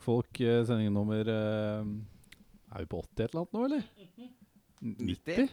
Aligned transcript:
Rockfolk 0.00 0.40
eh, 0.40 0.64
sending 0.64 0.92
nummer 0.94 1.20
eh, 1.20 1.84
Er 2.72 2.80
vi 2.80 2.88
på 2.88 3.00
80 3.04 3.20
et 3.20 3.34
eller 3.34 3.42
annet 3.42 3.52
nå, 3.52 3.64
eller? 3.66 3.82
90? 4.80 5.50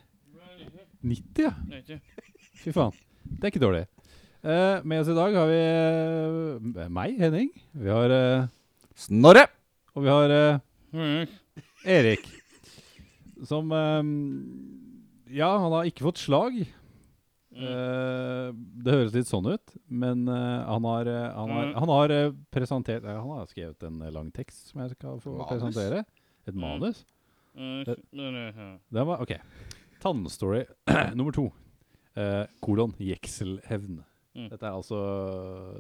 90, 1.03 1.43
ja. 1.43 1.99
Fy 2.57 2.71
faen. 2.71 2.95
Det 3.27 3.43
er 3.43 3.52
ikke 3.52 3.61
dårlig. 3.61 3.83
Uh, 4.47 4.79
med 4.88 5.02
oss 5.02 5.09
i 5.11 5.15
dag 5.17 5.35
har 5.35 5.49
vi 5.49 5.59
uh, 5.59 6.88
meg, 6.93 7.17
Henning. 7.19 7.49
Vi 7.75 7.91
har 7.91 8.13
uh, 8.13 8.47
Snorre! 8.95 9.43
Og 9.97 10.05
vi 10.05 10.13
har 10.13 10.33
Erik. 11.83 12.23
Som 13.49 13.73
Ja, 15.27 15.49
han 15.57 15.73
har 15.73 15.89
ikke 15.89 16.07
fått 16.07 16.21
slag. 16.21 16.61
Eh, 17.57 18.52
det 18.84 18.93
høres 18.93 19.13
litt 19.16 19.27
sånn 19.29 19.47
ut, 19.49 19.73
men 19.89 20.27
eh, 20.29 20.66
han 20.67 20.84
har, 20.85 21.07
eh, 21.09 21.27
han 21.34 21.49
har, 21.49 21.71
han 21.73 21.89
har 21.89 22.13
presentert 22.53 23.03
Han 23.07 23.30
har 23.33 23.45
skrevet 23.49 23.81
en 23.88 23.99
lang 24.13 24.31
tekst 24.31 24.70
som 24.71 24.81
jeg 24.83 24.91
skal 24.97 25.20
få 25.23 25.38
Manus? 25.39 25.49
presentere. 25.49 26.05
Et 26.47 26.53
Mm. 26.55 26.61
manus. 26.61 27.05
Det, 27.85 27.95
Den 28.13 29.08
var 29.08 29.22
OK. 29.22 29.33
Tannstory 30.00 30.66
nummer 31.16 31.31
to. 31.33 31.47
Eh, 32.16 32.45
kolon 32.61 32.94
Jekselhevn. 33.00 34.03
Mm. 34.38 34.50
Dette 34.52 34.63
er 34.69 34.72
altså 34.78 34.97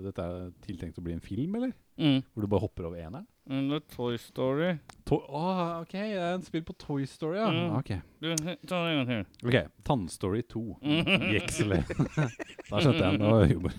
Dette 0.01 0.19
er 0.25 0.51
tiltenkt 0.65 0.97
å 0.97 1.03
bli 1.05 1.13
en 1.13 1.21
film, 1.21 1.55
eller? 1.55 1.73
mm. 1.99 2.23
Hvor 2.33 2.41
du 2.41 2.47
bare 2.47 2.61
hopper 2.65 2.87
over 2.89 2.97
eneren? 2.97 3.27
Eller 3.49 3.79
Toy 3.79 4.17
Story. 4.19 4.73
To 5.07 5.21
Åh, 5.29 5.81
OK, 5.81 5.93
det 5.93 6.19
er 6.19 6.33
en 6.35 6.43
spill 6.43 6.65
på 6.67 6.73
Toy 6.75 7.05
Story, 7.07 7.37
ja. 7.39 7.47
Mm. 7.47 7.77
Ok, 7.79 7.93
Du, 8.19 8.33
ta 8.67 8.81
det 8.83 8.89
en 8.91 8.97
gang 8.99 9.07
til. 9.07 9.47
Ok, 9.47 9.71
Tannstory 9.87 10.41
2. 10.43 10.63
Mm. 10.81 11.05
Da 12.69 12.81
skjønte 12.81 13.03
jeg 13.05 13.21
noe 13.21 13.45
Det 13.45 13.53
humor. 13.55 13.77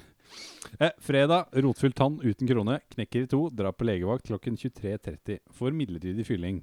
Eh, 0.80 0.94
fredag. 1.04 1.52
Rotfylt 1.52 1.96
tann 1.98 2.18
uten 2.22 2.48
krone. 2.48 2.78
Knekker 2.94 3.26
i 3.26 3.30
to. 3.30 3.48
Drar 3.52 3.74
på 3.76 3.86
legevakt 3.88 4.28
klokken 4.28 4.56
23.30 4.56 5.40
Får 5.52 5.76
midlertidig 5.76 6.26
fylling. 6.28 6.62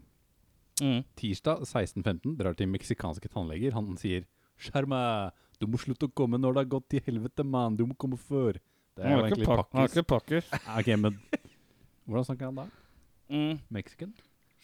Mm. 0.81 1.03
Tirsdag 1.15 1.61
16.15 1.65 2.37
drar 2.39 2.57
til 2.57 2.69
meksikanske 2.71 3.29
tannleger. 3.31 3.75
Han 3.77 3.95
sier 3.99 4.25
'Sjarma, 4.57 5.31
du 5.59 5.67
må 5.67 5.77
slutte 5.79 6.07
å 6.07 6.13
komme 6.15 6.39
når 6.39 6.53
det 6.55 6.61
har 6.63 6.71
gått 6.77 6.89
til 6.89 7.03
helvete, 7.05 7.43
mann. 7.43 7.75
Du 7.75 7.85
må 7.85 7.95
komme 7.99 8.17
før'. 8.17 8.59
Det 8.95 9.03
er 9.03 9.11
jo 9.11 9.25
egentlig 9.25 9.47
pakkis. 9.47 9.71
han 9.73 9.81
har 9.81 9.91
ikke 9.91 10.07
pakkis. 10.07 10.49
Ah, 10.55 10.77
Ok, 10.79 10.87
men 10.97 11.19
Hvordan 12.05 12.25
snakker 12.25 12.45
han 12.45 12.55
da? 12.55 12.65
Mm. 13.29 13.59
Mexican? 13.69 14.13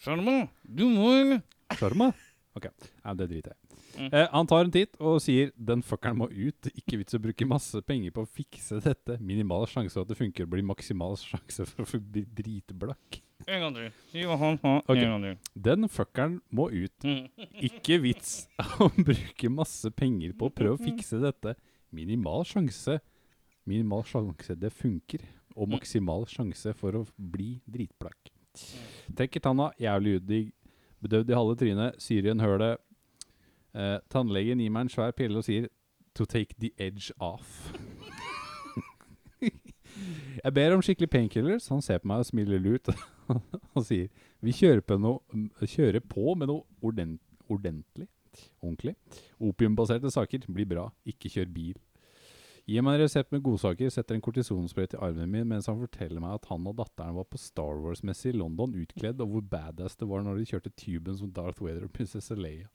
Sjarma, 0.02 0.48
du 0.62 0.86
må? 0.90 1.40
Sjarma? 1.78 2.12
Ok, 2.58 2.66
ja, 2.68 3.14
det 3.16 3.30
driter 3.30 3.54
jeg 3.54 3.56
i. 3.56 3.80
Mm. 3.92 4.08
Eh, 4.12 4.26
han 4.32 4.48
tar 4.48 4.66
en 4.66 4.72
titt 4.72 4.96
og 5.00 5.20
sier 5.24 5.52
'den 5.56 5.82
fuckeren 5.84 6.18
må 6.20 6.28
ut'. 6.28 6.68
Ikke 6.76 6.98
vits 7.00 7.16
å 7.16 7.20
bruke 7.20 7.46
masse 7.48 7.80
penger 7.84 8.12
på 8.12 8.24
å 8.24 8.28
fikse 8.28 8.80
dette. 8.80 9.18
Minimal 9.20 9.66
sjanse 9.66 9.92
for 9.94 10.02
at 10.02 10.08
det 10.08 10.18
funker, 10.18 10.46
blir 10.46 10.64
maksimal 10.64 11.16
sjanse 11.16 11.66
for 11.68 11.84
å 11.84 12.00
bli 12.00 12.24
dritblakk. 12.24 13.20
En 13.48 13.60
gang 13.60 13.74
til. 13.74 13.90
Si 14.12 14.24
hva 14.28 14.36
han 14.38 14.58
sa. 14.58 14.74
Okay. 14.86 15.04
En 15.04 15.10
gang 15.10 15.22
til. 15.22 15.62
Den 15.68 15.88
fuckeren 15.88 16.40
må 16.50 16.68
ut. 16.70 17.04
Mm. 17.04 17.28
Ikke 17.68 18.00
vits 18.02 18.48
å 18.80 18.88
bruke 18.88 19.50
masse 19.50 19.90
penger 19.90 20.32
på 20.32 20.48
å 20.48 20.54
prøve 20.54 20.76
å 20.78 20.84
fikse 20.88 21.20
dette. 21.20 21.56
Minimal 21.92 22.44
sjanse. 22.48 23.00
Minimal 23.66 24.04
sjanse 24.08 24.56
det 24.58 24.72
funker. 24.72 25.24
Og 25.56 25.68
maksimal 25.68 26.24
sjanse 26.26 26.72
for 26.76 26.96
å 26.96 27.06
bli 27.16 27.60
dritblakk. 27.68 28.31
Trekker 29.16 29.40
tanna, 29.40 29.70
jævlig 29.80 30.16
udigg. 30.20 30.52
Bedøvd 31.02 31.30
i 31.30 31.36
halve 31.36 31.56
trynet, 31.56 31.98
syr 31.98 32.26
i 32.26 32.32
en 32.32 32.40
høle. 32.40 32.76
Eh, 33.74 33.98
tannlegen 34.12 34.60
gir 34.60 34.70
meg 34.70 34.86
en 34.86 34.92
svær 34.92 35.14
pille 35.16 35.38
og 35.38 35.44
sier 35.44 35.68
'to 36.14 36.24
take 36.24 36.54
the 36.60 36.70
edge 36.78 37.12
off'. 37.20 37.72
Jeg 40.44 40.54
ber 40.54 40.74
om 40.74 40.82
skikkelig 40.82 41.10
painkillers. 41.10 41.68
Han 41.68 41.82
ser 41.82 41.98
på 41.98 42.08
meg 42.08 42.18
og 42.18 42.26
smiler 42.26 42.58
lurt 42.58 42.88
og 43.76 43.84
sier 43.84 44.08
'vi 44.40 44.52
kjører 44.52 44.80
på, 44.80 44.98
noe, 44.98 45.18
kjører 45.60 46.00
på 46.00 46.34
med 46.34 46.46
noe 46.46 46.62
ordent, 46.82 47.20
ordentlig'. 47.48 48.08
Ordentlig. 48.62 48.94
Opiumbaserte 49.40 50.10
saker 50.10 50.46
blir 50.48 50.66
bra. 50.66 50.86
Ikke 51.04 51.28
kjør 51.28 51.52
bil. 51.52 51.76
Gi 52.62 52.78
meg 52.78 52.94
en 52.94 53.02
resept 53.02 53.32
med 53.34 53.42
godsaker, 53.42 53.90
setter 53.90 54.14
en 54.14 54.22
kortisonsprøyte 54.22 54.94
i 54.94 55.00
armen 55.02 55.30
min 55.32 55.48
mens 55.50 55.66
han 55.66 55.80
forteller 55.80 56.22
meg 56.22 56.36
at 56.36 56.44
han 56.46 56.68
og 56.70 56.76
datteren 56.78 57.16
var 57.16 57.26
på 57.26 57.40
Star 57.42 57.80
Wars-messe 57.82 58.30
i 58.30 58.36
London 58.36 58.76
utkledd, 58.78 59.22
og 59.24 59.32
hvor 59.32 59.48
badass 59.54 59.98
det 59.98 60.06
var 60.06 60.22
når 60.22 60.38
de 60.38 60.50
kjørte 60.52 60.70
tuben 60.78 61.16
som 61.18 61.32
Darth 61.34 61.62
Vader 61.64 61.88
og 61.88 61.94
prinsesse 61.96 62.36
Leia. 62.38 62.68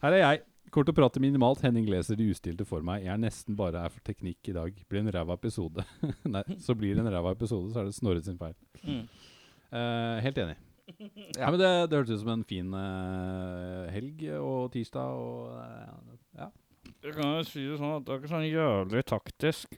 Her 0.00 0.16
er 0.16 0.22
jeg. 0.22 0.46
Kort 0.72 0.88
å 0.88 0.94
prate 0.96 1.20
minimalt. 1.20 1.62
Henning 1.64 1.86
leser 1.88 2.16
de 2.16 2.28
ustilte 2.32 2.64
for 2.68 2.84
meg. 2.84 3.02
Jeg 3.04 3.12
er 3.14 3.20
nesten 3.20 3.56
bare 3.56 3.82
her 3.84 3.92
for 3.92 4.04
teknikk 4.04 4.50
i 4.50 4.54
dag. 4.56 4.80
Blir 4.88 5.00
en 5.00 5.12
ræva 5.12 5.36
episode. 5.36 5.84
Nei, 6.34 6.44
så 6.64 6.76
blir 6.76 6.96
det 6.96 7.04
en 7.04 7.12
ræva 7.12 7.32
episode, 7.36 7.72
så 7.72 7.82
er 7.82 7.88
det 7.88 7.96
Snorre 7.96 8.24
sin 8.24 8.40
feil. 8.40 8.56
Mm. 8.84 9.04
Uh, 9.72 10.16
helt 10.24 10.40
enig. 10.44 10.56
Ja, 11.36 11.50
men 11.52 11.58
det, 11.60 11.68
det 11.90 11.98
hørtes 11.98 12.16
ut 12.16 12.22
som 12.22 12.30
en 12.32 12.46
fin 12.48 12.72
uh, 12.72 13.84
helg 13.92 14.22
og 14.40 14.70
tirsdag 14.72 15.18
og 15.20 15.50
uh, 15.52 16.14
ja. 16.38 16.48
Jeg 17.04 17.14
kan 17.14 17.28
jo 17.38 17.42
si 17.46 17.62
det 17.62 17.76
sånn 17.78 17.94
at 17.96 18.06
det 18.06 18.14
er 18.14 18.18
ikke 18.22 18.30
sånn 18.32 18.48
jævlig 18.48 19.02
taktisk 19.06 19.76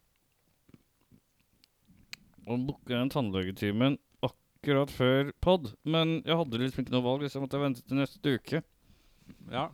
å 2.51 2.57
booke 2.57 2.91
den 2.97 3.11
tannlegetimen 3.13 3.99
akkurat 4.27 4.91
før 4.91 5.29
pod. 5.45 5.69
Men 5.85 6.17
jeg 6.25 6.39
hadde 6.41 6.61
liksom 6.63 6.83
ikke 6.83 6.95
noe 6.97 7.05
valg, 7.05 7.27
så 7.29 7.39
jeg 7.39 7.45
måtte 7.45 7.61
vente 7.63 7.85
til 7.85 8.01
neste 8.01 8.37
uke. 8.39 8.63
ja. 9.53 9.69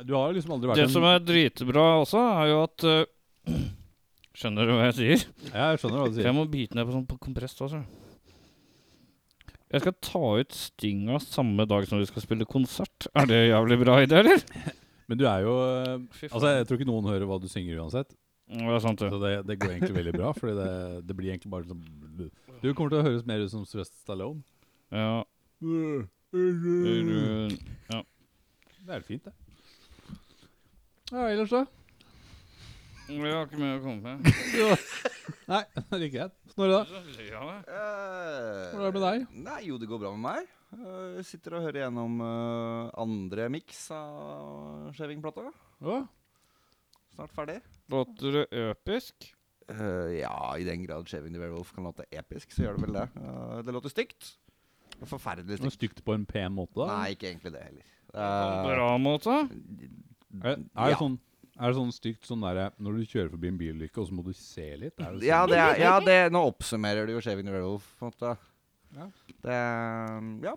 Du 0.00 0.14
har 0.16 0.30
jo 0.30 0.36
liksom 0.38 0.54
aldri 0.54 0.70
vært 0.70 0.78
Det 0.80 0.92
som 0.94 1.04
er 1.04 1.18
dritbra 1.20 1.82
også, 2.00 2.20
er 2.40 2.46
jo 2.48 2.60
at 2.64 2.84
uh, 2.88 3.50
Skjønner 4.40 4.64
du 4.64 4.72
hva 4.72 4.86
jeg 4.86 4.94
sier? 4.96 5.24
Ja, 5.50 5.66
jeg 5.74 5.80
skjønner 5.82 5.98
hva 6.00 6.06
du 6.06 6.14
For 6.14 6.16
sier. 6.22 6.28
jeg 6.30 6.36
må 6.38 6.44
bite 6.48 6.78
ned 6.78 6.86
på 6.88 6.94
sånn 6.94 7.04
på 7.10 7.18
kompress 7.20 7.58
også. 7.60 7.82
Jeg 9.74 9.82
skal 9.84 9.96
ta 10.06 10.22
ut 10.40 10.56
stinga 10.56 11.18
samme 11.20 11.66
dag 11.68 11.84
som 11.90 12.00
vi 12.00 12.08
skal 12.08 12.24
spille 12.24 12.46
konsert. 12.48 13.10
Er 13.12 13.28
det 13.28 13.42
jævlig 13.50 13.76
bra 13.82 13.98
idé, 14.06 14.22
eller? 14.22 14.40
Men 15.10 15.18
du 15.18 15.24
er 15.26 15.42
jo. 15.42 15.52
Altså, 16.30 16.52
jeg 16.54 16.66
tror 16.68 16.78
ikke 16.78 16.86
noen 16.86 17.08
hører 17.10 17.26
hva 17.26 17.40
du 17.42 17.48
synger 17.50 17.80
uansett. 17.82 18.12
Det 18.50 18.62
er 18.66 18.82
sant, 18.82 19.02
Så 19.02 19.18
det. 19.22 19.34
det, 19.46 19.56
går 19.62 19.76
egentlig 19.76 19.94
veldig 19.94 20.12
bra, 20.16 20.30
Fordi 20.34 20.54
det, 20.58 20.70
det 21.06 21.14
blir 21.14 21.30
egentlig 21.30 21.50
bare 21.52 21.68
sånn 21.68 21.84
Du 22.58 22.72
kommer 22.74 22.90
til 22.90 22.98
å 22.98 23.04
høres 23.06 23.26
mer 23.26 23.42
ut 23.44 23.52
som 23.52 23.62
Sylvester 23.66 23.98
Stallone. 24.02 24.42
Ja. 24.90 25.22
ja. 27.90 28.00
Det 28.86 28.96
er 28.96 29.04
fint, 29.06 29.26
det. 29.28 29.34
Ja, 31.10 31.26
ellers 31.26 31.50
da? 31.54 31.64
Jeg 33.10 33.34
har 33.34 33.46
ikke 33.48 33.58
mer 33.58 33.78
å 33.78 33.82
komme 33.82 34.00
med. 34.02 34.18
Nei, 35.50 35.62
det 35.74 35.82
er 35.90 36.04
ikke 36.06 36.14
greit. 36.16 36.34
Snorre, 36.54 36.78
da? 36.78 37.02
Ja, 37.26 37.42
Eh, 37.66 38.70
Hvordan 38.70 38.86
er 38.86 38.86
det 38.86 38.94
med 38.94 39.04
deg? 39.06 39.24
Nei, 39.46 39.60
jo, 39.66 39.78
det 39.82 39.88
går 39.90 40.02
bra 40.02 40.10
med 40.14 40.22
meg. 40.26 40.50
Eh, 40.74 41.16
Jeg 41.18 41.26
sitter 41.28 41.58
og 41.58 41.64
hører 41.66 41.82
gjennom 41.84 42.20
eh, 42.24 42.90
andre 43.02 43.48
miks 43.52 43.82
av 43.94 44.90
Shaving-plata. 44.96 45.50
Å, 45.82 46.00
Snart 47.16 47.32
ferdig. 47.34 47.58
Låter 47.90 48.36
det 48.38 48.44
episk? 48.70 49.32
Uh, 49.70 50.10
ja, 50.16 50.34
i 50.58 50.64
den 50.66 50.82
grad 50.82 51.06
Shaving 51.10 51.34
the 51.34 51.38
Werewolf 51.42 51.68
kan 51.74 51.84
låte 51.86 52.02
episk, 52.10 52.50
så 52.54 52.64
gjør 52.64 52.78
det 52.78 52.84
vel 52.88 52.96
det. 52.96 53.04
Uh, 53.18 53.58
det 53.66 53.74
låter 53.74 53.92
stygt. 53.92 54.30
Forferdelig 55.06 55.58
stygt. 55.60 55.74
stygt. 55.76 55.92
stygt 55.94 56.04
på 56.06 56.14
en 56.16 56.24
pen 56.26 56.54
måte, 56.56 56.74
da? 56.80 56.86
Nei, 56.90 57.12
ikke 57.14 57.28
egentlig 57.30 57.52
det 57.54 57.62
heller. 57.66 57.90
Uh, 58.10 58.20
Eh, 58.20 58.62
bra 58.66 58.86
måte? 58.98 59.34
Er, 60.42 60.56
er, 60.56 60.56
det 60.58 60.94
ja. 60.94 60.98
sånn, 60.98 61.14
er 61.54 61.70
det 61.70 61.76
sånn 61.78 61.92
stygt 61.94 62.26
sånn 62.26 62.42
derre 62.42 62.64
når 62.82 62.98
du 62.98 63.04
kjører 63.12 63.30
forbi 63.36 63.50
en 63.52 63.60
bilulykke, 63.60 64.02
og 64.02 64.08
så 64.08 64.16
må 64.18 64.24
du 64.26 64.32
se 64.34 64.66
litt? 64.80 64.96
Er 64.98 65.14
det 65.14 65.20
sånn? 65.20 65.26
Ja, 65.28 65.40
det 65.50 65.60
er, 65.62 65.74
ja 65.82 65.92
det, 66.02 66.16
nå 66.34 66.42
oppsummerer 66.50 67.06
du 67.06 67.14
jo 67.14 67.22
Shaving 67.22 67.46
the 67.46 67.54
Werewolf. 67.54 67.86
På 68.00 68.08
en 68.08 68.14
måte. 68.14 68.32
Ja. 68.96 69.06
Det 69.44 69.56
Ja. 70.48 70.54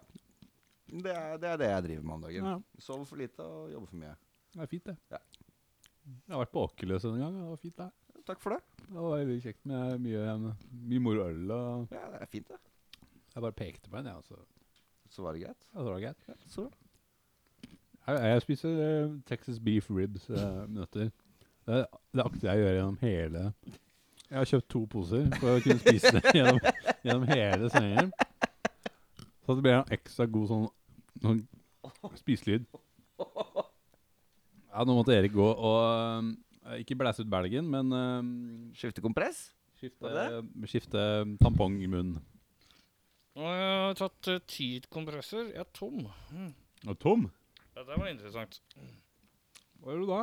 Det 0.94 1.10
er, 1.10 1.38
det 1.42 1.48
er 1.50 1.58
det 1.58 1.68
jeg 1.72 1.84
driver 1.88 2.04
med 2.06 2.14
om 2.14 2.22
dagen. 2.22 2.46
Ja, 2.46 2.58
Sover 2.80 3.06
for 3.10 3.18
lite 3.18 3.42
og 3.42 3.72
jobber 3.72 3.88
for 3.90 3.98
mye. 3.98 4.16
det 4.54 4.62
er 4.62 4.70
fint, 4.70 4.86
det. 4.86 4.96
Ja. 5.12 5.18
Jeg 6.06 6.34
har 6.36 6.42
vært 6.44 6.52
på 6.54 6.64
Åkerløs 6.68 7.06
en 7.10 7.18
gang. 7.18 7.38
Det 7.40 7.48
var 7.50 7.62
fint, 7.64 7.78
det. 7.80 7.88
Takk 8.28 8.40
for 8.44 8.50
det. 8.54 8.60
Det 8.90 9.00
var 9.02 9.18
veldig 9.18 9.38
kjekt 9.42 9.66
med 9.66 10.00
mye, 10.04 10.36
mye 10.92 11.00
moro 11.02 11.26
øl. 11.32 11.52
Og 11.52 11.88
Ja, 11.96 12.04
det 12.14 12.22
er 12.22 12.30
fint, 12.30 12.48
det. 12.48 12.60
jeg 13.34 13.42
bare 13.42 13.52
pekte 13.58 13.90
på 13.90 13.98
en, 13.98 14.06
jeg. 14.06 14.14
Ja, 14.16 14.22
så 14.22 14.36
Så 15.10 15.22
var 15.24 15.34
det 15.34 15.42
greit. 15.48 15.66
ja, 15.74 15.80
så 15.80 15.90
var 15.90 16.00
greit. 16.00 16.18
Ja, 16.28 16.34
så. 16.48 16.70
Jeg, 18.08 18.20
jeg 18.20 18.42
spiser 18.42 19.06
uh, 19.06 19.20
Texas 19.26 19.60
beef 19.60 19.90
ribs 19.90 20.30
uh, 20.30 20.68
nøtter. 20.70 21.10
Det, 21.66 21.86
det 22.14 22.24
akter 22.26 22.50
jeg 22.50 22.60
å 22.60 22.64
gjøre 22.66 22.76
gjennom 22.76 22.98
hele 23.02 23.44
Jeg 24.30 24.38
har 24.38 24.46
kjøpt 24.50 24.70
to 24.70 24.82
poser 24.92 25.30
for 25.40 25.56
å 25.56 25.62
kunne 25.64 25.80
spise 25.80 26.12
det 26.18 26.34
gjennom, 26.36 26.60
gjennom 27.06 27.28
hele 27.30 27.70
sendingen. 27.72 28.12
Så 29.44 29.58
det 29.58 29.66
blir 29.66 29.80
en 29.80 29.94
ekstra 29.94 30.28
god 30.32 30.50
sånn, 30.52 30.68
sånn 31.24 31.44
spiselyd. 32.20 32.68
Ja, 34.74 34.86
nå 34.88 34.96
måtte 34.98 35.14
Erik 35.14 35.36
gå 35.36 35.46
og 35.46 35.82
eh, 36.66 36.80
ikke 36.82 36.98
blæse 36.98 37.22
ut 37.22 37.30
belgen, 37.30 37.68
men 37.70 37.94
eh, 37.94 38.32
Skifte 38.80 39.04
kompress? 39.06 39.52
skifte, 39.84 40.08
Var 40.08 40.70
skifte 40.70 41.04
tampong 41.42 41.82
i 41.84 41.90
munnen. 41.92 42.22
Jeg 43.34 43.70
har 43.88 43.96
tatt 43.98 44.30
uh, 44.30 44.42
ti 44.46 44.68
kompresser. 44.94 45.50
Jeg 45.50 45.64
er 45.64 45.70
tom. 45.74 46.04
Og 46.86 47.00
tom? 47.02 47.26
Ja, 47.74 47.82
det 47.88 47.98
var 47.98 48.10
interessant. 48.12 48.60
Hva 49.82 49.96
gjør 49.96 50.04
du 50.04 50.12
da? 50.12 50.20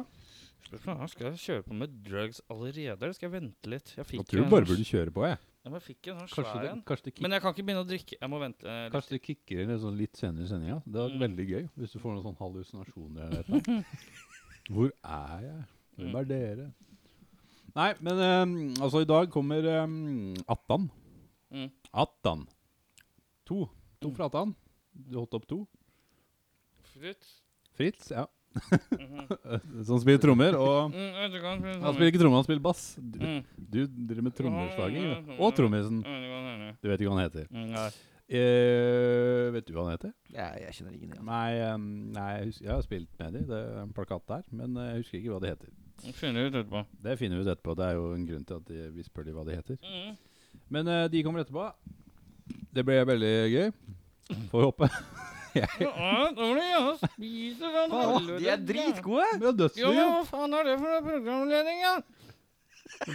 Spørsmålet 0.68 1.02
er, 1.02 1.10
Skal 1.10 1.26
jeg 1.26 1.42
kjøre 1.42 1.64
på 1.66 1.78
med 1.80 1.96
drugs 2.06 2.38
allerede, 2.46 3.00
eller 3.00 3.16
skal 3.16 3.26
jeg 3.26 3.34
vente 3.34 3.72
litt? 3.72 3.94
Jeg 3.96 4.06
Jeg 4.06 4.28
tror 4.30 4.46
du 4.46 4.52
bare 4.54 4.68
burde 4.70 4.86
kjøre 4.86 5.14
på, 5.16 5.26
jeg. 5.26 5.40
Ja, 5.64 5.70
men 5.74 5.80
fikk 5.84 6.06
en 6.08 6.20
sånn 6.22 6.28
svær 6.32 6.64
en. 6.70 6.82
Men 7.20 7.34
jeg 7.36 7.42
kan 7.44 7.52
ikke 7.52 7.64
begynne 7.66 7.82
å 7.84 7.88
drikke. 7.88 8.16
Jeg 8.20 8.30
må 8.32 8.38
vente 8.40 8.64
eh, 8.64 8.84
litt. 8.86 8.92
kanskje 8.94 9.10
det 9.16 9.22
kicker 9.26 9.60
inn 9.60 9.68
litt 9.74 9.82
sånn 9.82 9.98
litt 9.98 10.16
senere 10.16 10.46
i 10.46 10.48
sendinga. 10.48 10.78
Det 10.86 11.00
er 11.02 11.10
Mm. 11.12 11.20
veldig 11.20 11.46
gøy 11.50 11.68
hvis 11.76 11.92
du 11.92 11.98
får 12.00 12.14
noen 12.14 12.22
sånne 12.24 12.40
hallusinasjoner. 12.40 13.26
Eller 13.26 13.40
et 13.40 13.48
eller 13.48 13.68
annet. 13.68 13.86
Hvor 14.70 14.92
er 15.04 15.40
jeg? 15.44 15.64
Hvem 15.98 16.16
er 16.16 16.24
dere? 16.30 16.72
Nei, 17.76 17.94
men 18.00 18.18
ehm, 18.24 18.54
altså, 18.82 19.00
i 19.04 19.04
dag 19.04 19.28
kommer 19.30 19.68
um, 19.84 20.34
Attan. 20.48 20.88
Mm. 21.52 21.70
Attan. 21.92 22.46
To. 23.46 23.68
To 24.00 24.08
Mm. 24.08 24.16
fra 24.16 24.24
Attan. 24.30 24.54
Du 24.94 25.18
holdt 25.18 25.34
opp 25.34 25.46
to. 25.46 25.66
Fritz. 26.94 27.42
Fritz, 27.76 28.10
ja. 28.10 28.24
Mhm. 28.50 29.26
Som 29.88 30.00
spiller 30.02 30.18
trommer. 30.22 30.56
Og 30.58 30.90
Mm, 30.90 31.10
han 31.16 31.94
spiller 31.94 32.10
ikke 32.10 32.20
trommer, 32.22 32.40
han 32.40 32.46
spiller 32.48 32.62
bass. 32.64 32.84
Du, 32.98 33.18
Mm. 33.22 33.42
du 33.56 33.80
driver 33.86 34.22
med 34.26 34.34
trommeslaging. 34.34 35.04
Mm, 35.06 35.26
mm, 35.26 35.36
Og 35.40 35.50
mm. 35.52 35.56
trommisen. 35.56 36.00
Du 36.82 36.88
vet 36.88 37.00
ikke 37.00 37.10
hva 37.12 37.18
han 37.20 37.28
heter. 37.30 37.46
Uh, 37.50 37.90
Eh, 38.30 39.48
vet 39.50 39.66
du 39.66 39.72
hva 39.74 39.88
han 39.88 39.96
heter? 39.96 40.12
Jeg, 40.30 40.60
jeg 40.62 40.74
kjenner 40.76 40.92
ingen 40.94 41.14
igjen. 41.16 41.24
Nei, 41.26 41.48
um, 41.74 41.86
nei 42.14 42.26
jeg, 42.36 42.44
husker, 42.52 42.64
jeg 42.68 42.72
har 42.76 42.84
spilt 42.86 43.16
med 43.18 43.32
dem. 43.34 43.46
Det 43.48 43.58
er 43.58 43.80
en 43.82 43.90
plakat 43.96 44.22
der. 44.30 44.44
Men 44.54 44.76
eh, 44.78 44.90
jeg 44.92 45.00
husker 45.02 45.18
ikke 45.18 45.32
hva 45.34 45.40
de 45.42 45.50
heter. 45.50 45.72
Vi 46.04 46.12
finner 46.14 46.46
ut 46.46 46.54
etterpå. 46.60 46.84
Det 47.08 47.16
finner 47.18 47.40
vi 47.40 47.42
ut 47.42 47.50
etterpå. 47.50 47.74
Det 47.80 47.88
er 47.88 47.98
jo 47.98 48.04
en 48.14 48.28
grunn 48.28 48.44
til 48.46 48.60
at 48.60 48.68
de, 48.70 48.84
vi 48.94 49.02
spør 49.08 49.26
de 49.26 49.34
hva 49.34 49.44
de 49.48 49.56
heter. 49.58 49.80
Mm. 49.82 50.14
Men 50.76 50.92
uh, 50.94 51.08
de 51.10 51.24
kommer 51.26 51.42
etterpå. 51.42 51.66
Det 52.70 52.86
ble 52.86 53.00
veldig 53.10 53.34
gøy. 53.50 53.72
Får 54.52 54.62
vi 54.62 54.68
håpe. 54.70 54.90
Ja, 55.54 55.66
nå 56.30 56.46
sånn 57.00 57.90
Faen, 57.90 58.26
de 58.38 58.48
er 58.52 58.60
dritgode! 58.62 59.26
Det 59.40 59.46
er 59.46 59.50
Jo, 59.50 59.52
dødsgøy. 59.58 59.94
men 59.96 60.10
hva 60.12 60.24
faen 60.28 60.54
er 60.58 60.64
det 60.68 60.74
for 60.78 60.88
noe 60.92 61.02
programledning, 61.06 61.78
da? 61.82 61.94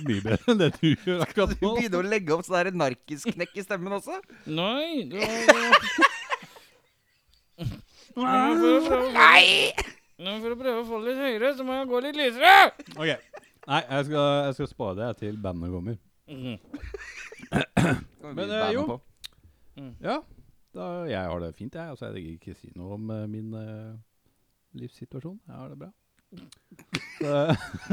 Mye 0.05 0.21
bedre 0.23 0.51
enn 0.53 0.59
det 0.61 0.69
du 0.79 0.87
gjør 1.05 1.23
akkurat 1.25 1.51
Du 1.53 1.65
nå. 1.65 1.71
begynner 1.77 1.99
å 1.99 2.09
legge 2.09 2.33
opp 2.35 2.45
sånn 2.47 2.57
der 2.57 2.71
narkisknekk 2.79 3.55
i 3.59 3.63
stemmen 3.65 3.95
også. 3.97 4.15
Nei, 4.47 5.03
det 5.11 5.19
var 5.19 5.75
Men 8.15 8.61
Nei! 9.15 9.73
Men 10.15 10.39
for 10.43 10.53
å 10.55 10.57
prøve 10.59 10.79
å 10.79 10.85
få 10.87 10.99
det 11.03 11.09
litt 11.11 11.19
høyere, 11.25 11.49
så 11.57 11.63
må 11.67 11.75
jeg 11.75 11.89
gå 11.91 11.99
litt 12.05 12.15
lysere. 12.19 12.53
Ok. 12.95 13.09
Nei, 13.65 13.81
jeg 13.89 14.05
skal, 14.07 14.27
jeg 14.47 14.53
skal 14.59 14.69
spare 14.71 14.95
det 15.01 15.09
til 15.19 15.35
bandet 15.43 15.73
kommer. 15.73 15.97
Mhm. 16.31 16.55
Men, 18.35 18.49
eh, 18.49 18.69
jo. 18.73 18.83
Ja, 20.01 20.15
da, 20.75 20.85
jeg 21.09 21.29
har 21.31 21.39
det 21.43 21.51
fint, 21.57 21.73
jeg. 21.77 21.89
Altså, 21.93 22.05
jeg 22.09 22.15
vil 22.17 22.33
ikke 22.35 22.55
si 22.59 22.71
noe 22.75 22.97
om 22.97 23.09
eh, 23.15 23.25
min 23.31 23.53
eh, 23.59 23.95
livssituasjon. 24.81 25.39
Jeg 25.47 25.55
har 25.55 25.71
det 25.73 25.79
bra. 25.79 25.91
Så, 27.15 27.31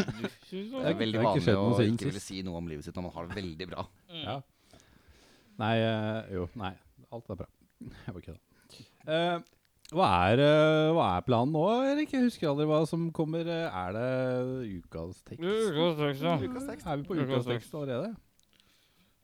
Det 0.50 0.82
er 0.82 0.96
veldig 0.98 1.18
det 1.18 1.22
har 1.22 1.22
ikke 1.22 1.28
vanlig 1.28 1.44
skjedd 1.46 1.58
å 1.60 1.64
noe 1.68 1.78
siden 1.78 1.94
ikke 1.98 2.08
ville 2.10 2.20
sist. 2.22 2.32
si 2.32 2.42
noe 2.46 2.58
om 2.58 2.68
livet 2.70 2.86
sitt 2.88 2.96
når 2.98 3.04
man 3.06 3.14
har 3.16 3.28
det 3.30 3.36
veldig 3.40 3.68
bra. 3.74 3.84
Ja. 4.26 4.36
Nei, 5.62 5.74
eh, 5.84 6.32
jo, 6.34 6.46
nei. 6.58 6.72
Alt 7.12 7.28
er 7.30 7.38
bra. 7.44 7.48
Jeg 8.06 8.14
bare 8.16 8.24
kødda. 8.24 8.40
Eh, 9.12 9.38
hva, 9.92 10.06
er, 10.32 10.40
eh, 10.42 10.88
hva 10.96 11.06
er 11.18 11.24
planen 11.26 11.52
nå, 11.54 11.62
Erik? 11.92 12.14
Jeg 12.16 12.24
husker 12.30 12.48
aldri 12.50 12.64
hva 12.70 12.80
som 12.88 13.10
kommer. 13.14 13.46
eh, 13.46 13.68
Er 13.84 13.92
det 13.94 14.06
ukas 14.80 15.20
tekst? 15.28 15.44
Ukas 15.44 16.00
tekst. 16.00 16.86
Er 16.88 17.02
vi 17.02 17.06
på 17.06 17.18
Ukas 17.18 17.28
ukas 17.28 17.44
tekst. 17.46 17.52
tekst 17.52 17.76
allerede? 17.78 18.14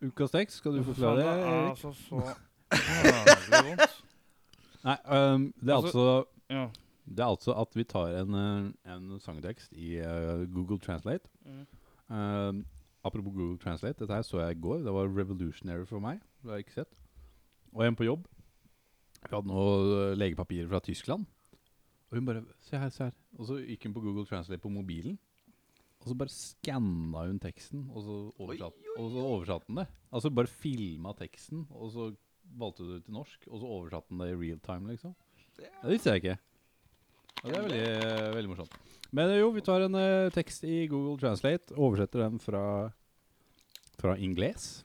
Ukas 0.04 0.30
tekst, 0.36 0.60
skal 0.60 0.76
du 0.78 0.84
forklare 0.86 1.16
det, 1.18 1.26
er 1.26 1.40
Erik? 1.48 1.70
altså 1.72 1.90
så. 2.04 2.22
Nei, 4.84 4.96
um, 5.10 5.52
det 5.60 5.68
er 5.72 5.76
Altså- 5.76 5.88
altså 5.88 6.26
Ja. 6.50 6.68
Det 7.08 7.18
er 7.24 7.28
altså 7.32 7.54
at 7.60 7.74
vi 7.74 7.84
tar 7.84 8.08
en, 8.20 8.34
eh, 8.34 8.92
en 8.94 9.18
sangtekst 9.20 9.72
i 9.72 9.96
uh, 10.00 10.44
Google 10.52 10.78
Translate. 10.78 11.24
Mm. 11.44 11.66
Um, 12.14 12.66
apropos 13.02 13.32
Google 13.32 13.56
Translate, 13.58 13.98
dette 13.98 14.12
her 14.14 14.22
så 14.22 14.40
jeg 14.42 14.56
i 14.56 14.60
går. 14.60 14.82
Det 14.84 14.92
var 14.92 15.08
revolutionary 15.08 15.86
for 15.86 16.00
meg. 16.00 16.20
Det 16.42 16.50
har 16.50 16.58
jeg 16.58 16.66
ikke 16.66 16.74
sett. 16.74 16.92
Og 17.72 17.86
en 17.86 17.96
på 17.96 18.04
jobb. 18.04 18.26
Vi 19.24 19.32
hadde 19.32 19.48
noe 19.48 20.10
eh, 20.10 20.16
legepapirer 20.20 20.68
fra 20.68 20.80
Tyskland. 20.84 21.24
Og 22.10 22.18
hun 22.18 22.26
bare 22.28 22.44
Se 22.60 22.76
her, 22.76 22.88
se 22.90 23.04
her. 23.08 23.12
Og 23.38 23.46
så 23.48 23.56
gikk 23.66 23.84
hun 23.88 23.94
på 23.94 24.00
Google 24.04 24.26
Translate 24.26 24.60
på 24.60 24.70
mobilen. 24.72 25.18
Og 26.00 26.08
så 26.12 26.14
bare 26.14 26.28
skanna 26.32 27.24
hun 27.26 27.40
teksten, 27.42 27.88
og 27.90 28.02
så 28.04 28.16
oversatte, 28.38 28.84
og 28.98 29.10
så 29.10 29.24
oversatte 29.32 29.66
hun 29.66 29.80
det. 29.80 29.86
Altså 30.12 30.30
bare 30.30 30.46
filma 30.46 31.12
teksten, 31.18 31.66
og 31.70 31.90
så 31.90 32.14
valgte 32.56 32.84
du 32.86 32.92
det 32.96 33.04
til 33.06 33.14
norsk, 33.16 33.46
og 33.50 33.60
så 33.60 33.70
oversatte 33.76 34.12
den 34.12 34.22
det 34.22 34.30
i 34.32 34.38
real 34.40 34.60
time, 34.64 34.92
liksom. 34.92 35.14
Det 35.58 35.66
Ja, 35.66 35.80
det 35.82 35.92
visste 35.96 36.14
jeg 36.14 36.22
ikke. 36.22 36.38
Ja, 37.38 37.48
det 37.48 37.56
er 37.56 37.62
veldig, 37.68 38.34
veldig 38.34 38.50
morsomt. 38.52 38.76
Men 39.14 39.30
eh, 39.30 39.38
jo, 39.40 39.50
vi 39.54 39.62
tar 39.64 39.84
en 39.86 39.94
uh, 39.94 40.30
tekst 40.34 40.64
i 40.68 40.86
Google 40.90 41.18
Translate, 41.20 41.74
oversetter 41.76 42.24
den 42.24 42.38
fra, 42.42 42.62
fra 44.00 44.16
ingles 44.18 44.84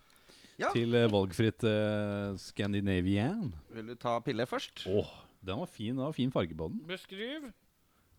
Ja. 0.62 0.70
til 0.72 0.94
uh, 0.96 1.08
valgfritt 1.12 1.66
uh, 1.66 2.38
Scandinavian. 2.38 3.54
Vil 3.74 3.88
du 3.92 3.96
ta 4.00 4.20
pille 4.24 4.46
først? 4.46 4.86
Åh, 4.88 5.12
den 5.44 5.60
var 5.60 5.68
fin, 5.68 5.96
den 5.96 6.06
var 6.06 6.14
fin 6.16 6.32
farge 6.32 6.56
på 6.56 6.70
den. 6.72 6.80
Beskriv. 6.88 7.50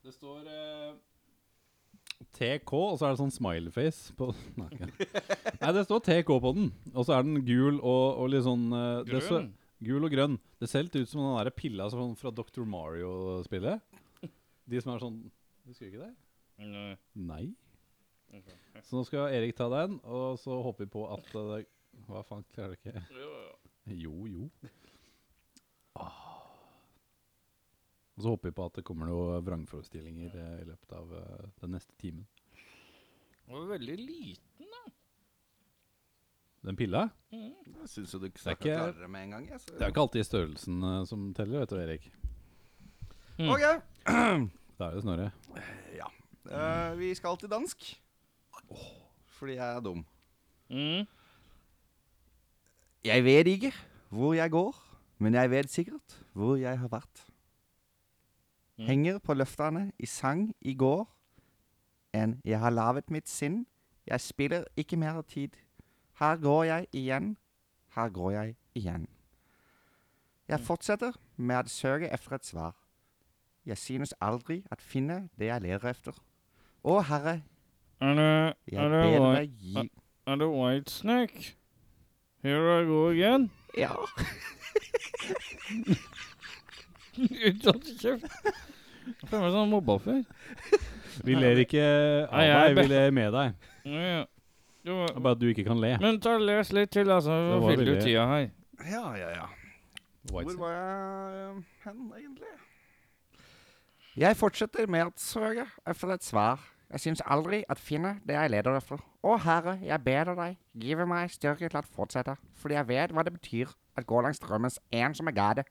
Det 0.04 0.12
står 0.12 0.44
eh, 0.44 0.90
TK, 2.34 2.72
og 2.74 2.96
så 2.98 3.06
er 3.08 3.14
det 3.14 3.20
sånn 3.22 3.32
smileface 3.34 4.14
på 4.18 4.28
Nei. 4.60 4.70
Nei, 5.60 5.70
det 5.76 5.84
står 5.86 6.02
TK 6.08 6.32
på 6.42 6.50
den. 6.56 6.70
Og 6.94 7.06
så 7.06 7.14
er 7.16 7.26
den 7.26 7.40
gul 7.46 7.78
og, 7.80 8.04
og 8.24 8.30
litt 8.32 8.44
sånn 8.46 8.66
eh, 8.74 9.02
det 9.08 9.22
så- 9.26 9.38
Grønn. 9.40 9.52
Gul 9.84 10.06
og 10.06 10.12
grønn. 10.14 10.36
Det 10.62 10.68
ser 10.70 10.84
litt 10.86 10.94
ut 10.96 11.08
som 11.10 11.20
den 11.20 11.34
der 11.44 11.50
pilla 11.52 11.86
sånn 11.92 12.14
fra 12.16 12.30
Dr. 12.32 12.62
Mario-spillet. 12.64 13.82
De 14.70 14.80
som 14.80 14.94
er 14.94 15.02
sånn 15.02 15.18
Husker 15.68 15.90
du 15.90 15.90
ikke 15.90 16.06
det? 16.06 16.14
Nei. 16.64 16.94
Nei. 17.18 17.50
Så 18.86 18.96
nå 18.96 19.02
skal 19.06 19.28
Erik 19.34 19.54
ta 19.58 19.66
den, 19.72 19.98
og 20.04 20.38
så 20.40 20.56
håper 20.64 20.86
vi 20.86 20.92
på 20.94 21.04
at 21.12 21.28
eh, 21.36 21.50
det 21.50 21.60
Hva 22.08 22.22
faen, 22.26 22.44
klarer 22.54 22.72
du 22.74 22.80
ikke? 22.80 23.02
Jo, 23.14 23.28
jo. 23.28 23.50
Jo, 24.00 24.14
jo. 24.32 24.70
Ah. 26.00 26.22
Og 28.14 28.22
så 28.22 28.30
håper 28.30 28.50
vi 28.50 28.54
på 28.54 28.66
at 28.68 28.76
det 28.78 28.84
kommer 28.86 29.08
noen 29.10 29.42
vrangforestillinger 29.46 30.34
eh, 30.38 30.58
i 30.62 30.66
løpet 30.68 30.92
av 30.94 31.14
eh, 31.18 31.46
den 31.64 31.72
neste 31.74 31.94
timen. 31.98 32.26
Den 33.44 33.56
var 33.56 33.64
veldig 33.74 33.96
liten. 33.98 34.68
da. 34.70 34.84
Den 36.64 36.78
pilla? 36.78 37.08
Mm. 37.34 37.50
Jeg 37.80 37.90
syns 37.92 38.14
jo 38.14 38.20
du 38.22 38.28
er 38.30 38.36
snakka 38.40 38.62
klare 38.62 38.92
klarere 38.92 39.08
med 39.12 39.26
en 39.26 39.34
gang. 39.36 39.48
Jeg, 39.50 39.60
så. 39.64 39.74
Det 39.74 39.82
er 39.82 39.92
ikke 39.92 40.04
alltid 40.06 40.28
størrelsen 40.28 40.86
eh, 40.90 41.00
som 41.10 41.26
teller, 41.36 41.64
vet 41.64 41.74
du, 41.74 41.80
Erik. 41.82 42.06
Mm. 43.34 43.50
Ok, 43.50 43.66
Da 44.78 44.88
er 44.88 44.94
det 44.96 45.02
Snorre. 45.04 45.28
ja. 45.98 46.06
Eh, 46.50 46.94
vi 46.98 47.10
skal 47.18 47.36
til 47.40 47.50
dansk. 47.50 47.90
Fordi 49.34 49.58
jeg 49.58 49.76
er 49.76 49.80
dum. 49.82 50.04
Mm. 50.70 51.04
Jeg 53.04 53.24
vet 53.26 53.46
ikke 53.50 53.72
hvor 54.14 54.32
jeg 54.38 54.50
går, 54.50 54.76
men 55.18 55.34
jeg 55.34 55.50
vet 55.50 55.70
sikkert 55.70 56.18
hvor 56.32 56.56
jeg 56.56 56.78
har 56.78 56.88
vært. 56.88 57.26
Mm. 58.78 58.86
Henger 58.86 59.18
på 59.18 59.34
løftene 59.34 59.92
i 59.98 60.06
sang 60.06 60.48
i 60.60 60.74
går, 60.74 61.04
enn 62.14 62.40
jeg 62.44 62.58
har 62.60 62.70
laget 62.74 63.10
mitt 63.10 63.28
sinn. 63.28 63.66
Jeg 64.06 64.20
spiller 64.20 64.64
ikke 64.76 64.96
mer 64.96 65.22
tid. 65.22 65.48
Her 66.18 66.36
går 66.36 66.64
jeg 66.64 66.86
igjen, 66.92 67.36
her 67.94 68.08
går 68.08 68.30
jeg 68.30 68.56
igjen. 68.74 69.08
Jeg 70.48 70.60
fortsetter 70.60 71.12
med 71.36 71.64
å 71.64 71.72
søke 71.72 72.10
etter 72.12 72.34
et 72.36 72.46
svar. 72.46 72.74
Jeg 73.64 73.78
synes 73.78 74.14
aldri 74.20 74.64
at 74.70 74.82
finne 74.82 75.28
det 75.38 75.48
jeg 75.48 75.62
leter 75.64 75.88
efter. 75.88 76.18
Å 76.84 77.00
Herre, 77.00 77.42
Er 78.00 78.14
det 78.14 78.54
jeg 78.68 78.84
Er 78.84 78.88
det 78.90 79.04
ber 79.04 79.20
white, 79.20 79.38
deg 79.40 79.50
gi 79.60 79.90
er 80.26 80.36
det 80.36 80.48
Whitesnake? 80.48 81.56
Here 82.42 82.80
I 82.82 82.84
go 82.84 83.08
again. 83.08 83.50
Ja. 83.76 83.94
Uten 87.18 87.80
kjeft. 88.00 88.26
Hvem 89.04 89.28
føler 89.28 89.44
det 89.46 89.52
som 89.54 89.64
en 89.66 89.70
mobbafyr. 89.74 90.22
Vi 91.24 91.34
ler 91.36 91.60
ikke 91.62 91.82
av 91.84 92.38
Nei, 92.38 92.44
jeg 92.48 92.54
deg, 92.54 92.70
vi 92.70 92.80
be- 92.80 92.88
ler 92.94 93.10
med 93.14 93.32
deg. 93.36 93.66
Ja, 93.84 94.04
ja. 94.14 94.22
Det 94.84 94.92
Det 94.92 94.92
er 94.92 94.96
var, 95.14 95.20
bare 95.24 95.32
at 95.36 95.40
du 95.40 95.46
ikke 95.48 95.64
kan 95.64 95.78
le. 95.80 95.94
men 96.00 96.18
ta 96.20 96.34
og 96.36 96.42
les 96.44 96.72
litt 96.76 96.90
til, 96.92 97.08
altså. 97.10 97.30
Det 97.32 97.60
var 97.62 97.70
fyller 97.70 97.84
veldig- 97.92 98.02
tida 98.04 98.26
her. 98.28 98.50
Ja, 98.90 99.04
ja, 99.16 99.28
ja. 99.38 99.46
White 100.32 100.50
Hvor 100.56 100.58
var 100.64 100.72
jeg 100.74 101.48
eh, 101.56 101.62
hen, 101.84 102.12
egentlig? 102.18 102.52
Jeg 104.16 104.36
fortsetter 104.38 104.86
med 104.86 105.00
at 105.08 105.20
søke 105.20 105.66
etter 105.90 106.12
et 106.14 106.24
svar. 106.24 106.60
Jeg 106.94 107.00
syns 107.00 107.22
aldri 107.26 107.62
at 107.68 107.80
finne 107.82 108.18
det 108.26 108.36
jeg 108.36 108.50
leder 108.52 108.76
etter. 108.78 109.00
Å 109.24 109.38
Herre, 109.40 109.78
jeg 109.82 110.00
ber 110.04 110.34
deg, 110.36 110.56
give 110.78 111.06
meg 111.08 111.30
styrke 111.32 111.68
til 111.68 111.80
å 111.80 111.82
fortsette, 111.96 112.36
fordi 112.60 112.76
jeg 112.76 112.86
vet 112.88 113.10
hva 113.16 113.24
det 113.24 113.32
betyr 113.34 113.72
at 113.96 114.06
gå 114.06 114.20
langs 114.22 114.38
drømmens 114.38 114.78
ensomme 114.92 115.32
gate. 115.34 115.64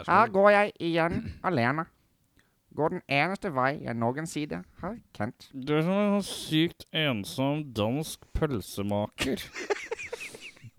Er 0.00 0.10
Her 0.10 0.30
går 0.34 0.50
jeg 0.54 0.72
igjen 0.90 1.18
alene. 1.46 1.86
Går 2.76 2.94
den 2.94 3.02
eneste 3.10 3.50
vei 3.52 3.72
jeg 3.82 3.96
noensinne 3.98 4.62
har 4.80 4.96
kjent. 5.16 5.48
Du 5.52 5.74
er 5.74 5.82
som 5.82 5.96
en 5.98 6.12
sånn 6.20 6.26
sykt 6.28 6.86
ensom 6.94 7.64
dansk 7.74 8.22
pølsemaker. 8.38 9.42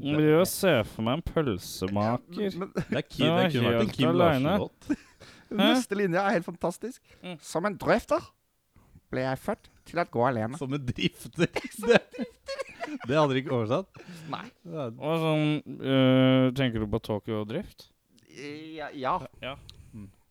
Jeg 0.02 0.18
blir 0.18 0.40
å 0.40 0.46
se 0.50 0.72
for 0.90 1.06
meg 1.06 1.20
en 1.20 1.26
pølsemaker. 1.28 2.56
Men 2.58 2.72
Det 2.74 2.98
er 2.98 3.06
Kim, 3.06 3.28
Det 3.36 3.52
kunne 3.54 3.74
vært 3.74 3.82
en 3.82 3.82
helt 3.84 3.98
Kim. 3.98 4.14
Larsen-låt. 4.18 4.94
neste 5.62 6.00
linje 6.00 6.24
er 6.24 6.38
helt 6.38 6.48
fantastisk. 6.48 7.04
Mm. 7.22 7.36
Som 7.44 7.68
en 7.70 7.78
drøfter 7.78 8.24
ble 9.12 9.28
jeg 9.28 9.42
født 9.44 9.70
til 9.92 10.02
å 10.02 10.08
gå 10.16 10.26
alene. 10.26 10.58
Som 10.58 10.74
en 10.78 10.86
drifter. 10.88 11.52
Det, 12.92 13.06
Det 13.08 13.16
hadde 13.16 13.30
dere 13.32 13.40
ikke 13.44 13.54
oversatt? 13.56 14.02
Nei. 14.32 14.46
Og 14.68 15.22
sånn 15.22 15.78
øh, 15.80 16.48
Tenker 16.58 16.82
du 16.82 16.88
på 16.92 17.00
Tokyo 17.06 17.44
Drift? 17.48 17.91
Ja. 18.38 18.90
ja. 18.96 19.16
Ja. 19.42 19.56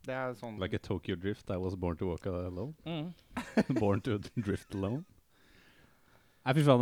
Det 0.07 0.15
er 0.17 0.33
sånn 0.39 0.55
Like 0.61 0.79
a 0.79 0.83
Tokyo 0.83 1.15
drift, 1.21 1.51
I 1.53 1.59
was 1.61 1.75
born 1.77 1.97
to 2.01 2.07
walk 2.09 2.25
alone. 2.27 2.73
Mm. 2.89 3.11
born 3.81 4.01
to 4.01 4.19
drift 4.37 4.75
alone. 4.75 5.03
Nei, 6.41 6.55
fy 6.57 6.63
faen. 6.65 6.81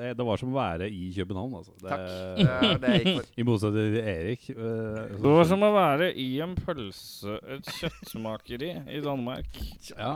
eh, 0.00 0.14
Det 0.16 0.24
var 0.24 0.40
som 0.40 0.54
å 0.54 0.56
være 0.56 0.86
i 0.88 1.10
København, 1.12 1.52
altså. 1.58 1.74
Det, 1.82 1.90
Takk. 1.90 2.80
Det, 2.80 2.94
det 3.04 3.26
I 3.42 3.44
motsetning 3.44 3.90
til 3.92 4.08
Erik. 4.14 4.46
eh, 4.54 5.02
Det 5.18 5.34
var 5.34 5.44
som 5.50 5.66
å 5.66 5.70
være 5.74 6.08
i 6.16 6.30
en 6.40 6.54
pølse... 6.56 7.36
Et 7.58 7.68
kjøttmakeri 7.82 8.70
i 8.96 9.02
Danmark. 9.04 9.60
Ja. 9.92 10.14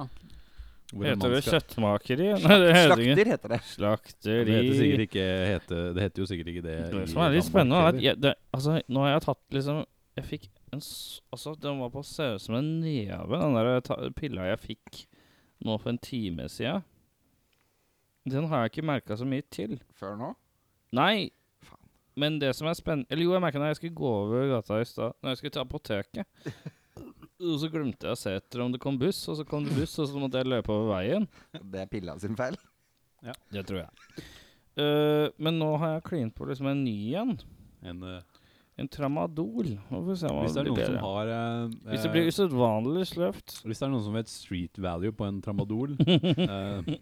Heter 0.97 1.35
det 1.37 1.43
kjøttmakeri? 1.45 2.31
Nei, 2.41 2.57
det 2.65 2.73
heter 2.73 3.05
ikke 3.05 3.19
Slakter 3.21 3.31
heter 3.35 3.53
det. 3.53 3.61
Slakteri. 3.75 4.45
Det 4.49 4.57
heter 4.65 5.05
ikke 5.05 5.29
hete, 5.53 5.83
Det 5.93 6.07
heter 6.07 6.25
jo 6.25 6.31
sikkert 6.33 6.51
ikke 6.55 6.65
det. 6.65 6.79
Det 6.97 7.05
som 7.13 7.21
er 7.27 7.37
litt 7.37 7.45
Danmark 7.45 7.53
spennende, 7.53 7.85
er 7.85 7.93
at 7.93 8.01
jeg, 8.09 8.21
det, 8.25 8.33
altså, 8.57 8.79
nå 8.89 9.05
har 9.05 9.13
jeg 9.19 9.27
tatt 9.29 9.59
liksom 9.61 9.85
Jeg 10.19 10.27
fikk 10.27 10.49
en 10.75 10.83
s- 10.83 11.21
Altså, 11.33 11.55
den 11.63 11.79
var 11.81 11.91
på 11.95 12.03
å 12.03 12.07
se 12.07 12.27
ut 12.35 12.43
som 12.43 12.57
en 12.59 12.69
neve, 12.83 13.39
den 13.41 13.55
der 13.57 13.81
ta, 13.87 13.97
pilla 14.19 14.49
jeg 14.51 14.61
fikk 14.67 15.03
nå 15.65 15.77
for 15.81 15.91
en 15.95 15.99
time 16.03 16.49
siden. 16.53 16.83
Den 18.29 18.49
har 18.51 18.67
jeg 18.67 18.73
ikke 18.75 18.87
merka 18.91 19.17
så 19.17 19.25
mye 19.29 19.45
til. 19.55 19.79
Før 19.97 20.17
nå? 20.19 20.33
Nei! 20.99 21.31
Faen. 21.65 21.87
Men 22.19 22.39
det 22.43 22.51
som 22.57 22.67
er 22.69 22.77
spennende 22.77 23.07
Eller 23.13 23.25
jo, 23.25 23.33
jeg 23.37 23.43
merka 23.45 23.61
når 23.61 23.71
jeg 23.73 23.79
skulle 23.81 23.99
gå 24.01 24.11
over 24.25 24.49
gata 24.53 24.81
i 24.83 24.89
stad, 24.89 25.15
når 25.23 25.33
jeg 25.35 25.41
skulle 25.41 25.55
til 25.57 25.65
apoteket. 25.65 26.27
Og 27.39 27.61
så 27.63 27.69
glemte 27.71 28.09
jeg 28.09 28.17
å 28.17 28.19
se 28.19 28.33
etter 28.35 28.65
om 28.65 28.73
det 28.75 28.81
kom 28.83 28.97
buss, 28.99 29.21
og 29.31 29.37
så 29.39 29.45
kom 29.47 29.63
det 29.63 29.77
buss, 29.77 29.93
og 30.03 30.09
så 30.11 30.19
måtte 30.19 30.41
jeg 30.41 30.49
løpe 30.51 30.73
over 30.75 30.89
veien. 30.97 31.29
Det 31.55 31.85
er 31.85 31.91
pilla 31.93 32.17
sin 32.19 32.35
feil. 32.35 32.57
Ja. 33.23 33.31
Det 33.55 33.63
tror 33.69 33.85
jeg. 33.85 34.25
Uh, 34.75 35.31
men 35.39 35.55
nå 35.63 35.69
har 35.79 35.93
jeg 35.95 36.05
klint 36.09 36.35
på 36.35 36.49
liksom 36.51 36.67
en 36.73 36.83
ny 36.83 36.97
en. 37.21 37.31
En, 37.87 38.03
eh, 38.03 38.38
En 38.79 38.89
tramadol. 38.89 39.73
Hvis 39.91 40.21
det 40.23 40.31
er 40.31 40.35
blir 40.39 40.69
noen 40.69 40.77
bedre. 40.77 40.87
som 40.87 40.99
har 41.03 41.31
eh, 41.35 41.71
Hvis 41.91 42.03
det 42.07 42.11
blir 42.15 42.29
usedvanlig 42.31 43.07
sløvt 43.11 43.57
Hvis 43.65 43.79
det 43.81 43.87
er 43.89 43.91
noen 43.91 44.05
som 44.05 44.15
vet 44.15 44.31
street 44.31 44.79
value 44.79 45.11
på 45.19 45.27
en 45.27 45.41
tramadol, 45.43 45.97
eh, 46.07 46.93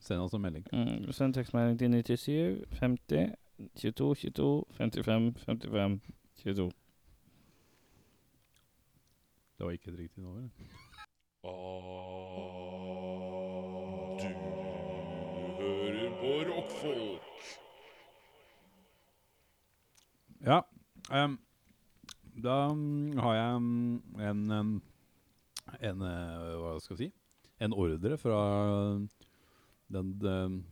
send 0.00 0.20
oss 0.24 0.32
en 0.34 0.40
melding. 0.46 0.64
mm, 0.72 1.12
Send 1.12 1.34
tekstmelding 1.36 1.78
til 1.78 1.90
97 2.16 2.64
50 2.80 3.34
22 3.76 4.14
22 4.32 4.64
55 4.78 5.34
55 5.44 6.00
22. 6.42 6.70
Det 9.58 9.66
var 9.68 9.70
ikke 9.76 9.92
et 9.92 9.98
riktig 10.00 10.22
nummer. 10.24 10.48
Du 14.18 14.28
hører 15.58 16.10
på 16.20 16.32
rockfolk. 16.48 17.22
Ja. 20.46 20.60
Em, 21.10 21.38
da 22.42 22.56
mm, 22.72 23.18
har 23.18 23.34
jeg 23.36 23.56
en, 23.56 23.70
en 24.18 24.80
En 25.80 26.02
eh, 26.02 26.54
Hva 26.58 26.76
skal 26.82 26.96
jeg 26.96 27.00
si? 27.00 27.10
En 27.62 27.74
ordre 27.74 28.16
fra 28.18 28.38
den 29.92 30.14
den 30.18 30.62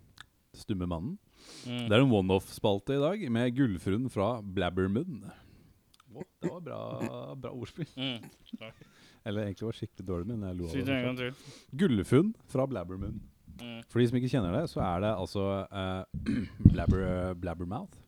stumme 0.57 0.87
mannen. 0.91 1.19
Mm. 1.67 1.87
Det 1.89 1.95
er 1.95 2.03
en 2.03 2.15
one-off-spalte 2.15 2.97
i 2.97 3.03
dag 3.03 3.23
med 3.33 3.55
Gullfruen 3.57 4.09
fra 4.13 4.41
Blabbermunn. 4.43 5.23
Å, 6.11 6.25
det 6.43 6.51
var 6.51 6.65
bra, 6.65 6.81
bra 7.39 7.53
ordspill. 7.55 7.87
Mm. 7.95 8.25
Eller 9.25 9.47
egentlig 9.47 9.69
var 9.69 9.77
det 9.77 9.83
skikkelig 9.85 10.09
dårlig, 10.09 10.29
men 10.33 10.49
jeg 10.49 10.59
lo 10.59 10.71
av 11.13 11.21
det. 11.21 11.31
Gullfunn 11.83 12.33
fra 12.51 12.67
Blabbermunn. 12.71 13.21
Mm. 13.61 13.81
For 13.93 14.01
de 14.01 14.09
som 14.09 14.19
ikke 14.19 14.33
kjenner 14.33 14.57
det, 14.57 14.65
så 14.73 14.83
er 14.85 15.05
det 15.05 15.11
altså 15.13 15.47
eh, 15.69 16.45
blabber, 16.73 17.05
eh, 17.07 17.33
Blabbermouth. 17.39 18.01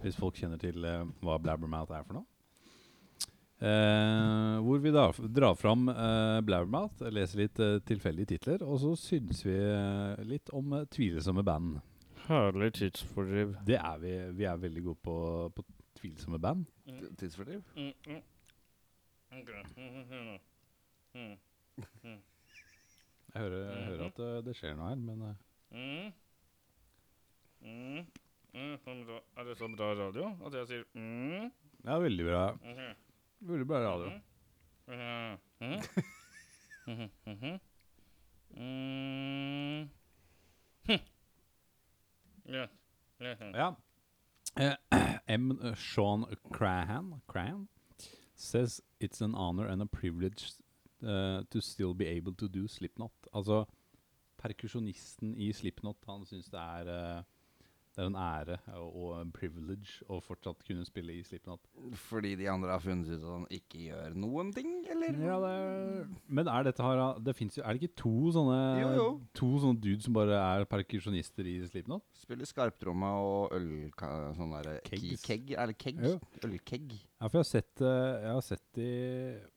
Hvis 0.00 0.16
folk 0.16 0.38
kjenner 0.40 0.58
til 0.60 0.84
eh, 0.88 1.04
hva 1.22 1.36
Blabbermouth 1.42 1.92
er 1.92 2.06
for 2.06 2.20
noe. 2.20 2.28
Eh, 3.62 4.56
hvor 4.64 4.80
vi 4.82 4.90
da 4.90 5.04
drar 5.30 5.54
fram 5.54 5.86
eh, 5.92 6.40
Blabbermouth, 6.42 7.04
leser 7.14 7.44
litt 7.44 7.60
eh, 7.62 7.76
tilfeldige 7.86 8.32
titler, 8.32 8.64
og 8.66 8.80
så 8.82 8.96
syns 8.98 9.44
vi 9.46 9.54
eh, 9.54 10.22
litt 10.26 10.50
om 10.56 10.72
eh, 10.80 10.88
tvilsomme 10.90 11.44
band. 11.46 11.76
Herlig 12.24 12.72
tidsfordriv. 12.78 13.54
Det 13.66 13.78
er 13.78 14.02
vi. 14.02 14.16
Vi 14.38 14.48
er 14.50 14.58
veldig 14.64 14.82
gode 14.88 15.00
på, 15.06 15.16
på 15.54 15.64
tvilsomme 16.00 16.38
band. 16.42 16.66
Tidsfordriv? 17.20 17.62
Mm, 17.76 17.92
mm. 18.08 18.22
Ok. 19.38 19.48
Mm, 19.76 20.38
mm, 21.14 21.36
mm. 22.02 22.18
Jeg 23.32 23.42
hører, 23.42 23.62
jeg 23.62 23.84
hører 23.86 24.04
at 24.10 24.18
eh, 24.26 24.40
det 24.48 24.56
skjer 24.58 24.74
noe 24.76 24.90
her, 24.90 24.98
men 25.00 25.22
eh, 25.28 26.10
Mm. 28.54 28.78
Mm. 28.86 29.02
Mm. 29.02 29.20
Er 29.36 29.44
det 29.44 29.56
så 29.58 29.68
bra 29.76 29.94
radio 29.94 30.28
at 30.46 30.54
jeg 30.54 30.66
sier 30.68 30.84
mm? 30.94 31.52
er 31.84 31.98
veldig 31.98 32.24
bra. 32.26 32.42
Mhm. 32.52 32.94
Veldig 33.40 33.66
bra 33.66 33.78
radio. 33.78 34.10
Mm. 34.86 35.38
Ja. 42.46 42.66
Ja. 43.20 43.34
ja. 43.40 43.50
Ja. 43.54 43.74
Eh, 44.56 45.18
M. 45.38 45.74
Sean 45.74 46.26
Crahan, 46.52 47.22
Crahan 47.26 47.68
says 48.34 48.82
it's 49.00 49.22
an 49.22 49.34
honor 49.34 49.66
and 49.66 49.82
a 49.82 49.86
privilege 49.86 50.52
uh, 51.02 51.42
to 51.50 51.60
still 51.60 51.94
be 51.94 52.06
able 52.06 52.34
to 52.34 52.48
do 52.48 52.68
Slipknot. 52.68 53.12
Altså, 53.32 53.64
perkusjonisten 54.38 55.34
i 55.36 55.52
Slipknot, 55.52 55.96
han 56.08 56.26
syns 56.26 56.50
det 56.50 56.60
er 56.60 56.90
eh, 56.90 57.22
det 57.92 58.00
er 58.00 58.08
en 58.08 58.16
ære 58.16 58.56
og, 58.80 59.08
en 59.18 59.32
privilege 59.34 60.04
å 60.08 60.16
fortsatt 60.24 60.62
kunne 60.64 60.84
spille 60.88 61.12
i 61.18 61.24
Slipknot. 61.26 61.66
Fordi 62.06 62.32
de 62.40 62.48
andre 62.48 62.72
har 62.72 62.80
funnet 62.80 63.10
ut 63.10 63.18
at 63.18 63.28
han 63.28 63.44
ikke 63.52 63.82
gjør 63.86 64.16
noen 64.16 64.52
ting, 64.56 64.70
eller? 64.92 65.18
Ja, 65.20 65.36
det 65.42 65.50
er, 65.58 66.08
men 66.26 66.48
er 66.48 66.66
dette 66.68 66.86
her 66.86 67.02
Det 67.20 67.36
jo 67.36 67.62
Er 67.62 67.76
det 67.76 67.82
ikke 67.82 68.00
to 68.00 68.14
sånne 68.32 68.58
Jo, 68.80 68.88
jo. 68.96 69.06
To 69.36 69.50
sånne 69.64 69.82
dudes 69.84 70.08
som 70.08 70.16
bare 70.16 70.40
er 70.40 70.66
perkusjonister 70.70 71.48
i 71.52 71.58
Slipknot? 71.68 72.04
Spiller 72.22 72.48
skarptromme 72.48 73.12
og 73.22 73.56
øl... 73.58 73.70
Sånn 74.36 74.54
derre 74.56 74.78
Kegs. 74.88 75.24
Keg? 75.26 75.52
Eller 75.52 75.76
keg? 75.76 76.00
Ja. 76.00 76.16
Ølkeg. 76.46 76.94
Ja, 76.96 77.28
for 77.28 77.38
jeg 77.38 77.44
har 77.44 77.50
sett 77.52 77.84
eh, 77.84 78.24
Jeg 78.24 78.32
har 78.32 78.46
sett 78.46 78.68
de 78.78 78.90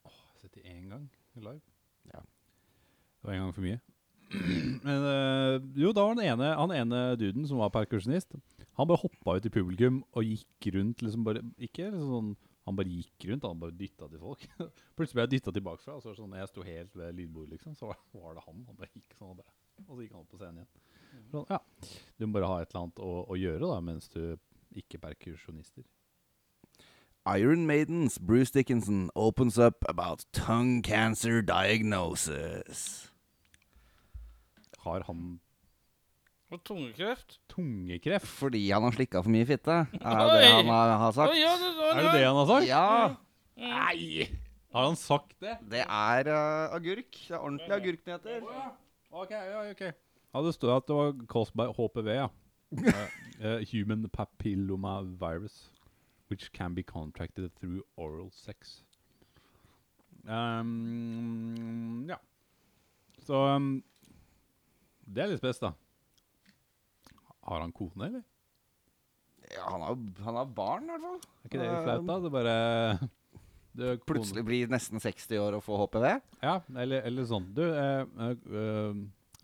Åh, 0.05 0.19
jeg 0.19 0.33
har 0.35 0.41
sett 0.43 0.59
de 0.59 0.67
én 0.75 0.89
gang 0.91 1.07
live. 1.35 1.61
Ja. 2.11 2.21
Det 2.21 3.27
var 3.27 3.33
en 3.33 3.45
gang 3.45 3.55
for 3.55 3.65
mye. 3.65 3.79
Men 4.85 5.05
eh, 5.09 5.55
jo, 5.81 5.91
da 5.95 6.03
var 6.05 6.17
den 6.17 6.27
ene 6.29 6.51
Han 6.59 6.73
ene 6.75 7.01
duden 7.19 7.47
som 7.49 7.61
var 7.61 7.71
perkusjonist, 7.73 8.35
han 8.75 8.89
bare 8.89 9.01
hoppa 9.01 9.37
ut 9.37 9.47
i 9.47 9.53
publikum 9.53 10.01
og 10.15 10.27
gikk 10.27 10.69
rundt 10.75 11.03
liksom 11.05 11.25
bare 11.27 11.43
Ikke 11.57 11.87
liksom 11.87 12.11
sånn 12.11 12.31
Han 12.67 12.79
bare 12.79 12.91
gikk 12.91 13.27
rundt, 13.29 13.45
han 13.45 13.61
bare 13.61 13.75
dytta 13.77 14.07
til 14.09 14.21
folk. 14.21 14.45
Plutselig 14.97 15.19
ble 15.19 15.25
jeg 15.27 15.33
dytta 15.35 15.51
tilbake 15.53 15.83
fra. 15.83 15.99
Så 16.01 16.09
var 16.09 16.15
det 16.15 16.21
sånn, 16.23 16.31
jeg 16.39 16.49
sto 16.49 16.63
helt 16.65 16.95
ved 16.97 17.11
lydbordet, 17.13 17.51
liksom, 17.53 17.75
så 17.77 17.91
var, 17.91 18.31
det 18.33 18.41
han. 18.41 18.63
Han 18.65 18.79
bare 18.79 18.89
gikk 18.89 19.13
sånn, 19.19 19.35
og, 19.35 19.37
bare, 19.37 19.53
og 19.85 19.91
så 19.91 19.99
gikk 20.01 20.15
han 20.15 20.23
opp 20.23 20.31
på 20.31 20.39
scenen 20.39 20.63
igjen. 20.63 21.27
Sånn, 21.29 21.45
ja. 21.53 21.59
Du 22.17 22.25
må 22.25 22.39
bare 22.39 22.49
ha 22.49 22.57
et 22.63 22.73
eller 22.73 22.87
annet 22.87 23.03
å, 23.05 23.11
å 23.29 23.37
gjøre 23.37 23.69
da, 23.69 23.77
mens 23.85 24.09
du 24.15 24.23
ikke 24.81 24.97
er 24.97 25.03
perkusjonister. 25.05 25.85
Iron 27.29 27.69
Maidens 27.69 28.17
Bruce 28.17 28.49
Dickinson 28.49 29.11
opens 29.15 29.59
up 29.61 29.85
about 29.87 30.25
tongue 30.33 30.81
cancer 30.81 31.41
diagnosis. 31.45 33.11
Har 34.85 35.03
han 35.07 35.25
Og 36.53 36.61
tungekreft? 36.63 37.39
tungekreft? 37.51 38.27
Fordi 38.29 38.61
han 38.69 38.85
har 38.85 38.93
slikka 38.95 39.21
for 39.25 39.33
mye 39.33 39.47
fitte, 39.49 39.75
er 39.97 40.19
det 40.21 40.39
det 40.39 40.49
han 40.53 40.69
har, 40.71 40.91
har 41.01 41.11
sagt. 41.17 41.35
ja, 41.39 41.53
det 41.57 41.71
det, 41.75 41.87
Er 41.91 42.01
det 42.05 42.11
det 42.19 42.25
han 42.27 42.39
har 42.39 42.49
sagt? 42.53 42.67
Ja! 42.69 43.15
Nei! 43.57 44.27
Har 44.75 44.89
han 44.91 44.97
sagt 44.99 45.33
det? 45.41 45.57
Det 45.71 45.81
er 45.87 46.27
uh, 46.29 46.75
agurk. 46.75 47.11
Det 47.15 47.31
er 47.33 47.39
ordentlig 47.39 47.71
agurknyheter. 47.71 48.41
Ok, 49.15 49.31
ja, 49.31 49.61
ok. 49.71 49.81
Ja, 50.35 50.41
det 50.43 50.53
står 50.53 50.73
at 50.77 50.87
det 50.89 50.95
var 50.97 51.13
caused 51.31 51.55
by 51.55 51.69
HPV, 51.77 52.09
ja. 52.17 52.27
uh, 52.75 53.61
human 53.71 54.09
papilloma 54.11 54.97
virus, 55.17 55.71
which 56.29 56.51
can 56.53 56.75
be 56.75 56.83
contracted 56.83 57.49
through 57.55 57.81
oral 57.97 58.29
sex. 58.35 58.83
Um, 60.27 62.05
ja. 62.09 62.17
Så 63.25 63.33
um, 63.55 63.83
det 65.05 65.23
er 65.23 65.31
litt 65.31 65.41
spes, 65.41 65.61
da. 65.61 65.73
Har 67.45 67.61
han 67.61 67.73
kone, 67.75 68.07
eller? 68.09 68.23
Ja, 69.53 69.67
han 69.69 69.83
har, 69.85 69.99
han 70.25 70.39
har 70.39 70.49
barn, 70.57 70.87
i 70.87 70.95
hvert 70.95 71.05
fall. 71.05 71.19
Er 71.21 71.49
ikke 71.49 71.61
det 71.61 71.69
litt 71.69 71.85
flaut, 71.85 72.07
da? 72.09 72.17
Det 72.23 72.33
bare 72.33 72.55
det 73.75 73.87
er 73.91 74.01
Plutselig 74.07 74.45
blir 74.47 74.71
nesten 74.71 75.01
60 75.03 75.41
år 75.41 75.57
og 75.57 75.63
får 75.65 75.81
HPV. 75.83 76.05
Ja, 76.45 76.55
eller, 76.79 77.03
eller 77.09 77.27
sånn. 77.27 77.49
Du, 77.55 77.63
eh, 77.67 78.05
eh, 78.29 78.99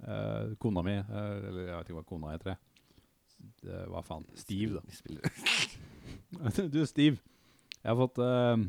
eh, 0.05 0.53
kona 0.61 0.83
mi 0.87 0.95
eh, 0.95 1.33
Eller 1.49 1.65
jeg 1.65 1.73
vet 1.73 1.89
ikke 1.89 1.97
hva 1.97 2.05
kona 2.07 2.35
heter. 2.37 2.59
Det, 3.61 3.81
hva 3.91 4.03
faen? 4.05 4.23
Steve, 4.39 4.79
da. 4.79 6.61
du, 6.75 6.79
Steve. 6.87 7.19
Jeg 7.81 7.89
har 7.89 7.99
fått 7.99 8.21
eh, 8.23 8.63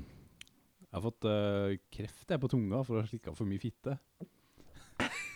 Jeg 0.89 0.97
har 0.97 1.07
fått 1.07 1.31
eh, 1.31 1.79
kreft 1.95 2.35
jeg 2.35 2.43
på 2.43 2.51
tunga 2.57 2.83
for 2.89 2.99
å 2.99 3.05
ha 3.05 3.11
slikka 3.13 3.37
for 3.37 3.49
mye 3.49 3.63
fitte. 3.63 3.97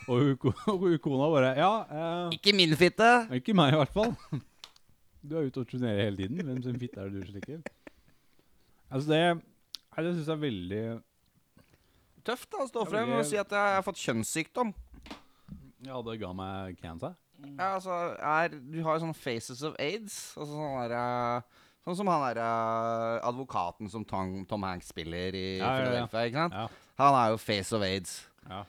Og 0.10 0.20
hun, 0.22 0.98
kona 1.02 1.26
bare 1.32 1.48
Ja, 1.58 1.70
eh, 1.90 2.36
Ikke 2.38 2.52
min 2.54 2.74
fitte! 2.78 3.08
ikke 3.34 3.54
meg 3.58 3.74
i 3.74 3.80
hvert 3.80 3.92
fall. 3.94 4.12
Du 5.26 5.34
er 5.38 5.48
ute 5.48 5.64
og 5.64 5.66
turnerer 5.70 6.04
hele 6.06 6.20
tiden. 6.20 6.38
Hvem 6.46 6.60
sin 6.62 6.78
fitte 6.78 7.00
er 7.02 7.10
det 7.10 7.24
du 7.24 7.30
slikker? 7.32 7.62
Altså, 8.90 9.08
det 9.10 9.20
Nei, 9.34 10.04
Det 10.04 10.12
syns 10.14 10.28
jeg 10.28 10.36
er 10.36 10.42
veldig 10.44 10.82
Tøft 12.26 12.50
da, 12.52 12.62
å 12.64 12.68
stå 12.70 12.82
frem 12.90 13.12
og 13.16 13.24
si 13.26 13.38
at 13.38 13.52
jeg 13.54 13.74
har 13.78 13.84
fått 13.86 14.00
kjønnssykdom. 14.02 14.72
Ja, 15.86 16.00
det 16.02 16.16
ga 16.18 16.32
meg 16.34 16.74
cancer. 16.82 17.12
Ja, 17.52 17.76
altså, 17.76 17.94
er, 18.18 18.56
du 18.58 18.80
har 18.82 18.96
jo 18.96 19.04
sånne 19.04 19.14
faces 19.18 19.60
of 19.66 19.76
aids. 19.78 20.16
Altså 20.34 20.56
sånn 20.56 20.78
der, 20.80 20.94
eh, 20.98 21.62
Sånn 21.86 21.98
som 22.00 22.08
han 22.10 22.24
der 22.26 22.40
eh, 22.42 23.20
advokaten 23.28 23.86
som 23.92 24.02
Tom, 24.10 24.40
Tom 24.50 24.64
Hanks 24.66 24.88
spiller 24.90 25.36
i 25.38 25.44
Ja, 25.60 25.68
ja, 25.84 25.92
ja. 26.00 26.06
Ikke 26.26 26.40
sant? 26.48 26.80
Han 26.98 27.18
er 27.20 27.30
jo 27.34 27.38
face 27.38 27.76
of 27.78 27.84
aids. 27.86 28.16
ja. 28.50 28.64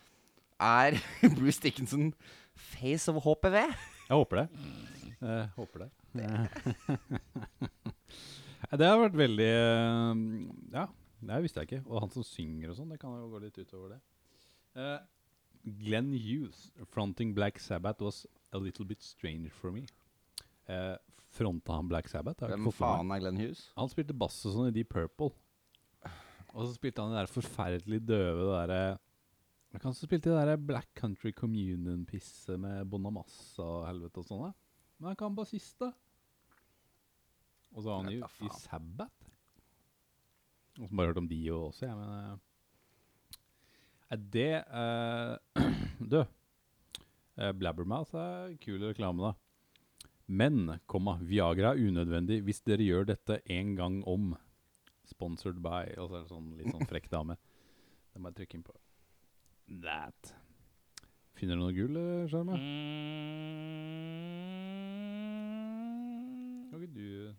Er 0.59 0.97
Bruce 1.37 1.61
Dickinson 1.61 2.13
face 2.55 3.11
of 3.11 3.21
HPV? 3.23 3.55
Jeg 4.07 4.15
håper 4.15 4.43
det. 4.43 4.47
Jeg 5.21 5.49
håper 5.57 5.85
det. 5.85 5.89
Det 8.67 8.87
har 8.87 8.97
vært 8.99 9.17
veldig 9.17 9.51
eh, 9.53 10.21
Ja, 10.73 10.87
det 11.29 11.41
visste 11.45 11.61
jeg 11.61 11.69
ikke. 11.69 11.83
Og 11.87 12.01
han 12.03 12.13
som 12.13 12.25
synger 12.25 12.71
og 12.71 12.79
sånn, 12.79 12.89
det 12.93 12.99
kan 13.01 13.13
jo 13.15 13.29
gå 13.31 13.41
litt 13.43 13.59
utover 13.61 13.95
det. 13.95 13.99
Uh, 14.77 14.99
Glenn 15.81 16.13
Hughes, 16.13 16.67
fronting 16.93 17.33
Black 17.37 17.59
Sabbath, 17.61 18.01
was 18.03 18.25
a 18.53 18.59
little 18.61 18.85
bit 18.85 19.03
strange 19.03 19.51
for 19.53 19.73
me. 19.73 19.85
Uh, 20.69 20.95
fronta 21.37 21.77
han 21.77 21.89
Black 21.89 22.09
Sabbath? 22.11 22.45
Hvem 22.49 22.69
faen 22.75 23.11
er 23.13 23.21
Glenn 23.23 23.39
Hughes? 23.41 23.67
Han 23.77 23.91
spilte 23.91 24.15
bass 24.17 24.39
og 24.47 24.57
sånn 24.57 24.71
i 24.71 24.75
Deep 24.75 24.91
Purple. 24.93 25.33
Og 26.53 26.65
så 26.65 26.71
spilte 26.73 27.03
han 27.03 27.13
det 27.13 27.21
der 27.21 27.29
forferdelig 27.29 28.01
døve 28.07 28.45
det 28.47 28.53
derre 28.55 28.81
Han 29.75 29.93
spille 29.93 30.21
spilte 30.21 30.31
det 30.31 30.45
der 30.47 30.57
Black 30.57 30.89
Country 30.97 31.31
Communion-pisset 31.35 32.57
med 32.59 32.87
Bonamassa 32.89 33.63
og 33.63 33.85
helvete 33.87 34.23
og 34.23 34.27
sånn. 34.29 34.53
Men 34.97 35.11
han 35.11 35.19
kan 35.19 35.35
bassist, 35.37 35.75
da. 35.81 35.91
Og 37.75 37.83
så 37.83 37.91
har 37.91 38.05
han 38.05 38.13
jo 38.15 38.29
i. 38.41 38.49
Sabbath. 38.63 39.27
Og 40.77 40.87
så 40.87 40.95
bare 40.97 41.11
hørt 41.11 41.19
om 41.21 41.27
de 41.29 41.39
også, 41.51 41.87
jeg, 41.87 41.97
men 41.97 42.09
eh, 42.15 43.37
Er 44.13 44.23
det 44.37 44.51
uh, 44.71 45.63
Du. 46.13 46.19
eh, 46.21 47.51
Blabbermouth 47.51 48.15
er 48.15 48.55
kul 48.63 48.81
reklame, 48.85 49.29
da. 49.29 49.33
Men, 50.27 50.79
komma, 50.87 51.17
Viagra 51.23 51.73
er 51.73 51.85
unødvendig 51.87 52.41
hvis 52.43 52.61
dere 52.67 52.83
gjør 52.87 53.11
dette 53.13 53.41
en 53.51 53.75
gang 53.77 54.01
om. 54.07 54.33
Sponsored 55.07 55.61
by 55.63 55.93
Og 56.01 56.09
så 56.09 56.17
er 56.17 56.25
det 56.25 56.33
sånn 56.33 56.49
litt 56.57 56.73
sånn 56.73 56.89
frekk 56.89 57.07
dame. 57.13 57.37
Det 58.11 58.21
må 58.21 58.31
jeg 58.31 58.41
trykke 58.41 58.59
inn 58.59 58.67
på. 58.67 58.75
That. 59.67 60.35
Finner 61.35 61.55
du 61.55 61.61
noe 61.61 61.73
gull, 61.75 61.97
Sjarma? 62.31 62.55
Mm. 62.55 62.61
Kan 66.71 66.81
ikke 66.81 66.93
du 66.93 67.35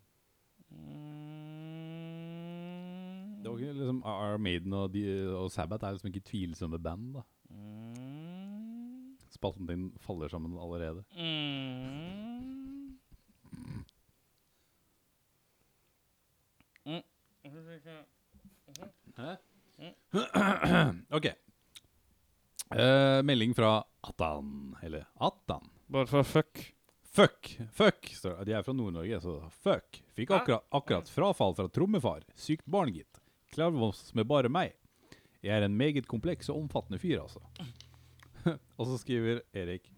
Det 3.38 3.50
var 3.50 3.58
ikke 3.58 3.72
liksom 3.72 4.02
Our 4.04 4.36
Maiden 4.36 4.72
og, 4.72 4.92
de, 4.94 5.02
og 5.36 5.50
Sabbath 5.50 5.84
er 5.84 5.90
liksom 5.90 6.08
ikke 6.08 6.20
tvilsomme 6.20 6.78
band, 6.82 7.14
da. 7.14 7.20
Mm. 7.50 9.16
Spalten 9.30 9.66
din 9.66 9.92
faller 10.00 10.28
sammen 10.28 10.58
allerede. 10.58 11.04
Mm. 11.16 12.98
Mm. 16.86 17.02
Hæ? 19.16 19.34
OK. 21.16 21.26
Eh, 22.70 23.22
melding 23.22 23.54
fra 23.54 23.84
Atan. 24.00 24.76
Eller 24.82 25.06
Atan. 25.14 25.68
Bare 25.86 26.06
for 26.06 26.22
fuck. 26.22 26.74
Fuck! 27.02 27.58
Fuck! 27.72 28.10
De 28.44 28.52
er 28.52 28.62
fra 28.62 28.72
Nord-Norge, 28.76 29.20
så 29.20 29.38
fuck. 29.64 30.02
Fikk 30.14 30.30
akkurat, 30.36 30.64
akkurat 30.70 31.08
frafall 31.10 31.54
fra 31.56 31.68
trommefar. 31.72 32.22
Sykt 32.38 32.66
barn, 32.70 32.92
gitt. 32.94 33.18
Klarvås 33.54 34.12
med 34.14 34.28
bare 34.28 34.48
meg. 34.52 34.74
Jeg 35.42 35.56
er 35.56 35.64
en 35.66 35.76
meget 35.78 36.06
kompleks 36.10 36.50
og 36.52 36.60
omfattende 36.60 37.00
fyr, 37.00 37.22
altså. 37.24 37.40
og 38.78 38.86
så 38.86 38.98
skriver 39.00 39.40
Erik 39.56 39.88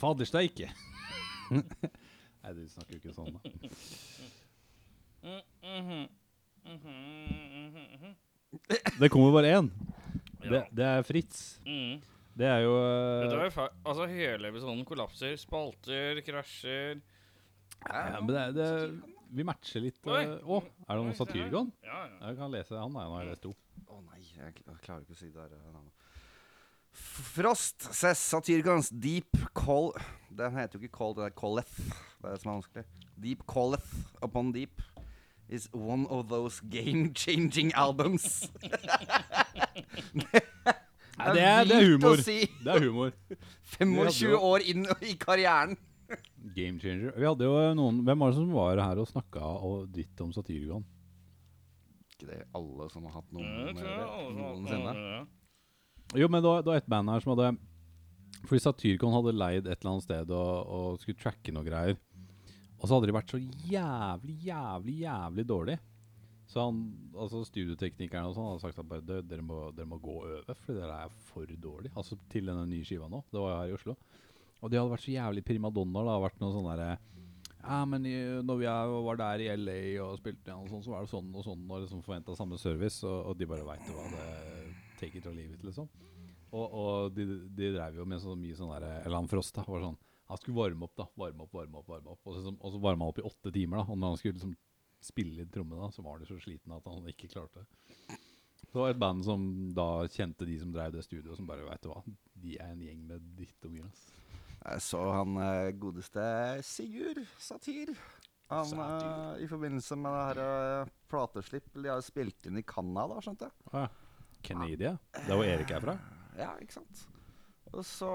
Fader 0.00 0.26
steike. 0.28 0.70
Nei, 1.52 2.52
du 2.56 2.64
snakker 2.70 2.96
jo 2.96 3.00
ikke 3.02 3.14
sånn, 3.14 3.36
da. 3.36 3.40
Mhm. 5.26 5.42
Mhm. 5.66 6.06
Mhm. 6.66 8.14
Det 8.98 9.10
kommer 9.12 9.34
bare 9.34 9.54
én. 9.60 9.70
Det, 10.52 10.62
det 10.76 10.86
er 10.86 11.04
Fritz. 11.06 11.42
Mm. 11.66 11.98
Det 12.36 12.48
er 12.50 12.62
jo 12.66 12.72
uh, 12.76 13.36
eh, 13.46 13.60
altså 13.86 14.06
Hele 14.10 14.50
episoden 14.52 14.84
kollapser. 14.84 15.36
Spalter, 15.40 16.20
krasjer. 16.26 17.00
ja, 17.86 18.20
men 18.20 18.28
det, 18.28 18.42
er- 18.42 18.56
det, 18.56 18.70
Vi 19.36 19.46
matcher 19.46 19.86
litt. 19.86 20.00
Å, 20.04 20.16
uh, 20.16 20.56
oh, 20.58 20.66
er 20.84 20.98
det 20.98 21.06
noen. 21.06 21.16
Satyrgon? 21.16 21.70
Ja, 21.84 22.02
ja. 22.04 22.18
Jeg 22.28 22.40
kan 22.42 22.52
lese 22.52 22.76
han. 22.76 22.92
Nei, 22.92 23.06
nå 23.08 23.16
har 23.16 23.24
jeg 23.24 23.32
lest 23.32 23.46
to. 23.46 23.54
Å 23.88 24.02
nei, 24.10 24.20
jeg, 24.36 24.58
klarer 24.84 25.06
ikke 25.06 25.16
å 25.16 25.20
si 25.20 25.30
det 25.32 25.46
der 25.46 25.56
eh, 25.56 25.84
Frost 26.96 27.88
says 27.92 28.20
Satyrgons, 28.20 28.88
deep 28.88 29.36
call 29.52 29.90
Den 30.32 30.54
heter 30.56 30.78
jo 30.78 30.86
ikke 30.86 30.96
call, 30.96 31.16
det 31.16 31.26
er 31.28 31.34
calleth. 31.36 31.76
Det 31.76 32.28
er 32.28 32.36
det 32.36 32.40
som 32.42 32.52
er 32.52 32.58
vanskelig. 32.60 32.84
Deep 33.20 33.44
calleth 33.48 33.92
upon 34.24 34.52
deep 34.52 34.80
is 35.48 35.68
one 35.72 36.06
of 36.08 36.28
those 36.28 36.60
game-changing 36.60 37.72
albums. 37.74 38.48
Nei, 41.16 41.32
det, 41.32 41.42
er, 41.42 41.64
det 41.64 41.76
er 41.76 41.86
humor. 41.94 42.20
si. 42.20 42.42
Det 42.60 42.72
er 42.74 42.84
humor. 42.84 43.12
25 43.78 44.34
år 44.36 44.64
inn 44.68 44.84
i 45.00 45.14
karrieren. 45.20 45.76
Game 46.56 46.78
changer. 46.82 47.14
Vi 47.16 47.26
hadde 47.26 47.46
jo 47.48 47.54
noen 47.74 48.02
Hvem 48.06 48.20
var 48.22 48.30
det 48.30 48.38
som 48.38 48.52
var 48.54 48.78
her 48.78 49.00
og 49.02 49.08
snakka 49.10 49.42
og 49.66 49.88
dritt 49.94 50.20
om 50.22 50.30
Satyricon? 50.36 50.84
Ikke 52.14 52.28
det 52.28 52.42
alle 52.56 52.86
som 52.92 53.08
har 53.08 53.16
hatt 53.18 53.32
noe 53.34 53.42
med 53.42 53.80
det 53.80 53.96
noensinne. 54.36 54.92
Jo, 56.16 56.28
men 56.30 56.38
det 56.44 56.52
var, 56.52 56.62
det 56.62 56.70
var 56.70 56.78
et 56.78 56.92
band 56.92 57.10
her 57.10 57.24
som 57.24 57.32
hadde 57.34 57.48
Fordi 58.46 58.62
Satyricon 58.62 59.16
hadde 59.16 59.34
leid 59.34 59.66
et 59.66 59.80
eller 59.80 59.96
annet 59.96 60.06
sted 60.06 60.30
og, 60.30 60.70
og 60.78 61.00
skulle 61.02 61.18
tracke 61.20 61.52
noe 61.56 61.66
greier. 61.66 61.98
Og 62.76 62.86
så 62.86 62.94
hadde 62.94 63.08
de 63.10 63.16
vært 63.16 63.32
så 63.32 63.40
jævlig, 63.40 64.36
jævlig, 64.46 64.96
jævlig 65.02 65.46
dårlig. 65.48 65.78
Så 66.46 66.62
han, 66.62 66.78
altså 67.18 67.42
studioteknikerne 67.48 68.30
og 68.30 68.36
sånn 68.36 68.46
hadde 68.52 68.62
sagt 68.62 68.78
at 68.78 68.86
bare, 68.86 69.02
dere, 69.02 69.42
må, 69.42 69.66
dere 69.74 69.88
må 69.90 69.98
gå 70.02 70.14
over, 70.20 70.44
for 70.62 70.78
dere 70.78 71.00
er 71.06 71.16
for 71.32 71.50
dårlig. 71.50 71.90
Altså 71.98 72.18
til 72.30 72.46
denne 72.46 72.68
nye 72.70 72.86
skiva 72.86 73.10
nå. 73.10 73.24
Det 73.32 73.42
var 73.42 73.52
jo 73.52 73.58
her 73.58 73.72
i 73.72 73.76
Oslo. 73.76 73.96
Og 74.62 74.70
de 74.70 74.78
hadde 74.78 74.92
vært 74.92 75.04
så 75.04 75.14
jævlig 75.16 75.44
primadonnaer. 75.46 76.06
Det 76.06 76.14
hadde 76.14 76.26
vært 76.28 76.42
noe 76.42 76.54
sånn 76.54 76.68
derre 76.70 76.90
Ja, 77.66 77.80
men 77.90 78.06
i, 78.06 78.14
når 78.46 78.60
vi 78.62 78.68
er, 78.70 78.94
var 79.08 79.18
der 79.20 79.42
i 79.42 79.48
LA 79.58 79.78
og 80.04 80.20
spilte 80.20 80.52
igjen 80.52 80.62
og 80.62 80.70
sånn, 80.70 80.84
så 80.86 80.94
var 80.94 81.02
det 81.02 81.10
sånn 81.10 81.32
og 81.34 81.46
sånn, 81.48 81.64
og 81.66 81.82
liksom 81.82 82.04
forventa 82.06 82.36
samme 82.38 82.60
service, 82.62 83.02
og, 83.02 83.32
og 83.32 83.40
de 83.40 83.48
bare 83.50 83.66
veit 83.66 83.90
hva 83.90 84.06
det 84.14 84.26
Take 84.96 85.18
it 85.18 85.26
or 85.28 85.34
leave 85.36 85.52
it, 85.52 85.64
liksom. 85.66 85.90
Og, 86.54 86.62
og 86.64 87.16
de, 87.16 87.26
de 87.58 87.72
drev 87.74 87.98
jo 87.98 88.06
med 88.08 88.22
så 88.22 88.36
mye 88.38 88.54
sånn 88.56 88.70
derre 88.70 89.00
Eller 89.02 89.18
han 89.18 89.28
Frost, 89.28 89.52
da. 89.58 89.64
Var 89.66 89.82
sånn 89.82 89.98
Han 90.30 90.40
skulle 90.40 90.56
varme 90.56 90.86
opp, 90.86 90.94
da. 90.96 91.08
Varme 91.18 91.44
opp, 91.44 91.52
varme 91.52 91.82
opp, 91.82 91.90
varme 91.90 92.14
opp. 92.14 92.22
Og 92.22 92.38
så, 92.38 92.54
og 92.54 92.72
så 92.72 92.80
varma 92.80 93.04
han 93.04 93.12
opp 93.12 93.20
i 93.20 93.26
åtte 93.26 93.52
timer, 93.52 93.82
da. 93.82 93.90
Og 93.90 93.98
når 93.98 94.14
han 94.14 94.20
skulle 94.22 94.38
liksom 94.38 94.54
spille 95.06 95.40
litt 95.40 95.52
tromme, 95.54 95.78
da, 95.78 95.90
så 95.94 96.04
var 96.04 96.18
han 96.18 96.28
så 96.28 96.38
sliten 96.42 96.74
at 96.76 96.86
han 96.90 97.10
ikke 97.12 97.30
klarte 97.32 97.62
det. 97.62 98.20
Det 98.66 98.82
var 98.82 98.92
et 98.92 99.00
band 99.00 99.24
som 99.24 99.42
da 99.76 99.88
kjente 100.12 100.44
de 100.48 100.58
som 100.60 100.72
drev 100.74 100.92
det 100.92 101.04
studioet, 101.06 101.38
som 101.38 101.48
bare 101.48 101.64
veit 101.64 101.82
du 101.84 101.90
hva, 101.92 102.02
de 102.42 102.58
er 102.60 102.74
en 102.74 102.82
gjeng 102.84 103.02
med 103.08 103.28
drittunger, 103.38 103.86
ass. 103.88 104.06
Jeg 104.66 104.82
så 104.82 105.00
han 105.14 105.36
eh, 105.38 105.72
godeste 105.78 106.22
Sigurd 106.66 107.20
Satir. 107.38 107.92
Han, 108.50 108.72
eh, 108.82 109.44
I 109.44 109.48
forbindelse 109.50 109.98
med 109.98 110.10
det 110.14 110.24
her 110.24 110.40
eh, 110.42 110.90
plateslipp 111.10 111.68
De 111.74 111.90
har 111.90 112.02
spilt 112.02 112.46
inn 112.46 112.58
i 112.58 112.64
Canada, 112.66 113.20
skjønte 113.22 113.48
jeg. 113.48 113.54
Ah, 113.72 113.86
ja. 113.86 114.40
Canada? 114.46 114.92
Det 115.14 115.22
er 115.24 115.38
hvor 115.38 115.46
Erik 115.46 115.72
er 115.74 115.86
fra? 115.86 115.96
Ja, 116.38 116.50
ikke 116.62 116.76
sant? 116.78 117.06
Og 117.72 117.82
så 117.86 118.10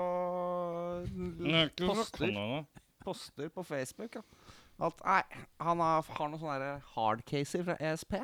poster, 1.81 2.37
poster 3.03 3.51
på 3.51 3.63
Facebook 3.67 4.15
ja. 4.15 4.23
At 4.81 5.01
nei, 5.05 5.21
han 5.61 5.81
har, 5.83 6.05
har 6.17 6.29
noen 6.31 6.41
sånne 6.41 6.69
hardcaser 6.95 7.63
fra 7.67 7.75
ESP. 7.79 8.15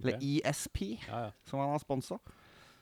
Eller 0.00 0.16
Ok. 0.16 0.22
ESP, 0.40 0.78
Ja, 1.06 1.18
ja. 1.26 1.32
som 1.46 1.60
han 1.62 1.70
har 1.74 1.82
sponsa. 1.82 2.16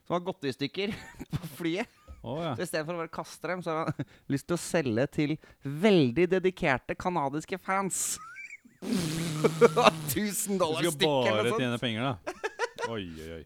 Som 0.06 0.14
har 0.14 0.20
gått 0.28 0.44
i 0.48 0.52
stykker 0.54 0.94
på 1.34 1.50
flyet. 1.58 1.88
Oh, 2.22 2.40
ja. 2.42 2.54
Så 2.58 2.64
Istedenfor 2.66 2.96
å 2.96 3.02
bare 3.04 3.12
kaste 3.14 3.48
dem, 3.50 3.60
så 3.62 3.70
har 3.74 3.90
han 3.92 4.08
lyst 4.32 4.48
til 4.48 4.56
å 4.56 4.62
selge 4.62 5.04
til 5.14 5.36
veldig 5.62 6.28
dedikerte 6.32 6.96
canadiske 6.98 7.58
fans. 7.62 8.16
1000 10.14 10.58
dollar 10.58 10.82
Du 10.82 10.90
skal 10.90 11.06
bare 11.34 11.52
tjene 11.58 11.78
penger, 11.78 12.02
da. 12.08 12.34
Oi, 12.88 13.04
oi, 13.10 13.30
oi. 13.40 13.44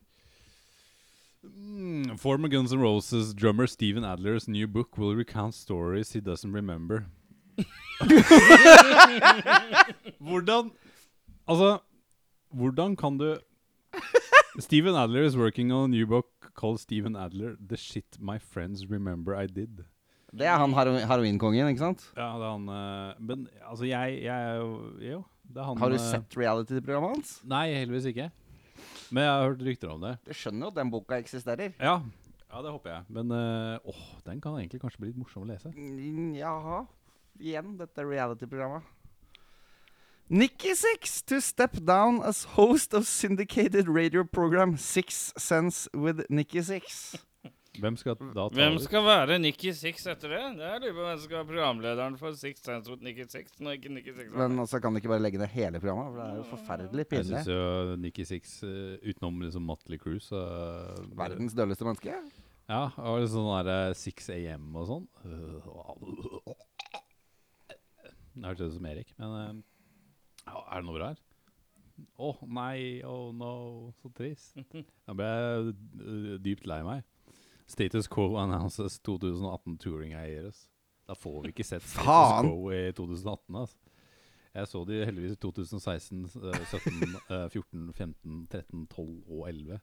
Mm, 1.42 2.18
former 2.22 2.48
Guns 2.52 2.72
N' 2.72 2.80
Roses 2.80 3.32
drummer 3.34 3.66
Steven 3.66 4.04
Adler's 4.06 4.46
new 4.46 4.68
book 4.68 4.96
will 4.96 5.16
recount 5.16 5.54
stories 5.56 6.12
he 6.12 6.20
doesn't 6.20 6.52
remember. 6.52 7.06
hvordan 10.26 10.72
Altså, 11.48 11.78
hvordan 12.50 12.96
kan 12.96 13.18
du 13.18 13.36
Steven 14.58 14.94
Adler 14.94 15.24
is 15.24 15.36
working 15.36 15.72
on 15.72 15.84
a 15.84 15.88
new 15.88 16.06
book 16.06 16.52
called 16.54 16.80
Steven 16.80 17.16
Adler, 17.16 17.56
The 17.56 17.76
Shit 17.76 18.18
My 18.20 18.38
Friends 18.38 18.90
Remember 18.90 19.34
I 19.34 19.46
Did. 19.46 19.84
Det 20.32 20.46
er 20.46 20.56
han 20.56 20.72
hero 20.72 20.94
heroinkongen, 20.96 21.68
ikke 21.68 21.82
sant? 21.82 22.06
Ja, 22.16 22.30
det 22.40 22.46
er 22.46 22.52
han 22.52 22.68
uh, 22.68 23.20
Men 23.20 23.48
altså, 23.68 23.84
jeg, 23.84 24.22
jeg 24.24 24.60
jo 24.60 25.24
det 25.42 25.60
er 25.60 25.68
han 25.68 25.82
Har 25.82 25.92
du 25.92 25.98
eh, 25.98 26.04
sett 26.04 26.38
reality-programmet 26.38 27.16
hans? 27.16 27.34
Nei, 27.44 27.66
heldigvis 27.74 28.08
ikke. 28.12 28.30
Men 29.12 29.26
jeg 29.26 29.32
har 29.32 29.50
hørt 29.50 29.64
rykter 29.66 29.92
om 29.92 30.06
det. 30.06 30.14
Du 30.24 30.32
skjønner 30.32 30.66
jo 30.66 30.72
at 30.72 30.78
den 30.78 30.92
boka 30.92 31.18
eksisterer. 31.20 31.74
Ja, 31.76 31.98
ja 32.48 32.62
det 32.64 32.72
håper 32.72 32.94
jeg. 32.94 33.04
Men 33.12 33.34
uh, 33.34 33.92
åh, 33.92 34.04
den 34.24 34.40
kan 34.40 34.56
egentlig 34.56 34.80
kanskje 34.80 35.02
bli 35.02 35.10
litt 35.10 35.20
morsom 35.20 35.44
å 35.44 35.50
lese. 35.50 35.74
Mm, 35.76 36.32
Jaha. 36.38 36.80
Igjen 37.40 37.76
dette 37.78 38.04
reality-programmet. 38.04 38.82
Nikki 40.32 40.74
Six 40.74 41.22
to 41.22 41.40
step 41.40 41.72
down 41.84 42.22
as 42.22 42.44
host 42.56 42.94
of 42.94 43.06
syndicated 43.06 43.88
radio 43.88 44.24
program 44.24 44.76
Six 44.76 45.32
Sense 45.36 45.88
with 45.92 46.24
Nikki 46.30 46.62
Six. 46.62 47.16
Hvem 47.80 47.96
skal 47.96 48.14
da 48.20 48.28
ta 48.36 48.46
Hvem 48.52 48.78
skal 48.84 49.04
være 49.04 49.38
Nikki 49.40 49.72
Six 49.72 50.06
etter 50.06 50.32
det? 50.32 50.40
Det 50.58 50.64
er 50.68 50.80
lurer 50.82 50.92
på 50.96 51.04
hvem 51.06 51.18
som 51.18 51.24
skal 51.24 51.38
være 51.38 51.48
programlederen 51.48 52.16
for 52.20 52.36
Six 52.36 52.60
Sense 52.64 52.90
with 52.92 53.04
Nikki 53.04 53.24
Six. 53.28 53.54
Når 53.60 53.78
ikke 53.78 53.92
Nikki 53.92 54.12
Six 54.12 54.28
Men 54.36 54.58
altså 54.60 54.80
kan 54.80 54.92
du 54.92 55.00
ikke 55.00 55.12
bare 55.12 55.24
legge 55.24 55.40
ned 55.40 55.48
hele 55.52 55.80
programmet? 55.80 56.12
For 56.12 56.20
det 56.20 56.26
er 56.28 56.36
jo 56.36 56.44
forferdelig 56.50 57.06
pinlig. 57.08 57.32
Jeg 57.32 57.44
syns 57.46 57.52
jo 57.52 57.96
Nikki 58.04 58.24
Six, 58.28 58.58
eh, 58.68 59.08
utenom 59.08 59.40
liksom 59.40 59.64
Motley 59.68 60.00
Cruise 60.00 60.28
så 60.28 60.42
Verdens 61.16 61.56
dølleste 61.56 61.88
menneske. 61.88 62.18
Ja, 62.68 62.84
og 63.00 63.20
litt 63.20 63.32
sånn 63.32 63.48
der 63.66 63.96
6 63.98 64.28
AM 64.36 64.68
og 64.76 64.86
sånn. 64.88 65.08
Det 68.32 68.48
hørtes 68.48 68.72
ut 68.72 68.78
som 68.78 68.88
Erik, 68.88 69.12
men 69.20 69.62
uh, 70.48 70.62
Er 70.62 70.80
det 70.80 70.86
noe 70.88 70.96
bra 70.96 71.12
her? 71.12 71.20
Å 72.22 72.32
nei, 72.48 73.02
oh 73.06 73.30
no, 73.36 73.92
så 74.00 74.10
trist. 74.16 74.56
Da 75.06 75.14
ble 75.16 75.28
jeg 75.28 75.72
eh, 75.72 76.36
dypt 76.42 76.66
lei 76.66 76.80
meg. 76.86 77.04
Status 77.70 78.08
Quo 78.10 78.36
announces 78.40 78.98
2018 79.06 79.78
touring 79.80 80.16
eiers. 80.18 80.66
Da 81.08 81.16
får 81.18 81.42
vi 81.44 81.52
ikke 81.54 81.66
sett 81.66 81.84
Status 81.84 82.06
Faen! 82.06 82.48
Quo 82.48 82.72
i 82.74 82.84
2018, 82.96 83.60
altså. 83.60 83.78
Jeg 84.52 84.68
så 84.68 84.82
de 84.84 84.98
heldigvis 85.00 85.38
i 85.38 85.40
2016, 85.40 86.24
eh, 86.42 86.64
17, 86.68 87.14
eh, 87.22 87.46
14, 87.54 87.86
15, 87.96 88.42
13, 88.52 88.86
12 88.92 89.06
og 89.32 89.46
11. 89.48 89.78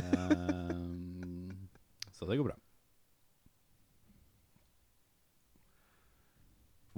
Um, 0.00 1.68
så 2.16 2.26
det 2.26 2.40
går 2.40 2.50
bra. 2.50 2.58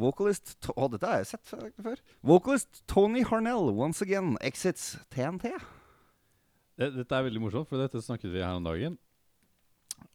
Vocalist 0.00 0.54
Å, 0.72 0.88
dette 0.92 1.06
har 1.08 1.20
jeg 1.20 1.30
sett 1.34 1.46
før-. 1.52 2.00
Vocalist 2.24 2.82
Tony 2.90 3.22
Harnell 3.28 3.70
once 3.76 4.00
again 4.04 4.36
exits 4.40 4.94
TNT. 5.12 5.52
Det, 6.80 6.88
dette 6.96 7.12
er 7.18 7.26
veldig 7.28 7.42
morsomt, 7.42 7.68
for 7.68 7.78
dette 7.82 8.00
snakket 8.02 8.32
vi 8.32 8.40
her 8.40 8.56
om 8.56 8.64
dagen. 8.64 8.96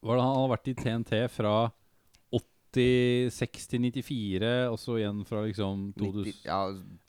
Var 0.04 0.18
det 0.18 0.24
Han 0.26 0.40
har 0.42 0.50
vært 0.56 0.72
i 0.72 0.78
TNT 0.78 1.13
fra 1.32 1.54
86 2.78 3.70
til 3.72 3.82
94, 3.86 4.50
og 4.72 4.78
så 4.82 4.98
igjen 5.00 5.22
fra 5.28 5.44
liksom 5.46 5.88
2000 5.98 6.26
90, 6.28 6.42
ja, 6.46 6.58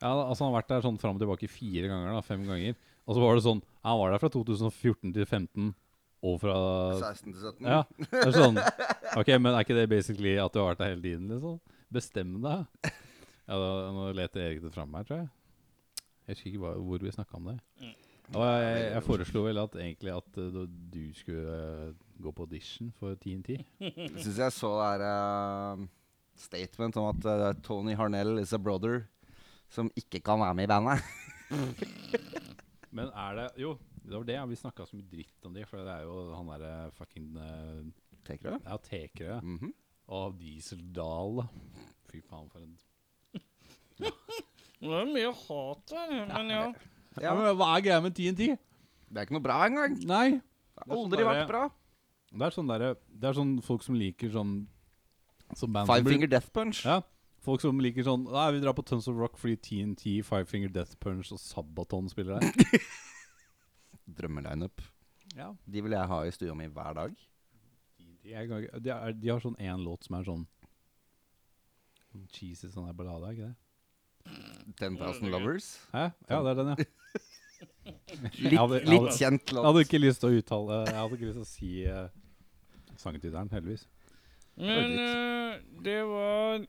Ja, 0.00 0.12
altså 0.28 0.44
Han 0.44 0.52
har 0.52 0.60
vært 0.60 0.70
der 0.70 0.84
sånn 0.86 1.00
fram 1.00 1.18
og 1.18 1.22
tilbake 1.24 1.50
fire 1.50 1.90
ganger. 1.90 2.14
da, 2.14 2.22
Fem 2.24 2.44
ganger. 2.46 2.76
Og 3.08 3.16
så 3.16 3.24
var 3.24 3.34
det 3.36 3.44
sånn 3.44 3.62
Han 3.84 3.98
var 4.00 4.12
der 4.14 4.22
fra 4.22 4.30
2014 4.32 5.12
til 5.16 5.26
15 5.26 5.74
og 6.28 6.40
fra 6.42 6.54
16 6.98 7.32
til 7.32 7.42
17. 7.42 7.66
Ja. 7.66 7.82
Det 8.10 8.24
er 8.26 8.34
sånn 8.34 8.56
Ok, 9.18 9.28
men 9.38 9.52
er 9.54 9.62
ikke 9.66 9.76
det 9.78 9.88
basically 9.90 10.36
at 10.42 10.52
du 10.54 10.58
har 10.60 10.72
vært 10.72 10.80
der 10.82 10.92
hele 10.94 11.04
tiden, 11.04 11.28
liksom? 11.30 11.58
Bestem 11.92 12.36
deg. 12.44 12.66
Ja, 13.48 13.56
da, 13.56 13.68
nå 13.96 14.10
leter 14.12 14.44
Erik 14.44 14.60
det 14.60 14.74
fram 14.74 14.92
her, 14.98 15.06
tror 15.08 15.22
jeg. 15.22 15.30
Jeg 16.28 16.36
husker 16.36 16.50
ikke 16.50 16.60
hva, 16.60 16.74
hvor 16.84 17.00
vi 17.00 17.12
snakka 17.14 17.38
om 17.38 17.46
det. 17.48 17.54
Mm. 17.80 17.94
Og 18.36 18.44
jeg, 18.44 18.80
jeg 18.92 19.04
foreslo 19.06 19.42
vel 19.46 19.60
at 19.62 19.76
egentlig 19.80 20.12
at 20.12 20.40
uh, 20.42 20.58
du 20.68 21.04
skulle 21.16 21.54
uh, 21.88 21.94
gå 22.20 22.32
på 22.36 22.44
audition 22.44 22.90
for 22.98 23.16
TNT. 23.22 23.56
Syns 24.20 24.36
jeg 24.42 24.52
så 24.52 24.72
der 24.82 25.04
uh, 25.08 25.86
statement 26.36 26.98
om 27.00 27.08
at 27.08 27.24
uh, 27.24 27.46
Tony 27.64 27.96
Harnell 27.96 28.36
is 28.42 28.52
a 28.52 28.60
brother 28.60 29.06
som 29.72 29.88
ikke 29.96 30.20
kan 30.24 30.44
være 30.44 30.58
med 30.60 30.68
i 30.68 30.72
bandet. 30.74 31.00
Men 32.96 33.08
er 33.08 33.40
det 33.40 33.48
Jo, 33.64 33.74
det 34.04 34.16
var 34.16 34.28
det 34.28 34.36
ja, 34.36 34.44
vi 34.48 34.60
snakka 34.60 34.84
så 34.84 34.96
mye 34.96 35.08
dritt 35.08 35.48
om 35.48 35.56
det, 35.56 35.64
for 35.68 35.80
det 35.80 35.96
er 35.96 36.04
jo 36.04 36.28
han 36.36 36.52
derre 36.52 36.76
fucking 37.00 37.32
Tenker 38.28 38.52
du? 38.52 38.64
Ja, 38.68 38.76
Tekerø. 38.84 39.40
Mhm. 39.40 39.72
Og 40.08 40.36
Dieseldal, 40.40 41.42
da. 41.42 41.46
Fy 42.08 42.22
faen, 42.24 42.46
for 42.48 42.62
en 42.64 42.76
Det 44.78 44.94
er 44.94 45.08
mye 45.10 45.32
hat 45.34 45.92
her, 45.92 46.12
men 46.30 46.52
ja. 46.54 46.62
ja. 47.20 47.32
men 47.34 47.56
Hva 47.58 47.72
er 47.76 47.82
greia 47.84 48.00
med 48.04 48.14
TNT? 48.16 48.52
Det 49.08 49.16
er 49.18 49.26
ikke 49.26 49.34
noe 49.36 49.42
bra 49.44 49.56
engang. 49.66 49.96
Nei. 50.06 50.38
Det 50.38 50.84
har 50.84 50.88
sånn 50.92 50.98
aldri 51.02 51.24
bare- 51.26 51.40
vært 51.42 51.50
bra. 51.50 51.62
Det 52.28 52.44
er 52.44 52.54
sånn 52.54 52.68
der, 52.68 52.82
Det 53.08 53.24
er 53.30 53.36
sånn 53.38 53.54
folk 53.64 53.82
som 53.82 53.96
liker 53.96 54.28
sånn 54.34 54.50
Som 55.56 55.72
band 55.72 55.88
Five 55.88 56.04
Finger 56.04 56.28
Death 56.28 56.50
Punch. 56.52 56.82
Ja. 56.84 56.98
Folk 57.40 57.62
som 57.64 57.78
liker 57.80 58.04
sånn 58.04 58.26
Nei, 58.28 58.46
vi 58.52 58.60
drar 58.60 58.74
på 58.76 58.84
Tons 58.84 59.08
of 59.08 59.16
Rock 59.16 59.38
fordi 59.40 59.56
TNT, 59.64 60.18
Five 60.26 60.44
Finger 60.50 60.68
Death 60.74 60.94
Punch 61.00 61.32
og 61.32 61.40
Sabaton 61.40 62.08
spiller 62.12 62.38
der. 62.38 62.82
Drømmelineup. 64.18 64.80
ja. 65.36 65.50
De 65.66 65.82
vil 65.84 65.92
jeg 65.96 66.08
ha 66.12 66.20
i 66.24 66.30
stua 66.32 66.54
mi 66.56 66.68
hver 66.68 66.94
dag. 67.00 67.16
Er, 68.28 68.46
de, 68.80 68.90
er, 68.92 69.12
de 69.16 69.28
har 69.32 69.40
sånn 69.40 69.56
én 69.62 69.80
låt 69.84 70.04
som 70.04 70.16
er 70.18 70.24
sånn 70.26 70.44
sånn 72.12 72.26
cheesy 72.32 72.68
sånn 72.72 72.86
der 72.88 72.96
ballade, 72.98 73.28
er 73.28 73.32
ikke 73.36 73.48
det? 73.48 73.56
10,000 74.78 75.30
Lovers. 75.32 75.68
Hæ? 75.94 76.06
Ja, 76.28 76.40
det 76.44 76.50
er 76.50 76.58
den, 76.58 76.68
ja. 76.72 76.76
Litt, 77.88 78.52
Jeg 78.52 78.58
hadde- 78.60 78.78
jeg 78.82 78.88
litt 78.92 79.14
kjent 79.16 79.44
Jeg 79.48 79.54
låt. 79.56 79.64
hadde 79.66 79.80
ikke 79.86 79.98
lyst 80.02 80.20
til 80.22 80.28
å 80.28 80.38
uttale 80.42 80.76
Jeg 80.86 80.94
hadde 80.98 81.16
ikke 81.16 81.28
lyst 81.30 81.38
til 81.38 81.46
å 81.46 81.48
si 81.48 81.70
uh, 81.88 82.08
sangtittelen, 83.00 83.48
heldigvis. 83.50 83.86
Men 84.58 84.94
uh, 84.98 85.54
det 85.86 86.00
var 86.10 86.66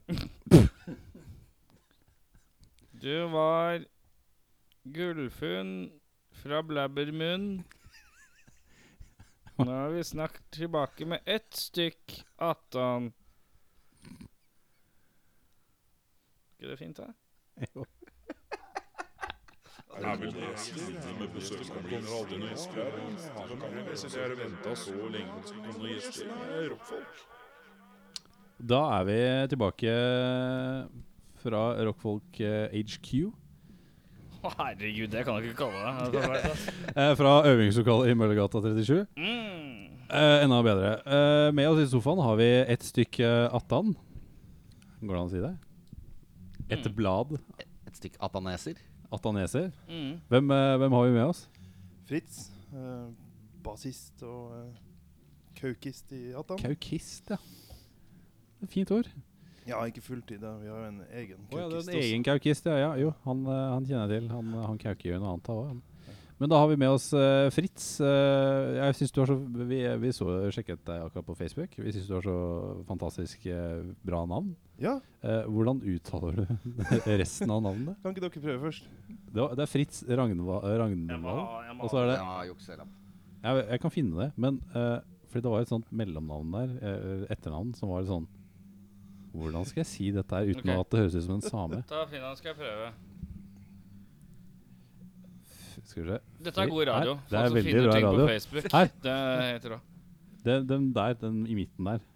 Det 3.04 3.20
var 3.32 3.84
Gullfunn 4.92 5.70
fra 6.42 6.60
Blabbermunn. 6.64 7.46
Nå 9.60 9.72
er 9.76 9.90
vi 9.92 10.04
snart 10.04 10.38
tilbake 10.54 11.06
med 11.08 11.20
ett 11.28 11.52
stykk 11.56 12.20
attan. 12.40 13.12
ikke 16.60 16.70
det 16.70 16.78
fint, 16.78 17.00
da? 17.00 17.12
Er 20.00 20.16
vel 20.16 20.30
det 20.32 20.50
slitet 20.56 21.18
med 21.18 21.32
besøk 21.34 21.64
kommer 21.66 22.06
aldri 22.14 22.36
noen 22.38 22.52
gjester 22.52 22.78
her? 22.78 23.16
Så 23.18 23.56
kan 23.58 23.74
vi 23.74 23.82
lese 23.88 24.08
det 24.08 24.20
her 24.22 24.32
og 24.32 24.38
venta 24.38 24.74
så 24.78 25.08
lenge 25.12 25.32
på 25.32 25.40
at 25.40 25.42
det 25.42 25.50
skal 25.50 25.64
komme 25.64 25.74
noen 25.74 25.90
gjester. 25.96 26.30
Rockfolk. 26.70 27.24
Da 28.70 28.80
er 29.00 29.04
vi 29.08 29.18
tilbake 29.50 29.96
fra 31.42 31.62
Rockfolk 31.88 32.40
eh, 32.44 32.78
HQ. 32.78 33.10
Herregud, 34.42 35.10
det 35.12 35.24
kan 35.26 35.36
du 35.36 35.48
ikke 35.50 35.66
kalle 35.66 35.80
det. 35.84 36.12
Det 36.14 36.22
så 36.22 36.30
fælt, 36.32 36.50
ass. 36.50 36.68
Eh, 36.96 37.10
fra 37.18 37.32
øvingslokalet 37.50 38.10
i 38.10 38.14
Møllergata 38.16 38.62
37. 38.64 39.06
Mm. 39.16 39.88
Eh, 40.10 40.44
enda 40.44 40.60
bedre. 40.66 40.92
Eh, 41.04 41.48
med 41.54 41.68
oss 41.68 41.82
i 41.84 41.88
sofaen 41.92 42.22
har 42.24 42.38
vi 42.40 42.46
et 42.72 42.82
stykke 42.86 43.28
attan. 43.54 43.92
Går 45.00 45.12
det 45.12 45.20
an 45.20 45.28
å 45.28 45.32
si 45.34 45.42
det? 45.44 45.52
Et 46.70 46.86
Mm. 46.86 46.94
blad 46.96 47.36
Et 47.86 47.96
stykke 47.96 48.18
ataneser. 48.22 48.74
attaneser. 49.12 49.72
Mm. 49.88 50.20
Hvem, 50.30 50.50
eh, 50.56 50.76
hvem 50.78 50.92
har 50.92 51.04
vi 51.04 51.10
med 51.18 51.24
oss? 51.28 51.48
Fritz, 52.06 52.50
eh, 52.72 53.08
bassist 53.62 54.22
og 54.22 54.52
eh, 54.56 54.80
kaukist 55.60 56.12
i 56.12 56.32
Attan. 56.32 56.58
Kaukist, 56.58 57.28
ja. 57.30 57.36
Det 58.60 58.68
et 58.68 58.72
Fint 58.72 58.90
ord. 58.90 59.08
Ja, 59.70 59.80
ikke 59.86 60.02
fulltid, 60.04 60.40
da. 60.42 60.56
vi 60.60 60.68
har 60.70 60.80
jo 60.82 60.88
en 60.90 61.00
egen 61.20 61.44
oh, 61.46 61.58
ja, 61.60 61.68
det 61.70 61.78
er 61.78 61.86
en 61.86 62.02
egen 62.02 62.26
kaukist, 62.26 62.66
ja. 62.66 62.76
ja 62.82 62.90
jo, 63.00 63.12
han, 63.26 63.44
eh, 63.46 63.68
han 63.76 63.86
kjenner 63.86 64.10
jeg 64.10 64.24
til. 64.24 64.28
Han, 64.34 64.50
han 64.66 64.82
kauker 64.82 65.12
jo 65.14 65.20
noe 65.22 65.36
annet 65.36 65.50
òg. 65.54 65.78
Men 66.40 66.48
da 66.48 66.56
har 66.56 66.70
vi 66.70 66.76
med 66.80 66.88
oss 66.88 67.10
uh, 67.12 67.50
Fritz. 67.52 67.98
Uh, 68.00 68.72
jeg 68.78 68.94
synes 68.96 69.10
du 69.12 69.18
har 69.20 69.28
så 69.28 69.34
Vi, 69.68 69.80
vi 70.00 70.12
så, 70.16 70.26
sjekket 70.56 70.80
deg 70.88 71.02
akkurat 71.04 71.26
på 71.26 71.34
Facebook. 71.36 71.74
Vi 71.76 71.92
syns 71.92 72.06
du 72.08 72.14
har 72.16 72.24
så 72.24 72.36
fantastisk 72.88 73.44
uh, 73.52 73.82
bra 74.08 74.22
navn. 74.28 74.54
Ja, 74.80 74.94
Eh, 75.20 75.42
hvordan 75.52 75.82
uttaler 75.84 76.38
du 76.38 76.44
resten 77.20 77.50
av 77.52 77.58
navnet? 77.60 77.98
kan 78.00 78.14
ikke 78.14 78.22
dere 78.24 78.40
prøve 78.40 78.60
først? 78.62 78.86
Det, 79.10 79.36
var- 79.36 79.52
det 79.52 79.66
er 79.66 79.68
Fritz 79.68 79.98
Ragnvald. 80.08 80.64
Og 81.76 81.90
så 81.92 81.98
er 82.00 82.06
det 82.08 82.16
Ja, 82.16 83.52
jeg, 83.52 83.66
jeg 83.74 83.80
kan 83.84 83.92
finne 83.92 84.22
det, 84.24 84.30
men 84.40 84.56
uh, 84.72 85.04
Fordi 85.28 85.44
det 85.44 85.52
var 85.52 85.60
et 85.66 85.68
sånt 85.74 85.92
mellomnavn 85.92 86.56
der, 86.56 86.72
eh, 86.80 87.26
etternavn, 87.36 87.74
som 87.76 87.92
var 87.92 88.00
litt 88.00 88.10
sånn 88.10 88.24
Hvordan 89.32 89.64
skal 89.68 89.80
jeg 89.84 89.88
si 89.90 90.10
dette 90.14 90.34
her 90.36 90.50
uten 90.50 90.70
okay. 90.72 90.80
at 90.80 90.90
det 90.90 91.00
høres 91.04 91.16
ut 91.16 91.24
som 91.26 91.36
en 91.36 91.44
same? 91.44 91.80
Da 91.90 92.04
finn 92.10 92.24
han, 92.26 92.36
skal 92.38 92.52
jeg 92.52 92.58
prøve. 92.58 92.90
Skal 95.90 96.02
vi 96.02 96.08
se. 96.08 96.18
Dette 96.46 96.62
er 96.62 96.70
god 96.70 96.86
radio. 96.90 97.14
Her, 97.18 97.28
det 97.30 97.40
er 97.40 97.54
veldig 97.56 97.74
bra 97.76 97.94
radio. 97.96 98.26
Her. 98.30 98.90
Det 99.04 99.12
er 99.12 99.44
helt 99.46 99.68
rå. 99.72 99.78
Den, 100.44 100.64
den 100.68 100.88
der, 100.96 101.14
den 101.20 101.42
i 101.46 101.54
midten 101.58 101.86
der. 101.86 102.06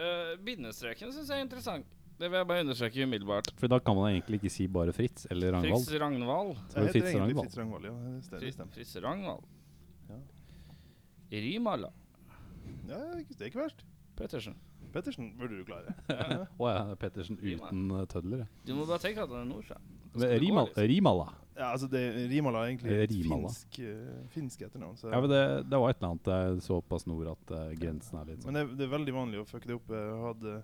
Uh, 0.00 0.36
bindestreken 0.44 1.12
syns 1.12 1.30
jeg 1.30 1.40
er 1.40 1.44
interessant. 1.44 1.86
Det 2.20 2.28
vil 2.28 2.36
jeg 2.36 2.46
bare 2.50 2.64
understreke 2.66 3.04
umiddelbart. 3.04 3.48
For 3.56 3.72
da 3.72 3.78
kan 3.80 3.96
man 3.96 4.10
egentlig 4.12 4.40
ikke 4.42 4.52
si 4.52 4.66
bare 4.68 4.92
Fritz 4.92 5.26
eller 5.32 5.54
Ragnvald. 5.56 5.86
Fritz 5.86 6.00
Ragnvald. 6.02 6.50
Det 6.52 6.82
heter 6.82 6.92
Fritz 6.92 7.06
egentlig 7.08 7.20
Ragnvald. 7.22 7.46
Fritz 7.46 7.58
Ragnvald, 7.58 7.84
ja. 7.88 7.92
Det 8.44 8.52
stemmer. 8.54 8.72
Fritz, 8.74 8.96
Ragnvald. 9.04 9.44
Rimala. 11.30 11.92
Ja, 12.90 12.98
det 13.14 13.40
er 13.40 13.48
ikke 13.48 13.62
verst. 13.62 13.86
Pettersen. 14.18 14.58
Pettersen 14.94 15.30
burde 15.38 15.58
du 15.60 15.64
klare. 15.68 15.94
Å 16.60 16.70
ja, 16.70 16.80
det 16.88 16.96
er 16.96 17.00
Pettersen 17.04 17.38
uten 17.40 17.86
uh, 17.94 18.04
tødler. 18.10 18.44
ja. 18.44 18.48
Du 18.66 18.74
må 18.78 18.86
bare 18.88 19.02
tenke 19.02 19.22
at 19.24 19.30
han 19.32 19.44
er 19.44 19.48
nordsjø. 19.50 19.78
Men 20.16 20.32
Rimal, 20.42 20.68
Rimala. 20.90 21.28
Ja, 21.60 21.68
altså 21.74 21.86
det, 21.92 22.00
Rimala 22.30 22.64
er 22.64 22.70
egentlig 22.72 22.90
Eh, 22.96 23.02
et 23.04 23.12
Rimala. 23.12 23.50
finsk, 23.52 23.78
eh, 23.84 24.20
finsk 24.32 24.62
etternavn. 24.66 24.96
Så, 24.98 25.10
Ja, 25.12 25.20
men 25.20 25.30
det, 25.30 25.40
det 25.70 25.78
var 25.82 25.92
et 25.92 25.98
eller 26.00 26.14
annet 26.14 26.30
jeg 26.32 26.62
såpass 26.66 27.04
nord 27.06 27.28
at 27.34 27.52
eh, 27.58 27.72
grensen 27.78 28.18
er 28.18 28.30
litt 28.32 28.40
men 28.42 28.48
sånn 28.48 28.58
det, 28.58 28.78
det 28.80 28.86
er 28.88 28.92
veldig 28.96 29.14
vanlig 29.14 29.42
å 29.42 29.46
fucke 29.46 29.68
det 29.70 29.76
opp. 29.76 29.92
Jeg 29.94 30.20
hadde 30.24 30.54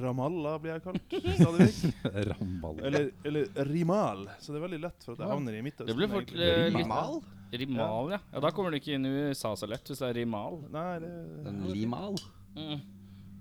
Ramallah, 0.00 0.54
blir 0.62 0.72
jeg 0.72 0.82
kalt 0.86 1.16
stadig 1.36 1.66
vekk. 1.66 2.06
Ramball. 2.30 2.78
Eller, 2.88 3.10
eller 3.28 3.66
Rimal. 3.68 4.24
Så 4.40 4.54
det 4.54 4.60
er 4.62 4.64
veldig 4.64 4.80
lett 4.86 5.04
for 5.04 5.12
at 5.18 5.20
jeg 5.26 5.28
havner 5.34 5.58
i 5.58 5.62
Midtøsten. 5.66 5.90
Det 5.90 5.96
blir 5.98 6.08
fort 6.14 6.30
egentlig. 6.32 6.48
eh, 6.48 6.64
litt 6.70 6.78
Rimal? 6.80 7.18
Rimal, 7.54 8.08
ja. 8.16 8.20
ja. 8.32 8.40
Da 8.42 8.50
kommer 8.56 8.72
du 8.72 8.78
ikke 8.80 8.96
inn 8.96 9.04
i 9.06 9.12
USA 9.28 9.52
så 9.60 9.68
lett 9.70 9.86
hvis 9.92 10.00
det 10.00 10.08
er 10.08 10.16
Rimal. 10.22 10.56
Nei, 10.72 10.88
det 11.04 11.10
En 11.52 11.60
limal? 11.74 12.16
Mm. 12.56 12.80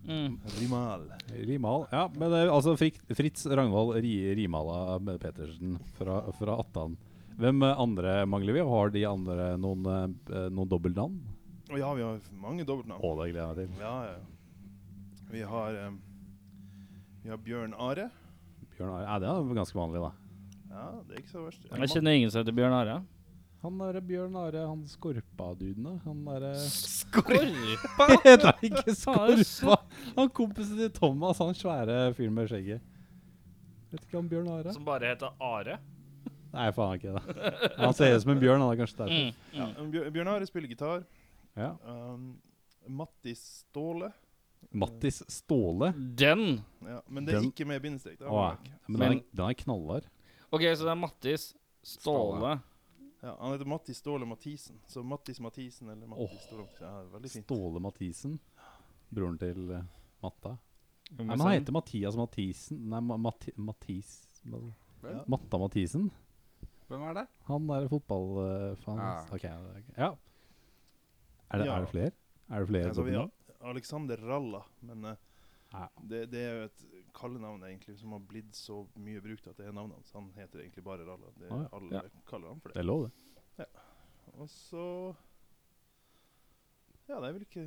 Mm. 0.08 0.40
Rimal. 0.60 1.06
Rimal. 1.32 1.86
Ja, 1.92 2.10
men 2.12 2.32
det, 2.32 2.42
er 2.44 2.52
altså 2.52 2.76
Fritz 2.78 3.46
Ragnvald 3.48 3.96
Ri, 4.04 4.14
Rimala 4.36 5.00
Petersen 5.22 5.78
fra, 5.98 6.20
fra 6.38 6.58
Attan. 6.60 6.98
Hvem 7.40 7.64
eh, 7.64 7.80
andre 7.80 8.26
mangler 8.30 8.58
vi? 8.58 8.66
Har 8.68 8.92
de 8.94 9.06
andre 9.10 9.54
noen, 9.58 9.88
eh, 9.88 10.50
noen 10.54 10.70
dobbeltnavn? 10.70 11.16
Ja, 11.74 11.94
vi 11.98 12.04
har 12.06 12.20
mange 12.38 12.66
dobbeltnavn. 12.68 13.02
Å, 13.02 13.14
det 13.22 13.30
gleder 13.32 13.64
jeg 13.64 13.72
meg 13.72 13.78
til. 13.78 13.86
Ja, 13.86 13.96
ja. 14.12 14.20
Vi 15.34 15.42
har 15.50 15.78
um, 15.88 15.96
Vi 17.24 17.32
har 17.32 17.40
Bjørn 17.42 17.74
Are. 17.82 18.10
Bjørn 18.76 18.92
Are. 18.92 19.08
Ja, 19.08 19.16
det 19.24 19.32
er 19.32 19.56
ganske 19.58 19.80
vanlig, 19.80 20.04
da. 20.04 20.12
Ja, 20.74 20.86
det 21.08 21.16
er 21.16 21.24
ikke 21.24 21.32
så 21.32 21.48
verst. 21.48 21.66
Jeg 21.70 21.90
kjenner 21.96 22.18
ingen 22.20 22.34
som 22.34 22.44
heter 22.44 22.56
Bjørn 22.58 22.76
Are. 22.78 23.00
Han 23.64 23.78
derre 23.80 24.02
Bjørn 24.04 24.34
Are, 24.36 24.66
han 24.68 24.82
Skorpa-duden. 24.92 25.86
Han 26.04 26.24
derre 26.28 26.50
Skorpa? 26.68 28.08
Nei, 28.44 28.70
ikke 28.70 28.96
Skorpa! 28.98 29.78
Han 30.18 30.32
kompisen 30.36 30.82
til 30.82 30.92
Thomas, 30.98 31.40
han 31.40 31.56
svære 31.56 32.00
fyren 32.18 32.36
med 32.36 32.50
skjegget. 32.52 32.84
Vet 33.94 34.04
ikke 34.08 34.20
om 34.20 34.28
Bjørn 34.32 34.50
Are? 34.52 34.74
Som 34.76 34.84
bare 34.88 35.14
heter 35.14 35.32
Are. 35.40 35.78
Nei, 36.54 36.66
faen 36.76 37.00
ikke 37.00 37.14
det. 37.16 37.62
Han 37.80 37.96
ser 37.98 38.12
ut 38.18 38.22
som 38.26 38.34
en 38.36 38.42
bjørn, 38.44 38.62
han 38.62 38.74
er 38.76 38.82
kanskje 38.84 39.00
derfor. 39.00 39.32
Mm. 39.32 39.96
Ja, 40.04 40.10
Bjørn 40.14 40.30
Are 40.36 40.50
spiller 40.50 40.70
gitar. 40.70 41.06
Ja. 41.58 41.72
Um, 41.88 42.28
Mattis 43.00 43.42
Ståle. 43.64 44.12
Mattis 44.76 45.22
Ståle. 45.32 45.94
Den. 46.20 46.60
Ja, 46.84 47.00
men 47.08 47.26
det 47.26 47.34
er 47.36 47.40
Den- 47.40 47.50
ikke 47.54 47.66
med 47.70 47.82
bindestrek. 47.82 48.20
da, 48.20 48.28
Å, 48.28 48.44
ja. 48.44 48.76
Men 48.88 49.00
den 49.00 49.10
Men- 49.16 49.24
den 49.34 49.46
er 49.50 49.58
knallhard. 49.64 50.12
Ok, 50.52 50.62
så 50.76 50.84
det 50.84 50.92
er 50.94 51.00
Mattis 51.00 51.48
Ståle. 51.82 52.58
Ja, 53.24 53.38
han 53.40 53.54
heter 53.56 53.66
Mattis 53.72 53.98
Ståle 54.04 54.26
Mathisen. 54.28 54.80
Så 54.88 55.04
Mattis 55.04 55.40
Mathisen 55.40 55.90
eller 55.90 56.08
Mattis 56.12 56.32
Åh. 56.34 56.40
Ståle 56.48 56.64
Mathisen. 56.66 56.88
Ja, 56.88 57.04
veldig 57.14 57.32
fint. 57.32 57.46
Ståle 57.48 57.80
Mathisen. 57.80 58.34
Broren 59.14 59.38
til 59.40 59.72
eh, 59.78 59.86
Matta. 60.24 60.58
Nei, 61.14 61.26
men 61.30 61.40
han 61.44 61.52
heter 61.54 61.76
Mathias 61.76 62.16
Mathisen 62.18 62.80
Nei, 62.90 63.00
Ma 63.04 63.18
Mati 63.22 63.52
Mathis 63.62 64.14
Ja. 65.04 65.20
Matta 65.30 65.60
Mathisen. 65.62 66.10
Hvem 66.90 67.04
er 67.10 67.14
det? 67.22 67.24
Han 67.48 67.70
er 67.76 67.88
fotballfan. 67.92 69.00
Ja. 69.04 69.14
Ok, 69.36 69.46
ok. 69.46 69.94
ja. 69.98 70.10
Er 71.54 71.58
det, 71.62 71.68
Ja. 71.68 71.76
er 71.78 71.82
det 71.86 71.90
flere? 71.92 72.12
Er 72.50 72.60
det 72.60 72.68
flere 72.68 72.88
Altså, 72.92 73.04
vi 73.08 73.14
har? 73.16 73.30
Alexander 73.62 74.18
Ralla, 74.18 74.64
men 74.82 75.06
eh, 75.06 75.16
Ja. 75.74 75.88
det, 76.10 76.26
det 76.32 76.42
er 76.44 76.56
jo 76.58 76.64
et 76.66 76.86
kallenavn 77.14 77.64
egentlig 77.68 77.98
som 78.00 78.12
har 78.16 78.20
blitt 78.30 78.56
så 78.58 78.82
mye 78.96 79.22
brukt 79.24 79.48
at 79.48 79.58
det 79.60 79.68
er 79.70 79.76
navnet 79.76 80.00
hans. 80.00 80.12
Han 80.18 80.32
heter 80.38 80.64
egentlig 80.64 80.84
bare 80.86 81.06
Ralla. 81.08 81.30
Det 81.40 81.52
ah, 81.52 81.62
ja. 81.64 81.70
Alle 81.78 81.94
Ja. 82.00 82.02
kaller 82.30 82.48
han 82.54 82.60
for 82.64 82.70
Det 82.70 82.76
det. 82.76 82.84
er 82.84 82.88
lov, 82.90 83.06
det. 83.58 83.68
Og 84.34 84.50
så 84.50 85.16
Ja, 87.08 87.20
det 87.20 87.28
er 87.30 87.34
vel 87.36 87.46
ikke 87.46 87.64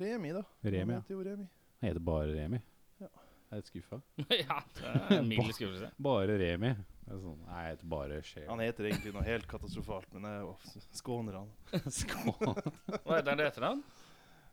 Remi, 0.00 0.32
da. 0.34 0.42
Remi. 0.64 0.92
Han 0.94 1.02
heter 1.02 1.14
jo 1.14 1.22
Remi. 1.24 1.46
Han 1.80 1.88
heter 1.88 2.00
bare 2.04 2.32
Remi. 2.34 2.58
Ja. 3.00 3.06
Jeg 3.50 3.56
er 3.56 3.60
litt 3.62 3.70
skuffa. 3.70 3.98
ja, 4.44 4.56
det 4.76 4.90
er 5.16 5.22
mild 5.26 5.54
skuffelse. 5.56 5.88
Bare 5.98 6.36
Remi. 6.38 6.68
Det 7.06 7.14
er 7.16 7.22
sånn, 7.24 7.38
nei, 7.48 7.62
jeg 7.64 7.74
heter 7.76 7.88
bare 7.90 8.18
Shea. 8.22 8.44
Han 8.50 8.60
heter 8.62 8.86
egentlig 8.90 9.12
noe 9.16 9.24
helt 9.26 9.46
katastrofalt, 9.50 10.12
men 10.14 10.26
jeg 10.28 10.44
åh, 10.46 10.66
skåner 10.94 11.38
han. 11.40 11.48
Skån. 12.00 12.36
Hva 12.44 13.16
heter 13.16 13.32
han 13.32 13.40
til 13.40 13.46
etternavn? 13.48 13.80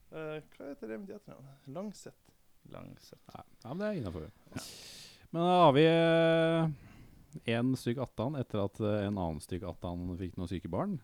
Uh, 0.07 0.39
hva 0.55 0.69
heter 0.71 0.89
Remi 0.93 1.05
til 1.09 1.17
etternavn? 1.19 1.51
Langseth. 1.75 2.23
Langseth. 2.73 3.21
Ja, 3.33 3.43
ja, 3.63 3.73
men 3.73 3.77
det 3.83 3.87
er 3.91 3.99
innafor. 4.01 4.29
Men 5.31 5.41
da 5.43 5.55
har 5.65 5.73
vi 5.75 5.83
én 7.51 7.73
stykk 7.77 7.99
attan 8.05 8.35
etter 8.39 8.63
at 8.65 8.79
eh, 8.81 9.05
en 9.07 9.17
annen 9.19 9.41
stykk 9.43 9.65
attan 9.69 10.07
fikk 10.19 10.37
noen 10.39 10.49
syke 10.51 10.69
barn. 10.71 10.97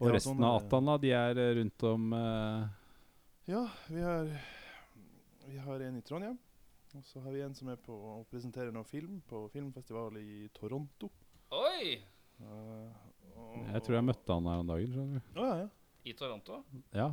Og 0.00 0.08
Ja, 0.10 0.14
resten 0.16 0.34
sånn 0.36 0.46
av 0.46 0.60
attan 0.60 0.88
da, 0.90 0.96
de 1.02 1.12
er 1.14 1.38
eh, 1.38 1.52
rundt 1.60 1.84
om 1.88 2.12
eh, 2.12 2.64
Ja, 3.50 3.64
vi 3.88 4.00
har 4.02 4.30
Vi 5.48 5.58
har 5.58 5.80
en 5.88 5.96
i 5.98 6.02
Trondheim. 6.06 6.38
Og 6.94 7.04
så 7.08 7.22
har 7.24 7.32
vi 7.32 7.40
en 7.40 7.54
som 7.56 7.70
er 7.72 7.78
på 7.80 7.94
å 7.96 8.18
presentere 8.28 8.72
noe 8.74 8.84
film 8.84 9.22
på 9.28 9.46
filmfestival 9.52 10.18
i 10.20 10.48
Toronto. 10.52 11.08
Oi! 11.56 12.02
Uh, 12.42 12.90
og- 13.36 13.62
Jeg 13.72 13.82
tror 13.86 13.96
jeg 13.96 14.04
møtte 14.10 14.34
han 14.36 14.46
her 14.50 14.60
om 14.60 14.66
dagen. 14.68 14.92
skjønner 14.92 15.22
du. 15.22 15.40
Oh, 15.40 15.46
ja, 15.46 15.56
ja. 15.62 15.68
I 16.04 16.12
Toronto? 16.18 16.58
Ja. 16.92 17.06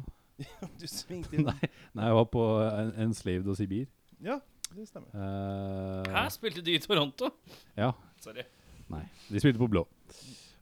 Du 0.79 0.87
svingte 0.87 1.35
inn. 1.35 1.45
Nei, 1.47 1.69
nei, 1.97 2.05
jeg 2.09 2.15
var 2.19 2.27
på 2.33 2.43
en, 2.65 2.93
Enslaved 3.07 3.47
og 3.51 3.57
Sibir. 3.59 3.87
Ja, 4.23 4.39
det 4.75 4.87
stemmer. 4.89 5.09
Eh, 5.15 6.11
Hæ, 6.13 6.25
spilte 6.35 6.61
de 6.65 6.75
i 6.75 6.81
Toronto? 6.83 7.31
Ja. 7.77 7.91
Sorry. 8.23 8.43
Nei, 8.89 9.03
de 9.29 9.39
spilte 9.41 9.59
på 9.61 9.67
blå. 9.71 9.85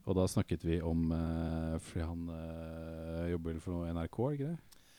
Og 0.07 0.15
da 0.15 0.23
snakket 0.31 0.61
vi 0.63 0.77
om 0.87 1.09
eh, 1.11 1.73
Fordi 1.83 2.05
han 2.07 2.21
eh, 2.31 3.23
jobber 3.33 3.51
vel 3.53 3.59
for 3.63 3.75
noe 3.75 3.91
NRK, 3.91 4.19
er 4.23 4.29
det 4.29 4.37
ikke 4.37 4.49
det? 4.53 4.57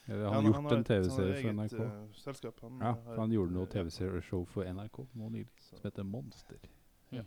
Eller 0.08 0.22
Ja, 0.24 0.28
han 0.32 0.34
har 0.34 0.42
han 0.42 0.48
gjort 0.48 0.70
har 0.72 0.76
en 0.78 0.84
TV-serie 0.88 1.38
for 1.42 1.56
NRK. 1.58 1.78
eh, 1.84 2.20
selskap. 2.22 2.60
Han, 2.64 2.78
Ja, 2.80 2.92
har 2.92 3.00
for 3.06 3.20
han 3.22 3.30
et, 3.32 3.36
gjorde 3.38 3.56
noe 3.56 3.66
eh, 3.68 3.72
TV-show 3.76 4.44
for 4.52 4.68
NRK 4.72 5.00
nå 5.20 5.30
nylig 5.34 5.64
som 5.68 5.82
heter 5.84 6.06
Monster. 6.08 6.68
Ja. 7.12 7.24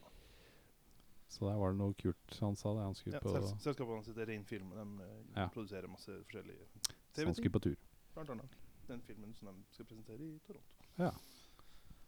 Så 1.31 1.45
der 1.47 1.57
var 1.61 1.71
det 1.73 1.79
noe 1.79 1.93
kult 1.95 2.37
han 2.41 2.57
sa. 2.59 2.73
det 2.75 2.83
Han 2.85 2.95
skulle, 2.97 3.15
Ja, 3.17 3.23
på, 3.23 3.33
sels 3.37 3.53
selskapet 3.63 3.93
hans 3.95 4.09
heter 4.11 4.27
Rein 4.29 4.45
Film, 4.49 4.73
og 4.73 4.81
de 4.81 5.05
eh, 5.05 5.41
Ja. 5.43 5.47
produserer 5.53 5.87
masse 5.89 6.11
forskjellige 6.25 6.67
han 7.17 7.33
skulle 7.35 7.51
på 7.51 7.61
tur. 7.63 7.75
Blant 8.15 8.29
annet 8.29 8.57
den 8.87 9.01
filmen 9.07 9.33
som 9.37 9.47
de 9.47 9.53
skal 9.71 9.85
presentere 9.85 10.19
i 10.19 10.39
Toronto. 10.47 11.11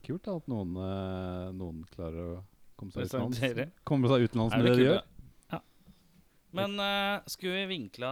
Kult 0.04 0.24
da, 0.26 0.34
at 0.36 0.48
noen, 0.52 0.74
eh, 0.84 1.52
noen 1.56 1.84
klarer 1.94 2.34
å 2.34 2.44
komme 2.76 2.92
seg 2.92 3.08
utenlands. 3.08 3.40
Komme 3.88 4.10
seg 4.12 4.26
utenlands 4.28 4.56
med 4.58 4.66
det 4.66 4.72
det 4.74 4.80
de 4.82 4.88
gjør. 4.90 5.04
Ja. 5.54 5.60
Men 6.60 6.76
eh, 6.84 7.22
skulle 7.32 7.62
vi 7.62 7.70
vinkla 7.72 8.10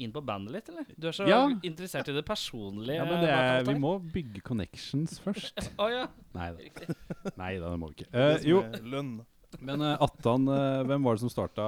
inn 0.00 0.14
på 0.14 0.22
bandet 0.24 0.54
litt, 0.56 0.70
eller? 0.72 0.86
Du 0.96 1.08
er 1.10 1.12
så 1.12 1.28
Ja. 1.28 1.42
interessert 1.62 2.08
i 2.08 2.12
det 2.16 2.24
personlige. 2.24 2.96
Ja, 2.96 3.04
men 3.04 3.20
det 3.20 3.28
bak 3.28 3.36
er, 3.44 3.58
alt 3.58 3.68
vi 3.68 3.74
her. 3.76 3.82
må 3.84 3.92
bygge 4.16 4.40
connections 4.42 5.18
først. 5.20 5.60
Å 5.84 5.90
ja, 5.92 6.06
Nei 6.34 6.48
da, 6.54 6.58
riktig. 6.64 6.96
Nei, 7.36 7.52
da, 7.60 7.70
det 7.74 7.78
må 7.82 7.92
vi 7.92 7.98
ikke. 8.00 8.10
Det 8.10 8.24
Eh, 8.24 8.38
som 8.40 8.48
jo, 8.50 8.62
er 8.62 8.88
lønn. 8.96 9.12
Men 9.58 9.82
uh, 9.82 9.96
Attan, 10.06 10.46
uh, 10.46 10.82
hvem 10.86 11.06
var 11.06 11.16
det 11.16 11.24
som 11.24 11.32
starta 11.32 11.64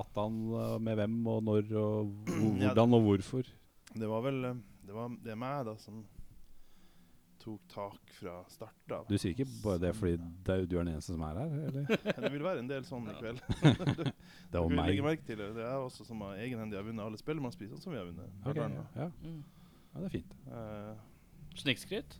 Attan 0.00 0.40
uh, 0.50 0.74
med 0.82 0.98
hvem 0.98 1.20
og 1.30 1.44
når 1.46 1.70
og 1.78 2.10
hvordan 2.26 2.98
og 2.98 3.06
hvorfor? 3.06 3.52
Det 3.94 4.10
var 4.10 4.24
vel 4.26 4.40
Det, 4.84 4.92
var, 4.92 5.14
det 5.22 5.38
meg, 5.38 5.64
da, 5.68 5.76
som 5.78 6.02
tok 7.44 7.60
tak 7.68 8.12
fra 8.18 8.34
start 8.48 8.86
da. 8.88 9.02
Du 9.08 9.16
sier 9.18 9.34
ikke 9.34 9.46
bare 9.62 9.80
det 9.82 9.92
fordi 9.96 10.16
det 10.16 10.54
er, 10.54 10.66
du 10.68 10.76
er 10.78 10.86
den 10.86 10.94
eneste 10.94 11.12
som 11.12 11.24
er 11.26 11.40
her, 11.42 11.56
eller? 11.68 12.04
Det 12.24 12.30
vil 12.32 12.44
være 12.46 12.62
en 12.62 12.70
del 12.70 12.86
sånn 12.88 13.10
i 13.12 13.16
kveld. 13.18 13.42
Det 14.52 14.62
var 14.62 14.72
meg. 14.72 15.00
merke 15.04 15.26
til 15.28 15.40
det. 15.42 15.50
Det 15.58 15.66
er 15.66 15.76
også 15.76 16.06
som 16.08 16.22
har 16.24 16.38
egenhendig 16.40 16.78
har 16.80 16.86
vunnet 16.86 17.04
alle 17.04 17.20
Spellemannsprisene 17.20 17.82
som 17.82 17.92
vi 17.92 18.00
har 18.00 18.08
vunnet. 18.08 18.32
Okay, 18.48 18.64
ja. 18.78 18.84
ja. 18.96 19.10
Mm. 19.20 19.42
ja, 19.92 19.98
det 19.98 20.06
er 20.08 20.14
fint. 20.14 20.36
Uh, 20.48 21.58
Snikskryt? 21.60 22.18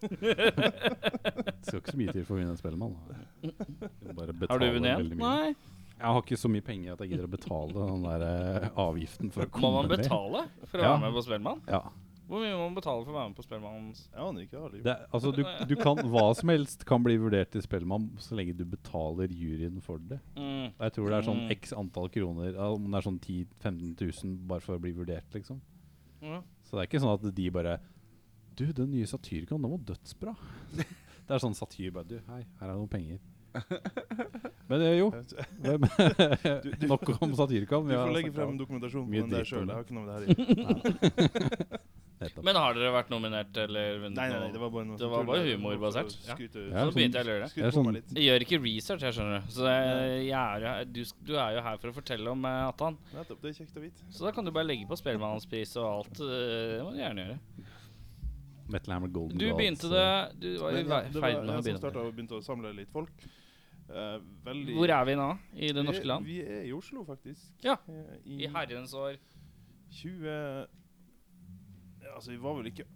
Det 0.00 1.64
skal 1.66 1.80
ikke 1.80 1.92
så 1.94 2.00
mye 2.00 2.12
til 2.14 2.24
for 2.28 2.36
å 2.36 2.40
vinne 2.40 2.52
en 2.54 2.60
Spellemann. 2.60 2.96
må 3.42 4.48
Har 4.50 4.58
du 4.62 4.66
vunnet 4.76 4.90
igjen? 4.92 5.12
en? 5.12 5.18
Nei. 5.22 5.54
Jeg 5.96 6.12
har 6.12 6.18
ikke 6.20 6.36
så 6.36 6.48
mye 6.52 6.64
penger 6.64 6.92
at 6.92 7.00
jeg 7.04 7.14
gidder 7.14 7.24
å 7.28 7.32
betale 7.32 7.72
den 7.88 8.02
der 8.04 8.24
eh, 8.26 8.66
avgiften 8.82 9.30
for 9.32 9.46
å 9.46 9.48
Må 9.48 9.54
komme 9.56 9.78
man 9.80 9.88
med. 9.88 10.02
betale 10.02 10.42
for 10.68 10.76
å 10.78 10.82
Ja. 10.84 10.90
være 10.92 11.00
med 11.06 11.14
på 11.16 11.22
Spellemann? 11.24 11.62
Ja. 11.72 11.80
Hvor 12.26 12.40
mye 12.42 12.56
må 12.58 12.64
man 12.66 12.74
betale 12.74 13.04
for 13.06 13.12
å 13.12 13.16
være 13.16 13.28
med 13.30 13.36
på 13.38 13.44
Spellemannens 13.46 14.00
jeg 14.10 14.20
aner 14.26 14.42
ikke. 14.44 14.60
Jeg 14.74 14.82
Det, 14.82 14.94
altså, 15.14 15.30
du, 15.32 15.42
du 15.70 15.74
kan, 15.78 15.96
hva 16.10 16.24
som 16.34 16.50
helst 16.50 16.84
kan 16.84 17.04
bli 17.06 17.14
vurdert 17.22 17.52
til 17.54 17.62
Spellemann 17.62 18.08
så 18.18 18.34
lenge 18.36 18.56
du 18.58 18.64
betaler 18.66 19.30
juryen 19.30 19.80
for 19.80 19.98
det. 20.02 20.18
mm. 20.36 20.74
Og 20.74 20.82
jeg 20.88 20.92
tror 20.98 21.08
det 21.08 21.16
er 21.20 21.28
sånn 21.30 21.42
Mm. 21.46 21.50
x 21.54 21.72
antall 21.72 22.08
kroner, 22.10 22.58
om 22.58 22.90
det 22.90 22.98
er 22.98 23.06
sånn 23.06 23.20
10 23.22 23.46
000-15 23.62 24.24
000 24.24 24.36
bare 24.50 24.60
for 24.60 24.74
å 24.76 24.82
bli 24.82 24.92
vurdert, 24.92 25.30
liksom. 25.32 25.60
ja. 26.20 26.42
Så 26.66 26.74
det 26.76 26.82
er 26.82 26.88
ikke 26.90 27.00
sånn 27.06 27.14
at 27.14 27.34
de 27.34 27.50
bare 27.54 27.78
Du, 28.56 28.64
den 28.72 28.90
nye 28.90 29.06
Satyricon, 29.06 29.60
den 29.62 29.70
var 29.70 29.82
dødsbra. 29.92 30.32
Det 31.26 31.34
er 31.34 31.40
sånn 31.42 31.56
satyr 31.58 31.90
bare 31.90 32.06
Du, 32.06 32.20
hei, 32.30 32.44
her 32.60 32.68
er 32.70 32.76
noen 32.76 32.88
penger. 32.92 33.18
Men 34.68 34.78
det 34.82 34.86
er 34.92 34.96
jo 35.00 35.08
hvem- 35.10 35.86
du- 36.64 36.86
Nok 36.92 37.08
om 37.24 37.32
Satyricon. 37.38 37.88
Du 37.88 37.94
får 37.96 38.12
legge 38.14 38.32
frem 38.36 38.56
dokumentasjon 38.60 39.06
på 39.06 39.10
Mye 39.14 39.22
den 39.24 39.32
der 39.32 39.42
dritt 39.42 39.50
sjøl. 39.50 39.66
Jeg 39.66 39.74
har 39.74 39.84
ikke 39.86 39.96
noe 39.96 40.04
med 40.04 40.10
det 40.12 40.16
her 40.16 40.22
å 40.22 41.36
gjøre. 41.36 41.82
Men 42.46 42.56
har 42.56 42.72
dere 42.78 42.90
vært 42.94 43.10
nominert 43.12 43.58
eller 43.60 43.98
vunnet 44.00 44.16
Nei, 44.16 44.26
nei, 44.30 44.36
nei, 44.38 44.46
noe? 44.46 44.52
det 44.54 44.60
var 44.62 44.70
bare 44.72 44.86
noe 44.88 44.96
Det 45.02 45.08
var 45.12 45.26
bare 45.28 45.42
humorbasert, 45.50 46.14
ja. 46.24 46.32
Ja, 46.32 46.36
Så 46.38 46.62
sånn- 46.72 46.94
begynte 46.96 47.20
jeg 47.20 47.26
å 47.26 47.28
lure 47.28 47.42
det. 47.42 47.50
Det 47.52 47.64
er 47.66 47.74
på 47.74 47.76
sånn- 47.76 47.98
Jeg 48.16 48.24
gjør 48.28 48.44
ikke 48.46 48.60
research, 48.64 49.02
jeg 49.04 49.16
skjønner 49.18 49.34
du. 49.42 49.50
Så 49.52 49.66
jeg, 49.68 50.26
jeg 50.30 50.40
er, 50.40 50.64
jo 50.64 50.72
du, 50.96 51.02
du 51.28 51.34
er 51.36 51.50
jo 51.58 51.64
her 51.66 51.76
for 51.82 51.88
å 51.92 51.96
fortelle 51.98 52.32
om 52.32 52.44
eh, 52.48 52.62
Atan. 52.70 52.96
Det 53.12 53.52
er. 53.52 53.90
Så 54.16 54.24
da 54.24 54.32
kan 54.32 54.44
du 54.48 54.50
bare 54.56 54.64
legge 54.70 54.88
på 54.88 54.96
Spellemannspris 54.96 55.76
og 55.76 55.86
alt. 55.90 56.20
eh, 56.24 56.78
Det 56.78 56.84
må 56.86 56.94
du 56.96 57.02
gjerne 57.04 57.26
gjøre. 57.26 57.38
Metal 58.72 58.94
Hammer 58.96 59.10
Golden 59.14 59.38
Du 59.38 59.46
begynte 59.54 59.86
eh, 59.86 59.92
det 59.92 60.40
Du 60.42 60.48
var 60.62 60.74
i 60.74 60.82
ja, 60.82 61.00
ferd 61.12 61.14
med 61.14 61.52
å 61.52 61.58
jeg 61.58 61.66
begynne. 61.66 61.82
starta 61.82 62.02
og 62.02 62.14
begynte 62.14 62.38
å 62.38 62.44
samle 62.44 62.72
litt 62.76 62.90
folk. 62.92 63.26
Uh, 63.86 64.18
veldig 64.42 64.74
Hvor 64.74 64.90
er 64.90 65.04
vi 65.06 65.14
nå? 65.18 65.28
I 65.54 65.70
det 65.70 65.82
Vi 65.82 65.86
norske 65.86 66.08
land? 66.10 66.26
Vi 66.26 66.40
er 66.42 66.64
i 66.66 66.72
Oslo, 66.74 67.04
faktisk. 67.06 67.52
Ja. 67.62 67.76
I, 68.24 68.42
I 68.42 68.50
herrens 68.50 68.94
år 68.98 69.20
20 70.00 70.66
Altså, 72.16 72.30
vi 72.32 72.38
var 72.40 72.56
vel 72.58 72.70
ikke 72.72 72.86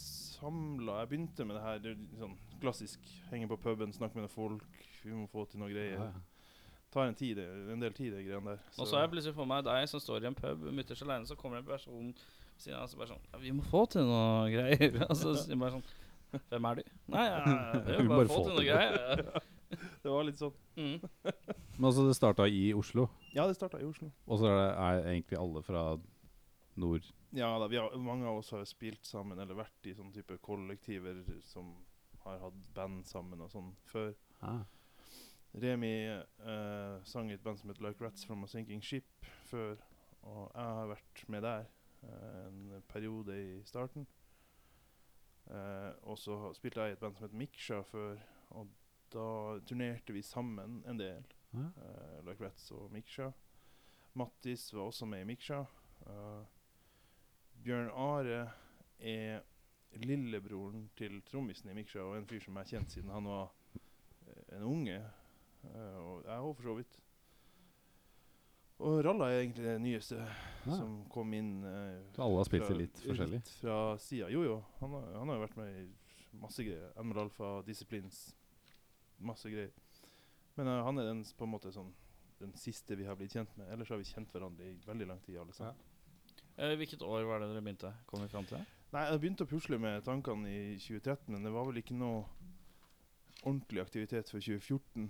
samla 0.00 1.00
Jeg 1.02 1.08
begynte 1.12 1.44
med 1.44 1.58
det 1.58 1.62
her. 1.62 1.80
Det 1.82 1.94
er 1.94 2.20
sånn 2.20 2.36
klassisk. 2.62 3.08
Henge 3.30 3.48
på 3.50 3.58
puben, 3.60 3.92
snakke 3.94 4.16
med 4.16 4.28
noen 4.28 4.32
folk. 4.34 4.84
Vi 5.02 5.12
må 5.14 5.26
få 5.30 5.44
til 5.50 5.60
noe 5.62 5.72
greier. 5.72 5.98
ja, 5.98 6.12
ja. 6.12 6.28
Tar 6.92 7.08
en 7.08 7.14
tid, 7.16 7.38
en 7.40 7.80
del 7.80 7.94
tid, 7.96 8.12
de 8.12 8.20
greiene 8.20 8.52
der. 8.52 8.58
Og 8.76 8.84
så 8.84 8.98
har 8.98 9.06
jeg 9.06 9.12
plutselig 9.14 9.32
for 9.38 9.48
meg 9.48 9.62
deg 9.64 9.86
som 9.88 10.00
står 10.02 10.26
i 10.26 10.28
en 10.28 10.34
pub 10.36 10.66
mutters 10.76 11.00
aleine, 11.00 11.24
så 11.24 11.36
kommer 11.40 11.56
det 11.56 11.62
en 11.62 11.70
person 11.70 12.10
siden 12.62 12.78
av 12.78 12.92
bare 12.98 13.10
sånn 13.10 13.24
ja, 13.28 13.40
'Vi 13.42 13.54
må 13.58 13.64
få 13.66 13.84
til 13.90 14.06
noe 14.08 14.50
greier.' 14.52 15.00
Og 15.10 15.16
så 15.18 15.34
sier 15.36 15.54
jeg 15.54 15.62
bare 15.62 15.78
sånn 15.78 16.42
'Hvem 16.48 16.68
er 16.70 16.80
du?' 16.80 16.92
Nei, 17.12 17.24
ja, 17.28 17.40
vi 17.88 18.04
må 18.06 18.20
bare 18.20 18.30
få 18.30 18.44
til 18.46 18.54
noe 18.58 18.68
greier. 18.68 19.24
Det 20.02 20.10
var 20.12 20.26
litt 20.28 20.40
sånn 20.40 20.58
Mm. 20.76 21.00
Men 21.76 21.84
altså, 21.84 22.06
det 22.06 22.14
starta 22.16 22.46
i 22.48 22.72
Oslo, 22.72 23.10
Ja, 23.34 23.44
det 23.48 23.58
starta 23.58 23.76
i 23.80 23.84
Oslo. 23.84 24.10
og 24.26 24.38
så 24.40 24.46
er, 24.48 24.56
det, 24.56 24.68
er 24.72 25.08
egentlig 25.10 25.38
alle 25.38 25.62
fra 25.62 25.82
nord. 26.80 27.08
Ja 27.36 27.58
da, 27.60 27.66
vi 27.68 27.76
har, 27.76 27.92
mange 28.00 28.24
av 28.28 28.38
oss 28.40 28.50
har 28.56 28.64
spilt 28.68 29.04
sammen 29.04 29.38
eller 29.40 29.58
vært 29.58 29.88
i 29.88 29.92
sånne 29.96 30.12
type 30.16 30.38
kollektiver 30.44 31.20
som 31.44 31.74
har 32.24 32.40
hatt 32.40 32.70
band 32.72 33.04
sammen 33.08 33.40
og 33.44 33.50
sånn 33.52 33.68
før. 33.84 34.14
Ah. 34.40 34.62
Remi 35.52 35.92
uh, 36.08 37.02
sang 37.04 37.28
i 37.28 37.36
et 37.36 37.44
band 37.44 37.60
som 37.60 37.68
heter 37.68 37.84
Like 37.84 38.00
Rats 38.04 38.24
From 38.24 38.44
A 38.44 38.48
Sinking 38.48 38.80
Ship 38.80 39.28
før, 39.50 39.76
og 40.24 40.46
jeg 40.54 40.76
har 40.78 40.92
vært 40.94 41.24
med 41.28 41.44
der 41.44 41.68
en 42.02 42.82
periode 42.88 43.36
i 43.38 43.62
starten. 43.64 44.06
Eh, 45.50 45.92
og 46.02 46.18
så 46.18 46.52
spilte 46.56 46.80
jeg 46.80 46.94
i 46.94 46.96
et 46.96 47.02
band 47.02 47.16
som 47.16 47.26
heter 47.26 47.38
Miksja 47.40 47.80
før, 47.86 48.18
og 48.50 48.68
da 49.12 49.26
turnerte 49.68 50.14
vi 50.14 50.22
sammen 50.22 50.82
en 50.88 50.98
del. 51.00 51.24
Ja. 51.52 51.66
eh, 51.76 52.20
like 52.24 52.44
Rats 52.44 52.70
og 52.72 52.90
Miksja. 52.92 53.30
Mattis 54.14 54.70
var 54.74 54.82
også 54.88 55.06
med 55.06 55.20
i 55.20 55.24
Miksja. 55.28 55.64
Eh, 56.06 56.44
Bjørn 57.64 57.90
Are 57.92 58.50
er 58.98 59.42
lillebroren 60.00 60.86
til 60.96 61.20
trommisen 61.28 61.68
i 61.70 61.74
Miksja 61.76 62.00
og 62.00 62.16
en 62.16 62.26
fyr 62.26 62.40
som 62.40 62.56
jeg 62.56 62.64
har 62.64 62.70
kjent 62.70 62.94
siden 62.94 63.10
han 63.12 63.28
var 63.28 63.52
eh, 63.76 64.56
en 64.56 64.62
unge. 64.62 64.96
eh, 65.64 65.96
og 66.00 66.24
jeg 66.24 66.38
òg, 66.40 66.54
for 66.56 66.62
så 66.62 66.74
vidt. 66.80 66.98
Og 68.82 68.98
Ralla 69.06 69.28
er 69.30 69.40
egentlig 69.44 69.64
det 69.66 69.76
nyeste 69.82 70.16
Ja. 70.18 70.76
som 70.76 71.04
kom 71.10 71.32
inn. 71.34 71.62
eh, 71.64 72.00
Så 72.16 72.22
alle 72.24 72.36
har 72.40 72.44
spilt 72.48 72.68
det 72.68 72.76
litt 72.78 72.98
forskjellig? 73.04 73.38
Litt 73.40 73.48
fra 73.60 73.96
sida. 73.98 74.28
Jo, 74.30 74.42
jo. 74.46 74.56
Han 74.80 74.90
har, 74.96 75.12
han 75.18 75.28
har 75.28 75.36
jo 75.38 75.44
vært 75.46 75.56
med 75.56 75.74
i 75.84 75.88
masse 76.40 76.64
greier. 76.66 76.92
Emerald 76.98 77.30
Alfa, 77.30 77.62
Disciplines. 77.66 78.34
Masse 79.20 79.50
greier. 79.50 79.70
Men 80.56 80.66
uh, 80.68 80.82
han 80.84 80.98
er 80.98 81.04
den, 81.12 81.22
på 81.38 81.44
en 81.46 81.50
måte 81.54 81.72
sånn 81.72 81.92
den 82.42 82.52
siste 82.58 82.96
vi 82.98 83.04
har 83.06 83.14
blitt 83.16 83.32
kjent 83.32 83.52
med. 83.56 83.68
Ellers 83.70 83.88
har 83.88 83.98
vi 84.00 84.04
kjent 84.04 84.32
hverandre 84.34 84.66
i 84.66 84.74
veldig 84.86 85.06
lang 85.06 85.20
tid, 85.22 85.38
alle 85.38 85.52
sammen. 85.54 85.74
Eh, 86.58 86.74
Hvilket 86.76 87.02
år 87.06 87.22
var 87.24 87.38
det 87.40 87.48
dere 87.52 87.62
begynte? 87.62 87.92
Kom 88.06 88.20
vi 88.20 88.28
fram 88.28 88.44
til 88.44 88.58
det? 88.58 88.66
Nei, 88.92 89.04
jeg 89.08 89.20
begynte 89.22 89.44
å 89.46 89.48
pusle 89.48 89.78
med 89.80 90.02
tankene 90.04 90.50
i 90.50 90.76
2013, 90.76 91.30
men 91.32 91.42
det 91.46 91.52
var 91.54 91.64
vel 91.70 91.78
ikke 91.80 91.94
noe 91.96 92.24
ordentlig 93.46 93.80
aktivitet 93.80 94.28
før 94.28 94.40
2014. 94.42 95.06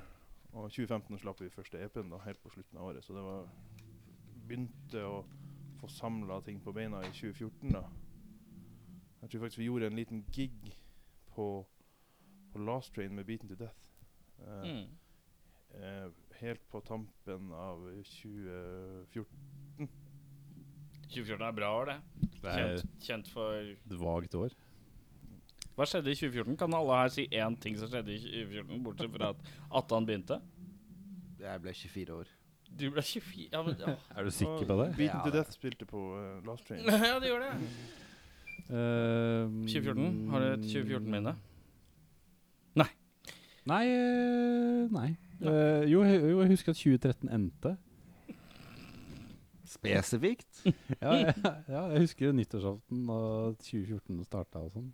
Og 0.53 0.67
2015 0.71 1.19
slapp 1.23 1.41
vi 1.41 1.49
første 1.53 1.81
EP-en 1.81 2.11
da, 2.13 2.19
helt 2.27 2.41
på 2.43 2.51
slutten 2.53 2.79
av 2.79 2.91
året, 2.91 3.05
så 3.07 3.15
det 3.17 3.23
var 3.25 3.47
Begynte 4.43 5.01
å 5.07 5.23
få 5.81 5.89
samla 5.89 6.41
ting 6.45 6.59
på 6.61 6.73
beina 6.75 6.99
i 7.07 7.11
2014, 7.15 7.71
da. 7.73 7.83
Jeg 9.23 9.31
tror 9.31 9.43
faktisk 9.45 9.61
vi 9.63 9.69
gjorde 9.69 9.87
en 9.87 9.97
liten 9.97 10.25
gig 10.35 10.73
på, 11.33 11.47
på 12.53 12.59
Last 12.67 12.93
Train 12.97 13.15
med 13.15 13.25
Beaten 13.29 13.49
to 13.49 13.55
Death. 13.61 13.87
Eh, 14.43 14.67
Mm. 14.67 14.89
eh, 15.79 16.09
helt 16.41 16.65
på 16.69 16.81
tampen 16.85 17.53
av 17.55 17.79
2014. 18.03 19.89
2014 21.13 21.47
er 21.47 21.53
bra 21.57 21.71
år, 21.81 21.85
det. 21.93 21.99
Det 22.43 22.51
er 22.51 22.77
Kjent, 22.77 23.01
kjent 23.07 23.29
for 23.33 23.55
et 23.63 23.97
vagt 24.03 24.35
år. 24.35 24.51
Hva 25.77 25.87
skjedde 25.89 26.13
i 26.13 26.19
2014? 26.19 26.57
Kan 26.61 26.75
alle 26.77 27.01
her 27.01 27.13
si 27.15 27.25
én 27.33 27.57
ting 27.61 27.79
som 27.81 27.89
skjedde 27.89 28.13
i 28.13 28.21
2014, 28.21 28.83
bortsett 28.85 29.15
fra 29.15 29.33
at 29.33 29.53
Attan 29.81 30.09
begynte? 30.09 30.39
Jeg 31.43 31.63
ble 31.65 31.75
24 31.75 32.17
år. 32.21 32.33
Du 32.73 32.87
ble 32.93 33.03
24 33.05 33.49
Ja, 33.53 33.63
men 33.65 33.77
ja. 33.81 33.95
Er 34.17 34.25
du 34.25 34.31
sikker 34.31 34.67
på 34.69 34.77
det? 34.81 34.89
Beaten 34.97 35.19
Ja, 35.19 35.25
to 35.25 35.33
Death 35.35 35.53
spilte 35.53 35.89
på 35.89 36.05
uh, 36.17 36.47
Last 36.47 36.69
Train. 36.69 36.85
Ja, 36.87 37.19
det 37.21 37.29
gjorde 37.29 37.51
det. 37.51 37.71
Uh, 38.69 39.65
2014? 39.67 40.29
Har 40.31 40.41
du 40.41 40.47
et 40.53 40.69
2014-minne? 40.71 41.35
Nei 42.79 42.89
Nei 43.67 43.83
Nei. 44.93 45.09
Uh, 45.43 45.83
jo, 45.91 46.05
jo, 46.05 46.41
jeg 46.41 46.53
husker 46.55 46.73
at 46.73 46.81
2013 46.81 47.33
endte. 47.33 47.77
Spesifikt? 49.73 50.65
Ja, 51.03 51.13
jeg, 51.17 51.35
ja, 51.69 51.87
jeg 51.95 52.01
husker 52.05 52.33
nyttårsaften 52.37 53.09
og 53.11 53.57
2014 53.65 54.25
starta 54.29 54.63
og 54.63 54.77
sånn. 54.77 54.91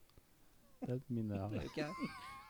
Det 0.80 0.94
er 0.94 1.00
jeg 1.10 1.40
har. 1.40 1.50
Det. 1.50 1.88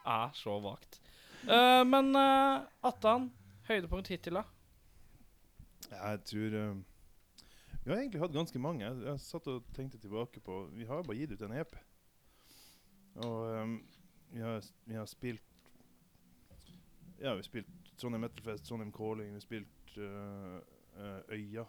Er 0.07 0.31
så 0.43 0.59
vagt. 0.61 1.01
Uh, 1.47 1.85
men 1.87 2.11
uh, 2.17 2.67
Atan, 2.85 3.31
høydepunkt 3.69 4.11
hittil, 4.11 4.41
da? 4.41 4.45
Ja, 5.88 6.11
jeg 6.12 6.25
tror 6.29 6.57
uh, 6.59 6.81
Vi 7.85 7.91
har 7.91 8.01
egentlig 8.01 8.23
hatt 8.23 8.35
ganske 8.35 8.59
mange. 8.59 8.85
Jeg, 8.85 9.05
jeg 9.07 9.25
satt 9.25 9.49
og 9.49 9.64
tenkte 9.77 10.01
tilbake 10.03 10.43
på 10.45 10.67
Vi 10.77 10.88
har 10.88 11.07
bare 11.07 11.19
gitt 11.21 11.33
ut 11.33 11.47
en 11.47 11.57
EP. 11.61 11.79
Og 13.25 13.62
um, 13.62 13.79
vi, 14.31 14.43
har, 14.45 14.62
vi 14.87 14.99
har 14.99 15.09
spilt 15.11 15.45
Ja, 17.19 17.33
vi 17.33 17.41
har 17.41 17.47
spilt 17.47 17.95
Trondheim 17.99 18.23
Metalfest, 18.27 18.69
Trondheim 18.69 18.93
Calling, 18.95 19.33
vi 19.33 19.41
har 19.41 19.47
spilt 19.47 19.99
Øya. 21.35 21.64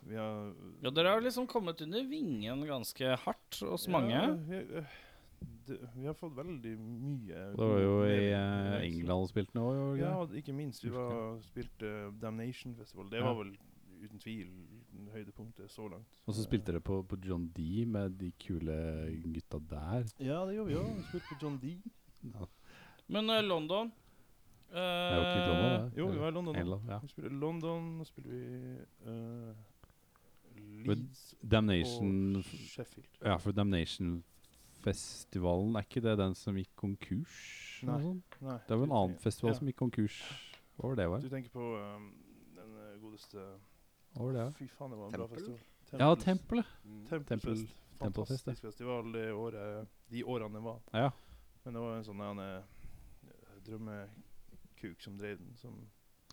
Vi 0.00 0.16
har 0.16 0.54
Ja, 0.82 0.90
Dere 0.90 1.08
har 1.08 1.20
liksom 1.20 1.46
kommet 1.46 1.80
under 1.80 2.04
vingen 2.04 2.66
ganske 2.66 3.16
hardt 3.16 3.60
hos 3.60 3.88
mange. 3.88 4.14
Ja, 4.14 4.32
vi, 4.48 4.56
eh, 4.78 4.96
det, 5.66 5.78
vi 5.96 6.06
har 6.06 6.14
fått 6.14 6.36
veldig 6.36 6.72
mye 6.78 7.40
Det 7.56 7.58
var 7.58 7.80
jo 7.82 7.94
i 8.06 8.28
eh, 8.30 8.74
England 8.86 9.28
spilte 9.30 9.56
nå. 9.58 9.64
det 9.94 10.00
Ja, 10.04 10.12
ikke? 10.24 10.36
ikke 10.42 10.52
minst. 10.54 10.84
Vi 10.84 10.90
var 10.94 11.40
spilte 11.42 11.72
spilte 11.80 12.20
Damnation 12.22 12.74
Festival. 12.78 13.10
Det 13.10 13.18
Ja. 13.18 13.24
var 13.32 13.34
vel 13.44 13.56
uten 14.04 14.18
tvil 14.20 14.48
høydepunktet 15.12 15.70
så 15.70 15.88
langt. 15.88 16.20
Og 16.26 16.34
så 16.34 16.44
spilte 16.44 16.72
dere 16.72 16.80
på, 16.84 17.02
på 17.02 17.16
John 17.24 17.48
D 17.48 17.84
med 17.86 18.18
de 18.20 18.30
kule 18.38 18.76
gutta 19.24 19.58
der. 19.58 20.04
Ja, 20.20 20.44
det 20.46 20.54
gjorde 20.56 20.68
vi 20.70 20.74
òg. 20.80 20.96
Vi 20.96 21.02
spilte 21.10 21.28
på 21.34 21.38
John 21.42 21.58
D. 21.62 21.76
Ja, 22.22 22.46
Men 23.08 23.30
uh, 23.30 23.40
London 23.42 23.92
det 24.66 24.82
er 24.82 25.14
jo 25.14 25.22
ikke 25.22 25.38
i 25.38 25.48
London, 25.48 25.90
det. 25.90 25.98
Jo, 25.98 26.06
vi 26.10 26.18
var 26.18 26.28
i 26.28 26.34
London. 26.34 26.56
England, 26.56 26.88
ja. 26.90 26.98
Vi 26.98 27.08
spilte 27.08 27.30
London, 27.30 28.00
og 28.00 28.06
spilte 28.06 28.30
vi 28.30 28.40
uh, 29.06 29.54
Leeds 30.86 31.34
Damnation 31.42 32.36
og 32.36 32.42
Sheffield. 32.44 33.08
Ja, 33.24 33.36
for 33.36 33.52
Damnation-festivalen, 34.86 35.76
er 35.76 35.86
ikke 35.86 36.02
det 36.04 36.18
den 36.18 36.34
som 36.34 36.56
gikk 36.56 36.70
konkurs? 36.78 37.38
Nei. 37.86 38.20
Nei, 38.40 38.58
Det 38.68 38.78
var 38.78 38.84
en 38.86 38.92
annen 38.92 39.18
festival 39.18 39.52
ja. 39.52 39.58
som 39.58 39.66
gikk 39.66 39.78
konkurs. 39.80 40.18
Hva 40.76 40.90
var 40.90 40.96
det, 40.96 41.08
var? 41.10 41.20
Du 41.20 41.28
tenker 41.32 41.50
på 41.50 41.64
um, 41.76 42.12
den 42.54 42.76
eh, 42.82 43.00
godeste 43.00 43.38
Hva 44.14 44.22
var 44.28 44.32
det, 44.32 44.44
ja? 44.44 44.50
Fy 44.58 44.68
faen, 44.68 44.92
det 44.92 44.98
var 44.98 45.06
en 45.06 45.16
bra 45.16 45.26
festival. 45.32 45.58
festival. 45.80 46.00
Ja, 46.00 46.14
Tempelet. 46.14 46.66
Mm. 46.84 47.02
Tempelfest. 47.08 47.66
Tempel- 47.66 47.82
Tempelfest, 47.96 47.96
ja. 47.96 48.04
Fantastisk 48.04 48.62
festival 48.66 49.12
det 49.14 49.32
året, 49.32 49.88
de 50.12 50.24
årene 50.24 50.58
det 50.58 50.64
var. 50.64 50.80
Ja. 50.92 51.10
Men 51.64 51.74
det 51.74 51.82
var 51.82 51.96
en 51.96 52.04
sånn 52.04 52.20
en, 52.20 52.38
eh, 52.44 53.32
drømmekuk 53.66 55.02
som 55.02 55.16
drev 55.18 55.38
den, 55.40 55.56
som 55.56 55.74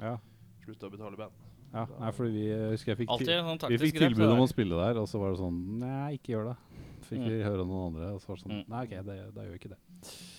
ja. 0.02 0.18
slutta 0.66 0.88
å 0.90 0.94
betale 0.94 1.18
band. 1.18 1.32
ja. 1.74 1.88
Nei, 2.00 2.12
fordi 2.12 2.32
vi 2.36 2.44
jeg 2.50 2.76
husker 2.76 2.92
jeg 2.92 2.98
fikk, 2.98 3.10
sånn 3.10 3.72
vi 3.72 3.80
fikk 3.82 3.98
tilbud 3.98 4.28
om 4.30 4.44
å 4.44 4.50
spille 4.52 4.76
der, 4.78 5.00
og 5.02 5.08
så 5.10 5.22
var 5.24 5.34
det 5.34 5.40
sånn 5.40 5.80
Nei, 5.80 6.20
ikke 6.20 6.36
gjør 6.36 6.52
det. 6.52 6.58
Fikk 7.04 7.20
Mm. 7.24 7.30
vi 7.30 7.44
høre 7.44 7.66
noen 7.66 7.88
andre, 7.94 8.14
og 8.16 8.22
så 8.22 8.28
var 8.32 8.36
det 8.38 8.44
sånn 8.44 8.54
Mm. 8.58 8.70
Nei, 8.70 8.84
ok, 8.84 8.90
det, 9.06 9.18
da 9.36 9.42
gjør 9.44 9.52
vi 9.52 9.60
ikke 9.60 9.74
det. 9.74 9.80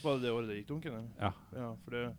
Var 0.05 0.15
det 0.17 0.23
det 0.23 0.31
året 0.33 0.49
det 0.49 0.57
gikk 0.59 0.69
dunken? 0.69 0.93
eller? 0.93 1.11
Ja. 1.21 1.33
Ja, 1.53 1.75
for 1.85 1.91
det 1.91 2.17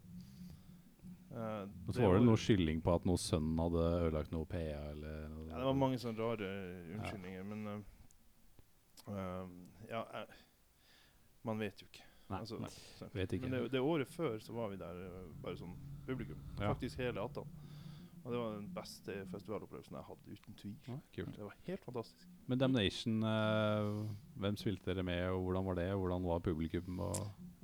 Uh, 1.35 1.67
så 1.91 1.99
var 1.99 2.13
det 2.15 2.23
noe 2.23 2.37
skylding 2.39 2.77
på 2.81 2.93
at 2.95 3.03
noen 3.03 3.17
sønnen 3.19 3.57
hadde 3.59 3.81
ødelagt 4.07 4.31
noe 4.31 4.45
PA, 4.47 4.55
eller 4.93 5.27
noe. 5.27 5.49
Ja, 5.49 5.57
det 5.57 5.65
var 5.65 5.73
mange 5.73 5.97
sånne 5.99 6.17
rare 6.17 6.47
unnskyldninger, 6.95 7.43
men 7.43 7.67
uh, 7.67 9.11
uh, 9.11 9.47
Ja, 9.89 10.05
eh, 10.21 10.25
man 11.43 11.59
vet 11.59 11.81
jo 11.81 11.87
ikke. 11.91 12.05
Nei, 12.29 12.39
Altså, 12.39 12.57
nei, 12.57 12.69
vet 13.13 13.33
ikke. 13.35 13.49
Men 13.49 13.51
det, 13.51 13.71
det 13.71 13.81
året 13.81 14.07
før 14.07 14.39
så 14.39 14.53
var 14.55 14.69
vi 14.71 14.77
der 14.77 14.95
eh, 15.09 15.27
bare 15.43 15.57
sånn 15.59 15.75
publikum. 16.07 16.39
Ja. 16.57 16.71
Faktisk 16.71 16.97
hele 17.03 17.19
18. 17.19 17.43
Og 18.25 18.31
det 18.33 18.39
var 18.41 18.55
den 18.55 18.69
beste 18.73 19.15
festivalopplevelsen 19.31 19.95
jeg 19.99 20.05
hadde, 20.07 20.31
uten 20.33 20.55
tvil. 20.57 20.75
Ja, 20.87 20.95
kult. 21.13 21.35
Det 21.35 21.43
var 21.45 21.55
helt 21.67 21.83
fantastisk. 21.85 22.27
Men 22.49 22.57
Damnation, 22.59 23.19
uh, 23.23 24.07
hvem 24.41 24.57
spilte 24.57 24.89
dere 24.95 25.03
med, 25.05 25.27
og 25.29 25.43
hvordan 25.45 25.65
var 25.65 25.77
det? 25.77 25.85
Hvordan 25.93 26.23
var 26.25 26.39
publikum? 26.39 26.99
Og 26.99 27.15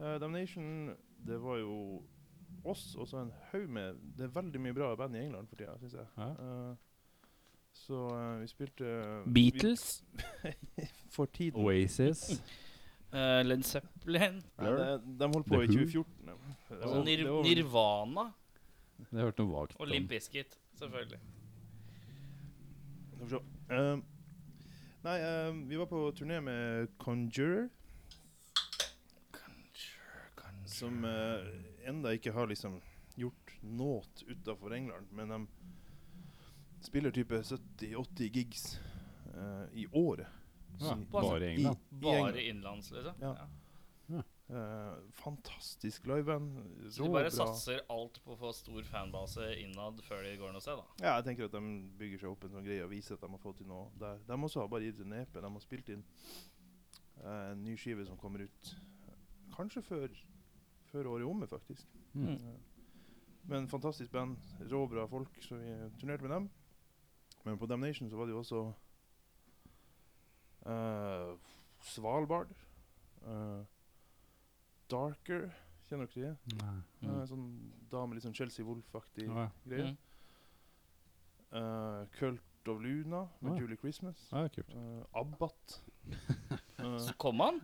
Uh, 0.02 0.16
Damnation, 0.22 0.96
det 1.28 1.36
var 1.44 1.58
jo 1.62 2.02
oss 2.66 2.96
og 2.96 3.08
så 3.08 3.18
en 3.22 3.32
haug 3.52 3.68
med 3.70 3.94
Det 4.18 4.24
er 4.26 4.32
veldig 4.34 4.62
mye 4.62 4.74
bra 4.74 4.96
band 4.96 5.16
i 5.16 5.20
England 5.20 5.48
for 5.50 5.56
tida, 5.56 5.76
syns 5.82 5.94
jeg. 5.94 6.06
Ja. 6.18 6.30
Uh, 6.70 6.76
så 7.74 8.00
vi 8.42 8.48
spilte 8.48 8.86
Beatles, 9.34 10.04
vi, 10.44 10.54
For 11.16 11.26
tiden. 11.26 11.62
Oasis. 11.62 12.42
eh, 13.14 13.42
Led 13.46 13.64
Zeppelin, 13.64 14.42
Nei, 14.60 14.70
det- 14.78 15.18
de 15.20 15.28
holdt 15.34 15.48
på 15.48 15.56
The 15.56 15.64
i 15.64 15.68
2014. 15.68 16.28
ja. 16.28 16.34
Det 16.70 16.78
altså 16.82 16.96
var- 16.96 17.04
Nir 17.06 17.18
det 17.18 17.32
var- 17.32 17.44
Nirvana 17.44 18.26
Jeg 19.10 19.20
har 19.20 19.26
hørt 19.32 19.40
noe 19.42 19.52
vagt 19.52 19.76
og 19.76 19.82
om. 19.86 19.90
Limp 19.92 20.10
Biscuit, 20.12 20.58
selvfølgelig. 20.80 21.20
Skal 23.12 23.26
vi 23.26 23.30
se. 23.34 23.42
Um, 23.72 24.04
nei, 25.04 25.18
um, 25.50 25.62
vi 25.70 25.80
var 25.82 25.90
på 25.92 26.02
turné 26.18 26.40
med 26.44 26.88
Conjurer, 27.02 27.70
som 30.66 31.04
uh, 31.06 31.90
enda 31.90 32.14
ikke 32.16 32.32
har 32.34 32.48
liksom 32.48 32.80
gjort 33.20 33.56
noe 33.62 34.02
utafor 34.32 34.74
England. 34.74 35.10
Men 35.12 35.30
de 35.34 35.42
spiller 36.86 37.12
type 37.14 37.42
70-80 37.44 38.30
gigs 38.34 38.64
eh, 39.36 39.66
i 39.84 39.88
året. 39.92 40.28
Ja, 40.80 40.96
I- 40.98 41.06
bare 41.12 41.46
i 41.46 41.50
England. 41.52 41.78
I, 41.92 41.96
i 41.96 42.00
Bare 42.02 42.16
England. 42.18 42.38
innenlands, 42.40 42.92
liksom. 42.92 43.14
Ja. 43.22 43.36
Eh, 44.52 44.96
fantastisk 45.12 46.06
liveband. 46.06 46.58
Så 46.92 47.04
de 47.06 47.12
bare 47.14 47.30
bra. 47.30 47.32
satser 47.32 47.80
alt 47.90 48.18
på 48.24 48.34
å 48.34 48.40
få 48.40 48.50
stor 48.52 48.84
fanbase 48.84 49.46
innad 49.62 50.02
før 50.04 50.26
de 50.28 50.34
går 50.42 50.52
noe 50.52 50.64
sted, 50.64 50.76
da. 50.76 50.84
Ja, 51.00 51.14
jeg 51.22 51.30
tenker 51.30 51.48
at 51.48 51.56
de 51.56 51.62
bygger 52.02 52.20
seg 52.26 52.34
opp 52.34 52.44
en 52.44 52.58
sånn 52.58 52.66
greie 52.66 52.84
og 52.84 52.92
viser 52.92 53.16
at 53.16 53.24
de 53.24 53.30
har 53.32 53.40
fått 53.40 53.62
til 53.62 53.70
noe 53.72 53.88
der. 54.02 54.20
De 54.28 54.36
også 54.36 54.60
har 54.60 54.68
bare 54.74 54.90
gitt 54.90 55.00
en 55.06 55.16
EP. 55.22 55.40
De 55.40 55.54
har 55.56 55.64
spilt 55.64 55.94
inn 55.96 56.04
uh, 57.24 57.54
en 57.54 57.64
ny 57.64 57.78
skive 57.80 58.04
som 58.10 58.20
kommer 58.20 58.44
ut 58.44 58.74
kanskje 59.56 59.86
før, 59.88 60.20
før 60.92 61.14
året 61.14 61.24
er 61.24 61.32
omme, 61.32 61.48
faktisk. 61.48 61.88
Mm. 62.12 62.36
Uh, 62.36 62.60
Men 63.48 63.72
fantastisk 63.72 64.12
band. 64.12 64.36
Råbra 64.72 65.08
folk, 65.08 65.40
så 65.42 65.56
vi 65.64 65.72
turnerte 66.02 66.28
med 66.28 66.36
dem. 66.36 66.50
Men 67.46 67.58
på 67.58 67.66
Damnation 67.72 68.10
så 68.10 68.20
var 68.20 68.28
det 68.28 68.36
jo 68.36 68.44
også 68.44 68.60
eh, 70.70 71.32
Svalbard. 71.82 72.52
eh, 73.26 73.64
Darker, 74.92 75.50
kjenner 75.90 76.08
dere 76.14 76.32
det? 76.34 76.58
Nei. 76.62 76.78
Eh, 77.04 77.10
En 77.22 77.28
sånn 77.30 77.48
dame, 77.92 78.16
litt 78.18 78.24
sånn 78.28 78.36
Chelsea 78.38 78.66
Wolf-aktig 78.68 79.28
Ja, 79.30 79.48
greie. 79.68 79.92
Mm. 79.92 79.98
Eh, 81.52 82.06
Cult 82.20 82.42
of 82.68 82.82
Luna 82.82 83.28
med 83.42 83.54
Ah. 83.54 83.58
Julie 83.60 83.78
Christmas. 83.78 84.28
ja, 84.32 84.48
kult. 84.50 84.74
Uh, 84.76 85.04
Abbat. 85.14 85.82
Eh, 86.82 86.98
Så 86.98 87.14
kom 87.18 87.40
han. 87.40 87.60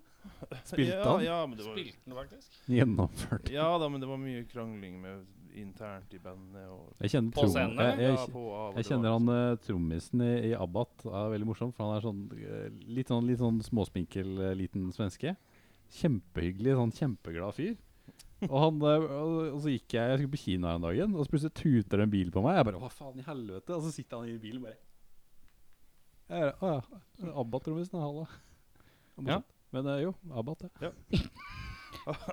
Spilte 0.64 1.02
han? 1.04 1.24
Ja, 1.24 1.40
men 1.48 1.58
det 1.58 1.66
var, 1.66 1.74
Spilte 1.74 1.98
han 2.06 2.16
faktisk. 2.20 2.52
Gjennomført. 2.70 3.50
ja 3.50 3.78
da, 3.82 3.88
men 3.90 4.00
det 4.02 4.08
var 4.08 4.18
mye 4.22 4.44
krangling 4.46 5.00
med 5.02 5.24
internt 5.58 6.14
i 6.14 6.20
bandet. 6.22 6.68
Og, 6.70 6.92
Jeg 7.02 7.10
kjenner, 7.16 7.32
På 7.34 7.48
scenen, 7.50 7.80
jeg, 7.82 7.98
jeg, 7.98 8.14
ja, 8.14 8.26
og 8.38 8.76
jeg 8.78 8.86
kjenner 8.92 9.16
han 9.16 9.30
uh, 9.34 9.56
trommisen 9.66 10.22
i, 10.22 10.52
i 10.52 10.54
Abbat. 10.54 11.02
er 11.10 11.32
veldig 11.34 11.48
morsom, 11.50 11.72
for 11.74 11.88
han 11.88 11.98
er 11.98 12.06
sånn 12.06 12.22
eh, 12.38 12.70
litt 12.94 13.10
sånn, 13.10 13.26
litt 13.26 13.40
sånn 13.42 13.58
småspinkel 13.66 14.38
eh, 14.52 14.54
liten 14.60 14.92
svenske. 14.94 15.34
Kjempehyggelig, 15.98 16.74
sånn 16.78 16.96
kjempeglad 16.98 17.56
fyr. 17.58 17.76
Og, 18.46 18.58
han, 18.62 18.82
eh, 18.86 19.06
og, 19.18 19.38
og 19.56 19.62
så 19.64 19.72
gikk 19.72 19.96
jeg 19.96 20.12
Jeg 20.12 20.18
skulle 20.20 20.34
på 20.36 20.40
kino 20.44 20.68
her 20.70 20.76
en 20.78 20.84
dag, 20.84 21.00
og 21.08 21.24
så 21.26 21.32
plutselig 21.32 21.56
tuter 21.58 21.98
det 21.98 22.06
en 22.06 22.12
bil 22.14 22.30
på 22.34 22.44
meg. 22.46 22.60
Jeg 22.60 22.68
bare 22.68 22.82
Hva 22.84 22.92
faen 22.94 23.22
i 23.22 23.26
helvete? 23.26 23.74
Og 23.74 23.88
så 23.88 23.94
sitter 23.96 24.22
han 24.22 24.30
i 24.30 24.38
bilen 24.42 24.62
bare 24.68 24.78
jeg 26.28 26.52
Å 26.60 26.70
ja. 26.74 26.82
Abbat-trommisen, 27.40 28.02
halla. 28.04 28.26
Det 29.16 29.32
Ja. 29.32 29.40
Men 29.72 29.88
eh, 29.92 30.02
jo, 30.04 30.14
Abbat, 30.32 30.66
ja. 30.84 30.92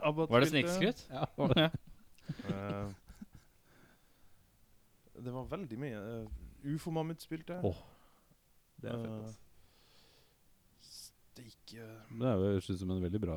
Abbat 0.02 0.30
Var 0.34 0.44
det 0.44 0.50
snikskritt? 0.50 1.06
ja. 1.10 1.24
det 1.30 1.38
var 1.38 1.54
det. 1.54 1.70
Ja. 2.48 2.58
Eh, 2.58 2.92
det 5.24 5.32
var 5.32 5.46
veldig 5.46 5.78
mye. 5.78 5.98
Uh, 6.02 6.74
Ufo 6.74 6.90
Mammut 6.90 7.22
spilte. 7.22 7.60
Åh, 7.64 7.76
Det 8.82 8.90
er 8.90 8.98
fett, 8.98 9.38
Eh, 11.38 11.44
gikk 11.48 11.74
uh, 11.82 12.18
Det 12.20 12.28
er 12.28 12.36
jo 12.38 12.50
høres 12.52 12.70
ut 12.70 12.78
som 12.78 12.90
en 12.94 13.02
veldig 13.02 13.20
bra 13.22 13.36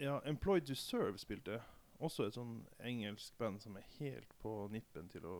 Ja, 0.00 0.18
Employed 0.26 0.66
to 0.66 0.74
Serve 0.74 1.18
spilte. 1.18 1.60
Også 1.98 2.28
et 2.28 2.36
sånn 2.38 2.60
engelsk 2.78 3.36
band 3.38 3.62
som 3.62 3.76
er 3.78 3.86
helt 3.98 4.34
på 4.42 4.52
nippen 4.70 5.08
til 5.10 5.26
å 5.26 5.36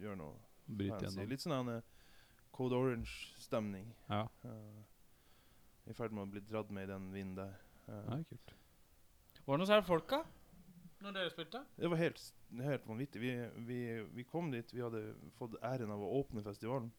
gjøre 0.00 0.18
noe 0.18 0.38
bryt 0.66 0.90
fancy. 0.90 1.06
igjennom. 1.06 1.30
Litt 1.30 1.44
sånn 1.44 1.56
en, 1.60 1.76
eh, 1.76 1.82
Code 2.52 2.76
Orange-stemning. 2.76 3.94
Ja, 4.08 4.26
Uh, 4.44 4.82
I 5.90 5.94
ferd 5.98 6.12
med 6.12 6.22
å 6.22 6.30
bli 6.30 6.40
dratt 6.46 6.70
med 6.70 6.84
i 6.84 6.92
den 6.92 7.12
vinden 7.12 7.34
der. 7.34 7.54
Uh, 7.88 8.02
Nei, 8.10 8.22
kult. 8.28 8.52
Var 9.44 9.56
det 9.56 9.60
noe 9.62 9.66
særlig 9.66 9.86
folk, 9.86 10.06
da? 10.10 10.22
Når 11.02 11.14
dere 11.16 11.30
spilte? 11.32 11.64
Det 11.74 11.90
var 11.90 11.98
helt, 11.98 12.20
helt 12.62 12.84
vanvittig. 12.86 13.20
Vi, 13.22 13.32
vi, 13.66 13.78
vi 14.14 14.24
kom 14.24 14.52
dit, 14.52 14.70
vi 14.70 14.84
hadde 14.84 15.00
fått 15.38 15.56
æren 15.62 15.90
av 15.90 16.02
å 16.02 16.12
åpne 16.20 16.44
festivalen. 16.46 16.92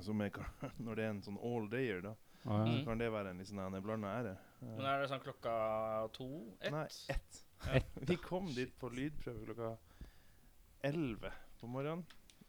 Som 0.00 0.22
er, 0.24 0.32
når 0.84 0.96
det 0.96 1.04
er 1.04 1.12
en 1.12 1.22
sånn 1.26 1.36
all 1.44 1.68
dayer, 1.68 2.00
da, 2.06 2.14
Ah, 2.46 2.60
ja. 2.62 2.64
Mm. 2.66 2.78
så 2.78 2.84
kan 2.90 2.98
det 3.00 3.08
være 3.12 3.30
en 3.32 3.38
liksom, 3.42 3.58
sånn 3.58 3.82
blanda 3.82 4.12
ære. 4.20 4.36
Men 4.62 4.86
er 4.86 5.00
det 5.02 5.08
sånn 5.10 5.24
klokka 5.24 5.54
to? 6.14 6.28
Ett? 6.60 6.72
Nei, 6.72 6.86
ett. 7.14 7.40
Ja. 7.66 7.80
Vi 8.12 8.16
kom 8.28 8.46
dit 8.54 8.72
på 8.78 8.90
lydprøve 8.94 9.48
klokka 9.48 9.72
11 10.86 11.32
på 11.60 11.66
morgenen. 11.70 12.04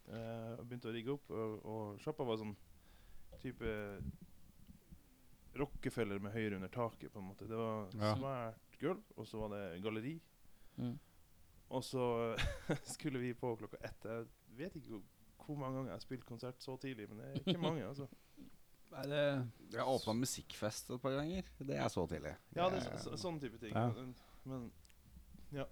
Uh, 0.08 0.54
og 0.56 0.62
begynte 0.70 0.88
å 0.88 0.94
rigge 0.94 1.12
opp, 1.12 1.30
og, 1.36 1.58
og 1.68 1.98
sjappa 2.00 2.24
var 2.24 2.38
sånn 2.40 2.54
type 3.42 3.68
Rockefeller 5.58 6.20
med 6.22 6.32
høyre 6.32 6.56
under 6.56 6.70
taket, 6.72 7.10
på 7.12 7.18
en 7.20 7.26
måte. 7.32 7.48
Det 7.50 7.56
var 7.58 7.88
Ja. 7.98 8.14
svært 8.16 8.78
gulv, 8.80 9.02
og 9.16 9.26
så 9.26 9.38
var 9.42 9.48
det 9.56 9.82
galleri. 9.82 10.20
Mm. 10.76 10.98
Og 11.70 11.84
så 11.84 12.36
skulle 12.94 13.18
vi 13.18 13.34
på 13.34 13.56
klokka 13.56 13.76
ett. 13.82 14.04
Jeg 14.04 14.26
vet 14.56 14.76
ikke 14.76 15.00
hvor 15.44 15.56
mange 15.58 15.76
ganger 15.76 15.90
jeg 15.90 15.96
har 15.98 16.04
spilt 16.06 16.24
konsert 16.28 16.62
så 16.62 16.76
tidlig, 16.76 17.08
men 17.08 17.18
det 17.18 17.26
er 17.26 17.42
ikke 17.42 17.58
mange. 17.60 17.84
altså. 17.84 18.06
Nei, 18.94 19.04
det 19.10 19.22
Jeg 19.74 19.80
har 19.82 19.90
åpna 19.92 20.14
musikkfest 20.16 20.92
et 20.94 21.02
par 21.02 21.14
ganger. 21.18 21.48
Det 21.60 21.76
er 21.76 21.88
så 21.92 22.04
tidlig. 22.08 22.34
Ja, 22.56 22.68
det 22.72 22.80
er 22.80 22.86
så, 22.86 22.98
så, 23.04 23.20
sånn 23.20 23.38
type 23.42 23.60
ting. 23.60 23.74
Ja. 23.76 23.88
Men, 24.48 24.68
ja. 25.54 25.66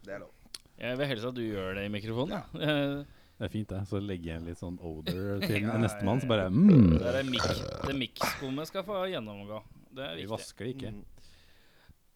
Det 0.00 0.14
er 0.16 0.22
lov. 0.24 0.36
Jeg 0.80 0.96
vil 0.96 1.10
helst 1.10 1.28
at 1.28 1.36
du 1.36 1.42
gjør 1.44 1.74
det 1.76 1.88
i 1.88 1.92
mikrofonen. 1.92 2.38
Ja. 2.60 3.00
Det 3.40 3.46
er 3.46 3.52
fint, 3.54 3.70
det. 3.72 3.78
Så 3.88 3.96
legger 4.04 4.34
jeg 4.34 4.36
en 4.42 4.48
litt 4.50 4.58
sånn 4.60 4.74
odor 4.84 5.38
til 5.46 5.62
Ja, 5.64 5.78
nestemann, 5.80 6.18
så 6.20 6.28
bare 6.28 6.50
mm. 6.52 6.90
Det 7.00 7.08
er 7.08 7.24
mik 7.24 7.46
det 7.88 7.94
mikskummet 7.96 8.68
skal 8.68 8.84
få 8.84 8.98
gjennomgå. 9.08 9.62
Det 9.96 10.04
er 10.04 10.18
viktig. 10.18 10.26
Vi 10.26 10.32
vasker 10.34 10.66
det 10.66 10.74
ikke. 10.74 10.90
mm. 10.92 11.30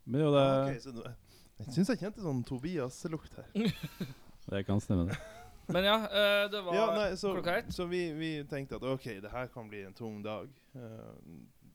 Men 0.05 0.21
jo, 0.21 0.27
det, 0.35 0.43
okay, 0.45 0.83
så 0.85 1.15
jeg 1.65 1.73
syns 1.79 1.95
jeg 1.95 2.01
kjente 2.03 2.21
sånn 2.21 2.43
Tobias-lukt 2.45 3.39
her. 3.39 3.73
det 4.53 4.63
kan 4.69 4.85
stemme, 4.85 5.07
det. 5.09 5.17
Men 5.67 5.85
ja, 5.85 5.97
uh, 5.97 6.51
det 6.53 6.61
var 6.67 6.77
Ja, 6.77 6.87
nei, 6.95 7.17
så, 7.17 7.33
klokka 7.33 7.57
ett. 7.59 7.75
så 7.75 7.87
vi, 7.89 8.13
vi 8.13 8.31
tenkte 8.51 8.77
at 8.77 8.83
OK, 8.83 9.05
det 9.25 9.31
her 9.33 9.47
kan 9.53 9.69
bli 9.69 9.85
en 9.89 9.95
tung 9.97 10.23
dag. 10.25 10.51
Uh, 10.77 11.13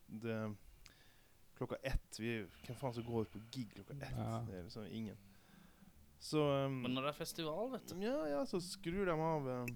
det 0.07 0.55
Klokka 1.59 1.75
ett 1.83 2.19
vi, 2.19 2.45
Hvem 2.65 2.75
faen 2.79 2.93
som 2.95 3.03
går 3.03 3.25
på 3.33 3.41
gig 3.51 3.73
klokka 3.73 3.93
ett? 3.97 4.13
Ja. 4.15 4.45
Det 4.47 4.55
er 4.55 4.63
liksom 4.63 4.85
ingen. 4.87 5.17
Så 6.19 6.39
um, 6.65 6.81
Men 6.81 6.93
når 6.93 7.01
det 7.01 7.09
er 7.09 7.17
festival, 7.17 7.71
vet 7.71 7.89
du 7.89 7.99
Ja, 8.03 8.27
ja, 8.27 8.45
så 8.47 8.61
skrur 8.63 9.05
de 9.07 9.15
av 9.15 9.47
um, 9.47 9.73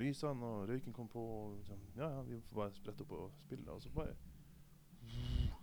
lysene, 0.00 0.44
og 0.44 0.68
røyken 0.68 0.96
kom 0.96 1.08
på. 1.08 1.20
Og 1.20 1.58
liksom, 1.58 1.82
ja, 1.96 2.08
ja, 2.08 2.22
vi 2.24 2.40
får 2.48 2.60
bare 2.62 2.74
sprette 2.76 3.04
opp 3.04 3.12
og 3.16 3.30
spille. 3.40 3.68
Og 3.72 3.82
så 3.82 3.92
bare 3.94 4.16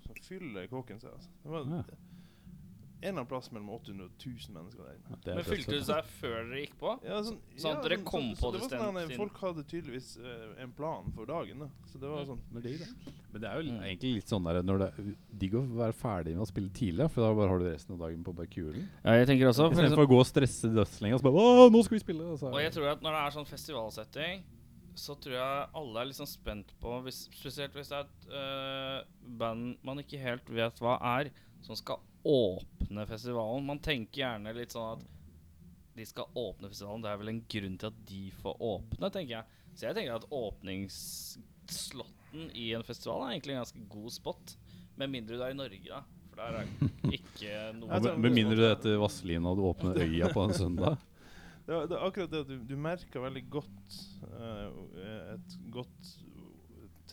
Så 0.03 0.15
fyller 0.27 0.67
kåken 0.67 0.99
seg. 1.01 1.13
Altså. 1.13 1.29
Det 1.43 1.51
var 1.51 1.69
Ja. 1.69 1.83
En 3.03 3.09
eller 3.09 3.19
annen 3.21 3.27
plass 3.29 3.49
mellom 3.51 3.69
800 3.75 4.05
og 4.07 4.11
1000 4.17 4.53
mennesker 4.55 4.83
der 4.87 4.95
inne. 4.95 5.17
Det 5.25 5.35
Men 5.35 5.43
fylte 5.47 5.73
det 5.75 5.85
seg 5.89 6.05
før 6.21 6.37
dere 6.49 6.61
gikk 6.63 6.75
på? 6.79 6.93
Ja, 7.03 7.17
sånn, 7.27 7.39
Sånn 7.59 7.75
at 7.77 7.83
dere 7.83 7.97
kom 8.07 8.29
på 8.33 8.39
så 8.39 8.51
det 8.55 8.61
det 8.63 8.79
var 8.79 8.93
sånn 8.93 9.17
Folk 9.19 9.41
hadde 9.43 9.63
tydeligvis 9.67 10.09
uh, 10.23 10.53
en 10.63 10.71
plan 10.77 11.11
for 11.15 11.27
dagen. 11.29 11.59
Da. 11.65 11.67
Så 11.91 11.99
det 11.99 12.09
var 12.09 12.23
Mm. 12.23 12.29
sånn 12.31 12.39
Men 12.53 12.61
det, 12.63 12.73
det. 12.79 12.87
Men 13.33 13.41
det 13.41 13.49
er 13.49 13.55
jo 13.61 13.71
Mm. 13.73 13.83
egentlig 13.83 14.13
litt 14.15 14.29
sånn 14.31 14.43
der 14.47 14.61
når 14.63 14.77
det 14.79 14.87
er 14.93 15.15
digg 15.43 15.53
å 15.53 15.63
være 15.83 15.93
ferdig 15.93 16.33
med 16.37 16.45
å 16.47 16.49
spille 16.49 16.69
tidlig, 16.69 17.09
for 17.11 17.21
da 17.27 17.33
bare 17.33 17.49
har 17.49 17.59
du 17.59 17.65
resten 17.69 17.93
av 17.93 17.99
dagen 18.07 18.23
på 18.23 18.33
bare 18.35 18.47
kulen. 18.47 18.89
Ja, 19.03 19.11
jeg 19.19 19.27
tenker 19.27 19.47
også 19.51 19.69
for 19.73 20.05
å 20.05 20.07
gå 20.07 20.19
og 20.19 20.25
stresse 20.25 20.69
dødslenga 20.71 21.13
og 21.15 21.21
så 21.21 21.27
bare 21.27 21.41
Å, 21.43 21.69
nå 21.71 21.83
skal 21.83 21.97
vi 21.97 22.03
spille! 22.05 22.23
Og 22.23 22.43
Og 22.43 22.61
jeg 22.61 22.71
tror 22.71 22.91
at 22.91 23.01
når 23.01 23.11
det 23.11 23.21
er 23.27 23.31
sånn 23.37 23.49
festivalsetting, 23.51 24.43
så 24.95 25.15
tror 25.19 25.33
jeg 25.33 25.69
alle 25.73 25.99
er 26.01 26.05
litt 26.05 26.15
sånn 26.19 26.29
spent 26.29 26.71
på 26.79 27.01
hvis, 27.03 27.23
Spesielt 27.33 27.73
hvis 27.73 27.89
det 27.89 27.97
er 27.97 28.05
et 28.05 28.27
uh, 28.29 29.03
band 29.39 29.77
man 29.83 29.97
ikke 29.97 30.19
helt 30.21 30.45
vet 30.53 30.77
hva 30.79 30.99
er, 31.19 31.31
som 31.65 31.75
skal 31.75 31.97
åpne 32.23 33.05
festivalen. 33.09 33.65
Man 33.65 33.79
tenker 33.83 34.21
gjerne 34.23 34.53
litt 34.55 34.71
sånn 34.75 34.93
at 34.97 35.03
de 35.95 36.05
skal 36.09 36.25
åpne 36.39 36.69
festivalen. 36.71 37.03
Det 37.05 37.11
er 37.11 37.17
vel 37.21 37.29
en 37.33 37.43
grunn 37.53 37.77
til 37.81 37.89
at 37.91 37.97
de 38.09 38.21
får 38.41 38.55
åpne, 38.65 39.07
tenker 39.13 39.33
jeg. 39.37 39.45
Så 39.73 39.81
jeg 39.87 39.95
tenker 39.97 40.13
at 40.15 40.29
åpningsslotten 40.33 42.43
i 42.57 42.67
en 42.77 42.83
festival 42.85 43.19
er 43.27 43.31
egentlig 43.35 43.53
en 43.55 43.61
ganske 43.63 43.83
god 43.93 44.11
spot. 44.15 44.45
Med 44.99 45.07
mindre 45.13 45.37
du 45.39 45.43
er 45.45 45.51
i 45.53 45.57
Norge, 45.57 45.89
da. 45.89 46.01
For 46.29 46.35
der 46.41 46.51
er 46.59 46.65
ikke 47.13 47.51
noe 47.79 47.89
ja, 47.93 47.97
tror- 48.01 48.19
med, 48.21 48.31
mindre 48.37 48.55
du 48.57 48.63
heter 48.67 48.91
Vazelina 49.01 49.47
og 49.53 49.57
du 49.59 49.63
åpner 49.69 49.91
øya 50.05 50.27
på 50.33 50.41
en 50.47 50.53
søndag. 50.57 50.93
det, 51.67 51.73
er- 51.77 51.87
det 51.89 51.95
er 51.97 52.03
akkurat 52.07 52.31
det 52.33 52.39
at 52.45 52.49
du, 52.49 52.55
du 52.73 52.77
merker 52.77 53.19
veldig 53.23 53.43
godt 53.53 53.87
uh, 54.27 54.69
et 55.35 55.49
godt 55.73 56.01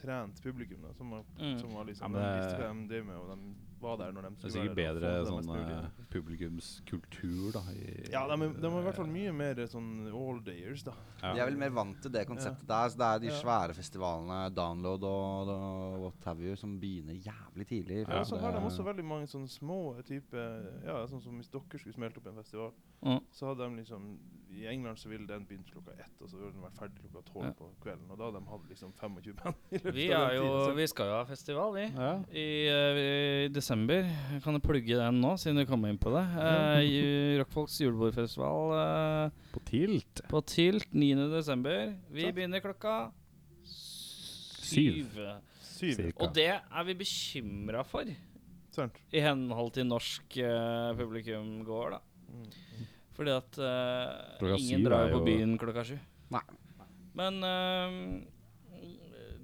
trent 0.01 0.37
publikum 0.43 0.81
da, 0.87 0.91
som, 0.97 1.07
har, 1.13 1.23
Mm. 1.37 1.59
som 1.61 1.71
har 1.77 1.85
liksom, 1.91 2.15
Ja, 2.15 2.17
de 2.17 2.21
det- 2.25 2.37
visste 2.41 2.61
hva 2.63 2.69
de 2.73 2.89
driver 2.89 3.07
med, 3.11 3.17
og 3.21 3.27
de 3.29 3.37
var 3.81 3.97
der 4.01 4.13
når 4.13 4.23
de 4.23 4.31
Det 4.41 4.45
er 4.45 4.55
sikkert 4.55 4.77
bedre 4.77 5.11
sånn 5.27 5.49
eh, 5.57 5.89
publikumskultur, 6.11 7.53
da. 7.55 7.63
I, 7.73 8.11
Ja, 8.13 8.27
de, 8.29 8.37
er- 8.45 8.55
de 8.61 8.71
har 8.71 8.81
i 8.81 8.85
hvert 8.85 8.97
fall 8.99 9.07
mye 9.11 9.33
mer 9.33 9.55
sånn 9.71 9.91
all-dayers, 10.13 10.83
da. 10.85 10.95
Ja. 11.23 11.33
De 11.35 11.41
er 11.41 11.47
vel 11.51 11.59
mer 11.61 11.71
vant 11.71 12.01
til 12.03 12.11
det 12.13 12.27
konseptet 12.29 12.67
der. 12.69 12.89
Så 12.89 12.97
det 13.01 13.07
er 13.09 13.19
de 13.21 13.27
Ja. 13.31 13.39
svære 13.41 13.75
festivalene, 13.75 14.55
Download 14.55 15.03
og, 15.05 15.49
og 15.49 16.01
what 16.01 16.25
have 16.25 16.41
you, 16.41 16.57
som 16.57 16.79
begynner 16.81 17.15
jævlig 17.15 17.67
tidlig. 17.69 18.09
Ja, 18.09 18.21
og 18.21 18.27
så 18.27 18.39
har 18.41 18.53
de 18.53 18.59
også 18.59 18.83
veldig 18.85 19.05
mange 19.05 19.27
sånne 19.27 19.49
små 19.49 19.97
type 20.05 20.37
Ja, 20.85 21.07
sånn 21.07 21.23
som 21.23 21.37
hvis 21.39 21.49
dere 21.51 21.79
skulle 21.79 21.95
smelte 21.95 22.19
opp 22.19 22.27
en 22.27 22.43
festival, 22.43 22.73
Mm. 23.03 23.21
så 23.33 23.47
hadde 23.49 23.65
de 23.71 23.77
liksom 23.83 24.19
I 24.51 24.65
England 24.67 24.99
så 24.99 25.09
ville 25.09 25.27
den 25.29 25.45
begynt 25.47 25.69
klokka 25.71 25.93
ett, 25.95 26.17
og 26.21 26.29
så 26.29 26.37
ville 26.37 26.51
den 26.53 26.63
vært 26.65 26.75
ferdig 26.75 26.99
klokka 27.05 27.21
tolv 27.33 27.45
Ja. 27.47 27.53
på 27.55 27.69
kvelden. 27.85 28.11
Og 28.11 28.19
da 28.19 28.25
hadde 28.25 28.41
de 28.41 28.51
hatt 28.51 28.65
liksom 28.69 28.93
25 28.99 29.35
band 29.39 29.55
i 29.71 29.79
løpet 29.79 29.95
Vi, 29.95 30.07
av 30.13 30.29
den 30.29 30.37
jo, 30.37 30.43
tiden. 30.43 30.65
så- 30.67 30.75
vi 30.77 30.87
skal 30.87 31.07
jo 31.07 31.13
ha 31.13 31.25
festival, 31.25 31.73
vi. 31.75 31.85
Ja. 31.95 32.11
I, 32.33 32.47
uh, 32.69 32.99
I 33.45 33.49
desember. 33.49 34.03
Kan 34.43 34.55
du 34.55 34.61
plugge 34.61 34.97
den 34.99 35.21
nå, 35.21 35.37
siden 35.39 35.57
du 35.57 35.67
kom 35.67 35.85
inn 35.87 35.99
på 35.99 36.11
det? 36.11 36.25
Uh, 36.35 37.39
Rockfolks 37.45 37.79
julebordfestival 37.81 38.75
Uh, 38.75 39.31
På 39.53 39.61
Tilt. 39.65 40.21
på 40.29 40.41
Tilt 40.45 40.93
9. 40.95 41.31
desember. 41.31 41.95
Vi 42.11 42.23
Satt. 42.27 42.35
begynner 42.35 42.61
klokka 42.61 43.13
Syv. 43.65 45.07
syv. 45.15 45.95
Syv. 45.95 46.13
Og 46.21 46.35
det 46.35 46.49
er 46.51 46.85
vi 46.85 46.95
bekymra 46.95 47.85
for, 47.87 48.05
Sant. 48.71 48.99
i 49.13 49.21
henhold 49.21 49.73
til 49.73 49.87
norsk 49.87 50.37
uh, 50.43 50.91
publikum 50.99 51.65
går, 51.65 51.91
da. 51.91 51.99
Mm. 52.31 52.51
Fordi 53.21 53.37
at 53.37 53.59
uh, 53.61 54.57
ingen 54.57 54.85
drar 54.87 55.11
jo 55.11 55.19
på 55.19 55.21
jo- 55.21 55.27
byen 55.29 55.57
klokka 55.61 55.85
sju. 55.85 55.99
Nei. 56.33 56.41
Men 57.21 57.43
uh, 57.45 57.91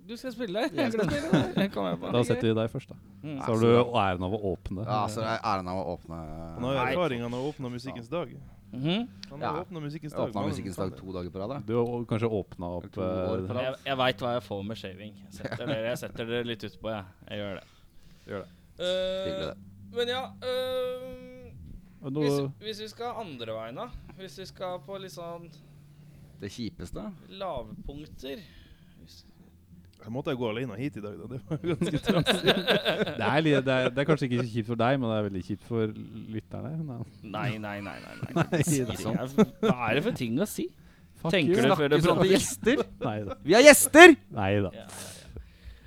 du 0.07 0.14
skal 0.16 0.33
spille. 0.33 0.62
Jeg 0.72 0.93
skal 0.95 1.11
spille. 1.11 1.68
På. 2.01 2.11
Da 2.14 2.22
setter 2.24 2.47
vi 2.49 2.55
deg 2.57 2.70
først, 2.72 2.93
da. 2.93 2.97
Mm. 3.20 3.41
Så 3.43 3.49
har 3.51 3.64
du 3.64 3.97
æren 4.01 4.24
av 4.24 4.37
å 4.37 4.41
åpne. 4.53 4.85
Ja, 4.87 5.01
så 5.11 5.24
det 5.24 5.33
er 5.35 5.41
æren 5.51 5.68
av 5.72 5.81
å 5.81 5.97
åpne 5.97 6.20
Han 6.55 6.66
har 6.68 6.79
erfaring, 6.85 7.24
han 7.27 7.35
har 7.35 7.49
åpna 7.51 7.72
Musikkens 7.74 8.09
dag. 8.12 8.33
Mhm. 8.70 9.09
Han 9.31 9.41
Ja. 9.41 9.51
har 9.51 9.61
åpna 9.64 9.83
Musikkens 9.83 10.14
dag. 10.14 10.31
Åpna 10.31 10.47
Musikkens 10.47 10.77
dag 10.77 10.97
to 10.97 11.12
dager 11.12 11.31
på 11.31 11.43
rad. 11.43 11.66
Du 11.66 11.74
har 11.77 12.05
kanskje 12.09 12.31
åpna 12.31 12.72
opp 12.79 12.97
rad. 12.97 13.49
Jeg, 13.51 13.74
jeg 13.85 13.97
veit 13.99 14.22
hva 14.24 14.33
jeg 14.39 14.47
får 14.47 14.62
med 14.70 14.77
shaving. 14.77 15.14
Setter 15.31 15.66
dere, 15.66 15.89
jeg 15.91 15.99
setter 15.99 16.33
dere 16.33 16.49
litt 16.55 16.64
utpå, 16.70 16.95
jeg. 16.95 17.05
Jeg 17.29 17.43
gjør 17.43 17.61
det. 17.61 17.66
Gjør 18.31 18.45
det. 18.47 18.51
Uh, 18.77 19.41
det. 19.41 19.55
men 19.97 20.11
ja 20.12 20.22
øh, 20.45 21.36
og 22.03 22.12
hvis, 22.20 22.36
hvis 22.62 22.80
vi 22.84 22.88
skal 22.92 23.16
andre 23.22 23.55
veien, 23.57 23.74
da. 23.80 23.88
Hvis 24.18 24.38
vi 24.38 24.47
skal 24.47 24.78
på 24.86 24.99
litt 25.01 25.12
sånn 25.14 25.49
Det 26.40 26.51
kjipeste 26.53 27.03
lavpunkter 27.40 28.40
hvis- 29.01 29.24
Jeg 30.05 30.12
måtte 30.12 30.30
jeg 30.30 30.38
gå 30.38 30.49
alene 30.53 30.76
hit 30.78 30.97
i 30.97 31.01
dag, 31.01 31.16
da. 31.18 31.26
Det 31.32 31.40
var 31.49 31.59
ganske 31.59 31.99
trangt. 32.07 32.26
det, 32.26 32.55
er, 32.55 33.40
det, 33.42 33.74
er, 33.74 33.88
det 33.90 33.99
er 33.99 34.05
kanskje 34.07 34.28
ikke 34.28 34.42
så 34.44 34.51
kjipt 34.53 34.68
for 34.68 34.76
deg, 34.82 34.99
men 35.01 35.11
det 35.11 35.16
er 35.18 35.24
veldig 35.30 35.44
kjipt 35.49 35.64
for 35.66 35.94
lytterne. 36.36 36.72
Nei. 36.86 36.99
Nei, 37.24 37.51
nei, 37.59 37.76
nei. 37.80 37.97
nei, 38.05 38.18
nei. 38.36 38.44
Er 38.61 39.32
Hva 39.64 39.88
er 39.90 39.94
det 39.99 40.05
for 40.05 40.12
ting 40.20 40.36
å 40.38 40.47
si? 40.47 40.68
Fuck 41.16 41.32
Tenker 41.32 41.57
you. 41.57 41.64
du 41.64 41.74
før 41.80 41.88
du 41.88 41.97
sånn 42.05 42.18
prater? 42.20 42.32
gjester! 42.36 42.82
Nei 43.01 43.18
da. 43.24 43.34
Vi 43.42 43.55
har 43.57 43.62
gjester! 43.64 44.12
Nei 44.36 44.51
da. 44.66 44.70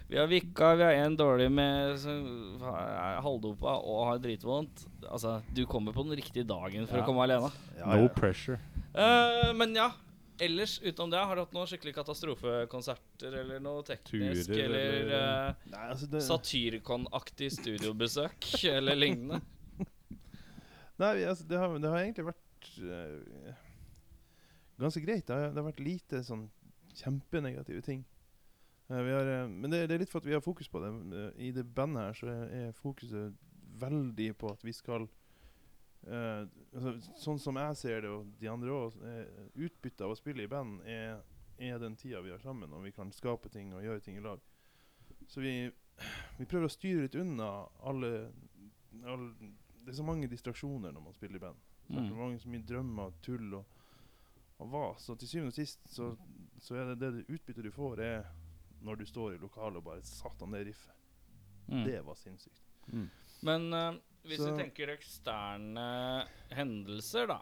Vi 0.09 0.17
har 0.17 0.25
vikka, 0.27 0.71
vi 0.75 0.83
har 0.83 0.91
en 1.03 1.15
dårlig 1.19 1.51
med 1.53 1.99
som 2.01 2.23
er 2.65 3.19
halvdopa 3.21 3.75
og 3.85 3.99
har 4.09 4.21
dritvondt. 4.23 4.85
Altså, 5.05 5.35
du 5.53 5.63
kommer 5.69 5.93
på 5.93 6.01
den 6.07 6.15
riktige 6.17 6.47
dagen 6.49 6.87
for 6.89 6.97
Ja. 6.97 7.03
å 7.03 7.05
komme 7.05 7.21
alene. 7.27 7.51
Ja, 7.77 7.91
No 7.95 8.07
pressure. 8.09 8.57
Uh, 8.95 9.53
men 9.53 9.75
ja. 9.77 9.91
Ellers 10.41 10.77
utenom 10.79 11.11
det, 11.11 11.19
har 11.19 11.35
du 11.35 11.41
hatt 11.41 11.51
noen 11.53 11.67
skikkelig 11.67 11.93
katastrofekonserter 11.97 13.33
eller 13.41 13.59
noe 13.59 13.83
teknisk 13.83 14.47
Turer, 14.47 14.63
eller, 14.65 14.93
eller- 15.01 15.49
uh, 15.49 15.53
Nei, 15.73 15.81
altså 15.91 16.07
det, 16.09 16.21
Satyrkon-aktig 16.23 17.49
studiobesøk 17.57 18.47
eller 18.77 18.95
lignende? 18.95 19.41
nei, 20.97 21.23
altså, 21.27 21.43
det, 21.47 21.57
har, 21.59 21.75
det 21.79 21.91
har 21.91 21.99
egentlig 22.05 22.25
vært 22.29 22.69
uh, 22.79 23.53
ganske 24.79 25.03
greit. 25.03 25.27
Det 25.27 25.35
har, 25.35 25.51
det 25.51 25.59
har 25.61 25.67
vært 25.69 25.83
lite 25.83 26.23
sånn 26.23 26.47
kjempenegative 26.95 27.83
ting. 27.85 28.05
Eh, 28.89 29.01
vi 29.01 29.11
har, 29.11 29.25
eh, 29.25 29.47
men 29.47 29.71
det, 29.71 29.87
det 29.87 29.95
er 29.95 30.03
litt 30.03 30.11
for 30.11 30.23
at 30.23 30.27
vi 30.29 30.33
har 30.33 30.41
fokus 30.41 30.69
på 30.69 30.81
det. 30.81 30.89
Eh, 30.89 31.41
I 31.49 31.51
det 31.53 31.63
bandet 31.63 32.07
her 32.07 32.17
så 32.17 32.29
er, 32.47 32.71
fokuset 32.77 33.35
veldig 33.79 34.33
på 34.35 34.49
at 34.51 34.63
vi 34.65 34.73
skal 34.75 35.05
uh, 35.05 36.41
altså, 36.75 36.91
Sånn 37.15 37.37
som 37.39 37.55
jeg 37.55 37.77
ser 37.79 38.01
det, 38.03 38.09
og 38.11 38.25
de 38.41 38.49
andre 38.51 38.73
òg, 38.75 38.97
utbyttet 39.55 40.03
av 40.03 40.11
å 40.11 40.17
spille 40.19 40.43
i 40.43 40.49
band 40.51 40.81
er, 40.83 41.21
er 41.63 41.79
den 41.79 41.95
tida 41.95 42.19
vi 42.25 42.33
har 42.33 42.41
sammen, 42.43 42.73
og 42.75 42.83
vi 42.83 42.91
kan 42.91 43.13
skape 43.15 43.47
ting 43.53 43.71
og 43.71 43.85
gjøre 43.85 44.03
ting 44.03 44.17
i 44.19 44.25
lag. 44.25 44.41
Så 45.31 45.39
vi, 45.39 45.53
vi 46.41 46.47
prøver 46.49 46.67
å 46.67 46.73
styre 46.73 47.05
litt 47.05 47.15
unna 47.19 47.47
alle, 47.87 48.11
alle 49.05 49.31
Det 49.79 49.93
er 49.93 49.99
så 50.01 50.07
mange 50.07 50.27
distraksjoner 50.27 50.91
når 50.91 51.05
man 51.07 51.15
spiller 51.15 51.39
i 51.39 51.45
band. 51.45 51.67
Så 51.87 51.93
Mm. 51.95 52.03
det 52.03 52.11
er 52.11 52.19
mange 52.19 52.39
så 52.39 52.49
mye 52.49 52.65
drømmer 52.69 53.07
og 53.09 53.21
tull 53.25 53.53
og, 53.57 53.79
og 54.59 54.67
vas. 54.71 55.05
Så 55.07 55.15
til 55.15 55.29
syvende 55.31 55.53
og 55.53 55.55
sist 55.57 55.87
så, 55.89 56.11
så 56.59 56.75
er 56.75 56.91
det 56.91 56.99
det 56.99 57.25
utbyttet 57.29 57.63
du 57.63 57.71
får, 57.71 58.03
er 58.03 58.27
når 58.85 59.01
du 59.01 59.05
står 59.09 59.35
i 59.35 59.41
lokalet 59.41 59.77
og 59.81 59.83
bare 59.89 60.03
Satan, 60.07 60.51
det 60.55 60.65
riffet. 60.69 60.95
Mm. 61.69 61.83
Det 61.85 61.99
var 62.05 62.15
sinnssykt. 62.17 62.63
Men 63.45 63.67
uh, 63.73 63.93
hvis 64.25 64.39
Så- 64.41 64.49
vi 64.51 64.63
tenker 64.63 64.91
eksterne 64.95 65.87
hendelser, 66.51 67.27
da. 67.27 67.39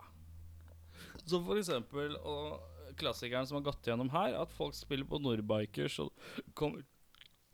Som 1.28 1.46
eksempel 1.58 2.16
og 2.18 2.60
klassikeren 2.98 3.46
som 3.48 3.60
har 3.60 3.68
gått 3.72 3.86
gjennom 3.88 4.10
her, 4.10 4.34
at 4.42 4.52
folk 4.56 4.74
spiller 4.76 5.06
på 5.06 5.20
Nordbikers, 5.22 6.00
og 6.02 6.12
kommer, 6.58 6.84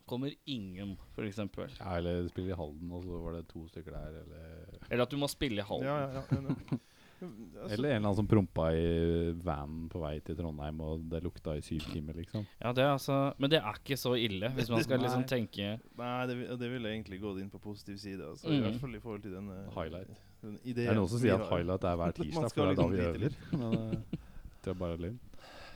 kommer 0.08 0.32
ingen, 0.46 0.96
eksempel. 1.28 1.70
Ja, 1.80 1.98
eller 1.98 2.28
spille 2.32 2.54
i 2.54 2.58
Halden, 2.58 2.92
og 2.96 3.04
så 3.04 3.20
var 3.26 3.38
det 3.38 3.48
to 3.52 3.66
stykker 3.68 3.92
der, 3.92 4.22
eller 4.24 4.80
Eller 4.90 5.04
at 5.04 5.12
du 5.12 5.18
må 5.20 5.28
spille 5.32 5.60
i 5.62 5.68
Halden. 5.68 5.88
Ja, 5.88 6.00
ja, 6.08 6.24
ja. 6.72 6.78
altså, 7.28 7.74
Eller 7.74 7.90
en 7.90 7.96
eller 7.96 8.00
annen 8.04 8.18
som 8.18 8.28
prompa 8.30 8.68
i 8.76 9.32
vanen 9.44 9.88
på 9.92 10.02
vei 10.04 10.14
til 10.26 10.38
Trondheim, 10.38 10.82
og 10.86 11.06
det 11.12 11.24
lukta 11.26 11.56
i 11.58 11.64
syv 11.66 11.86
timer, 11.94 12.18
liksom. 12.22 12.46
Ja, 12.60 12.72
det 12.76 12.84
er 12.86 12.92
altså 12.94 13.18
Men 13.38 13.54
det 13.54 13.60
er 13.62 13.80
ikke 13.80 13.98
så 14.00 14.16
ille, 14.20 14.50
hvis 14.58 14.70
man 14.74 14.84
skal 14.86 15.02
liksom 15.06 15.26
tenke 15.30 15.74
Nei, 16.00 16.14
det, 16.30 16.38
det 16.60 16.72
ville 16.72 16.94
egentlig 16.94 17.22
gått 17.24 17.42
inn 17.44 17.52
på 17.54 17.62
positiv 17.64 17.98
side. 17.98 18.22
Altså, 18.34 18.50
Mm. 18.54 18.58
I 18.58 18.62
hvert 18.68 18.80
fall 18.82 18.96
i 18.96 19.00
forhold 19.00 19.22
til 19.24 19.34
denne 19.34 19.60
Highlight. 19.74 20.24
den 20.42 20.58
Det 20.66 20.88
er 20.88 20.98
noen 20.98 21.10
som 21.10 21.20
sier 21.22 21.40
at 21.40 21.50
highlight 21.50 21.84
er 21.88 21.96
hver 22.00 22.12
tirsdag, 22.20 22.50
for 22.54 22.66
det 22.66 22.72
er 22.72 22.82
da 22.82 22.88
liksom 22.88 22.92
vi 22.92 23.06
øver. 23.08 23.38
Men 23.52 23.78
eh, 23.80 24.18
det 24.64 24.72
er 24.74 24.82
bare 24.82 24.98
løgn. 24.98 25.20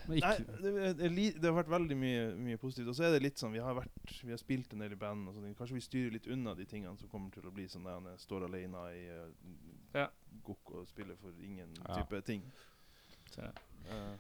Nei, 0.08 0.34
det, 0.64 0.98
det, 0.98 1.10
li, 1.12 1.26
det 1.36 1.50
har 1.50 1.58
vært 1.58 1.72
veldig 1.72 1.98
mye, 2.00 2.28
mye 2.40 2.60
positivt. 2.62 2.88
Og 2.92 2.96
så 2.96 3.08
er 3.08 3.16
det 3.16 3.26
litt 3.26 3.42
sånn 3.42 3.52
Vi 3.52 3.60
har 3.64 3.76
vært 3.76 4.14
Vi 4.24 4.32
har 4.32 4.40
spilt 4.40 4.72
en 4.74 4.84
del 4.86 4.96
i 4.96 5.00
band. 5.00 5.28
Og 5.28 5.40
kanskje 5.58 5.76
vi 5.76 5.84
styrer 5.84 6.14
litt 6.16 6.30
unna 6.32 6.54
de 6.56 6.68
tingene 6.70 6.96
som 7.00 7.10
kommer 7.12 7.34
til 7.34 7.48
å 7.48 7.52
bli 7.52 7.66
sånn 7.72 7.84
der 7.88 7.98
han 8.00 8.22
står 8.22 8.46
alene 8.48 8.84
i 8.96 9.02
uh, 9.12 9.28
Ja. 9.96 10.08
gokk 10.44 10.72
og 10.76 10.88
spiller 10.88 11.16
for 11.22 11.32
ingen 11.44 11.74
Ja. 11.88 12.02
type 12.04 12.22
ting. 12.26 12.44
Så, 13.32 13.52
Eh, 13.88 14.18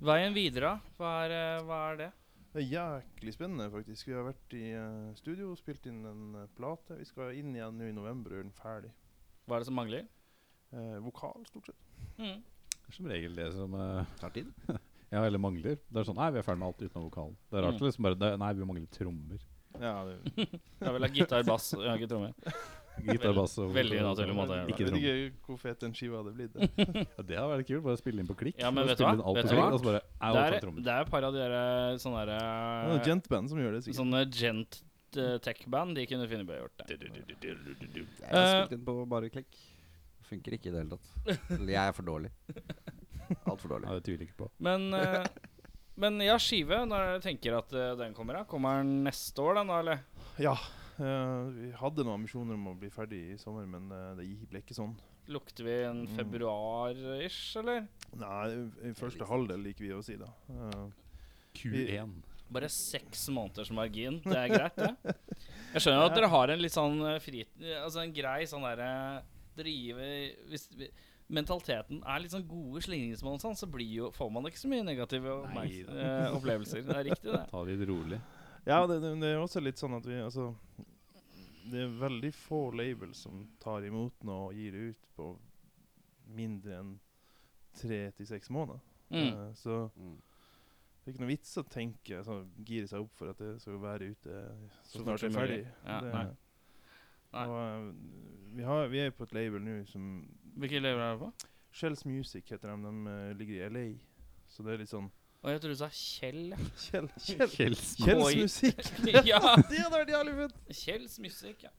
Veien 0.00 0.34
videre, 0.34 0.80
hva 0.98 1.10
er, 1.24 1.30
eh, 1.30 1.62
hva 1.62 1.92
er 1.92 1.96
det? 1.96 2.12
det 2.54 2.62
er 2.64 2.70
jæklig 2.72 3.32
spennende, 3.34 3.70
faktisk. 3.70 4.06
Vi 4.06 4.12
har 4.12 4.24
vært 4.24 4.54
i 4.54 4.74
uh, 4.74 5.14
studio 5.14 5.50
og 5.52 5.58
spilt 5.58 5.86
inn 5.86 6.04
en 6.06 6.48
plate. 6.56 6.96
Vi 6.98 7.04
skal 7.04 7.32
inn 7.34 7.54
igjen 7.54 7.76
nå 7.78 7.88
i 7.88 7.92
november 7.92 8.30
og 8.30 8.36
gjøre 8.38 8.48
den 8.48 8.52
ferdig. 8.58 8.90
Hva 9.46 9.56
er 9.56 9.58
det 9.60 9.66
som 9.66 9.74
mangler? 9.76 10.06
Uh, 10.72 10.98
vokal, 11.04 11.44
stort 11.46 11.66
sett. 11.66 11.76
Mm. 12.18 12.42
Det 12.70 12.88
er 12.88 12.92
som 12.96 13.06
regel 13.06 13.34
det 13.36 13.52
som 13.54 13.72
Tar 14.20 14.30
tid. 14.30 14.52
Ja, 15.12 15.22
eller 15.22 15.38
mangler. 15.38 15.76
Det 15.78 16.00
er 16.00 16.04
sånn 16.08 16.16
Nei, 16.16 16.30
vi 16.32 16.38
er 16.40 16.42
ferdig 16.42 16.58
med 16.58 16.66
alt 16.72 16.80
utenom 16.82 17.04
vokalen. 17.10 17.36
Det 17.50 17.58
er 17.58 17.62
rart 17.68 17.78
Mm. 17.78 17.86
liksom 17.86 18.02
bare 18.02 18.18
det, 18.18 18.38
Nei, 18.40 18.52
vi 18.52 18.64
mangler 18.64 18.86
trommer. 18.90 19.38
Ja, 19.78 20.04
det, 20.04 20.16
Jeg 20.80 20.92
vil 20.92 21.02
ha 21.02 21.08
gitar, 21.08 21.44
bass, 21.46 21.72
og 21.74 21.84
har 21.86 21.98
ikke 21.98 22.08
trommer. 22.10 22.34
Gitar, 23.02 23.32
bass 23.34 23.56
og 23.58 23.72
veldig 23.74 23.98
naturlig 24.06 24.34
måte 24.38 24.54
å 24.54 24.56
gjøre 24.58 24.66
det. 24.68 24.74
Ikke 24.74 24.84
jeg 24.84 24.92
vet 24.94 25.32
ikke 25.34 25.48
hvor 25.50 25.58
fet 25.64 25.80
den 25.82 25.94
skiva 25.98 26.20
hadde 26.22 26.32
blitt. 26.36 26.54
Ja, 27.18 27.22
det 27.26 27.36
hadde 27.40 27.48
vært 27.50 27.66
kult. 27.68 27.82
Bare 27.88 27.98
spille 28.00 28.22
inn 28.22 28.28
på 28.30 28.36
klikk. 28.38 28.56
Ja, 28.62 28.70
men 28.70 28.84
Bare 28.84 28.94
vet 28.94 28.98
du 28.98 29.02
spille 29.02 29.10
hva? 29.10 29.18
inn 29.18 29.26
alt 29.28 29.36
Vet 29.36 29.44
på 29.44 29.50
du 29.50 29.54
klikk, 29.54 29.64
hva? 29.64 29.74
Og 29.74 29.80
så 29.80 29.86
bare 29.90 30.00
Det 30.00 30.44
er, 30.44 30.82
det 30.86 30.92
er 30.94 31.00
et 31.06 31.10
par 31.10 31.26
av 31.28 31.32
de 31.34 31.42
der 31.42 31.98
sånne 32.04 32.24
Det 32.30 32.36
er 32.38 32.90
der, 32.94 33.04
Gent-band 33.08 33.50
som 33.50 33.58
gjør 33.64 33.72
det, 33.76 33.80
sikkert. 33.86 33.98
Sånne 34.00 34.22
gent 34.38 34.78
eh, 35.18 35.36
tech-band, 35.48 35.94
de 35.98 36.06
kunne 36.10 36.28
Finnebø 36.30 36.60
gjort 36.60 36.84
det. 36.84 36.98
Jeg 36.98 37.56
Eh. 38.24 38.34
har 38.34 38.52
spilt 38.64 38.76
inn 38.78 38.84
på 38.86 38.94
bare 39.10 39.30
klikk. 39.34 39.58
Funker 40.24 40.56
ikke 40.56 40.70
i 40.70 40.74
det 40.74 40.80
hele 40.84 40.96
tatt. 40.96 41.50
Eller 41.58 41.72
jeg 41.74 41.82
er 41.90 41.92
for 41.98 42.06
dårlig. 42.08 42.30
Altfor 43.44 43.74
dårlig. 43.74 43.90
Ja, 43.90 43.98
det 43.98 44.04
tviler 44.06 44.24
jeg 44.24 44.30
ikke 44.30 44.40
på. 44.44 44.48
Men, 44.64 44.86
eh, 44.96 45.26
men 46.00 46.16
ja, 46.24 46.38
skive, 46.40 46.80
når 46.88 47.04
jeg 47.16 47.22
tenker 47.28 47.58
at 47.58 47.72
eh, 47.76 47.92
den 48.00 48.14
kommer, 48.16 48.40
da? 48.40 48.44
Kommer 48.48 48.80
den 48.82 49.02
neste 49.04 49.44
år, 49.44 49.58
den 49.60 49.70
da, 49.70 49.78
eller? 49.84 50.00
Ja. 50.42 50.54
Eh, 51.00 51.50
vi 51.54 51.70
hadde 51.80 52.04
noen 52.04 52.20
ambisjoner 52.20 52.54
om 52.58 52.68
å 52.72 52.76
bli 52.78 52.90
ferdig 52.90 53.22
i 53.34 53.38
sommer, 53.40 53.66
men 53.66 53.90
eh, 53.92 54.14
det 54.20 54.28
ble 54.50 54.60
ikke 54.62 54.76
sånn. 54.76 54.94
Lukter 55.32 55.64
vi 55.64 55.76
en 55.88 56.02
Mm. 56.06 56.16
februar-ish, 56.18 57.56
eller? 57.56 57.86
Nei, 58.20 58.68
i 58.84 58.92
første 58.98 59.24
halvdel 59.28 59.62
liker 59.64 59.84
vi 59.86 59.92
å 59.96 60.02
si, 60.04 60.16
da. 60.20 60.28
Eh, 60.50 60.84
Q1. 61.56 62.12
Bare 62.54 62.68
seks 62.68 63.28
måneders 63.32 63.70
margin. 63.72 64.20
Det 64.22 64.36
er 64.36 64.48
greit, 64.52 64.76
det. 64.76 65.16
Jeg 65.74 65.80
skjønner 65.82 66.02
jo 66.02 66.10
at 66.10 66.14
dere 66.18 66.28
har 66.28 66.52
en 66.52 66.60
litt 66.60 66.74
sånn 66.76 67.00
eh, 67.08 67.18
fri... 67.24 67.44
Altså 67.80 68.02
en 68.04 68.12
grei 68.14 68.44
sånn 68.50 68.62
derre 68.66 69.22
Drive 69.56 70.04
hvis, 70.50 70.68
vi- 70.76 70.90
mentaliteten 71.30 72.02
er 72.04 72.20
litt 72.20 72.32
sånn 72.34 72.44
gode 72.46 72.82
slingringsmonn, 72.84 73.38
sånn, 73.40 73.54
så 73.56 73.66
blir 73.70 73.86
jo, 73.88 74.08
får 74.12 74.30
man 74.34 74.44
ikke 74.50 74.60
så 74.60 74.68
mye 74.68 74.84
negative 74.84 75.38
Nei, 75.54 75.68
eh, 75.88 76.26
opplevelser. 76.36 76.82
Det 76.84 76.96
er 76.98 77.04
riktig, 77.08 77.30
det. 77.32 77.44
Ta 77.50 77.62
det 77.64 77.78
litt 77.78 77.88
rolig. 77.88 78.18
Ja, 78.66 78.86
det, 78.88 79.00
det, 79.02 79.10
det 79.20 79.30
er 79.34 79.42
også 79.42 79.60
litt 79.60 79.76
sånn 79.80 79.92
at 79.98 80.06
vi 80.08 80.14
Altså 80.24 80.54
Det 81.68 81.82
er 81.84 81.96
veldig 82.00 82.30
få 82.36 82.60
labels 82.76 83.24
som 83.26 83.42
tar 83.60 83.84
imot 83.84 84.24
noe 84.24 84.46
og 84.50 84.54
gir 84.56 84.72
det 84.72 84.84
ut 84.94 85.08
på 85.16 85.26
mindre 86.34 86.78
enn 86.80 86.94
tre 87.76 87.98
til 88.16 88.26
seks 88.28 88.48
måneder. 88.54 88.80
Mm. 89.10 89.28
Uh, 89.34 89.50
så 89.58 89.76
Mm. 89.96 90.14
det 90.16 91.10
er 91.10 91.12
ikke 91.12 91.22
noe 91.24 91.32
vits 91.32 91.56
å 91.60 91.64
tenke 91.68 92.20
sånn, 92.24 92.46
gire 92.64 92.88
seg 92.88 93.02
opp 93.04 93.12
for 93.18 93.32
at 93.32 93.38
det 93.42 93.50
skal 93.60 93.80
være 93.82 94.12
ute 94.14 94.38
så, 94.84 94.98
Så 94.98 95.02
snart 95.02 95.20
det 95.20 95.28
er 95.28 95.34
ferdig. 95.34 95.58
Ja, 95.84 95.98
det, 96.00 96.12
nei. 96.14 96.24
Nei. 97.34 97.44
Og, 97.48 97.56
uh, 97.58 98.54
vi, 98.56 98.62
har, 98.62 98.86
vi 98.92 99.02
er 99.02 99.10
på 99.10 99.26
et 99.26 99.34
label 99.34 99.60
nå 99.66 99.80
som 99.90 100.06
Hvilke 100.54 100.80
label 100.80 101.02
er 101.02 101.16
det 101.16 101.20
på? 101.26 101.50
Shells 101.74 102.04
Music 102.06 102.50
heter 102.54 102.70
de. 102.70 102.76
De 102.86 103.10
uh, 103.10 103.32
ligger 103.36 103.56
i 103.66 103.68
LA. 103.74 103.86
Så 104.46 104.62
det 104.62 104.72
er 104.76 104.84
litt 104.84 104.92
sånn 104.92 105.10
Og 105.44 105.50
jeg 105.52 105.60
tror 105.60 105.74
du 105.74 105.76
sa 105.76 105.88
Kjell. 105.92 106.54
Kjell, 106.80 107.08
Kjell, 107.26 107.48
Kjells 107.52 107.88
Kjells 108.00 108.36
musikk! 108.40 108.78
ja! 109.28 109.40
Det 109.70 109.80
hadde 109.82 109.90
vært 109.98 110.12
jævlig 110.14 110.36
fett! 110.38 110.54
Kjells 110.80 111.18
musikk, 111.20 111.66
ja. 111.66 111.72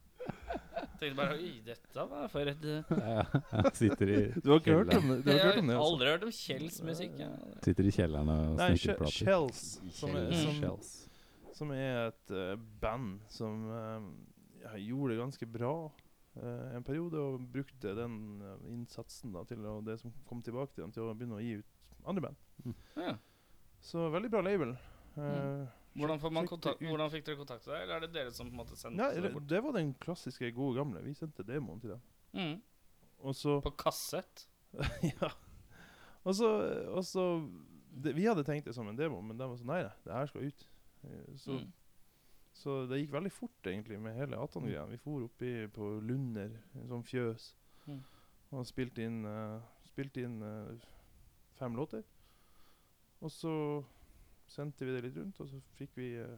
Tenkte 0.99 1.15
bare 1.17 1.35
Oi, 1.37 1.49
dette 1.65 2.03
var 2.09 2.29
for 2.33 2.49
et 2.49 2.63
eh, 2.65 2.93
ja, 2.97 3.25
ja, 3.51 3.63
sitter, 3.77 4.09
i 4.09 4.21
Du 4.41 4.47
har 4.53 4.61
ikke 4.61 4.77
hørt 4.79 4.93
om 4.95 5.11
det? 5.11 5.17
Du 5.25 5.29
har 5.29 5.35
Jeg 5.37 5.43
har 5.43 5.51
hørt 5.51 5.59
om 5.61 5.67
det 5.69 5.75
altså. 5.75 5.89
aldri 5.91 6.07
hørt 6.13 6.23
om 6.25 6.31
Kjells 6.37 6.77
musikk. 6.87 7.17
Ja. 7.21 7.27
sitter 7.67 7.89
i 7.89 7.93
kjelleren 7.93 8.31
og 8.33 8.63
She- 8.79 8.95
plater. 8.97 9.17
Kjells, 9.19 9.65
som 9.99 10.15
er, 10.17 10.31
Mm. 10.31 10.55
som, 10.63 10.87
som 11.59 11.75
er 11.75 11.99
et 12.07 12.33
uh, 12.33 12.55
band 12.81 13.19
som 13.31 13.67
uh, 13.69 14.79
gjorde 14.81 15.13
det 15.13 15.19
ganske 15.21 15.49
bra 15.57 15.73
uh, 15.85 16.65
en 16.75 16.83
periode, 16.87 17.21
og 17.21 17.45
brukte 17.53 17.93
den 17.97 18.17
innsatsen 18.73 19.33
da, 19.35 19.45
til 19.49 19.61
og 19.69 19.85
det 19.87 19.99
som 20.01 20.13
kom 20.29 20.41
tilbake 20.45 20.73
til 20.75 20.85
dem, 20.87 20.91
til 20.95 21.05
å 21.05 21.13
begynne 21.15 21.37
å 21.37 21.43
gi 21.45 21.59
ut 21.61 22.05
andre 22.09 22.27
band. 22.29 22.75
Ja. 22.97 23.13
Så 23.85 24.07
veldig 24.13 24.31
bra 24.33 24.41
label. 24.45 24.71
Eh, 25.15 25.65
Hvordan, 25.95 26.19
får 26.19 26.31
man 26.35 26.47
hvordan 26.49 27.11
fikk 27.13 27.23
dere 27.29 27.37
kontakt 27.39 27.67
med 27.69 27.75
deg, 27.75 27.83
eller 27.85 27.95
er 27.95 28.03
det 28.03 28.09
dere 28.17 28.31
som 28.35 28.49
på 28.49 28.51
en 28.51 28.59
måte 28.59 28.75
sendte 28.75 28.97
Nei, 28.99 29.21
det 29.23 29.29
bort? 29.31 29.45
det 29.47 29.61
var 29.63 29.75
den 29.77 29.93
klassiske 30.03 30.49
gode 30.57 30.75
gamle. 30.81 31.03
Vi 31.05 31.13
sendte 31.15 31.45
demoen 31.47 31.79
til 31.79 31.93
dem. 31.93 32.01
Mm. 32.35 32.57
Og 33.23 33.35
så 33.37 33.59
På 33.63 33.71
kassett? 33.79 34.47
Ja. 35.13 35.29
Og 36.25 36.33
så, 36.35 36.49
og 36.91 37.03
så 37.05 37.23
det, 37.95 38.11
Vi 38.17 38.25
hadde 38.27 38.43
tenkt 38.43 38.65
det 38.67 38.73
som 38.75 38.89
en 38.91 38.97
demo, 38.97 39.21
men 39.23 39.37
de 39.39 39.47
var 39.47 39.55
sånn 39.61 39.69
Nei, 39.71 39.83
det 40.03 40.11
her 40.17 40.27
skal 40.33 40.49
ut. 40.49 40.65
Eh, 41.05 41.35
Så, 41.39 41.59
Mm. 41.61 41.71
så 42.55 42.75
det 42.89 42.99
gikk 43.05 43.13
veldig 43.13 43.31
fort, 43.31 43.61
egentlig, 43.71 43.99
med 44.01 44.15
hele 44.17 44.35
Atan-greia. 44.41 44.83
Vi 44.89 44.97
for 44.97 45.23
oppi 45.29 45.53
på 45.71 45.93
Lunder, 46.03 46.51
en 46.75 46.87
sånn 46.91 47.03
fjøs, 47.07 47.53
Mm. 47.87 48.01
og 48.51 48.65
spilte 48.65 49.03
inn, 49.05 49.23
uh, 49.25 49.61
spilt 49.85 50.17
inn 50.17 50.41
uh, 50.41 50.75
fem 51.59 51.75
låter. 51.75 52.03
Og 53.25 53.31
så 53.33 53.53
sendte 54.51 54.85
vi 54.85 54.93
det 54.93 55.03
litt 55.07 55.17
rundt, 55.17 55.39
og 55.41 55.49
så 55.49 55.59
fikk 55.79 55.95
vi 55.97 56.11
uh, 56.21 56.37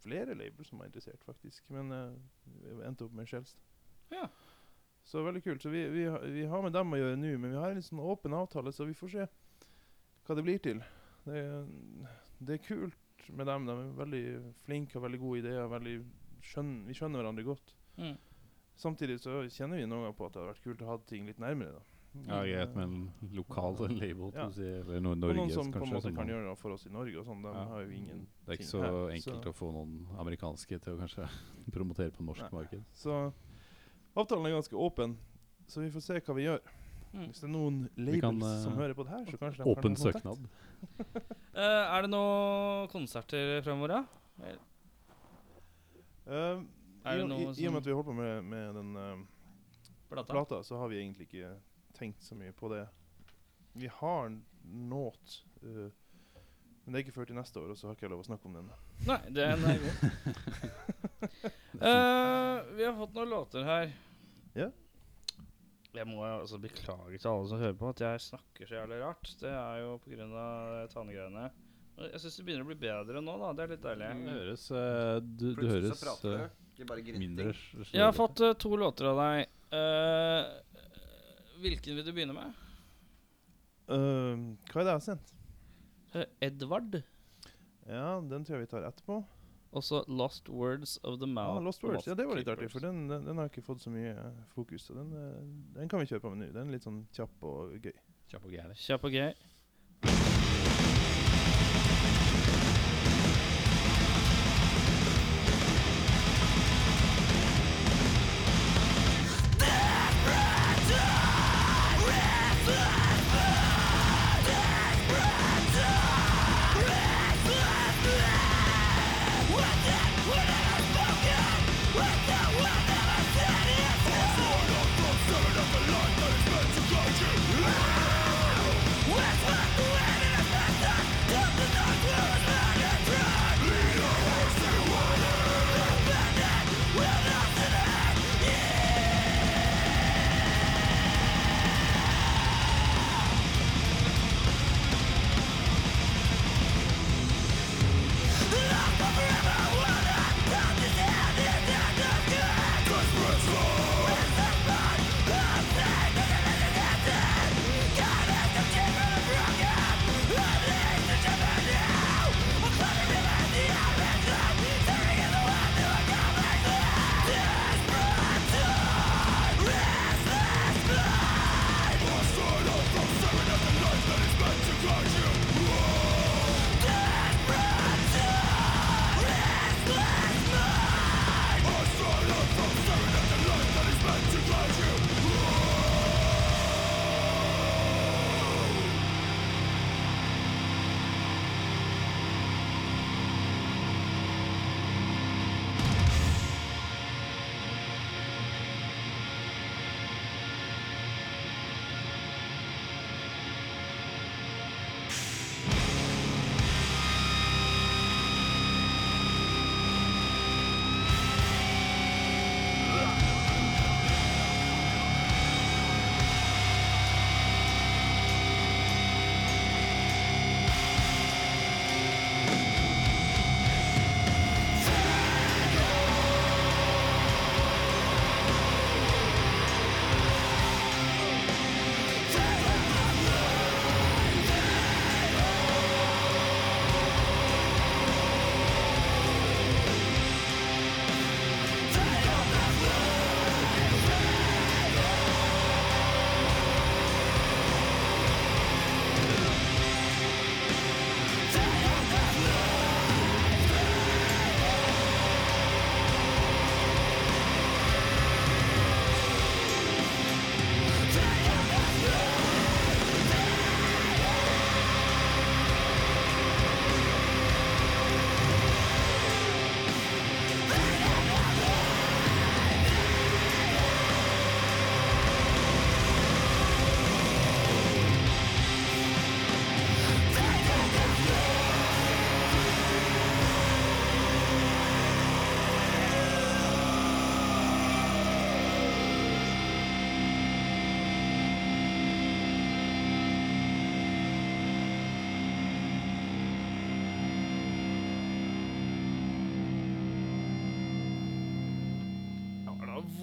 flere 0.00 0.36
labels 0.38 0.70
som 0.70 0.80
var 0.80 0.88
interessert, 0.88 1.22
faktisk. 1.26 1.66
Men 1.74 1.92
eh, 1.92 2.12
vi 2.62 2.76
endte 2.86 3.06
opp 3.06 3.16
med 3.16 3.28
Skjelstad. 3.28 3.62
Ja. 4.14 4.28
Så 5.06 5.22
veldig 5.22 5.42
kult. 5.44 5.62
Så 5.62 5.72
vi, 5.72 5.82
vi, 5.92 6.06
vi 6.34 6.44
har 6.50 6.62
med 6.62 6.74
dem 6.74 6.94
å 6.94 7.00
gjøre 7.00 7.18
nå, 7.18 7.32
men 7.42 7.52
vi 7.52 7.58
har 7.58 7.72
en 7.72 7.80
litt 7.80 7.88
sånn 7.88 8.02
åpen 8.02 8.36
avtale, 8.36 8.72
så 8.74 8.86
vi 8.88 8.94
får 8.96 9.12
se 9.12 9.26
hva 10.26 10.36
det 10.38 10.44
blir 10.46 10.62
til. 10.62 10.82
Det, 11.26 11.42
det 12.38 12.56
er 12.56 12.64
kult 12.64 13.26
med 13.34 13.50
dem. 13.50 13.66
De 13.66 13.74
er 13.74 13.98
veldig 14.00 14.24
flinke, 14.66 14.96
har 14.98 15.06
veldig 15.06 15.22
gode 15.22 15.42
ideer. 15.42 15.68
Veldig 15.70 15.96
skjønner, 16.46 16.86
vi 16.86 16.96
skjønner 16.98 17.22
hverandre 17.22 17.46
godt. 17.46 17.74
Mm. 17.98 18.16
Samtidig 18.76 19.20
så 19.22 19.42
kjenner 19.50 19.80
vi 19.80 19.88
noen 19.88 20.06
ganger 20.06 20.18
på 20.18 20.26
at 20.26 20.34
det 20.34 20.42
hadde 20.42 20.54
vært 20.54 20.66
kult 20.66 20.82
å 20.84 20.90
ha 20.90 20.98
ting 21.10 21.28
litt 21.28 21.42
nærmere. 21.42 21.78
da. 21.78 21.95
Ja, 22.26 22.40
greit, 22.42 22.74
men 22.74 23.12
lokal 23.32 23.76
label, 24.00 24.32
Ja. 24.34 24.48
si, 24.50 24.62
eller 24.62 25.00
no 25.00 25.14
Norges, 25.14 25.36
noen 25.36 25.50
som 25.52 25.72
på 25.72 25.82
en 25.84 25.92
måte 25.92 26.14
kan 26.16 26.26
gjøre 26.28 26.48
det 26.48 26.58
for 26.58 26.70
oss 26.72 26.86
i 26.86 26.90
Norge. 26.90 27.18
og 27.18 27.26
sånn, 27.26 27.42
De 27.42 27.48
Ja. 27.52 27.64
har 27.68 27.82
jo 27.84 27.90
ingen 27.90 28.26
Det 28.44 28.48
er 28.48 28.52
ikke 28.52 28.58
ting 28.58 28.66
så 28.72 28.80
her, 28.82 29.10
enkelt 29.14 29.44
så- 29.44 29.52
å 29.52 29.54
få 29.54 29.72
noen 29.72 30.06
amerikanske 30.18 30.80
til 30.82 30.96
å 30.96 30.98
kanskje 30.98 31.28
promotere 31.76 32.10
på 32.12 32.24
norsk 32.24 32.42
Nei. 32.42 32.50
marked. 32.52 32.84
Så 32.94 33.32
avtalen 34.16 34.46
er 34.46 34.56
ganske 34.60 34.74
åpen, 34.74 35.16
så 35.68 35.80
vi 35.82 35.90
får 35.90 36.02
se 36.02 36.20
hva 36.20 36.34
vi 36.34 36.44
gjør. 36.46 36.60
Mm. 37.14 37.26
Hvis 37.30 37.40
det 37.40 37.44
er 37.44 37.52
noen 37.52 37.88
labels 37.96 38.20
kan, 38.20 38.42
uh, 38.42 38.62
som 38.62 38.72
hører 38.76 38.94
på 38.94 39.04
det 39.04 39.10
her, 39.12 39.24
så 39.24 39.38
kanskje 39.38 39.64
de 39.64 39.70
Åpen 39.70 39.94
kan 39.94 39.96
ha 39.96 40.12
kontakt. 40.12 40.22
søknad. 40.22 40.48
uh, 41.54 41.94
er 41.96 42.02
det 42.02 42.10
noen 42.10 42.88
konserter 42.88 43.62
fremover, 43.62 43.88
da? 43.88 44.04
Eh, 46.26 46.60
Er 47.06 47.20
i, 47.20 47.22
i, 47.22 47.62
I 47.62 47.66
og 47.68 47.72
med 47.72 47.80
at 47.80 47.86
vi 47.86 47.92
holder 47.94 48.08
på 48.10 48.14
med, 48.16 48.44
med 48.44 48.74
den 48.74 48.96
eh, 48.96 49.16
Plata? 50.10 50.32
plata, 50.32 50.62
så 50.66 50.76
har 50.78 50.88
vi 50.90 50.96
egentlig 50.98 51.28
ikke 51.28 51.52
tenkt 51.96 52.24
så 52.24 52.38
mye 52.38 52.54
på 52.56 52.70
det. 52.72 52.84
Vi 53.76 53.90
har 54.00 54.32
nåt 54.66 55.38
uh, 55.64 55.88
men 56.86 56.94
det 56.94 57.00
er 57.00 57.02
ikke 57.02 57.16
før 57.16 57.26
til 57.26 57.34
neste 57.34 57.58
år, 57.58 57.70
og 57.72 57.78
så 57.78 57.88
har 57.88 57.96
ikke 57.96 58.04
jeg 58.06 58.12
lov 58.12 58.20
å 58.22 58.26
snakke 58.28 58.46
om 58.46 58.52
den. 58.54 58.66
Nei, 59.08 59.16
den 59.34 59.64
er 59.66 59.80
god. 59.84 59.96
uh, 61.82 62.58
vi 62.78 62.84
har 62.86 62.92
fått 62.94 63.16
noen 63.16 63.32
låter 63.32 63.66
her. 63.66 63.88
Ja. 64.54 64.68
Jeg 65.96 66.06
må 66.06 66.20
altså 66.28 66.60
beklage 66.62 67.18
til 67.18 67.30
alle 67.30 67.48
som 67.50 67.58
hører 67.58 67.74
på 67.80 67.90
at 67.90 68.02
jeg 68.04 68.22
snakker 68.28 68.68
så 68.68 68.78
jævlig 68.78 69.00
rart. 69.02 69.32
Det 69.40 69.50
er 69.50 69.80
jo 69.82 69.96
pga. 70.04 70.28
tannegreiene. 70.92 71.48
Men 71.96 72.10
Jeg 72.12 72.22
syns 72.22 72.36
det 72.38 72.44
begynner 72.46 72.66
å 72.66 72.70
bli 72.70 72.78
bedre 72.80 73.22
nå, 73.24 73.36
da. 73.40 73.52
Det 73.56 73.64
er 73.64 73.72
litt 73.72 73.84
deilig. 73.86 74.12
Det 74.20 74.36
høres, 74.36 74.66
uh, 74.70 75.18
du, 75.24 75.46
du 75.56 75.66
høres 75.70 76.06
eh, 76.28 76.84
bare 76.84 77.18
mindre. 77.18 77.54
Jeg 77.88 78.04
har 78.04 78.14
fått 78.16 78.44
eh, 78.44 78.52
to 78.60 78.76
låter 78.76 79.08
av 79.10 79.22
deg. 79.24 79.46
Eh, 79.74 80.50
hvilken 81.62 81.96
vil 81.98 82.06
du 82.06 82.12
begynne 82.12 82.36
med? 82.36 82.62
Uh, 83.86 84.56
hva 84.72 84.80
er 84.82 84.86
det 84.86 84.90
jeg 84.90 84.98
har 84.98 85.04
sendt? 85.04 85.32
Eh, 86.16 86.26
Edvard. 86.48 87.00
Ja, 87.86 88.18
den 88.24 88.44
tror 88.46 88.56
jeg 88.58 88.66
vi 88.66 88.70
tar 88.72 88.86
etterpå. 88.88 89.20
Og 89.76 89.84
så 89.84 90.00
Lost 90.08 90.48
Words 90.48 90.96
of 91.04 91.18
the 91.20 91.26
Ah, 91.28 91.34
Mouth. 91.36 91.64
Lost 91.66 91.82
Words. 91.84 92.06
Ja, 92.08 92.14
det 92.16 92.24
var 92.26 92.38
litt 92.38 92.48
artig, 92.48 92.70
for 92.72 92.80
den, 92.80 93.04
den, 93.10 93.26
den 93.26 93.36
har 93.38 93.50
ikke 93.50 93.64
fått 93.66 93.82
så 93.84 93.90
mye 93.92 94.14
eh, 94.14 94.38
fokus. 94.54 94.86
Så 94.88 94.96
den, 94.96 95.10
eh, 95.12 95.42
den 95.76 95.90
kan 95.92 96.00
vi 96.00 96.08
kjøre 96.08 96.22
på 96.24 96.32
med 96.32 96.46
nå. 96.46 96.52
Den 96.54 96.70
er 96.70 96.78
litt 96.78 96.86
sånn 96.86 97.02
kjapp 97.14 97.44
og 97.44 97.74
gøy. 97.84 97.92
Kjapp 98.30 98.46
og 98.48 98.54
gæren. 98.56 98.78
Kjapp 98.80 99.04
og 99.06 99.14
gøy. 99.14 99.28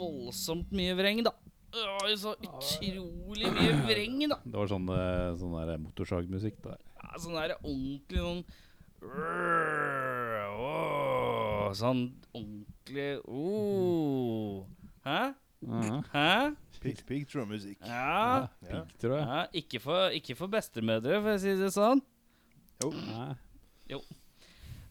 Voldsomt 0.04 0.74
mye 0.76 0.96
vreng, 1.00 1.24
da. 1.26 1.34
Det 1.74 1.86
var 1.90 2.10
jo 2.12 2.18
så 2.22 2.36
utrolig 2.38 3.50
mye 3.56 3.78
vreng, 3.88 4.20
da. 4.30 4.38
Det 4.44 4.60
var 4.60 4.70
sånn, 4.70 4.90
eh, 4.94 5.30
sånn 5.40 5.56
der 5.58 5.80
motorsagmusikk 5.82 6.60
der. 6.66 6.78
Ja, 7.02 7.16
sånn 7.24 7.40
der 7.40 7.56
ordentlig 7.62 8.22
sånn 8.22 8.44
Sånn 11.74 12.04
ordentlig 12.32 13.10
oh. 13.28 14.64
Hæ? 15.04 15.34
Hæ? 16.14 16.30
Pig, 16.84 17.02
pigtrådmusikk. 17.08 17.80
Ja. 17.88 18.48
Pigg, 18.64 19.08
ja 19.08 19.46
ikke, 19.56 19.80
for, 19.84 20.14
ikke 20.16 20.36
for 20.40 20.52
bestemødre, 20.52 21.20
for 21.24 21.36
å 21.36 21.42
si 21.42 21.56
det 21.60 21.72
sånn. 21.76 22.04
Jo. 22.84 22.92
Nei. 22.92 23.34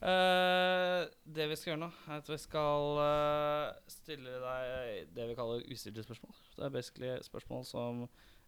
Eh, 0.02 1.04
det 1.30 1.44
vi 1.46 1.56
skal 1.58 1.72
gjøre 1.72 1.84
nå, 1.84 1.88
er 2.10 2.18
at 2.18 2.28
vi 2.32 2.38
skal 2.42 2.96
uh, 2.98 3.90
stille 3.90 4.32
deg 4.42 5.12
det 5.14 5.26
vi 5.30 5.36
kaller 5.38 5.62
ustilte 5.70 6.02
spørsmål. 6.02 6.32
Det 6.56 6.64
er 6.66 6.72
basically 6.74 7.10
spørsmål 7.22 7.62
som 7.68 8.00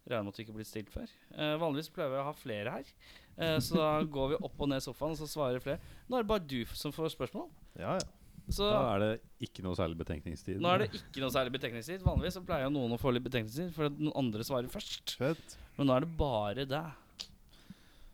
regner 0.05 0.25
med 0.25 0.33
at 0.33 0.37
du 0.37 0.41
ikke 0.43 0.55
blir 0.57 0.67
stilt 0.67 0.91
før. 0.91 1.13
Uh, 1.31 1.55
vanligvis 1.61 1.93
pleier 1.95 2.11
vi 2.11 2.19
å 2.19 2.25
ha 2.27 2.33
flere 2.35 2.73
her, 2.75 2.89
så 3.63 3.79
da 3.79 3.87
går 4.17 4.33
vi 4.33 4.41
opp 4.47 4.59
og 4.65 4.69
ned 4.71 4.83
sofaen 4.83 5.15
og 5.15 5.21
så 5.21 5.29
svarer 5.31 5.63
flere. 5.63 5.79
Nå 6.09 6.17
er 6.17 6.25
det 6.25 6.31
bare 6.33 6.43
du 6.43 6.59
som 6.75 6.93
får 6.95 7.13
spørsmål. 7.15 7.47
Ja, 7.79 7.95
ja. 8.01 8.11
Så 8.45 8.67
Da 8.69 8.81
er 8.91 9.01
det 9.01 9.13
ikke 9.47 9.63
noe 9.65 9.73
særlig 9.73 9.97
betenkningstid. 9.97 10.59
nå 10.61 10.69
er 10.69 10.83
det 10.83 10.89
ikke 10.99 11.23
noe 11.23 11.33
særlig 11.33 11.55
betenkningstid. 11.55 12.03
Vanligvis 12.05 12.35
så 12.37 12.43
pleier 12.45 12.67
jo 12.67 12.73
noen 12.75 12.93
å 12.93 12.99
få 13.01 13.15
litt 13.15 13.25
betenkningstid, 13.25 13.71
for 13.73 13.89
noen 13.95 14.13
andre 14.21 14.45
svarer 14.45 14.69
først. 14.69 15.15
Fett. 15.17 15.55
Men 15.79 15.89
nå 15.89 15.95
er 15.95 16.05
det 16.05 16.11
bare 16.19 16.67
deg. 16.69 17.23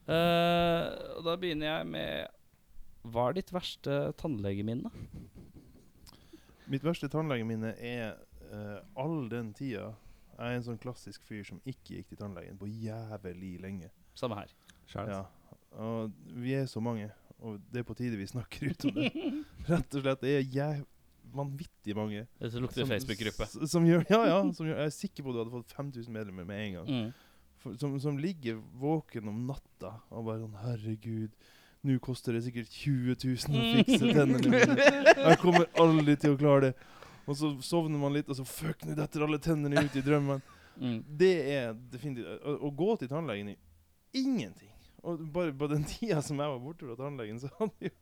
Da 0.07 1.35
begynner 1.41 1.67
jeg 1.67 1.89
med 1.89 2.37
Hva 3.01 3.29
er 3.29 3.39
ditt 3.39 3.51
verste 3.53 3.99
tannlegeminne? 4.21 4.91
Mitt 6.71 6.85
verste 6.85 7.09
tannlegeminne 7.11 7.73
er 7.77 8.15
uh, 8.51 8.79
all 8.99 9.25
den 9.31 9.51
tida 9.57 9.91
jeg 10.41 10.55
er 10.55 10.57
en 10.57 10.63
sånn 10.65 10.79
klassisk 10.81 11.25
fyr 11.27 11.43
som 11.45 11.59
ikke 11.69 11.99
gikk 11.99 12.07
til 12.11 12.17
tannlegen 12.17 12.57
på 12.57 12.65
jævlig 12.65 13.51
lenge. 13.61 13.91
Samme 14.17 14.39
her. 14.39 14.53
Ja. 14.95 15.19
Og 15.77 16.15
vi 16.41 16.55
er 16.57 16.65
så 16.69 16.81
mange, 16.83 17.11
og 17.39 17.59
det 17.71 17.83
er 17.83 17.85
på 17.87 17.95
tide 17.97 18.17
vi 18.17 18.25
snakker 18.29 18.71
ut 18.71 18.87
om 18.89 18.95
det. 18.97 19.11
Rett 19.69 19.97
og 19.99 20.01
slett. 20.01 20.23
Det 20.23 20.33
er 20.39 20.47
jæv 20.55 20.81
vanvittig 21.31 21.95
mange. 21.95 22.25
Det 22.39 22.63
lukter 22.63 22.89
Facebook-gruppe. 22.89 23.47
Ja, 24.09 24.23
ja. 24.27 24.39
Som 24.51 24.65
gjør, 24.67 24.79
jeg 24.81 24.89
er 24.89 24.95
sikker 24.95 25.23
på 25.23 25.31
at 25.31 25.37
du 25.37 25.41
hadde 25.43 25.53
fått 25.53 25.75
5000 25.77 26.15
medlemmer 26.15 26.47
med 26.49 26.63
en 26.65 26.79
gang. 26.79 26.89
Mm. 26.89 27.45
For, 27.61 27.77
som, 27.77 27.93
som 28.01 28.17
ligger 28.17 28.57
våken 28.81 29.29
om 29.29 29.45
natta 29.45 29.93
og 30.09 30.25
bare 30.25 30.41
sånn 30.41 30.57
Herregud, 30.63 31.37
nå 31.87 31.97
koster 32.03 32.35
det 32.37 32.43
sikkert 32.45 32.69
20 32.69 33.15
000 33.23 33.57
å 33.57 33.67
fikse 33.79 34.13
tennene 34.13 34.49
mine. 34.53 34.89
Jeg 35.17 35.39
kommer 35.41 35.69
aldri 35.81 36.15
til 36.21 36.35
å 36.35 36.39
klare 36.39 36.69
det. 36.69 36.89
Og 37.29 37.37
så 37.37 37.51
sovner 37.63 38.01
man 38.01 38.13
litt, 38.15 38.29
og 38.29 38.37
så 38.37 38.45
fuck, 38.47 38.83
nå 38.85 38.95
detter 38.97 39.23
alle 39.25 39.39
tennene 39.41 39.85
ut 39.85 39.95
i 39.97 40.03
drømmen. 40.05 40.41
Mm. 40.81 40.97
Det 41.19 41.33
er 41.53 41.73
definitivt 41.91 42.41
Å, 42.41 42.55
å 42.65 42.71
gå 42.73 42.95
til 43.01 43.09
tannlegen 43.11 43.53
er 43.53 43.59
ingenting. 44.17 44.70
Og 45.01 45.21
bare 45.33 45.53
på 45.57 45.65
den 45.71 45.83
tida 45.89 46.19
som 46.21 46.37
jeg 46.37 46.51
var 46.51 46.59
borte 46.61 46.85
fra 46.85 46.95
tannlegen, 46.99 47.39
så 47.41 47.49
hadde 47.57 47.87
jo, 47.87 47.93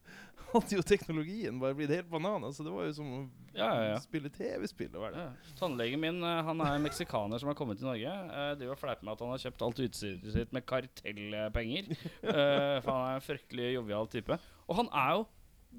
hadde 0.50 0.76
jo 0.76 0.84
teknologien 0.84 1.60
bare 1.62 1.78
blitt 1.78 1.94
helt 1.94 2.10
banan. 2.12 2.44
Så 2.52 2.66
det 2.66 2.74
var 2.74 2.90
jo 2.90 2.96
som 2.98 3.08
å 3.16 3.22
Ja, 3.56 3.70
ja, 3.70 3.86
ja. 3.94 4.00
spille 4.04 4.32
TV-spill. 4.34 4.92
det? 4.92 5.12
Ja. 5.16 5.30
Tannlegen 5.62 6.02
min 6.04 6.20
eh, 6.28 6.42
han 6.46 6.64
er 6.66 6.82
meksikaner 6.84 7.40
som 7.40 7.52
har 7.52 7.58
kommet 7.60 7.80
til 7.80 7.88
Norge. 7.88 8.12
Uh, 8.28 8.52
Driver 8.60 8.76
og 8.76 8.82
fleiper 8.82 9.08
med 9.08 9.16
at 9.16 9.24
han 9.24 9.32
har 9.34 9.44
kjøpt 9.46 9.66
alt 9.68 9.82
utstyret 9.88 10.32
sitt 10.36 10.56
med 10.56 10.66
kartellpenger. 10.68 11.92
Eh, 12.20 12.76
for 12.84 12.92
han 12.92 13.06
er 13.08 13.20
en 13.22 13.24
fryktelig 13.26 13.70
jovial 13.78 14.10
type. 14.12 14.40
Og 14.68 14.82
han 14.82 14.92
er 14.92 15.14
jo 15.16 15.28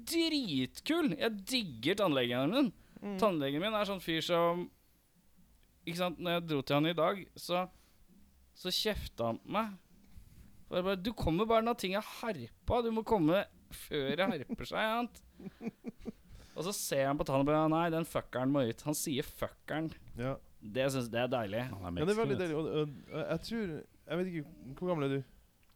dritkul! 0.09 1.13
Jeg 1.19 1.45
digger 1.53 2.01
tannlegen 2.01 2.55
min. 2.55 2.71
Mm. 3.01 3.15
Tannlegen 3.21 3.61
min 3.63 3.77
er 3.77 3.87
sånn 3.89 4.01
fyr 4.03 4.21
som 4.25 4.65
Ikke 5.85 5.97
sant, 5.97 6.19
når 6.21 6.35
jeg 6.35 6.47
dro 6.49 6.59
til 6.61 6.77
han 6.77 6.89
i 6.91 6.97
dag, 6.97 7.21
så 7.33 7.63
Så 8.57 8.69
kjefta 8.73 9.31
han 9.31 9.39
på 9.41 9.53
meg. 9.55 9.71
Bare, 10.71 10.95
du 10.95 11.11
kommer 11.17 11.47
bare 11.49 11.65
når 11.65 11.79
ting 11.81 11.97
er 11.99 12.05
harpa. 12.19 12.79
Du 12.85 12.91
må 12.95 13.03
komme 13.07 13.43
før 13.75 14.15
det 14.15 14.27
harper 14.35 14.69
seg. 14.69 14.77
Sant? 14.79 15.21
Og 16.51 16.65
så 16.67 16.73
ser 16.75 17.07
han 17.07 17.19
på 17.19 17.25
tannet 17.27 17.45
og 17.45 17.49
bare 17.49 17.67
Nei, 17.71 17.85
den 17.93 18.07
fuckeren 18.07 18.51
må 18.53 18.63
ut. 18.67 18.87
Han 18.87 18.97
sier 18.97 19.27
fuckeren. 19.27 19.91
Ja. 20.19 20.37
Det 20.61 20.87
syns 20.93 21.09
jeg 21.09 21.23
er 21.23 21.31
deilig. 21.31 21.61
Han 21.71 21.97
er 21.97 22.03
ja, 22.03 22.07
det 22.07 22.13
er 22.13 22.19
veldig 22.21 22.39
deilig. 22.39 22.57
Og, 22.57 22.67
og, 22.81 22.97
og 23.11 23.21
jeg 23.21 23.45
tror 23.47 23.69
Jeg 23.71 24.19
vet 24.19 24.27
ikke 24.29 24.75
Hvor 24.77 24.91
gammel 24.91 25.07
er 25.07 25.13
du? 25.15 25.21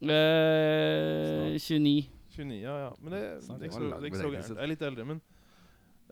Eh, 0.06 1.56
29. 1.56 1.94
29, 2.36 2.58
ja 2.60 2.74
ja. 2.84 2.90
Men 3.00 3.16
det, 3.16 3.22
det, 3.40 3.50
er 3.50 3.58
det 3.58 3.70
ikke 3.70 3.78
så, 3.78 3.86
det 3.86 3.96
er 3.96 4.10
ikke 4.10 4.20
så 4.20 4.30
gærent. 4.30 4.50
Jeg 4.52 4.62
er 4.62 4.70
litt 4.70 4.84
eldre, 4.84 5.06
men 5.08 5.22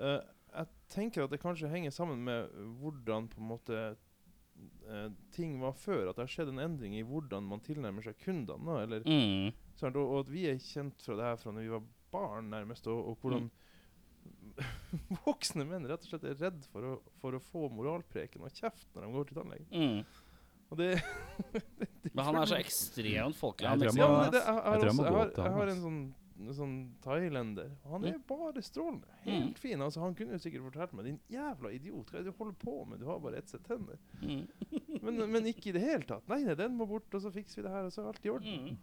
uh, 0.01 0.20
jeg 0.55 0.70
tenker 0.95 1.26
at 1.26 1.35
det 1.35 1.41
kanskje 1.43 1.68
henger 1.68 1.93
sammen 1.93 2.22
med 2.24 2.49
hvordan 2.80 3.28
på 3.28 3.43
en 3.43 3.51
måte 3.51 3.82
eh, 4.89 5.09
ting 5.35 5.59
var 5.62 5.72
før. 5.78 6.09
At 6.11 6.16
det 6.18 6.24
har 6.26 6.32
skjedd 6.35 6.53
en 6.53 6.62
endring 6.64 6.95
i 6.99 7.03
hvordan 7.07 7.47
man 7.49 7.61
tilnærmer 7.64 8.05
seg 8.07 8.16
kundene. 8.24 8.80
Eller, 8.85 9.05
Mm. 9.09 9.53
sant? 9.80 9.97
Og, 9.97 10.11
og 10.14 10.18
at 10.24 10.32
vi 10.32 10.47
er 10.51 10.59
kjent 10.62 11.01
fra 11.05 11.16
det 11.18 11.24
her 11.30 11.37
fra 11.41 11.53
når 11.53 11.66
vi 11.66 11.72
var 11.76 11.87
barn, 12.14 12.51
nærmest. 12.53 12.87
Og, 12.93 13.01
og 13.12 13.18
hvordan 13.22 13.51
voksne 15.26 15.64
menn 15.68 15.87
rett 15.91 16.05
og 16.05 16.11
slett 16.12 16.24
er 16.30 16.37
redd 16.41 16.66
for 16.72 16.87
å, 16.87 16.93
for 17.20 17.37
å 17.37 17.41
få 17.43 17.66
moralpreken 17.74 18.45
og 18.47 18.55
kjeft 18.55 18.87
når 18.95 19.07
de 19.09 19.12
går 19.16 19.28
til 19.30 19.41
tannlegen. 19.41 19.66
Mm. 19.72 20.05
Og 20.72 20.78
det, 20.80 20.91
Men 22.16 22.24
han 22.24 22.39
er 22.41 22.49
så 22.51 22.57
ekstremt 22.59 23.37
folkelig. 23.39 23.68
Jeg 23.68 23.72
har 23.74 25.72
en 25.74 25.82
sånn, 25.82 25.99
en 26.01 26.05
sånn 26.37 26.95
thailender. 27.03 27.70
og 27.85 27.93
Han 27.93 28.05
er 28.05 28.12
Mm. 28.18 28.22
bare 28.26 28.62
strålende. 28.62 29.07
Helt 29.24 29.59
fin. 29.59 29.78
Altså, 29.80 30.01
han 30.01 30.14
kunne 30.14 30.32
jo 30.32 30.39
sikkert 30.39 30.62
fortalt 30.72 30.93
meg 30.93 31.05
Din 31.05 31.20
jævla 31.30 31.70
idiot, 31.72 32.11
hva 32.11 32.18
er 32.18 32.22
det 32.24 32.32
du 32.32 32.39
holder 32.39 32.57
på 32.59 32.85
med? 32.89 32.99
Du 33.01 33.07
har 33.07 33.18
bare 33.20 33.37
ett 33.39 33.49
sett 33.49 33.62
tenner. 33.64 33.99
Mm. 34.22 34.47
Men, 35.03 35.30
men 35.30 35.45
ikke 35.47 35.68
i 35.68 35.72
det 35.72 35.80
hele 35.82 36.03
tatt. 36.05 36.26
Nei, 36.28 36.43
nei, 36.45 36.55
den 36.55 36.76
må 36.76 36.87
bort, 36.89 37.12
og 37.14 37.20
så 37.22 37.30
fikser 37.32 37.57
vi 37.57 37.62
det 37.62 37.70
her, 37.70 37.85
og 37.85 37.93
så 37.93 38.03
er 38.03 38.07
alt 38.09 38.24
i 38.26 38.30
orden. 38.30 38.64
Mm. 38.64 38.76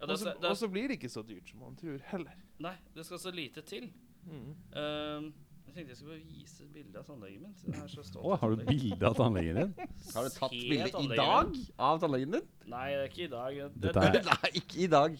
Ja, 0.00 0.04
Og 0.04 0.08
det, 0.08 0.18
så- 0.18 0.28
er- 0.30 0.34
det, 0.34 0.44
Og 0.44 0.50
er- 0.50 0.54
så 0.54 0.68
blir 0.70 0.88
det 0.88 0.98
ikke 1.00 1.10
så 1.10 1.22
dyrt 1.26 1.48
som 1.50 1.58
man 1.60 1.76
tror 1.76 1.98
heller. 2.06 2.32
nei, 2.60 2.74
det 2.94 3.04
skal 3.06 3.18
så 3.18 3.30
lite 3.34 3.62
til. 3.62 3.90
Mm. 4.24 4.54
Um, 4.76 5.34
jeg 5.66 5.74
tenkte 5.74 5.88
jeg 5.88 5.96
skulle 5.96 6.18
bare 6.18 6.32
vise 6.32 6.60
et 6.64 6.72
bilde 6.72 6.96
av 6.98 7.04
tannlegen 7.04 7.42
min. 7.42 7.54
siden 7.54 7.74
jeg 7.74 7.82
er 7.84 7.88
så 7.88 8.02
stolt 8.04 8.24
Å, 8.24 8.38
har 8.40 8.50
du 8.56 8.64
bilde 8.64 9.02
av 9.06 9.14
tannlegen 9.14 9.54
din? 9.56 9.74
Har 10.14 10.24
du 10.24 10.30
tatt 10.30 10.50
bilde 10.50 10.88
i 10.88 11.16
dag 11.16 11.56
av 11.78 12.00
tannlegen 12.00 12.30
din? 12.32 12.42
Nei, 12.66 12.90
det 12.90 12.98
er 12.98 13.08
ikke 13.08 13.24
i 13.24 13.28
dag. 13.28 13.72
Det, 13.74 13.92
Dette 13.92 13.98
er- 13.98 14.24
Nei, 14.32 14.50
ikke 14.54 14.78
i 14.78 14.86
dag. 14.86 15.18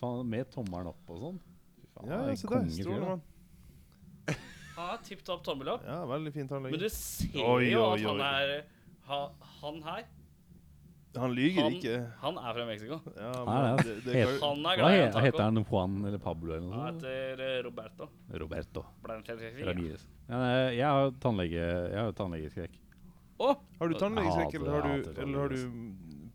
Faen, 0.00 0.26
med 0.28 0.50
tommelen 0.52 0.90
opp 0.92 1.10
og 1.14 1.20
sånn. 1.22 1.38
Fy 1.80 1.86
faen, 1.94 2.10
Ja, 2.10 2.12
han 2.12 2.20
er 2.20 2.26
ja, 2.26 2.30
en 2.30 2.36
se 2.36 2.46
der. 2.48 2.54
kongefyr, 2.56 2.82
Strålende 2.82 3.00
da. 3.00 3.08
mann. 3.16 3.22
Han 4.76 4.88
har 4.90 4.98
tipp 5.06 5.22
topp 5.24 5.42
tommel 5.46 5.68
opp. 5.72 5.84
Ja, 5.88 6.02
veldig 6.04 6.32
fin 6.34 6.42
Men 6.44 6.48
tannlege. 6.50 6.78
du 6.82 6.88
ser 6.92 7.40
Oi, 7.40 7.70
jo 7.72 7.80
oi, 7.80 7.94
at 7.96 8.02
han 8.04 8.20
oi. 8.20 8.26
er 8.26 8.64
ha, 9.08 9.20
Han 9.62 9.82
her, 9.82 10.02
Han 11.16 11.32
lyger 11.32 11.62
han, 11.62 11.72
ikke. 11.72 11.94
han 12.20 12.36
er 12.36 12.52
fra 12.52 12.66
Mexico. 12.68 12.98
Ja, 13.16 13.30
Nei, 13.46 13.54
men 13.62 13.76
det, 13.86 13.94
det, 14.04 14.14
helt- 14.18 14.40
kan- 14.40 14.48
Han 14.50 14.58
er 14.58 14.68
Hva 14.68 14.76
glad 14.76 14.90
i 14.92 14.96
he 14.98 15.06
en 15.06 15.12
taco. 15.14 15.24
heter 15.24 15.42
han? 15.46 15.64
Juan 15.70 16.04
eller 16.04 16.18
Pablo 16.18 16.52
eller 16.52 16.68
Han 16.68 16.76
noe 16.76 16.90
sånt? 16.92 17.02
heter 17.06 17.40
eh, 17.46 17.62
Roberto. 17.64 18.08
Roberto. 18.34 18.84
Ramirez. 19.64 20.04
Ja, 20.28 20.36
nei, 20.42 20.76
jeg 20.76 20.84
har 20.84 21.10
tannlege 21.22 21.64
Jeg 21.88 21.96
har 22.02 22.12
tannlegeskrekk. 22.12 22.76
Har 23.40 23.88
du 23.88 23.94
tannlegeskrekk, 23.94 24.54
eller 24.60 24.70
har 24.72 24.82
du, 24.82 24.88
jeg 24.88 25.06
hater 25.06 25.22
eller 25.22 25.38
har 25.38 25.48
du 25.48 25.56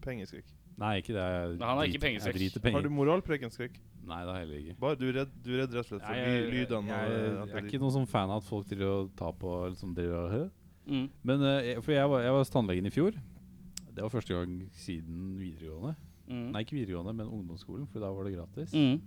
pengeskrekk? 0.01 0.45
Nei, 0.81 0.91
ikke 1.01 1.13
det. 1.13 1.23
Jeg 1.23 1.57
han 1.61 1.77
har 1.77 1.87
ikke 1.89 2.01
pengeskrekk. 2.01 2.37
Jeg 2.41 2.51
driter 2.55 2.73
Har 2.75 2.85
du 2.85 2.89
moralprekenskrekk? 2.95 3.75
Nei, 4.01 4.19
det 4.25 4.31
har 4.33 4.39
jeg 4.39 4.47
heller 4.47 4.61
ikke. 4.63 4.75
Bare, 4.81 4.97
du, 4.97 5.03
er 5.11 5.17
redd, 5.19 5.33
du 5.45 5.51
er 5.53 5.59
redd 5.61 5.75
rett 5.77 5.83
og 5.85 5.89
slett 5.91 6.01
for 6.07 6.15
Nei, 6.15 6.21
jeg, 6.23 6.39
jeg, 6.39 6.47
lydene? 6.55 6.89
jeg, 6.89 7.19
og, 7.21 7.51
jeg 7.51 7.59
er 7.59 7.67
ikke 7.69 7.81
noen 7.83 7.95
sånn 7.99 8.07
fan 8.09 8.33
av 8.33 8.41
at 8.41 8.47
folk 8.47 8.65
driver 8.71 8.93
og 9.03 9.11
tar 9.19 9.35
på 9.43 9.51
liksom 9.69 9.93
driver 9.97 10.37
og? 10.39 10.47
Mm. 10.89 11.03
Men 11.29 11.43
uh, 11.45 11.81
For 11.85 11.93
jeg 11.93 12.09
var, 12.09 12.23
jeg 12.25 12.33
var 12.33 12.41
hos 12.41 12.53
tannlegen 12.55 12.89
i 12.89 12.93
fjor. 12.93 13.19
Det 13.91 14.01
var 14.01 14.09
første 14.13 14.33
gang 14.39 14.55
siden 14.81 15.21
videregående. 15.37 15.93
Mm. 16.31 16.47
Nei, 16.55 16.63
ikke 16.65 16.79
videregående, 16.79 17.13
men 17.19 17.29
ungdomsskolen, 17.29 17.85
for 17.91 18.01
da 18.01 18.09
var 18.15 18.25
det 18.25 18.33
gratis. 18.39 18.73
Mm. 18.73 18.97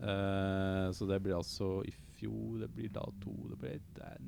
Uh, 0.00 0.88
så 0.96 1.06
det 1.06 1.20
blir 1.22 1.36
altså 1.36 1.82
i 1.84 1.90
fjor 2.16 2.62
Det 2.62 2.70
blir 2.72 2.88
da 2.94 3.02
to 3.20 3.34
Det 3.50 3.58
blir 3.60 3.82
det 3.98 4.06
er 4.06 4.22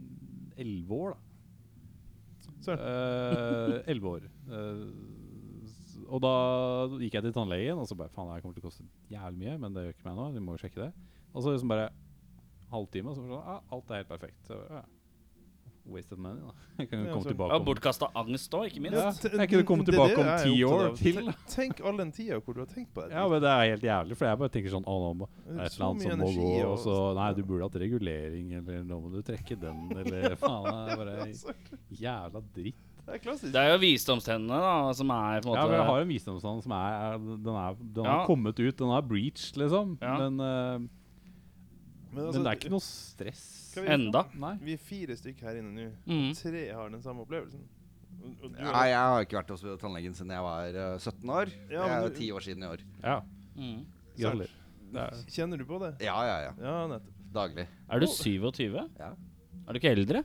elleve 0.60 0.92
år, 0.98 1.14
da. 1.14 2.50
Søren. 2.62 2.82
uh, 2.84 3.90
Elleve 3.90 4.10
år. 4.12 4.26
Eh, 4.52 4.82
s- 4.92 5.21
og 6.12 6.20
da 6.20 6.32
gikk 7.00 7.14
jeg 7.16 7.24
til 7.26 7.32
tannlegen, 7.32 7.78
og 7.80 7.86
så 7.88 7.96
bare 7.96 8.12
Faen, 8.12 8.28
det 8.28 8.34
her 8.36 8.44
kommer 8.44 8.56
til 8.58 8.64
å 8.64 8.68
koste 8.68 8.84
jævlig 9.10 9.38
mye, 9.46 9.58
men 9.64 9.72
det 9.76 9.86
gjør 9.86 9.94
ikke 9.96 10.08
meg 10.10 10.18
nå. 10.20 10.30
Vi 10.36 10.40
må 10.44 10.56
jo 10.58 10.62
sjekke 10.66 10.82
det. 10.86 10.92
Og 11.32 11.42
så 11.46 11.54
liksom 11.54 11.70
bare 11.72 11.88
halvtime, 12.72 13.08
og 13.08 13.16
så 13.16 13.22
sånn 13.24 13.38
Ja, 13.38 13.60
alt 13.72 13.90
er 13.90 14.02
helt 14.02 14.08
perfekt. 14.12 14.42
Så, 14.48 14.58
ja. 14.68 14.82
Wasted 15.82 16.20
money, 16.22 16.38
da. 16.46 16.52
Jeg 16.78 16.88
kan 16.92 17.00
jo 17.00 17.06
Ja, 17.08 17.12
komme 17.16 17.24
så- 17.24 17.30
tilbake 17.32 17.50
Ja, 17.50 17.56
om 17.58 17.64
Bortkasta 17.66 18.08
angst 18.14 18.52
òg, 18.54 18.68
ikke 18.70 18.82
minst. 18.84 19.24
Ja, 19.26 19.38
jeg 19.40 19.48
kunne 19.50 19.64
komme 19.66 19.82
det 19.84 19.94
tilbake 19.96 20.14
det 20.14 20.26
om 20.28 20.44
ti 20.44 20.62
år 20.68 20.92
til. 21.00 21.32
Tenk, 21.50 21.80
all 21.82 21.96
den 21.98 22.12
tida 22.14 22.38
hvor 22.38 22.54
du 22.54 22.60
har 22.62 22.68
tenkt 22.70 22.92
på 22.94 23.02
det. 23.02 23.10
Ja, 23.16 23.24
men 23.32 23.42
det 23.42 23.50
er 23.50 23.64
helt 23.72 23.82
jævlig, 23.88 24.16
for 24.20 24.28
jeg 24.30 24.38
bare 24.44 24.52
tenker 24.54 24.70
sånn 24.76 24.86
Å, 24.86 24.94
nå 25.02 25.08
må 25.18 25.26
Det 25.32 25.56
er 25.56 25.64
et 25.64 25.74
eller 25.74 25.88
annet 25.88 26.02
som 26.06 26.22
må 26.22 26.30
gå, 26.36 26.52
og 26.62 26.70
og- 26.76 26.78
så 26.84 26.94
Nei, 27.18 27.26
du 27.34 27.42
burde 27.42 27.66
hatt 27.66 27.80
regulering, 27.82 28.52
eller 28.60 28.84
nå 28.86 29.00
må 29.02 29.10
du 29.16 29.22
trekke 29.26 29.58
den, 29.58 29.82
eller 29.96 30.36
faen. 30.44 30.70
Det 30.70 30.92
er 30.92 31.02
bare 31.02 31.16
jævla 32.04 32.44
dritt. 32.54 32.86
Det 33.06 33.14
er 33.16 33.18
klassisk. 33.18 33.50
Det 33.52 33.58
er 33.60 33.72
jo 33.72 33.78
visdomstennene 33.82 34.58
da, 34.62 34.74
som 34.94 35.10
er 35.10 35.40
på 35.42 35.50
en 35.50 35.52
måte 35.52 35.58
Ja, 35.58 35.66
men 35.66 35.74
jeg 35.80 35.86
har 35.88 36.00
en 36.04 36.08
visdomstann 36.12 36.60
som 36.62 36.72
er, 36.76 36.98
er 37.02 37.18
Den, 37.18 37.56
er, 37.58 37.74
den 37.96 38.04
Ja. 38.06 38.12
har 38.20 38.26
kommet 38.28 38.60
ut, 38.62 38.76
den 38.78 38.92
har 38.94 39.02
breached, 39.02 39.56
liksom. 39.58 39.96
Ja. 40.00 40.16
Men 40.22 40.38
eh, 40.40 40.88
Men 42.12 42.24
altså, 42.28 42.42
det 42.44 42.46
er 42.52 42.58
ikke 42.60 42.70
noe 42.70 42.84
stress. 42.84 43.42
Skal 43.72 43.82
vi- 43.86 43.88
Enda. 43.94 44.22
Nei. 44.36 44.56
Vi 44.62 44.72
er 44.74 44.78
fire 44.78 45.16
stykker 45.16 45.48
her 45.48 45.56
inne 45.62 45.72
nå. 45.72 45.86
Mm. 46.06 46.32
Tre 46.36 46.64
har 46.76 46.90
den 46.90 47.02
samme 47.02 47.24
opplevelsen. 47.24 47.62
Og, 48.22 48.34
og 48.44 48.52
du 48.52 48.60
Nei, 48.62 48.86
jeg 48.92 48.98
har 49.00 49.24
ikke 49.24 49.38
vært 49.40 49.50
hos 49.50 49.62
tannlegen 49.80 50.14
siden 50.14 50.30
jeg 50.30 50.42
var 50.44 50.68
eh, 50.68 50.98
17 50.98 51.30
år. 51.32 51.50
Ja, 51.70 51.80
det 51.80 51.80
er 51.80 51.88
men 51.88 52.02
jo 52.04 52.08
du- 52.12 52.18
ti 52.20 52.30
år 52.30 52.40
siden 52.44 52.62
i 52.62 52.66
år. 52.68 52.84
Ja. 53.02 53.16
Mm. 53.56 53.80
Gratulerer. 54.18 54.58
Det 54.92 55.00
er- 55.00 55.24
Kjenner 55.32 55.58
du 55.58 55.64
på 55.64 55.78
det? 55.80 55.94
Ja, 56.04 56.18
ja, 56.28 56.38
ja. 56.46 56.52
Ja, 56.60 56.86
nettopp. 56.86 57.18
Daglig. 57.32 57.66
Er 57.90 57.98
du 57.98 58.06
27? 58.06 58.76
Ja. 59.00 59.08
Er 59.66 59.72
du 59.72 59.78
ikke 59.80 59.90
eldre? 59.96 60.22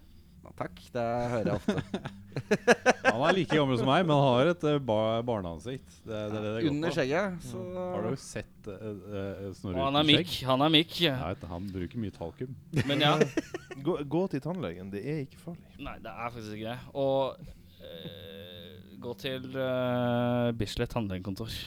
Ja, 0.47 0.53
takk, 0.55 0.77
det 0.95 1.03
hører 1.33 1.49
jeg 1.49 1.59
ofte. 1.59 2.01
Han 3.17 3.23
er 3.25 3.35
like 3.35 3.57
gammel 3.57 3.79
som 3.79 3.89
meg, 3.89 4.05
men 4.05 4.13
han 4.13 4.27
har 4.27 4.49
et 4.53 4.63
bar 4.85 5.23
barneansikt. 5.25 5.87
Det, 6.05 6.11
det, 6.13 6.19
er 6.21 6.45
det 6.45 6.51
det 6.53 6.69
Under 6.69 6.93
skjegget, 6.93 7.39
så 7.49 7.63
Har 7.75 8.05
du 8.05 8.21
sett 8.21 8.69
uh, 8.69 8.75
uh, 8.77 9.47
Snorre 9.57 9.87
han 9.87 9.97
er 9.97 10.05
uten 10.05 10.13
skjegg? 10.13 10.35
Han 10.47 10.63
er 10.63 10.71
mikk. 10.75 10.93
Nei, 11.17 11.31
han 11.51 11.67
bruker 11.73 12.03
mye 12.03 12.15
talkum. 12.15 12.53
Men 12.87 13.03
ja. 13.03 13.13
Gå, 13.87 13.97
gå 14.07 14.23
til 14.31 14.43
tannlegen, 14.45 14.91
det 14.93 15.01
er 15.03 15.23
ikke 15.25 15.41
farlig. 15.41 15.67
Nei, 15.83 15.97
det 16.05 16.13
er 16.13 16.31
faktisk 16.37 16.55
ikke 16.55 16.71
det. 16.71 16.93
Og 17.03 17.41
uh, 17.83 18.97
gå 19.07 19.17
til 19.25 19.49
uh, 19.57 20.53
Bislett 20.61 20.93
tannlegekontor. 20.93 21.57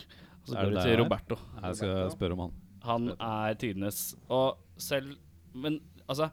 Og 0.40 0.52
så 0.52 0.56
går 0.56 0.72
du 0.72 0.80
til 0.80 0.94
er? 0.94 1.02
Roberto. 1.02 1.40
Jeg 1.60 1.82
skal 1.82 2.14
spørre 2.14 2.38
om 2.38 2.46
han. 2.46 2.56
Han 2.86 3.10
er 3.18 3.58
tidenes. 3.60 4.04
Og 4.32 4.54
selv 4.80 5.18
Men 5.52 5.80
altså 6.06 6.30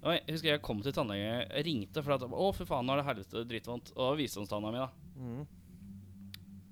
og 0.00 0.14
Jeg 0.14 0.22
husker 0.30 0.48
jeg 0.48 0.62
kom 0.64 0.78
til 0.80 0.94
tannlegen, 0.96 1.44
Jeg 1.50 1.64
ringte 1.66 2.02
for 2.04 2.16
at 2.16 2.24
Å, 2.24 2.52
fy 2.56 2.64
faen, 2.68 2.86
nå 2.88 2.94
er 2.94 3.02
det 3.02 3.08
helvete 3.08 3.42
dritvondt. 3.48 3.92
Og 4.00 4.16
visdomstanna 4.20 4.72
mi, 4.72 4.80
da. 4.80 4.88
Mm. 5.20 5.42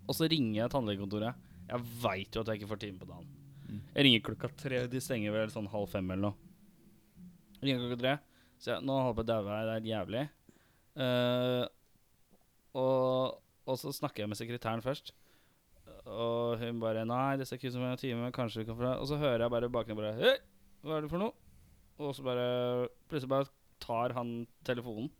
Og 0.08 0.16
så 0.16 0.28
ringer 0.32 0.62
jeg 0.62 0.72
tannlegekontoret. 0.72 1.44
Jeg 1.68 1.84
veit 2.00 2.32
jo 2.32 2.40
at 2.40 2.48
jeg 2.48 2.62
ikke 2.62 2.70
får 2.70 2.80
time 2.86 3.02
på 3.02 3.10
dagen. 3.10 3.34
Jeg 3.68 4.06
ringer 4.06 4.24
klokka 4.24 4.48
tre. 4.56 4.80
De 4.88 5.02
stenger 5.04 5.34
vel 5.34 5.52
sånn 5.52 5.68
halv 5.68 5.90
fem 5.92 6.08
eller 6.14 6.30
noe. 6.30 6.52
Jeg 7.58 7.66
ringer 7.66 7.84
klokka 7.84 8.00
tre. 8.00 8.14
Så 8.58 8.72
jeg, 8.72 8.86
nå 8.88 8.96
holder 8.96 9.10
jeg 9.12 9.18
på 9.18 9.24
å 9.26 9.28
daue. 9.28 9.58
Det 9.68 9.74
er 9.74 9.90
jævlig. 9.90 10.22
Uh, 10.98 11.64
og, 12.80 13.36
og 13.68 13.78
så 13.78 13.92
snakker 13.94 14.24
jeg 14.24 14.32
med 14.32 14.40
sekretæren 14.40 14.84
først. 14.84 15.12
Og 16.08 16.56
hun 16.62 16.80
bare 16.80 17.04
Nei, 17.04 17.36
det 17.36 17.44
ser 17.48 17.60
ikke 17.60 17.68
ut 17.68 17.76
som 17.76 17.84
en 17.84 18.00
time. 18.00 18.32
Kanskje 18.32 18.64
du 18.64 18.70
kan 18.70 18.80
få 18.80 18.86
det. 18.86 18.94
Og 18.96 19.12
så 19.12 19.20
hører 19.20 19.44
jeg 19.44 19.54
bare 19.58 19.70
bakgrunnen 19.76 20.00
bare 20.00 20.16
Hei, 20.16 20.34
hva 20.86 20.96
er 20.96 21.04
det 21.04 21.12
for 21.12 21.20
noe? 21.20 21.47
Og 21.98 22.14
så 22.14 22.24
bare 22.26 22.88
Plutselig 23.10 23.30
bare 23.30 23.50
tar 23.82 24.14
han 24.16 24.32
telefonen, 24.66 25.10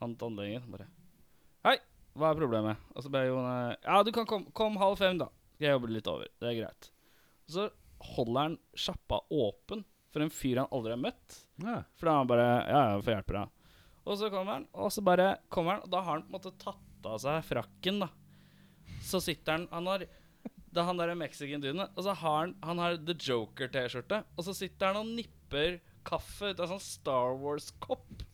han 0.00 0.16
tannlegen, 0.20 0.64
bare 0.72 0.88
Hei, 1.66 1.76
hva 2.16 2.30
er 2.30 2.40
problemet? 2.40 2.80
Og 2.94 3.04
så 3.04 3.12
bare 3.12 3.28
Jon 3.28 3.44
eh, 3.44 3.76
Ja, 3.84 4.00
du 4.04 4.12
kan 4.14 4.28
komme 4.28 4.52
kom 4.56 4.78
halv 4.80 4.96
fem, 5.00 5.18
da. 5.20 5.28
Skal 5.54 5.68
jeg 5.68 5.76
jobbe 5.76 5.92
litt 5.92 6.08
over. 6.08 6.28
Det 6.40 6.48
er 6.48 6.58
greit. 6.62 6.90
Og 7.44 7.54
så 7.54 7.66
holder 8.16 8.46
han 8.46 8.54
sjappa 8.72 9.20
åpen 9.28 9.84
for 10.10 10.24
en 10.24 10.32
fyr 10.32 10.62
han 10.62 10.70
aldri 10.74 10.94
har 10.94 11.02
møtt. 11.02 11.40
Ja. 11.60 11.82
For 11.98 12.08
da 12.08 12.14
er 12.14 12.22
han 12.22 12.30
bare 12.30 12.46
Ja, 12.48 12.80
ja, 12.92 13.02
får 13.04 13.14
hjelpe 13.16 13.36
deg. 13.36 13.74
Og 14.08 14.16
så 14.16 14.30
kommer 14.32 14.56
han, 14.56 14.64
og 14.72 14.88
så 14.94 15.04
bare 15.04 15.28
kommer 15.52 15.76
han, 15.76 15.84
og 15.84 15.92
da 15.92 16.00
har 16.00 16.16
han 16.16 16.24
på 16.24 16.32
en 16.32 16.38
måte 16.38 16.54
tatt 16.58 17.10
av 17.10 17.20
seg 17.22 17.44
frakken, 17.46 18.00
da. 18.02 18.08
Så 19.04 19.20
sitter 19.24 19.54
han 19.56 19.68
Han 19.70 19.86
har 19.88 20.02
Det 20.04 20.80
er 20.80 20.86
han 20.88 20.98
der 20.98 21.14
mexican-duden, 21.18 21.84
og 21.84 22.02
så 22.04 22.14
har 22.16 22.40
han 22.40 22.56
Han 22.64 22.80
har 22.82 22.96
The 22.96 23.14
Joker-T-skjorte, 23.14 24.24
og 24.36 24.44
så 24.48 24.56
sitter 24.56 24.90
han 24.90 25.02
og 25.04 25.12
nipper 25.20 25.78
kaffe 26.10 26.50
ut 26.50 26.60
av 26.60 26.72
sånn 26.72 26.82
Star 26.82 27.36
Wars-kopp. 27.40 28.24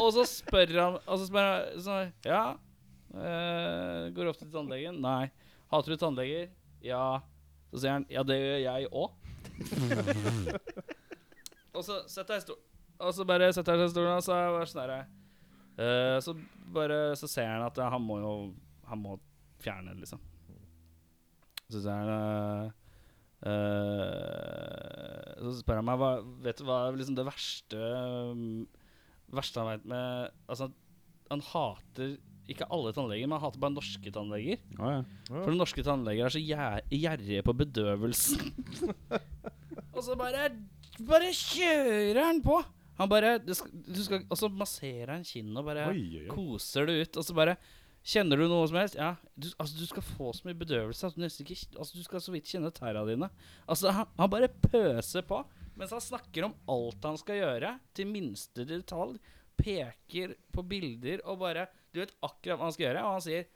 Og 0.00 0.10
så 0.14 0.24
spør 0.28 0.72
han 0.78 0.96
Og 1.00 1.18
så 1.18 1.26
spør 1.28 1.48
han 1.48 1.82
sånn 1.82 2.12
Ja. 2.26 2.44
Uh, 3.14 4.10
går 4.14 4.30
opp 4.30 4.38
til 4.40 4.50
tannlegen? 4.52 5.00
Nei. 5.02 5.30
Hater 5.70 5.94
du 5.94 6.00
tannleger? 6.00 6.48
Ja. 6.84 7.20
Så 7.70 7.82
sier 7.82 7.96
han 7.96 8.06
Ja, 8.12 8.24
det 8.26 8.38
gjør 8.38 8.62
jeg 8.64 8.90
òg. 8.90 9.20
og 11.76 11.82
så 11.86 12.00
setter 12.10 12.38
jeg 12.38 12.46
stol 12.46 12.58
Og 12.98 13.12
så 13.14 13.26
bare 13.28 13.52
setter 13.54 13.76
jeg 13.76 13.84
seg 13.84 13.90
i 13.90 13.92
stolen, 13.92 14.16
og 14.16 14.24
så 14.24 14.34
er 14.34 14.48
jeg 14.48 14.70
sånn 14.72 14.82
herre 14.82 15.00
uh, 15.78 16.18
Så 16.24 16.34
bare 16.74 16.98
Så 17.20 17.30
ser 17.30 17.52
han 17.52 17.66
at 17.66 17.78
han 17.78 18.02
må 18.02 18.18
jo 18.22 18.32
Han 18.90 19.04
må 19.04 19.18
fjerne 19.62 19.94
liksom. 19.98 20.22
Så 21.70 21.80
sier 21.80 21.94
han 21.94 22.10
eh, 22.12 22.72
eh, 23.44 25.34
Så 25.42 25.54
spør 25.60 25.80
han 25.80 25.88
meg 25.88 26.00
hva, 26.00 26.12
Vet 26.44 26.60
du 26.60 26.66
hva 26.68 26.78
er 26.88 26.98
liksom 27.00 27.16
det 27.18 27.26
verste 27.28 27.80
um, 28.30 28.44
Verste 29.34 29.62
han 29.62 29.70
vet 29.74 29.88
med 29.90 30.30
Altså, 30.52 30.70
han 31.32 31.42
hater 31.52 32.16
ikke 32.44 32.66
alle 32.68 32.90
tannleger, 32.92 33.24
men 33.24 33.38
han 33.38 33.46
hater 33.46 33.60
bare 33.62 33.72
norske 33.72 34.10
tannleger. 34.12 34.58
Oh, 34.76 34.90
ja. 34.92 34.98
For 35.32 35.54
norske 35.56 35.80
tannleger 35.86 36.26
er 36.26 36.34
så 36.34 36.42
gjer- 36.44 36.82
gjerrige 36.92 37.40
på 37.46 37.54
bedøvelsen. 37.56 38.50
og 39.96 40.02
så 40.04 40.12
bare 40.20 40.50
Bare 41.08 41.30
kjører 41.32 42.20
han 42.20 42.42
på! 42.44 42.58
Han 43.00 43.08
bare 43.10 43.38
du 43.40 43.48
skal, 43.56 43.72
du 43.88 44.02
skal, 44.04 44.26
Og 44.28 44.36
så 44.38 44.50
masserer 44.52 45.14
han 45.16 45.24
kinnet 45.26 45.56
og 45.56 45.64
bare 45.70 45.88
Oi, 45.88 46.04
oi, 46.04 46.20
oi. 46.26 46.28
koser 46.36 46.84
det 46.92 46.98
ut. 47.06 47.16
Og 47.22 47.26
så 47.30 47.38
bare 47.40 47.56
Kjenner 48.04 48.36
du 48.36 48.44
noe 48.50 48.66
som 48.68 48.76
helst? 48.76 48.98
Ja. 49.00 49.14
Du, 49.32 49.48
altså, 49.56 49.78
du 49.80 49.86
skal 49.88 50.04
få 50.04 50.32
så 50.36 50.44
mye 50.44 50.58
bedøvelse 50.60 51.08
at 51.08 51.16
du 51.16 51.22
nesten 51.22 51.46
ikke 51.46 51.78
Altså, 51.80 51.96
du 51.96 52.04
skal 52.04 52.20
så 52.20 52.34
vidt 52.34 52.50
kjenne 52.50 52.72
tærne 52.74 53.04
dine. 53.08 53.30
Altså, 53.64 53.94
han, 53.96 54.10
han 54.18 54.32
bare 54.32 54.50
pøser 54.66 55.24
på 55.26 55.40
mens 55.74 55.90
han 55.90 56.02
snakker 56.04 56.44
om 56.46 56.52
alt 56.70 57.02
han 57.02 57.16
skal 57.18 57.40
gjøre, 57.40 57.72
til 57.98 58.06
minste 58.06 58.62
detalj. 58.68 59.16
Peker 59.58 60.36
på 60.54 60.62
bilder 60.66 61.22
og 61.30 61.40
bare 61.42 61.64
Du 61.94 62.00
vet 62.00 62.14
akkurat 62.26 62.58
hva 62.58 62.68
han 62.68 62.74
skal 62.74 62.88
gjøre, 62.88 63.02
og 63.06 63.16
han 63.16 63.24
sier 63.24 63.48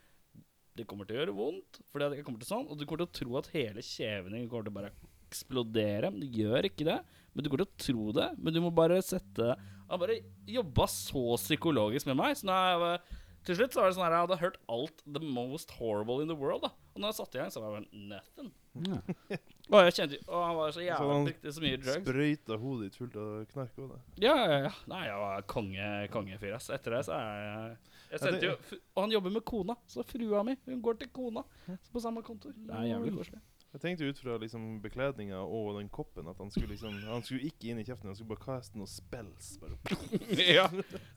det 0.79 0.85
kommer 0.87 1.07
til 1.07 1.17
å 1.17 1.19
gjøre 1.19 1.35
vondt, 1.35 1.79
fordi 1.91 2.07
jeg 2.15 2.23
kommer 2.23 2.39
til 2.39 2.47
sånn, 2.47 2.67
og 2.71 2.77
du 2.79 2.85
kommer 2.87 3.01
til 3.01 3.09
å 3.09 3.17
tro 3.17 3.33
at 3.39 3.49
hele 3.51 3.81
kjeven 3.83 4.35
din 4.35 4.45
kommer 4.47 4.67
til 4.67 4.71
å 4.71 4.77
bare 4.77 4.91
eksplodere. 5.29 6.11
Men 6.13 6.23
du 6.23 6.39
gjør 6.39 6.69
ikke 6.69 6.87
det. 6.87 6.99
Men 7.33 7.43
du 7.43 7.49
kommer 7.49 7.65
til 7.65 7.69
å 7.69 7.83
tro 7.83 8.13
det. 8.15 8.27
Men 8.39 8.55
du 8.55 8.61
må 8.63 8.71
bare 8.73 9.01
sette 9.05 9.57
Han 9.89 10.01
bare 10.01 10.19
jobba 10.47 10.85
så 10.87 11.23
psykologisk 11.41 12.07
med 12.09 12.19
meg. 12.21 12.37
Så 12.37 12.47
nå 12.47 12.55
er 12.55 12.69
jeg 12.71 13.01
til 13.47 13.55
slutt 13.59 13.73
så 13.75 13.81
var 13.81 13.89
det 13.89 13.95
sånn 13.97 14.05
her 14.05 14.15
Jeg 14.15 14.25
hadde 14.27 14.37
hørt 14.41 14.57
alt 14.69 15.03
the 15.05 15.21
most 15.23 15.71
horrible 15.79 16.21
in 16.23 16.31
the 16.31 16.37
world. 16.37 16.61
da 16.65 16.71
Og 16.95 17.01
når 17.03 17.11
jeg 17.13 17.17
satte 17.19 17.37
i 17.37 17.41
gang, 17.41 17.51
så 17.53 17.63
var 17.63 17.79
det 17.79 17.87
nothing. 17.93 18.51
Ja. 18.87 18.99
Og 19.69 19.83
jeg 19.85 19.93
kjente 19.99 20.19
Og 20.27 20.43
han 20.45 20.55
var 20.57 20.71
så 20.71 20.79
Så 20.79 20.85
jævla 20.85 21.13
han 21.13 21.27
brukte 21.29 21.53
så 21.53 21.63
mye 21.63 21.77
drugs. 21.83 22.01
Sprøyta 22.07 22.57
hodet 22.61 22.87
ditt 22.89 22.97
fullt 22.99 23.19
av 23.21 23.29
knark 23.53 23.79
òg, 23.83 23.91
da. 23.93 23.99
Ja, 24.23 24.35
ja, 24.43 24.57
ja. 24.67 24.73
Nei, 24.91 25.03
jeg 25.07 25.21
var 25.23 25.45
konge, 25.55 25.91
kongefyr, 26.15 26.55
ass. 26.57 26.69
Etter 26.73 26.97
det 26.97 27.03
så 27.09 27.15
er 27.19 27.39
jeg 27.45 27.77
jeg 28.09 28.21
sendte 28.23 28.47
jo, 28.47 28.55
Og 28.95 29.03
han 29.03 29.11
jobber 29.13 29.33
med 29.35 29.43
kona, 29.45 29.75
så 29.85 30.01
frua 30.07 30.41
mi 30.47 30.55
hun 30.65 30.81
går 30.81 30.97
til 31.03 31.11
kona 31.13 31.43
så 31.67 31.93
på 31.93 32.01
samme 32.01 32.23
kontor. 32.25 32.55
Det 32.57 32.73
er 32.73 32.87
jævlig 32.89 33.13
koselig. 33.19 33.41
Jeg 33.69 33.81
tenkte 33.83 34.07
ut 34.09 34.17
fra 34.17 34.35
liksom 34.41 34.63
bekledninga 34.81 35.43
og 35.45 35.75
den 35.77 35.91
koppen 35.93 36.25
at 36.31 36.39
han 36.41 36.49
skulle 36.49 36.71
liksom 36.71 36.95
Han 37.05 37.21
skulle 37.21 37.51
ikke 37.51 37.69
inn 37.69 37.77
i 37.77 37.83
kjeften, 37.85 38.09
han 38.09 38.17
skulle 38.17 38.31
bare 38.31 38.41
kaste 38.41 38.79
noen 38.79 38.89
spells. 38.89 39.51
Bare. 39.61 39.77
ja. 40.57 40.65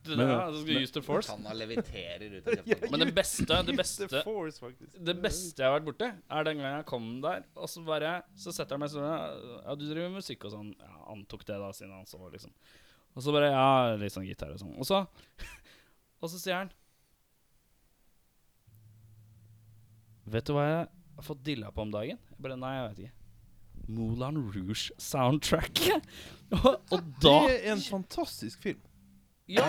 Det 0.05 0.19
der, 0.21 0.53
du 0.53 0.59
skal 0.61 0.85
use 0.85 0.93
the 0.93 1.03
force. 1.07 1.33
Han 1.33 1.49
leviterer 1.57 2.37
ut 2.37 2.51
av 2.53 2.59
kjeften. 2.69 2.93
Men 2.93 3.07
det 3.07 3.09
beste, 3.17 3.63
det 3.71 3.79
beste 3.81 4.11
the 4.13 4.23
force. 4.27 4.73
Det 4.93 5.17
beste 5.25 5.65
jeg 5.65 5.71
har 5.71 5.79
vært 5.79 5.89
borti, 5.89 6.11
er 6.13 6.49
den 6.51 6.61
gangen 6.61 6.77
jeg 6.83 6.89
kom 6.93 7.09
der, 7.25 7.49
og 7.57 7.73
så 7.73 7.87
bare 7.89 8.15
Så 8.37 8.53
setter 8.53 8.77
jeg 8.77 8.85
meg 8.85 8.93
sånn 8.93 9.09
Ja, 9.09 9.73
du 9.73 9.89
driver 9.89 10.13
med 10.13 10.21
musikk 10.21 10.45
og 10.45 10.57
sånn. 10.59 10.71
Ja, 10.77 10.95
antok 11.17 11.49
det, 11.49 11.57
da, 11.57 11.73
siden 11.73 11.97
han 11.97 12.09
så, 12.11 12.21
liksom. 12.37 12.53
Og 13.17 13.25
så 13.25 13.33
bare 13.33 13.49
Ja, 13.55 13.97
litt 13.97 14.13
sånn 14.13 14.29
gitar 14.29 14.53
og 14.53 14.61
sånn. 14.61 14.77
Og 14.77 14.89
så 14.89 15.07
Og 16.23 16.29
så 16.29 16.37
sier 16.37 16.61
han 16.61 16.77
Vet 20.33 20.45
du 20.47 20.53
hva 20.55 20.69
jeg 20.69 20.91
har 21.17 21.27
fått 21.27 21.43
dilla 21.45 21.71
på 21.73 21.83
om 21.85 21.93
dagen? 21.93 22.19
Jeg 22.31 22.43
bare 22.45 22.57
Nei, 22.61 22.73
jeg 22.79 22.89
vet 22.89 23.03
ikke. 23.05 23.19
Moulin 23.93 24.39
Rouge-soundtrack. 24.55 25.81
og, 26.59 26.75
og 26.93 27.09
da 27.23 27.37
Det 27.49 27.57
er 27.59 27.73
en 27.75 27.83
fantastisk 27.85 28.63
film. 28.63 28.83
Ja. 29.51 29.67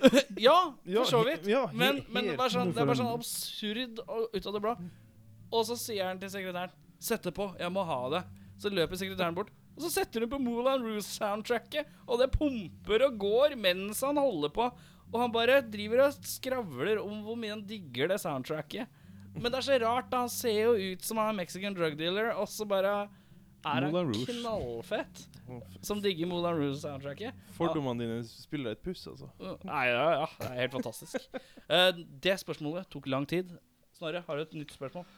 ja, 0.48 0.56
for 0.84 1.08
så 1.08 1.22
vidt. 1.26 1.46
ja, 1.48 1.66
he- 1.68 1.76
men, 1.76 2.02
men 2.12 2.30
det, 2.30 2.36
er 2.40 2.52
sånn, 2.52 2.70
det 2.72 2.82
er 2.82 2.88
bare 2.88 3.00
sånn 3.00 3.12
absurd 3.14 4.02
og 4.06 4.28
ut 4.36 4.46
av 4.46 4.56
det 4.56 4.62
blå. 4.64 4.74
Og 5.50 5.64
så 5.66 5.76
sier 5.80 6.06
han 6.08 6.20
til 6.20 6.30
sekretæren 6.32 6.76
Sett 7.00 7.24
det 7.24 7.32
på, 7.32 7.46
jeg 7.56 7.72
må 7.72 7.80
ha 7.88 7.98
det. 8.12 8.20
Så 8.60 8.68
løper 8.68 8.98
sekretæren 9.00 9.32
bort. 9.36 9.48
Og 9.72 9.86
så 9.86 9.88
setter 9.94 10.20
hun 10.20 10.28
på 10.34 10.38
Moulin 10.44 10.82
Rouge-soundtracket, 10.84 11.88
og 12.04 12.20
det 12.20 12.26
pumper 12.34 13.06
og 13.06 13.14
går 13.22 13.54
mens 13.56 14.02
han 14.04 14.20
holder 14.20 14.52
på. 14.52 14.66
Og 15.08 15.16
han 15.16 15.32
bare 15.32 15.62
driver 15.64 16.02
og 16.04 16.18
skravler 16.28 17.00
om 17.00 17.22
hvor 17.24 17.38
mye 17.40 17.54
han 17.54 17.62
digger 17.66 18.12
det 18.12 18.18
soundtracket. 18.20 18.84
Men 19.36 19.48
det 19.48 19.60
er 19.60 19.66
så 19.66 19.78
rart, 19.82 20.10
da. 20.10 20.24
Han 20.24 20.32
ser 20.32 20.58
jo 20.58 20.92
ut 20.92 21.06
som 21.06 21.20
han 21.20 21.32
er 21.32 21.38
Mexican 21.38 21.76
drug 21.76 21.96
dealer, 21.98 22.32
og 22.34 22.48
så 22.50 22.66
bare 22.68 22.94
er 23.60 23.86
han 23.86 24.12
knallfett. 24.26 25.26
Som 25.84 26.00
digger 26.02 26.28
Moulin 26.30 26.58
Rouge-soundtracket. 26.58 27.36
Fordommene 27.56 28.04
dine 28.04 28.20
spiller 28.26 28.76
et 28.76 28.82
puss, 28.84 29.02
altså. 29.10 29.30
Nei, 29.66 29.84
ja, 29.90 30.04
ja, 30.20 30.28
det 30.38 30.50
er 30.50 30.60
helt 30.62 30.76
fantastisk. 30.78 31.26
uh, 31.70 31.90
det 32.26 32.36
spørsmålet 32.42 32.90
tok 32.92 33.08
lang 33.10 33.26
tid. 33.28 33.52
Snorre, 33.96 34.22
har 34.26 34.38
du 34.38 34.46
et 34.46 34.54
nytt 34.62 34.76
spørsmål? 34.76 35.08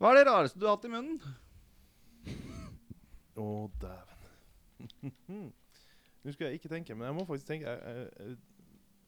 Hva 0.00 0.10
er 0.10 0.20
det 0.20 0.26
rareste 0.28 0.58
du 0.58 0.66
har 0.66 0.78
hatt 0.78 0.88
i 0.88 0.92
munnen? 0.94 1.20
Å, 3.34 3.46
dæven. 3.82 5.12
Nå 6.24 6.32
skal 6.32 6.48
jeg 6.48 6.58
ikke 6.58 6.72
tenke, 6.72 6.96
men 6.96 7.06
jeg 7.10 7.14
må 7.18 7.24
faktisk 7.28 7.46
tenke 7.50 7.68
Jeg, 7.68 7.80
jeg, 7.84 8.08
jeg, 8.18 8.36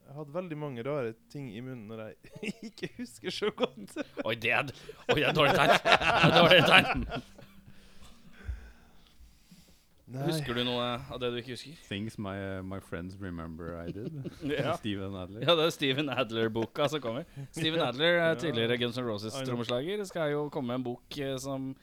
jeg 0.06 0.14
hadde 0.14 0.34
veldig 0.36 0.58
mange 0.58 0.84
rare 0.86 1.14
ting 1.32 1.48
i 1.50 1.62
munnen 1.64 1.88
når 1.90 2.02
jeg 2.06 2.52
ikke 2.70 2.92
husker 3.00 3.34
så 3.34 3.50
godt. 3.56 3.96
Oi, 4.24 4.34
det 4.38 4.52
er, 4.54 4.70
oi, 5.10 5.18
det 5.18 5.26
er 5.30 5.34
dårlig 5.36 5.56
tegn. 5.58 5.74
Det 5.82 5.96
er 5.96 6.36
dårlig 6.36 6.62
tegn. 6.70 7.08
Husker 10.06 10.54
du 10.54 10.62
noe 10.62 10.84
av 11.10 11.18
det 11.18 11.32
du 11.34 11.40
ikke 11.40 11.56
husker? 11.56 11.74
Things 11.88 12.14
my, 12.22 12.36
uh, 12.38 12.60
my 12.62 12.78
friends 12.78 13.16
remember 13.18 13.74
I 13.74 13.90
did. 13.90 14.14
Ja. 14.54 14.76
Steven 14.78 15.16
Adler. 15.18 15.42
Ja, 15.42 15.56
det 15.58 15.66
er 15.66 15.74
Steven 15.74 16.12
Adler-boka 16.14 16.86
som 16.92 17.02
kommer. 17.02 17.26
Steven 17.50 17.82
Adler, 17.82 18.20
eh, 18.22 18.36
tidligere 18.38 18.78
Guns 18.78 19.00
N' 19.00 19.08
Roses-trommeslager, 19.08 20.04
skal 20.06 20.30
jo 20.36 20.46
komme 20.54 20.70
med 20.70 20.80
en 20.80 20.88
bok 20.92 21.20
som 21.42 21.74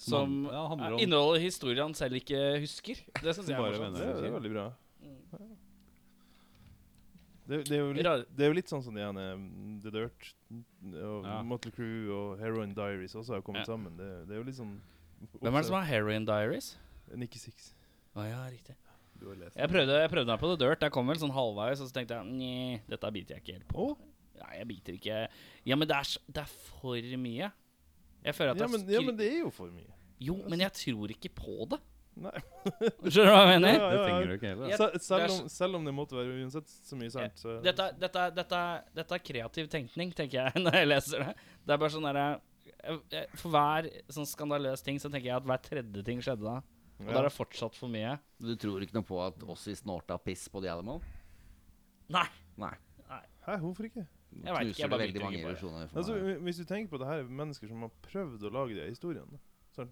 som 0.00 0.30
Man, 0.46 0.52
ja, 0.52 0.64
eh, 0.64 0.92
om 0.94 0.98
inneholder 0.98 1.42
historier 1.44 1.82
han 1.84 1.94
selv 1.94 2.16
ikke 2.16 2.38
husker. 2.62 3.02
Det 3.20 3.34
syns 3.36 3.50
jeg 3.52 3.56
er 3.58 3.62
morsomt. 3.62 3.98
Det, 4.00 4.06
det 4.16 4.30
er 4.30 4.34
veldig 4.38 4.52
bra. 4.54 4.66
Mm. 7.50 7.56
Det, 7.56 7.64
det, 7.66 7.76
er 7.76 7.80
jo 7.82 7.92
litt, 7.96 8.28
det 8.36 8.44
er 8.46 8.52
jo 8.52 8.56
litt 8.60 8.70
sånn 8.70 8.82
som 8.86 8.94
de 8.94 9.02
ene 9.02 9.24
mm, 9.40 9.80
The 9.82 9.90
Dirt 9.90 10.28
og 11.02 11.24
Ja. 11.26 11.40
Motley 11.42 11.72
Crew 11.74 12.12
og 12.14 12.38
Heroin 12.38 12.74
Diaries 12.76 13.16
også 13.18 13.34
har 13.34 13.42
kommet 13.42 13.64
Ja. 13.66 13.72
sammen. 13.72 13.96
Det, 13.98 14.06
det 14.28 14.36
er 14.36 14.38
jo 14.42 14.46
litt 14.46 14.58
sånn 14.60 14.76
Hvem 15.40 15.52
er 15.52 15.58
det 15.58 15.66
som 15.66 15.76
har 15.76 15.88
Heroin 15.88 16.24
Diaries? 16.24 16.76
Nikki 17.18 17.40
Six. 17.42 17.72
Å 18.14 18.24
ja, 18.24 18.44
riktig. 18.48 18.76
Du 19.20 19.26
har 19.28 19.36
lest 19.36 19.58
Jeg 19.58 19.68
prøvde, 19.68 19.98
jeg 20.00 20.10
prøvde 20.14 20.30
meg 20.32 20.40
på 20.40 20.48
The 20.52 20.58
Dirt. 20.62 20.84
Jeg 20.86 20.94
kom 20.94 21.10
vel 21.10 21.18
sånn 21.20 21.34
halvveis, 21.34 21.82
og 21.82 21.90
så 21.90 21.96
tenkte 21.98 22.16
jeg 22.16 22.30
Nei, 22.38 22.80
dette 22.88 23.10
biter 23.12 23.36
jeg 23.36 23.44
ikke 23.44 23.56
helt 23.58 23.68
på. 23.68 23.88
Nei, 24.40 24.52
jeg 24.62 24.68
biter 24.70 24.96
ikke 24.96 25.18
Ja, 25.68 25.76
men 25.76 25.90
det 25.90 25.96
er, 25.98 26.12
det 26.30 26.44
er 26.46 26.52
for 26.80 27.10
mye. 27.26 27.50
Jeg 28.24 28.36
føler 28.36 28.54
at 28.54 28.62
Ja 28.62 28.68
men, 28.70 28.86
ja, 28.88 29.02
men 29.04 29.18
det 29.18 29.28
er 29.28 29.38
jo 29.42 29.50
for 29.52 29.72
mye. 29.74 29.92
Jo, 30.20 30.36
men 30.48 30.60
jeg 30.60 30.72
tror 30.76 31.12
ikke 31.12 31.32
på 31.36 31.66
det. 31.72 31.80
Nei. 32.16 32.40
Skjønner 33.06 33.30
du 33.30 33.32
hva 33.32 33.42
jeg 33.46 33.50
mener? 33.60 33.74
Ja, 33.76 33.80
ja, 33.80 33.90
ja, 33.94 34.00
trenger 34.04 34.26
du 34.26 34.34
ikke 34.34 34.48
heller. 34.50 34.72
Se- 34.76 34.98
selv, 35.06 35.30
om, 35.36 35.48
selv 35.48 35.76
om 35.78 35.84
det 35.86 35.94
måtte 35.94 36.16
være 36.18 36.34
uansett 36.42 36.68
så 36.68 36.98
mye 36.98 37.10
sant, 37.14 37.38
så 37.40 37.54
Dette, 37.64 37.86
dette, 38.02 38.24
dette, 38.36 38.60
dette 38.98 39.14
er 39.16 39.22
kreativ 39.30 39.70
tenkning, 39.72 40.12
tenker 40.12 40.42
jeg 40.42 40.60
når 40.64 40.76
jeg 40.80 40.88
leser 40.90 41.24
det. 41.24 41.34
Det 41.64 41.72
er 41.76 41.80
bare 41.84 41.94
sånn 41.94 42.08
derre 42.10 42.26
jeg- 42.80 43.00
jeg- 43.14 43.30
For 43.40 43.54
hver 43.54 43.88
sånn 44.12 44.28
skandaløs 44.28 44.82
ting 44.84 44.98
så 45.00 45.08
tenker 45.08 45.30
jeg 45.30 45.36
at 45.38 45.48
hver 45.48 45.62
tredje 45.64 46.04
ting 46.04 46.20
skjedde 46.20 46.44
da. 46.44 46.58
Og 47.00 47.08
da 47.08 47.18
er 47.22 47.28
det 47.30 47.32
fortsatt 47.32 47.74
for 47.78 47.88
mye. 47.88 48.18
Du 48.44 48.52
tror 48.60 48.82
ikke 48.84 48.98
noe 48.98 49.06
på 49.08 49.20
at 49.24 49.40
Ossi 49.48 49.72
snorta 49.78 50.18
piss 50.20 50.48
på 50.52 50.60
The 50.60 50.68
Animal? 50.74 51.00
Nei. 52.12 52.26
Nei. 52.60 52.74
Hæ, 53.46 53.54
hvorfor 53.62 53.86
ikke? 53.88 54.04
Jeg 54.30 54.52
vet 54.54 54.68
ikke, 54.68 54.78
jeg 54.84 54.90
bare 54.92 55.06
veldig 55.06 55.22
mange 55.24 55.38
det. 55.40 55.46
illusjoner 55.48 55.88
Altså, 55.96 56.18
hvis 56.44 56.58
du 56.60 56.64
tenker 56.68 56.90
på 56.92 56.98
det 57.00 57.08
her 57.08 57.22
er 57.24 57.30
mennesker 57.40 57.66
som 57.72 57.80
har 57.86 57.90
prøvd 58.04 58.44
å 58.46 58.52
lage 58.54 58.76
de 58.76 58.84
historiene. 58.92 59.40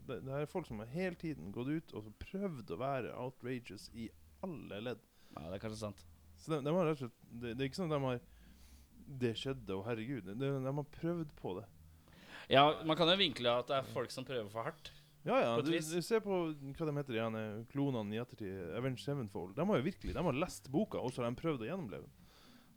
Det, 0.09 0.21
det 0.27 0.35
er 0.35 0.51
folk 0.51 0.69
som 0.69 0.83
har 0.83 0.91
hele 0.93 1.19
tiden 1.19 1.53
gått 1.55 1.71
ut 1.71 1.95
og 1.99 2.11
prøvd 2.23 2.75
å 2.75 2.81
være 2.81 3.15
outrageous 3.17 3.89
i 3.95 4.09
alle 4.45 4.83
ledd. 4.91 5.03
Ja, 5.35 5.47
det 5.49 5.59
er 5.59 5.65
kanskje 5.65 5.81
sant. 5.81 6.05
Så 6.39 6.53
de, 6.53 6.61
de 6.65 6.75
har 6.75 6.87
rett 6.87 7.01
og 7.01 7.07
slett 7.07 7.19
det, 7.29 7.55
det 7.57 7.65
er 7.65 7.71
ikke 7.71 7.81
sånn 7.81 7.91
at 7.91 7.99
de 7.99 8.07
har 8.07 8.21
Det 9.25 9.35
skjedde, 9.41 9.75
og 9.75 9.87
herregud. 9.89 10.31
De, 10.37 10.53
de 10.65 10.73
har 10.79 10.89
prøvd 10.99 11.35
på 11.39 11.57
det. 11.59 11.67
Ja, 12.53 12.65
man 12.85 12.97
kan 12.97 13.09
jo 13.09 13.19
vinkle 13.21 13.53
at 13.61 13.69
det 13.71 13.79
er 13.79 13.93
folk 13.93 14.13
som 14.13 14.27
prøver 14.29 14.49
for 14.53 14.69
hardt. 14.69 14.93
Ja, 15.27 15.41
ja. 15.43 15.55
Du, 15.61 15.71
du 15.73 16.03
ser 16.05 16.23
på 16.25 16.37
hva 16.53 16.87
de 16.89 16.95
heter, 16.97 17.19
de 17.19 17.43
klonene 17.73 18.17
i 18.17 18.21
ettertid. 18.23 18.53
Avenged 18.79 19.03
Sevenfold. 19.03 19.57
De 19.57 19.67
har 19.67 19.81
jo 19.81 19.85
virkelig 19.85 20.15
De 20.17 20.25
har 20.25 20.41
lest 20.45 20.71
boka, 20.73 21.01
og 21.01 21.13
så 21.13 21.25
har 21.25 21.33
de 21.33 21.41
prøvd 21.41 21.67
å 21.67 21.69
gjennomleve 21.69 22.07
den. 22.07 22.18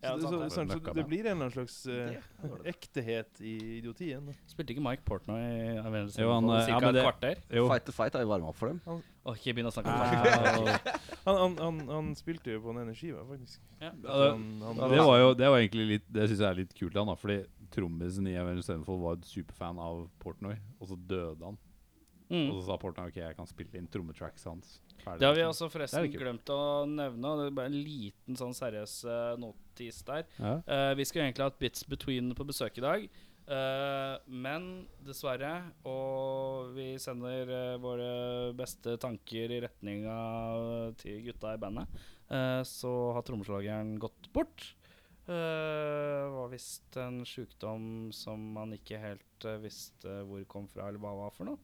Så, 0.01 0.07
Ja, 0.07 0.15
det, 0.17 0.21
så, 0.25 0.29
det. 0.41 0.49
så 0.81 0.93
det 0.97 1.03
blir 1.05 1.27
en 1.29 1.37
eller 1.37 1.45
annen 1.45 1.51
slags 1.53 1.85
uh, 1.85 2.55
ektehet 2.65 3.41
i 3.45 3.51
idiotien. 3.77 4.31
Spilte 4.49 4.73
ikke 4.73 4.81
Mike 4.81 5.03
Portnoy 5.05 5.37
i 5.41 5.75
Avengers 5.77 6.17
Jo, 6.17 6.31
han, 6.33 6.47
eh, 6.49 6.55
ja, 6.57 6.65
cirka 6.65 6.79
men 6.87 6.93
det- 6.95 7.03
et 7.03 7.05
kvarter? 7.05 7.43
Jo. 7.53 7.67
Fight 7.69 7.85
to 7.85 7.91
fight 7.93 8.13
har 8.17 8.21
jo 8.25 8.31
varma 8.31 8.49
opp 8.49 8.57
for 8.57 8.71
dem. 8.73 8.81
Og 8.87 9.37
ikke 9.37 9.53
begynn 9.53 9.69
å 9.69 9.73
snakke 9.75 9.93
om 9.93 10.01
Fight. 10.01 10.99
Han, 11.27 11.35
han, 11.37 11.57
han, 11.61 11.79
han 11.87 12.07
spilte 12.17 12.49
jo 12.55 12.61
på 12.63 12.73
den 12.73 12.81
ene 12.87 12.95
skiva, 12.97 13.21
faktisk. 13.29 13.59
Ja. 13.79 13.91
Ja, 13.91 13.93
det- 14.01 14.29
Han, 14.31 14.61
han, 14.65 14.89
Det 14.89 15.03
var 15.05 15.19
jo 15.21 15.33
det 15.37 15.49
var 15.53 15.59
egentlig 15.61 15.85
litt 15.91 16.07
Det 16.09 16.25
syns 16.31 16.39
jeg 16.41 16.49
er 16.49 16.57
litt 16.63 16.73
kult, 16.73 16.95
han 16.97 17.05
da 17.11 17.13
fordi 17.15 17.43
trommisen 17.71 18.25
i 18.27 18.33
Avengers 18.41 18.65
Sevenfold 18.65 19.03
var 19.05 19.13
et 19.19 19.27
superfan 19.29 19.77
av 19.79 20.07
Portnoy, 20.19 20.57
og 20.81 20.89
så 20.89 20.97
døde 20.97 21.45
han. 21.45 21.57
Og 22.31 22.37
Mm. 22.37 22.51
så 22.55 22.61
sa 22.65 22.77
Portnoy 22.79 23.09
ok, 23.11 23.17
jeg 23.19 23.35
kan 23.35 23.47
spille 23.49 23.75
inn 23.75 23.87
trommetracks 23.91 24.45
hans. 24.47 24.79
Ferdig. 25.03 25.19
Det 25.19 25.27
har 25.27 25.33
vi 25.35 25.41
liksom. 25.41 25.51
også 25.51 25.71
forresten 25.73 26.11
glemt 26.13 26.47
å 26.53 26.59
nevne. 26.87 27.31
Det 27.41 27.47
er 27.49 27.57
bare 27.57 27.71
en 27.71 27.83
liten 27.83 28.37
sånn 28.39 28.53
seriøs 28.55 28.93
uh, 29.03 29.35
notis 29.41 29.99
der. 30.07 30.23
ja. 30.39 30.53
Uh, 30.63 30.93
vi 30.95 31.03
skulle 31.09 31.25
egentlig 31.27 31.43
hatt 31.49 31.59
Bits 31.59 31.83
Between 31.91 32.31
på 32.37 32.45
besøk 32.47 32.77
i 32.79 32.85
dag. 32.85 33.03
Uh, 33.51 34.15
men 34.31 34.87
dessverre, 35.03 35.73
og 35.83 36.71
vi 36.77 36.93
sender 37.03 37.75
våre 37.83 38.53
beste 38.55 38.95
tanker 39.01 39.51
i 39.51 39.59
retning 39.65 40.05
av 40.07 40.93
til 41.01 41.19
gutta 41.25 41.55
i 41.57 41.59
bandet, 41.59 41.89
eh, 42.29 42.61
så 42.63 43.11
har 43.17 43.25
trommeslageren 43.27 43.97
gått 43.99 44.29
bort. 44.31 44.69
Uh, 45.27 46.31
var 46.31 46.47
visst 46.53 46.95
en 47.01 47.25
sjukdom 47.27 48.13
som 48.15 48.39
man 48.55 48.71
ikke 48.77 49.01
helt 49.01 49.49
visste 49.65 50.21
hvor 50.29 50.45
kom 50.47 50.69
fra, 50.71 50.87
eller 50.87 51.01
hva 51.01 51.11
var 51.25 51.35
for 51.35 51.49
noe. 51.51 51.59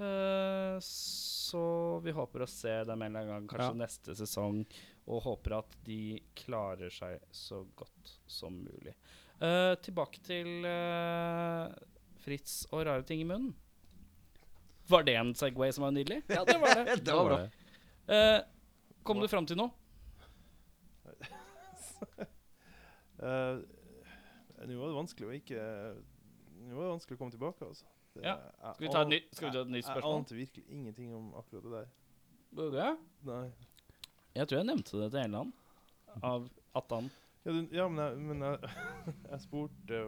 Eh, 0.00 0.76
så 0.82 2.00
vi 2.02 2.10
håper 2.16 2.42
å 2.42 2.48
se 2.50 2.72
dem 2.88 3.02
en 3.02 3.14
eller 3.14 3.20
annen 3.20 3.34
gang, 3.34 3.48
kanskje 3.48 3.70
Ja. 3.70 3.80
neste 3.84 4.14
sesong. 4.18 4.64
Og 5.06 5.22
håper 5.22 5.58
at 5.58 5.76
de 5.84 6.20
klarer 6.34 6.90
seg 6.90 7.20
så 7.30 7.64
godt 7.76 8.14
som 8.26 8.56
mulig. 8.64 8.94
Uh, 9.42 9.74
tilbake 9.82 10.22
til 10.24 10.64
uh, 10.64 11.68
Fritz 12.24 12.64
og 12.72 12.86
rare 12.86 13.02
ting 13.04 13.20
i 13.20 13.24
munnen. 13.28 13.52
Var 14.88 15.02
det 15.04 15.16
en 15.16 15.34
Segway 15.34 15.72
som 15.72 15.84
var 15.84 15.92
nydelig? 15.92 16.22
Ja, 16.28 16.44
det 16.44 16.56
var 16.60 16.74
det. 16.84 16.96
Det 17.04 17.12
var 17.14 17.24
bra. 17.28 17.38
Eh, 18.14 18.40
kom 19.02 19.20
du 19.20 19.28
fram 19.28 19.46
til 19.46 19.56
noe? 19.60 19.70
Eh, 23.24 23.56
Nå 24.66 24.74
var 24.80 24.90
det 24.90 24.96
vanskelig 24.96 25.28
å 25.28 25.34
ikke 25.36 25.60
Nå 26.66 26.74
var 26.74 26.82
det 26.82 26.90
vanskelig 26.96 27.16
å 27.16 27.20
komme 27.20 27.32
tilbake, 27.32 27.64
altså. 27.68 27.86
Ja. 28.22 28.36
Skal 28.74 28.86
vi 28.86 28.92
ta 28.92 29.00
et 29.02 29.08
nytt- 29.10 29.34
skal 29.34 29.48
vi 29.48 29.52
ta 29.56 29.60
et 29.64 29.72
nytt 29.74 29.84
spørsmål? 29.88 30.12
Jeg 30.14 30.20
ante 30.22 30.34
virkelig 30.38 30.64
ingenting 30.70 31.14
om 31.16 31.32
akkurat 31.34 31.62
det 31.64 31.72
der. 31.72 32.78
Ja. 32.78 32.96
Nei. 33.26 33.52
Jeg 34.34 34.48
tror 34.48 34.58
jeg 34.60 34.66
nevnte 34.66 35.00
det 35.00 35.10
til 35.10 35.18
en 35.20 35.24
eller 35.24 35.38
annen. 35.40 35.52
Av 36.22 36.48
Attan. 36.78 37.10
Ja, 37.44 37.50
du, 37.52 37.68
ja 37.74 37.88
men, 37.88 37.98
jeg, 38.04 38.18
men 38.18 38.40
jeg, 38.42 38.58
jeg 39.32 39.40
spurte 39.42 40.04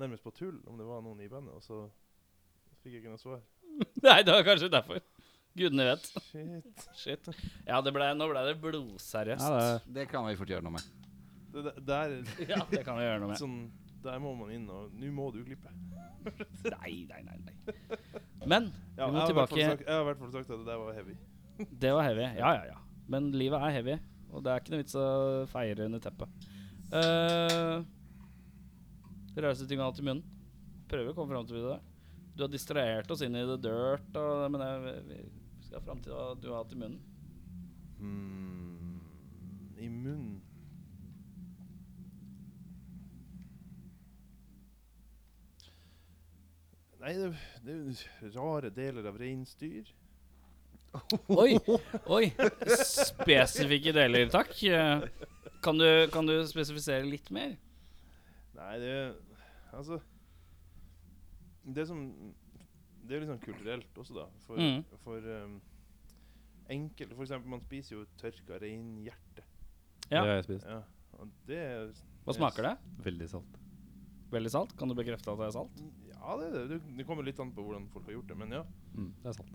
nærmest 0.00 0.24
på 0.24 0.32
tull 0.32 0.60
om 0.66 0.78
det 0.80 0.86
var 0.88 1.02
noen 1.04 1.20
i 1.20 1.28
bandet, 1.28 1.52
og 1.58 1.62
så 1.64 1.82
fikk 2.82 2.94
jeg 2.94 3.02
ikke 3.02 3.12
noe 3.12 3.20
svar. 3.20 3.42
Nei, 4.06 4.22
det 4.24 4.32
var 4.32 4.46
kanskje 4.46 4.70
derfor. 4.72 5.02
Gudene 5.58 5.84
vet. 5.90 6.06
Shit. 6.30 6.84
Shit. 6.96 7.28
Ja, 7.66 7.80
det 7.84 7.92
ble, 7.92 8.06
nå 8.16 8.28
ble 8.30 8.42
det 8.46 8.56
blodseriøst. 8.62 9.44
Ja, 9.44 9.60
det, 9.60 9.94
Det 9.98 10.08
kan 10.12 10.24
vi 10.28 10.36
fort 10.38 10.48
gjøre 10.52 10.64
noe 10.64 10.76
med. 10.78 10.88
Det, 11.50 11.64
det, 11.66 11.72
der, 11.88 12.14
Ja, 12.52 12.60
det 12.70 12.84
kan 12.86 12.96
vi 13.00 13.04
gjøre 13.08 13.20
noe 13.24 13.32
med. 13.32 13.40
sånn, 13.42 13.58
der 14.04 14.20
må 14.22 14.32
man 14.38 14.52
inn, 14.54 14.66
og 14.72 14.94
nå 14.96 15.10
må 15.14 15.28
du 15.34 15.42
klippe. 15.44 15.72
Nei, 16.74 17.06
nei, 17.08 17.20
nei. 17.24 17.36
nei. 17.46 17.54
Men 18.48 18.70
Ja, 18.96 19.06
vi 19.06 19.12
må 19.14 19.20
jeg, 19.22 19.30
tilbake 19.32 19.56
sagt, 19.56 19.84
jeg 19.86 19.94
har 19.94 20.02
i 20.02 20.08
hvert 20.10 20.20
fall 20.20 20.32
sagt 20.34 20.50
at 20.50 20.58
det 20.58 20.66
der 20.68 20.80
var 20.80 20.96
heavy. 20.96 21.16
Det 21.80 21.92
var 21.96 22.06
heavy. 22.08 22.26
Ja, 22.40 22.50
ja, 22.58 22.64
ja. 22.72 22.78
Men 23.10 23.30
livet 23.36 23.60
er 23.60 23.74
heavy, 23.78 23.96
og 24.30 24.44
det 24.44 24.52
er 24.52 24.62
ikke 24.62 24.74
noe 24.74 24.82
vits 24.82 24.96
å 24.98 25.06
feire 25.50 25.88
under 25.88 26.02
teppet. 26.04 26.48
Uh, 26.90 27.80
Rause 29.40 29.66
ting 29.68 29.80
alt 29.82 30.00
i 30.00 30.04
munnen. 30.04 30.24
Prøver 30.90 31.12
å 31.12 31.16
komme 31.16 31.34
fram 31.36 31.46
til 31.48 31.62
det. 31.64 31.78
Du 32.34 32.44
har 32.44 32.50
distrahert 32.50 33.10
oss 33.12 33.22
inn 33.26 33.36
i 33.36 33.44
the 33.46 33.56
dirt, 33.60 34.10
og, 34.18 34.46
men 34.52 34.64
jeg, 34.64 34.94
vi 35.10 35.66
skal 35.68 35.84
fram 35.84 36.00
til 36.02 36.14
hva 36.16 36.32
du 36.40 36.48
har 36.50 36.62
hatt 36.62 36.74
i 36.74 36.80
munnen. 36.80 37.00
Mm, 38.00 39.00
I 39.78 39.88
munnen 39.92 40.39
Nei, 47.00 47.14
det, 47.16 47.30
det 47.64 47.74
er 48.26 48.34
rare 48.36 48.70
deler 48.76 49.06
av 49.08 49.16
reinsdyr. 49.20 49.88
Oi! 51.30 51.54
oi 52.10 52.26
Spesifikke 52.74 53.92
deler, 53.94 54.26
takk. 54.32 54.50
Kan 55.62 55.78
du, 55.78 55.86
kan 56.12 56.26
du 56.28 56.34
spesifisere 56.50 57.06
litt 57.06 57.30
mer? 57.32 57.54
Nei, 58.58 58.72
det 58.82 58.94
Altså 59.70 60.00
Det 61.62 61.84
som 61.86 62.00
Det 63.06 63.14
er 63.16 63.22
litt 63.22 63.30
sånn 63.30 63.42
kulturelt 63.44 64.00
også, 64.02 64.16
da. 64.18 64.26
For, 64.48 64.58
Mm. 64.60 64.82
for 65.04 65.28
um, 65.44 65.54
enkelte 66.74 67.14
For 67.14 67.24
eksempel, 67.24 67.54
man 67.54 67.62
spiser 67.64 67.96
jo 68.00 68.04
tørka 68.20 68.58
reinhjerte. 68.62 69.46
Ja. 70.10 70.24
det 70.24 70.26
har 70.26 70.34
jeg 70.40 70.46
spist. 70.48 70.66
Ja, 70.66 70.80
og 71.20 71.30
det 71.46 71.62
Hva 72.26 72.34
smaker 72.34 72.66
det? 72.66 72.74
Veldig 73.06 73.28
salt. 73.30 73.58
Veldig 74.34 74.50
salt? 74.52 74.74
Kan 74.78 74.90
du 74.90 74.94
bekrefte 74.98 75.30
at 75.32 75.38
det 75.38 75.48
er 75.52 75.54
salt? 75.54 75.84
Ja, 76.20 76.36
det 76.36 76.48
er 76.50 76.68
det. 76.68 76.80
Det- 76.96 77.06
kommer 77.06 77.24
litt 77.24 77.40
an 77.40 77.52
på 77.52 77.62
hvordan 77.64 77.88
folk 77.92 78.04
har 78.06 78.12
gjort 78.12 78.28
det, 78.28 78.36
men 78.36 78.52
ja. 78.52 78.62
Mm, 78.94 79.12
det 79.22 79.28
er 79.30 79.32
sant. 79.32 79.54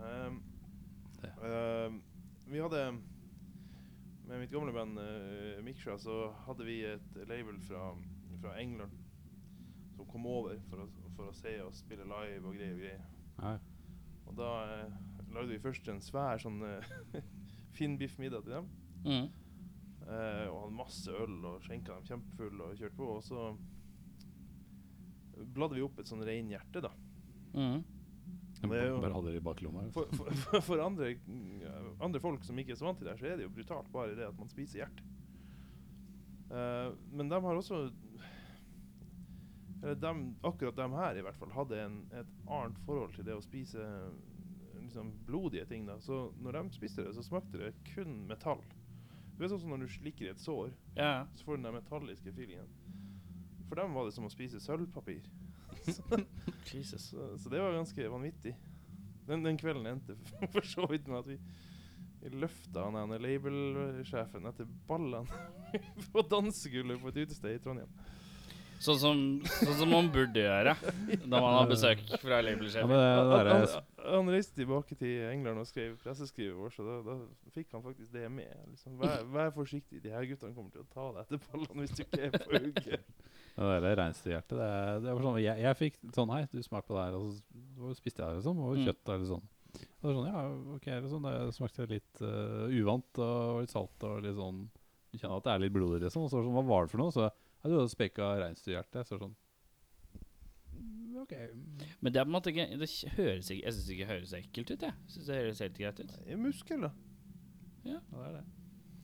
Um, 0.00 0.42
Det. 1.20 1.30
um, 1.44 2.02
vi 2.46 2.58
hadde 2.58 2.92
Med 4.26 4.40
mitt 4.40 4.50
gamle 4.50 4.72
band 4.72 4.98
uh, 4.98 5.58
Miksha 5.64 5.98
så 5.98 6.30
hadde 6.46 6.64
vi 6.64 6.78
et 6.88 7.16
label 7.28 7.58
fra, 7.66 7.90
fra 8.40 8.54
England 8.60 8.92
som 9.96 10.06
kom 10.06 10.24
over 10.26 10.56
for 10.70 10.84
å, 10.84 10.86
for 11.16 11.28
å 11.28 11.34
se 11.36 11.56
oss 11.60 11.82
spille 11.82 12.06
live 12.08 12.46
og 12.46 12.54
greier 12.56 12.72
og 12.72 12.80
greier. 12.80 13.02
Ja. 13.42 13.56
Og 14.30 14.36
da 14.38 14.50
uh, 14.86 14.94
lagde 15.34 15.50
vi 15.52 15.58
først 15.60 15.88
en 15.92 16.00
svær 16.00 16.40
sånn 16.40 16.62
uh, 16.68 17.20
finnbiffmiddag 17.76 18.46
til 18.46 18.54
dem. 18.54 18.70
Mm. 19.04 19.28
Uh, 20.06 20.46
og 20.48 20.56
hadde 20.62 20.78
masse 20.78 21.12
øl 21.12 21.36
og 21.50 21.60
skjenka 21.66 21.98
dem 21.98 22.06
kjempefulle 22.08 22.70
og 22.70 22.78
kjørte 22.80 22.96
på. 22.96 23.10
Og 23.18 23.22
så 23.26 23.50
bladde 25.44 25.74
vi 25.78 25.82
opp 25.86 25.98
et 26.02 26.06
sånn 26.10 26.24
reinhjerte, 26.26 26.82
da. 26.84 26.90
Mm. 27.54 27.82
Det 28.60 28.76
er 28.76 28.88
jo- 28.90 29.00
Bare 29.00 29.14
hadde 29.14 29.30
det 29.32 29.40
i 29.40 29.44
baklomma. 29.44 29.86
For, 29.92 30.10
for, 30.12 30.30
for- 30.44 30.60
for 30.60 30.82
andre, 30.84 31.14
mm, 31.26 31.96
andre 32.00 32.20
folk 32.20 32.44
som 32.44 32.58
ikke 32.60 32.72
er 32.74 32.80
så 32.80 32.84
vant 32.90 32.98
til 33.00 33.08
det, 33.08 33.16
så 33.18 33.26
er 33.30 33.36
det 33.40 33.46
jo 33.48 33.54
brutalt 33.56 33.88
bare 33.92 34.14
det 34.18 34.26
at 34.28 34.36
man 34.38 34.48
spiser 34.52 34.82
hjerte. 34.84 35.06
Uh, 36.50 36.90
men 37.14 37.28
de 37.30 37.38
har 37.40 37.54
også 37.56 37.90
eller 39.82 39.94
de, 39.94 40.34
Akkurat 40.42 40.76
de 40.76 40.88
her 40.92 41.16
i 41.16 41.22
hvert 41.24 41.38
fall 41.40 41.52
hadde 41.54 41.78
en, 41.80 41.94
et 42.12 42.32
annet 42.50 42.78
forhold 42.84 43.14
til 43.16 43.24
det 43.24 43.32
å 43.32 43.40
spise 43.44 43.80
eh, 43.80 44.10
liksom 44.82 45.12
blodige 45.28 45.64
ting. 45.70 45.86
da 45.88 45.96
Så 46.04 46.32
når 46.42 46.58
de 46.58 46.74
spiste 46.76 47.04
det, 47.06 47.14
så 47.16 47.24
smakte 47.24 47.56
det 47.62 47.70
kun 47.94 48.26
metall. 48.28 48.60
Du 49.36 49.40
vet 49.40 49.54
sånn 49.54 49.62
som 49.62 49.72
når 49.72 49.86
du 49.86 49.94
slikker 49.94 50.26
i 50.26 50.32
et 50.34 50.42
sår, 50.42 50.74
yeah. 50.98 51.24
så 51.32 51.46
får 51.46 51.56
du 51.56 51.62
den 51.64 51.78
metalliske 51.78 52.34
feelingen. 52.36 52.68
For 53.70 53.78
dem 53.78 53.94
var 53.94 54.08
det 54.08 54.16
som 54.16 54.26
å 54.26 54.32
spise 54.32 54.58
sølvpapir. 54.58 55.22
Jesus. 56.74 57.12
Så, 57.12 57.38
så 57.38 57.52
det 57.52 57.60
var 57.62 57.76
ganske 57.76 58.08
vanvittig. 58.10 58.56
Den, 59.28 59.44
den 59.46 59.58
kvelden 59.60 59.86
endte 59.86 60.16
for 60.52 60.66
så 60.66 60.88
vidt 60.90 61.06
med 61.06 61.20
at 61.20 61.28
vi, 61.30 61.36
vi 62.24 62.32
løfta 62.42 62.88
han 62.88 62.98
ene 62.98 63.20
labelsjefen 63.22 64.48
etter 64.50 64.66
ballene 64.88 65.44
på 66.14 66.24
dansegulvet 66.26 66.98
på 66.98 67.12
et 67.12 67.22
utested 67.22 67.54
i 67.54 67.62
Trondheim. 67.62 67.92
Sånn 68.80 68.96
som, 68.96 69.18
sånn 69.60 69.76
som 69.76 69.90
man 69.92 70.06
burde 70.10 70.40
gjøre 70.40 70.72
når 71.28 71.34
man 71.36 71.56
har 71.58 71.66
besøk 71.68 72.00
fra 72.22 72.38
labelsjefen. 72.42 72.94
han, 72.96 73.66
han 74.06 74.30
reiste 74.32 74.56
tilbake 74.56 74.96
til 74.96 75.26
England 75.28 75.60
og 75.60 75.68
skrev 75.68 75.98
presseskrivet 76.00 76.56
vårt, 76.56 76.74
så 76.74 76.86
da, 76.88 76.94
da 77.04 77.52
fikk 77.54 77.76
han 77.76 77.84
faktisk 77.84 78.08
det 78.16 78.24
med. 78.32 78.50
Liksom. 78.72 78.96
Vær, 78.98 79.20
vær 79.36 79.52
forsiktig, 79.54 80.00
de 80.02 80.14
her 80.14 80.24
guttene 80.32 80.56
kommer 80.56 80.72
til 80.72 80.82
å 80.82 80.88
ta 80.96 81.10
deg 81.12 81.28
etter 81.28 81.44
ballene 81.44 81.84
hvis 81.84 81.92
du 81.92 82.02
ikke 82.06 82.22
er 82.24 82.38
på 82.38 82.56
hugget. 82.56 83.20
Det 83.68 83.82
der 83.84 83.96
reinsdyrhjertet 84.00 84.56
det, 84.56 84.66
er- 84.72 85.00
det 85.04 85.12
var 85.14 85.22
sånn, 85.26 85.38
jeg, 85.42 85.60
jeg 85.60 85.76
fikk 85.76 85.96
sånn 86.16 86.30
Hei, 86.32 86.42
du 86.52 86.62
smakte 86.64 86.88
på 86.88 86.96
det 86.96 87.04
her. 87.04 87.16
Og 87.20 87.32
så, 87.36 87.94
spiste 87.98 88.22
jeg 88.22 88.28
det, 88.30 88.36
liksom. 88.40 88.58
Og 88.64 88.76
Mm. 88.76 88.84
kjøtt 88.88 89.08
eller 89.14 89.26
sånn. 89.28 89.48
Og 89.70 90.02
det 90.02 90.08
var 90.08 90.16
sånn, 90.16 90.30
ja, 90.32 90.74
ok, 90.76 90.86
liksom, 91.04 91.26
det 91.28 91.54
smakte 91.54 91.88
litt 91.90 92.22
uh, 92.22 92.66
uvant 92.80 93.18
og 93.22 93.60
litt 93.60 93.70
salt 93.70 94.02
og 94.08 94.22
litt 94.24 94.34
sånn 94.38 94.64
Du 95.12 95.18
kjenner 95.18 95.36
at 95.36 95.44
det 95.44 95.52
er 95.52 95.62
litt 95.66 95.72
blodig, 95.74 96.00
liksom. 96.06 96.22
Og 96.24 96.30
så 96.30 96.36
var 96.38 96.42
det 96.42 96.48
sånn, 96.50 96.56
hva 96.58 96.66
var 96.70 96.84
det 96.86 96.90
for 96.94 96.98
noe? 97.02 97.12
Så 97.14 97.22
ja, 97.26 97.30
du 97.68 97.74
hadde 97.76 97.90
spekka 97.92 98.28
reinsdyrhjerte. 98.40 99.04
Så 99.06 99.18
sånn 99.20 99.34
mm, 100.74 101.16
OK. 101.22 101.34
Men 102.00 102.12
det 102.14 102.20
er 102.20 102.24
på 102.24 102.30
en 102.30 102.36
måte 102.38 102.52
ikke 102.54 102.66
Det 102.80 102.88
høres 103.16 103.50
ikke 103.50 103.64
Jeg 103.66 103.74
syns 103.76 103.90
ikke 103.90 104.06
det 104.06 104.12
høres 104.14 104.34
ekkelt 104.38 104.70
ut, 104.74 104.86
jeg. 104.88 104.94
Synes 105.10 105.26
det 105.30 105.38
høres 105.40 105.62
helt 105.66 105.78
greit 105.82 106.00
ut. 106.00 106.14
Det 106.24 106.32
er 106.36 106.40
muskel, 106.40 106.80
da. 106.86 106.90
Ja, 107.84 107.98
det 108.12 108.24
er 108.28 108.32
det. 108.40 108.44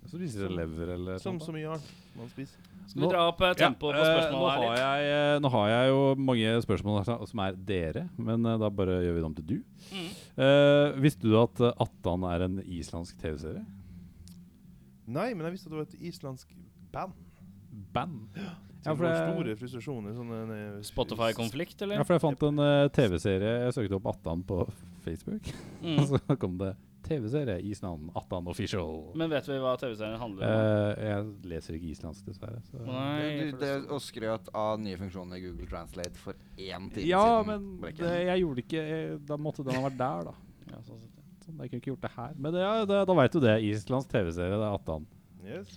Så 0.06 0.20
spiser 0.20 0.46
du 0.48 0.54
lever 0.54 0.92
eller 0.94 1.18
Som 1.18 1.40
så 1.42 1.50
mye 1.54 1.66
annet 1.74 1.92
man 2.16 2.28
spiser. 2.30 2.62
Skal 2.86 3.02
vi 3.02 3.08
dra 3.10 3.22
opp 3.28 3.40
eh, 3.42 3.54
tempoet 3.58 3.96
på 3.96 4.02
eh, 4.02 4.06
nå, 4.06 4.16
spørsmålet 4.16 4.52
her 4.52 4.60
har 4.62 4.70
litt? 4.70 4.82
jeg, 4.82 5.14
eh, 5.16 5.38
nå 5.42 5.50
har 5.56 5.68
jeg 5.72 5.88
jo 5.90 6.02
mange 6.28 6.52
spørsmål 6.66 7.26
som 7.32 7.42
er 7.46 7.56
dere, 7.68 8.04
men 8.18 8.46
eh, 8.46 8.58
da 8.62 8.70
bare 8.70 9.00
gjør 9.04 9.16
vi 9.18 9.24
dem 9.26 9.34
til 9.40 9.46
du. 9.50 9.56
Mm. 9.90 10.06
Eh, 10.46 11.00
visste 11.06 11.26
du 11.26 11.34
at 11.40 11.60
eh, 11.66 11.74
Attan 11.86 12.24
er 12.30 12.46
en 12.46 12.60
islandsk 12.62 13.18
TV-serie? 13.22 13.64
Nei, 15.06 15.28
men 15.34 15.46
jeg 15.46 15.56
visste 15.56 15.68
at 15.68 15.74
det 15.74 15.80
var 15.82 15.88
et 15.90 16.08
islandsk 16.12 16.54
band. 16.94 17.18
Band? 17.94 18.40
Ja, 18.86 18.94
for 18.94 19.02
det- 19.02 19.18
store 19.18 19.54
frustrasjoner. 19.58 20.14
Sånne, 20.14 20.40
eh, 20.56 20.82
Spotify-konflikt, 20.86 21.80
eller? 21.82 21.96
Ja, 21.98 22.04
for 22.06 22.14
jeg 22.14 22.22
fant 22.22 22.42
en 22.48 22.58
eh, 22.62 22.88
TV-serie 22.94 23.52
Jeg 23.66 23.74
søkte 23.74 23.98
opp 23.98 24.06
Attan 24.14 24.42
på 24.46 24.62
Facebook, 25.04 25.42
og 25.82 25.86
Mm. 25.86 26.06
så 26.10 26.36
kom 26.38 26.56
det 26.58 26.74
TV-serie 27.06 27.56
Island 27.70 28.10
Attan 28.18 28.48
Official. 28.50 29.12
Men 29.18 29.30
vet 29.32 29.46
vi 29.48 29.56
hva 29.62 29.72
TV-serien 29.80 30.18
handler 30.20 30.46
om? 30.46 30.64
Uh, 30.66 31.04
jeg 31.06 31.50
leser 31.52 31.78
ikke 31.78 31.90
islandsk, 31.94 32.26
dessverre. 32.28 32.60
Så. 32.66 32.80
Nei, 32.84 33.20
du, 33.38 33.52
det, 33.52 33.60
det 33.62 33.70
og 33.94 34.02
skrøt 34.04 34.50
av 34.58 34.80
nye 34.82 34.98
funksjoner 35.00 35.38
i 35.40 35.44
Google 35.46 35.68
Translate 35.70 36.18
for 36.20 36.34
én 36.58 36.90
time 36.92 37.06
Ja, 37.08 37.22
siden. 37.40 37.48
men 37.52 37.80
Brekke. 37.84 38.02
det, 38.02 38.12
jeg 38.26 38.42
gjorde 38.44 38.64
ikke 38.66 38.84
eh, 38.98 39.14
Da 39.30 39.38
måtte 39.40 39.64
den 39.66 39.78
ha 39.78 39.84
vært 39.86 39.98
der, 40.02 40.28
da. 40.32 40.36
ja, 40.74 40.82
sånn 40.82 41.00
sett, 41.00 41.14
ja. 41.16 41.26
Sånn, 41.46 41.56
jeg 41.62 41.70
kunne 41.72 41.82
ikke 41.84 41.92
gjort 41.94 42.04
det 42.08 42.12
her. 42.18 42.36
Men 42.36 42.56
det, 42.58 42.66
ja, 42.66 42.74
det, 42.90 43.00
da 43.12 43.18
veit 43.22 43.34
du 43.38 43.40
det. 43.46 43.56
Islandsk 43.70 44.10
TV-serie, 44.12 44.58
det 44.58 44.66
er 44.66 44.78
Attan. 44.82 45.08
Yes. 45.46 45.76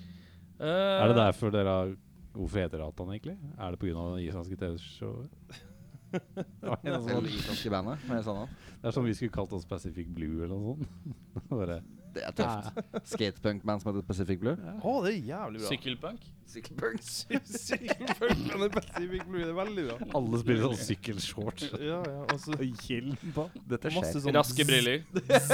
Uh, 0.60 0.68
Er 0.68 1.12
det 1.14 1.18
derfor 1.22 1.54
dere 1.56 1.80
har 1.82 1.98
Hvorfor 2.34 2.62
heter 2.62 2.78
det 2.82 2.86
Attan, 2.86 3.10
egentlig? 3.14 3.38
Er 3.58 3.74
det 3.74 3.80
pga. 3.82 4.04
det 4.16 4.26
islandske 4.28 4.58
TV-showet? 4.60 5.58
Det 6.12 6.90
er 6.90 7.00
sånn-. 7.06 7.30
Med 8.10 8.18
også. 8.20 8.48
det 8.82 8.90
er 8.90 8.96
som 8.96 9.06
vi 9.08 9.14
skulle 9.18 9.34
kalt 9.36 9.54
oss 9.56 9.66
Pacific 9.70 10.10
Blue 10.16 10.44
eller 10.46 10.56
noe 10.56 10.76
sånt. 10.78 11.16
Bare, 11.52 11.80
Det 12.16 12.24
er 12.26 12.34
tøft. 12.38 12.80
Skatepunk-band 13.12 13.84
som 13.84 13.92
heter 13.92 14.06
Pacific 14.08 14.40
Blue. 14.42 14.56
Å, 14.58 14.94
det 15.06 15.12
er 15.14 15.20
jævlig 15.30 15.62
bra. 15.62 15.70
Sykkelpunk? 15.74 16.26
Sykkelpunk 16.50 17.04
Sykkelpunk 17.06 18.56
er 18.56 18.74
Pacific 18.74 19.28
Blue. 19.30 19.44
Det 19.44 19.52
er 19.52 19.60
veldig 19.60 19.86
bra. 19.92 20.00
alle 20.22 20.42
spiller 20.42 20.66
sånn 20.66 20.82
sykkelshorts. 20.88 21.70
Ja, 21.78 22.00
ja, 22.02 22.18
altså 22.34 22.58
Og 22.58 22.66
hjelm 22.90 23.16
på. 23.36 23.46
Dette 23.70 23.94
skjer. 23.94 24.12
sånn 24.26 24.38
Raske 24.40 24.66
briller. 24.70 25.06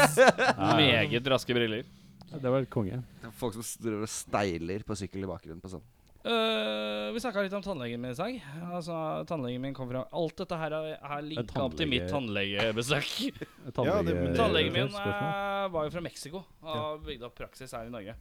Meget 0.79 1.31
raske 1.35 1.57
briller. 1.57 1.83
Ja, 2.31 2.39
Det 2.41 2.51
var 2.55 2.65
konge. 2.71 3.03
Det 3.21 3.29
er 3.29 3.35
Folk 3.35 3.57
som 3.57 3.67
driver 3.83 4.07
og 4.07 4.11
steiler 4.11 4.87
på 4.87 4.97
sykkel 4.97 5.27
i 5.27 5.29
bakgrunnen 5.29 5.61
på 5.63 5.75
sånn. 5.75 5.83
Eh, 6.25 7.11
vi 7.13 7.19
snakka 7.21 7.43
litt 7.45 7.53
om 7.53 7.61
tannlegen 7.61 8.01
min 8.01 8.11
i 8.11 8.17
dag. 8.17 8.37
Altså, 8.73 8.95
Tannlegen 9.29 9.61
min 9.61 9.75
kom 9.77 9.89
fra 9.91 10.07
Alt 10.09 10.39
dette 10.39 10.57
her 10.57 10.73
er, 10.73 10.87
er 10.97 11.21
linka 11.21 11.61
opp 11.61 11.75
til 11.77 11.89
mitt 11.91 12.07
tannlegebesøk. 12.09 13.11
Ja, 13.85 13.99
det- 14.01 14.15
men- 14.17 14.33
Tannlegen 14.33 14.73
min 14.73 14.87
eh, 14.89 15.67
var 15.69 15.85
jo 15.85 15.91
fra 15.93 16.01
Mexico 16.01 16.41
og 16.63 16.71
ja. 16.71 16.85
bygde 17.05 17.27
opp 17.27 17.35
praksis 17.37 17.75
her 17.77 17.85
i 17.85 17.93
Norge. 17.93 18.15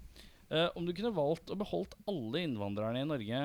Uh, 0.52 0.68
om 0.76 0.85
du 0.85 0.93
kunne 0.93 1.14
valgt 1.16 1.48
og 1.51 1.56
beholdt 1.62 1.94
alle 2.06 2.43
innvandrerne 2.44 3.01
i 3.01 3.06
Norge 3.09 3.39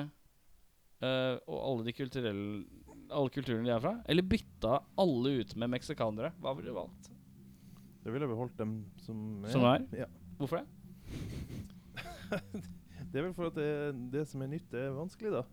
eh, 1.00 1.36
og 1.48 1.56
alle 1.56 1.86
de 1.86 1.94
kulturelle 1.96 2.66
alle 3.10 3.32
kulturene 3.34 3.64
de 3.66 3.72
er 3.74 3.80
fra, 3.82 3.94
eller 4.06 4.22
bytta 4.22 4.76
alle 5.02 5.32
ut 5.40 5.54
med 5.58 5.72
meksikanere, 5.72 6.30
hva 6.38 6.52
ville 6.54 6.70
du 6.70 6.76
valgt? 6.76 7.08
Det 8.04 8.12
ville 8.12 8.28
jeg 8.28 8.34
beholdt 8.34 8.60
dem 8.60 8.76
som 9.02 9.24
er. 9.42 9.50
Som 9.56 9.64
er? 9.66 9.88
Ja. 10.04 10.06
Hvorfor 10.38 10.60
det? 10.60 10.68
Det 13.10 13.18
er 13.18 13.24
vel 13.26 13.34
for 13.34 13.46
at 13.50 13.56
det, 13.58 13.70
det 14.12 14.20
som 14.30 14.42
er 14.44 14.48
nytt, 14.52 14.74
er 14.74 14.92
vanskelig, 14.94 15.30
da. 15.34 15.42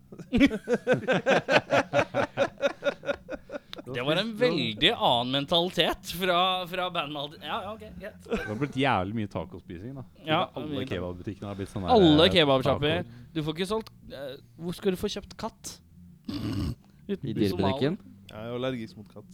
Det 3.94 4.02
var 4.04 4.16
en 4.20 4.34
veldig 4.36 4.90
annen 4.92 5.30
mentalitet 5.32 6.10
fra, 6.20 6.66
fra 6.68 6.90
bandmaldi... 6.92 7.38
Ja, 7.40 7.62
ja, 7.64 7.70
ok, 7.72 7.80
greit. 8.00 8.26
Det 8.28 8.44
har 8.44 8.58
blitt 8.60 8.76
jævlig 8.76 9.14
mye 9.16 9.26
tacospising, 9.32 9.94
da. 9.96 10.02
Ja, 10.26 10.40
alle 10.58 10.84
kebabbutikkene 10.88 11.48
har 11.48 11.56
blitt 11.58 11.70
sånn 11.72 11.84
Alle 11.88 12.24
eh, 12.26 12.32
kebabsjapper. 12.34 13.04
Du 13.32 13.40
får 13.46 13.52
ikke 13.56 13.68
solgt 13.70 13.92
uh, 14.12 14.36
Hvor 14.60 14.72
skal 14.76 14.90
du 14.92 14.98
få 15.00 15.08
kjøpt 15.14 15.32
katt? 15.40 15.64
I 17.08 17.10
dyrebutikken. 17.16 17.96
Jeg 18.28 18.36
er 18.36 18.52
allergisk 18.58 18.94
mot 19.00 19.08
katt. 19.14 19.30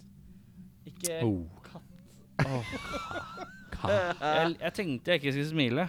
Ikke 0.86 1.18
Oh. 2.44 2.64
jeg, 3.84 4.56
jeg 4.60 4.72
tenkte 4.74 5.10
jeg 5.12 5.20
ikke 5.20 5.32
skulle 5.34 5.50
smile. 5.50 5.84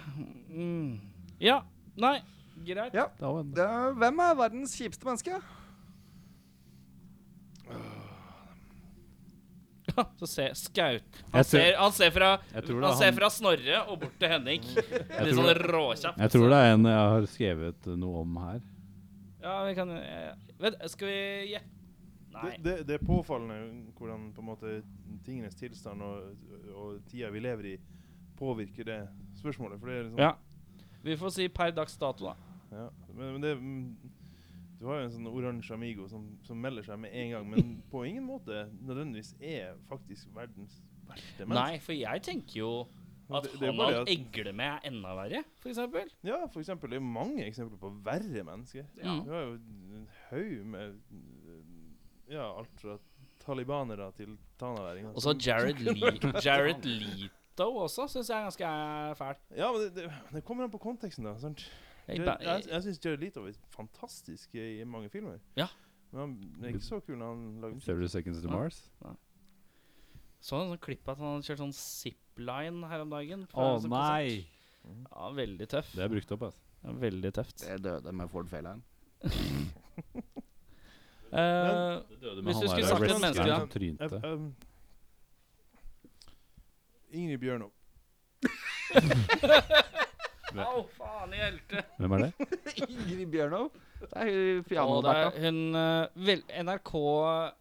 Mm. 0.50 0.98
Ja. 1.42 1.60
Nei. 1.96 2.16
Greit. 2.66 2.94
Ja. 2.96 3.06
Da 3.20 3.30
var 3.32 3.42
Det 3.56 3.64
er, 3.64 3.92
hvem 4.00 4.20
er 4.24 4.34
verdens 4.38 4.74
kjipeste 4.78 5.04
menneske? 5.08 5.40
Så 10.18 10.26
se 10.28 10.46
Skaut. 10.54 11.22
Han 11.32 11.44
tror- 11.44 11.44
ser, 11.44 11.76
han 11.78 11.92
ser 11.92 12.10
fra 12.12 12.30
Han 12.52 12.84
er 12.84 12.96
ser 12.98 13.12
fra 13.16 13.30
Snorre 13.30 13.78
og 13.88 14.00
bort 14.00 14.18
til 14.20 14.28
Henning. 14.28 14.62
Litt 15.24 15.36
sånn 15.38 15.52
råkjapt. 15.62 16.18
Jeg 16.20 16.32
tror 16.34 16.50
det 16.52 16.58
er 16.58 16.74
en 16.74 16.84
jeg 16.90 17.06
har 17.12 17.26
skrevet 17.32 17.86
noe 17.96 18.20
om 18.26 18.36
her. 18.42 18.60
Ja, 19.40 19.54
vi 19.64 19.74
kan 19.78 19.88
Vent, 19.88 20.58
Vet, 20.58 20.90
Skal 20.90 21.08
vi 21.08 21.18
gjette? 21.52 21.72
Nei. 22.36 22.50
Det, 22.58 22.62
det, 22.64 22.74
det 22.90 22.94
er 22.98 23.06
påfallende 23.08 23.92
hvordan 23.96 24.26
på 24.36 24.42
en 24.42 24.48
måte 24.50 24.72
tingenes 25.24 25.54
tilstand 25.56 26.02
og, 26.04 26.34
og 26.76 26.98
tida 27.08 27.30
vi 27.32 27.40
lever 27.40 27.68
i, 27.70 27.76
påvirker 28.36 28.84
det 28.84 28.98
spørsmålet. 29.40 29.80
For 29.80 29.88
det 29.88 29.96
er 29.96 30.02
liksom 30.10 30.20
Ja. 30.20 30.34
Vi 31.06 31.16
får 31.20 31.30
si 31.36 31.46
per 31.54 31.70
dags 31.76 31.94
dato, 32.00 32.26
da. 32.32 32.34
Ja, 32.72 32.88
men, 33.14 33.32
men 33.36 33.42
det 33.44 33.54
mm, 33.60 34.12
Du 34.80 34.84
har 34.90 34.98
jo 35.00 35.06
en 35.06 35.12
sånn 35.14 35.28
oransje 35.30 35.72
amigo 35.76 36.04
som, 36.10 36.24
som 36.44 36.58
melder 36.60 36.84
seg 36.84 36.98
med 37.00 37.14
en 37.16 37.30
gang, 37.32 37.46
men 37.48 37.70
på 37.92 38.02
ingen 38.04 38.26
måte 38.28 38.66
nødvendigvis 38.84 39.30
er 39.40 39.78
faktisk 39.88 40.28
verdens 40.36 40.80
verste 41.08 41.46
menneske. 41.46 41.54
Nei, 41.62 41.78
for 41.80 41.96
jeg 41.96 42.22
tenker 42.26 42.58
jo 42.60 42.72
at 43.30 43.42
det- 43.46 43.54
det 43.58 43.62
er 43.68 43.72
han 43.72 43.78
bare 43.80 44.02
at- 44.02 44.10
egler 44.12 44.52
med 44.54 44.66
er 44.66 44.90
enda 44.90 45.14
verre, 45.16 45.40
for 45.62 45.68
eksempel. 45.72 46.10
Ja, 46.22 46.42
for 46.52 46.60
eksempel. 46.60 46.90
Det 46.92 46.96
er 47.00 47.06
mange 47.06 47.46
eksempler 47.46 47.78
på 47.80 47.90
verre 48.04 48.44
mennesker. 48.50 48.84
Ja. 49.02 49.16
Du 49.24 49.30
har 49.32 49.40
jo 49.46 49.54
en 49.96 50.08
haug 50.28 50.66
med 50.66 51.00
Ja, 52.28 52.58
alt 52.58 52.80
fra 52.80 52.98
talibanere 53.46 54.10
til 54.16 54.36
tanaværinger. 54.58 55.12
Og 55.14 55.22
så 55.22 55.32
Jared, 55.46 55.78
Le 55.78 56.12
Jared 56.44 56.82
Leto 57.56 57.76
også, 57.80 58.04
syns 58.12 58.28
jeg 58.28 58.36
er 58.36 58.42
ganske 58.44 58.64
eh, 58.68 59.14
fæl. 59.16 59.36
Ja, 59.56 59.72
men 59.72 59.80
det, 59.80 59.94
det, 59.96 60.10
det 60.32 60.44
kommer 60.44 60.64
an 60.64 60.70
på 60.70 60.78
konteksten, 60.78 61.24
da. 61.24 61.36
Sant? 61.40 61.62
Jeg, 62.06 62.20
Jeg, 62.20 62.36
jeg, 62.40 62.64
jeg 62.70 62.82
syns 62.82 63.00
Jared 63.04 63.18
Leto 63.18 63.46
er 63.46 63.52
fantastisk 63.74 64.54
i 64.54 64.84
mange 64.84 65.08
filmer. 65.08 65.38
Ja. 65.56 65.66
Men 66.12 66.20
han 66.20 66.64
er 66.64 66.74
ikke 66.74 66.84
så 66.84 67.00
kul 67.00 67.16
når 67.18 67.32
han 67.32 67.46
lager 67.62 67.74
musikk. 67.78 67.94
30 67.96 68.08
Seconds 68.08 68.42
to 68.42 68.48
Ja. 68.48 68.56
Mars. 68.56 68.82
så 70.40 70.60
en 70.60 70.68
sånn 70.70 70.84
klipp 70.84 71.08
at 71.08 71.18
han 71.18 71.32
hadde 71.32 71.48
kjørt 71.48 71.62
sånn 71.64 71.72
zipline 71.74 72.92
her 72.92 73.00
om 73.06 73.10
dagen. 73.16 73.48
Å 73.52 73.64
oh, 73.64 73.88
nei! 73.88 74.44
konsert. 74.84 75.10
Ja, 75.10 75.32
veldig 75.34 75.68
tøff. 75.72 75.88
Det 75.96 76.04
er 76.04 76.12
brukt 76.12 76.36
opp, 76.36 76.42
altså. 76.50 76.60
Ja, 76.84 76.92
veldig 77.08 77.32
tøft. 77.34 77.58
Det 77.64 77.80
døde 77.82 78.12
med 78.14 78.30
Ford 78.30 78.48
Fairlane. 78.52 78.82
uh, 81.32 82.04
Hvis 82.44 82.60
du 82.60 82.68
skulle 82.68 82.86
sagt 82.86 83.02
et 83.02 83.20
menneske, 83.24 83.48
da? 83.48 83.58
Trynte. 83.72 84.20
Um, 84.22 84.52
Ingrid 87.16 87.40
Bjørnov. 87.42 87.72
Au, 90.56 90.86
faen 90.96 91.34
i 91.34 91.40
hjelte. 91.40 91.82
Hvem 92.00 92.14
er 92.16 92.22
det? 92.24 92.48
Ingrid 92.86 93.28
Bjørnov. 93.34 93.66
Det 94.00 94.08
er 94.22 94.80
hun 94.84 94.92
Og 94.92 95.02
det 95.04 95.12
er 95.16 95.36
hun 95.44 95.60
eh, 95.80 96.24
vel, 96.28 96.42
NRK 96.64 96.92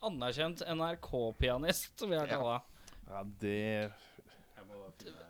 Anerkjent 0.10 0.64
NRK-pianist, 0.76 2.04
vil 2.06 2.18
jeg 2.20 2.30
kalle 2.32 2.58
henne. 2.58 2.64
Ja, 3.12 3.24
det 3.44 3.62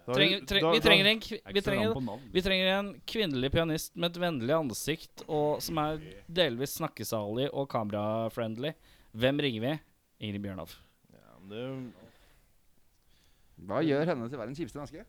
Da- 0.05 0.13
Trenger, 0.13 0.43
tre, 0.45 0.59
da- 0.61 0.69
vi, 0.69 0.77
da- 0.77 0.85
trenger 0.85 1.07
en, 1.09 1.19
kvi- 1.25 1.39
vi, 1.55 1.61
trenger, 1.65 1.87
ram 1.89 1.95
på 1.97 2.01
navn. 2.05 2.25
vi 2.35 2.41
trenger 2.45 2.67
en 2.75 2.89
kvinnelig 3.09 3.49
pianist 3.55 3.95
med 3.97 4.11
et 4.11 4.19
vennlig 4.21 4.53
ansikt 4.53 5.23
og 5.25 5.63
som 5.65 5.79
er 5.81 6.03
delvis 6.29 6.75
snakkesalig 6.77 7.47
og 7.49 7.65
kamerafriendly. 7.73 8.75
Hvem 9.17 9.41
ringer 9.41 9.63
vi? 9.65 9.71
Ingrid 10.27 10.43
Bjørnov. 10.45 10.75
Ja, 11.09 11.31
men 11.39 11.49
det, 11.49 11.63
Hva 13.55 13.81
gjør 13.85 14.11
henne 14.11 14.27
til 14.29 14.41
verdens 14.41 14.59
kjipeste 14.59 14.81
menneske? 14.81 15.05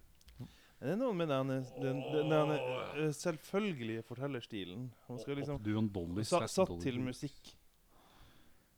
det 0.76 0.92
er 0.92 0.98
noe 1.00 1.14
med 1.16 1.30
den, 1.32 1.48
den, 1.80 2.00
den, 2.12 2.30
den 2.30 2.50
eh, 2.54 3.12
selvfølgelige 3.16 4.02
fortellerstilen. 4.06 4.90
Han 5.08 5.20
skal 5.22 5.40
liksom 5.40 5.62
Du 5.64 5.72
og 5.72 5.80
en 5.80 5.88
Dolly 5.92 6.24
sa, 6.28 6.42
Satt 6.52 6.74
til 6.82 7.00
musikk. 7.00 7.54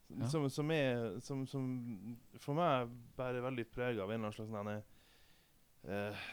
Ja. 0.09 0.29
Som, 0.31 0.47
som 0.49 0.71
er 0.73 1.19
som, 1.21 1.43
som 1.45 1.65
for 2.41 2.57
meg 2.57 2.89
bærer 3.19 3.43
veldig 3.45 3.65
preg 3.69 3.99
av 3.99 4.09
en 4.09 4.15
eller 4.15 4.31
annen 4.31 4.37
slags 4.37 4.55
denne, 4.55 4.77
eh, 5.85 6.23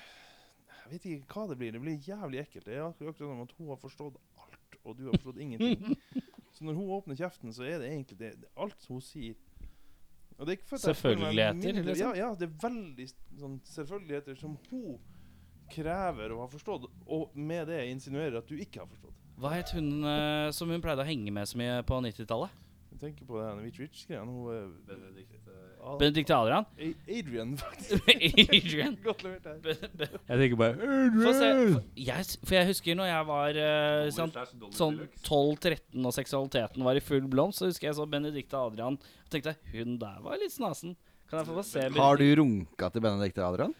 Jeg 0.86 0.92
vet 0.94 1.08
ikke 1.10 1.34
hva 1.34 1.48
det 1.50 1.58
blir. 1.60 1.74
Det 1.74 1.82
blir 1.82 2.08
jævlig 2.08 2.40
ekkelt. 2.46 2.70
Det 2.70 2.78
er 2.78 2.86
akkurat 2.86 3.12
akkurat 3.12 3.34
som 3.34 3.42
at 3.44 3.54
hun 3.58 3.72
har 3.74 3.82
forstått 3.82 4.22
alt, 4.46 4.78
og 4.84 4.96
du 4.96 5.04
har 5.10 5.18
forstått 5.18 5.42
ingenting. 5.44 5.98
Så 6.56 6.64
når 6.64 6.78
hun 6.78 6.94
åpner 6.94 7.18
kjeften, 7.18 7.52
så 7.52 7.66
er 7.68 7.82
det 7.82 7.90
egentlig 7.90 8.16
det, 8.22 8.30
det 8.40 8.48
alt 8.56 8.86
hun 8.88 9.02
sier. 9.04 9.36
Selvfølgeligheter, 10.36 11.54
mindre- 11.62 11.84
liksom? 11.90 12.14
Ja, 12.14 12.26
ja, 12.28 12.34
det 12.34 12.48
er 12.50 12.56
veldig 12.68 13.06
sånn 13.40 13.60
selvfølgeligheter 13.64 14.36
som 14.38 14.58
hun 14.70 14.98
krever 15.72 16.30
å 16.34 16.42
ha 16.44 16.48
forstått, 16.52 16.84
og 17.06 17.32
med 17.34 17.66
det 17.68 17.80
insinuerer 17.90 18.38
at 18.38 18.46
du 18.48 18.54
ikke 18.60 18.82
har 18.84 18.86
forstått. 18.90 19.14
Hva 19.40 19.50
het 19.56 19.72
hun 19.76 20.04
eh, 20.04 20.50
som 20.56 20.70
hun 20.70 20.80
pleide 20.84 21.02
å 21.02 21.08
henge 21.08 21.32
med 21.34 21.48
så 21.48 21.58
mye 21.60 21.80
på 21.88 21.98
90-tallet? 22.04 22.50
Jeg 22.92 23.00
tenker 23.00 23.26
på 23.28 23.40
den 23.42 23.64
Witch 23.64 23.80
Witch-greia. 23.82 24.22
Hun 24.24 24.46
eh, 24.54 24.94
Benedicte 26.00 26.34
Adrian? 26.34 26.66
Adrian, 27.06 27.52
faktisk. 27.60 28.08
Adrian? 28.58 28.96
Godt 29.06 29.22
levert 29.22 29.46
her. 29.46 29.78
Jeg 30.26 30.38
tenker 30.40 30.56
bare 30.58 30.74
Adrian! 30.74 31.38
se. 31.38 31.50
For 31.70 32.02
jeg, 32.08 32.26
s- 32.26 32.38
for 32.42 32.58
jeg 32.58 32.66
husker 32.72 32.98
når 32.98 33.10
jeg 33.12 33.28
var 33.30 33.60
uh, 33.62 34.10
sånn, 34.16 34.34
sånn 34.74 34.98
12-13 35.28 36.06
og 36.10 36.14
seksualiteten 36.16 36.86
var 36.88 36.98
i 36.98 37.04
full 37.06 37.28
blomst, 37.30 37.62
så 37.62 37.70
husker 37.70 37.90
jeg 37.92 37.98
så 38.00 38.06
Benedicte 38.10 38.58
Adrian 38.58 38.98
og 38.98 39.30
tenkte 39.32 39.54
hun 39.72 39.94
der 40.02 40.18
var 40.26 40.40
litt 40.42 40.54
snasen. 40.54 40.96
Kan 41.30 41.40
jeg 41.42 41.48
få 41.50 41.62
se 41.66 41.86
Har 41.96 42.18
du 42.20 42.26
runka 42.42 42.90
til 42.94 43.02
Benedicte 43.06 43.42
Adrian? 43.46 43.72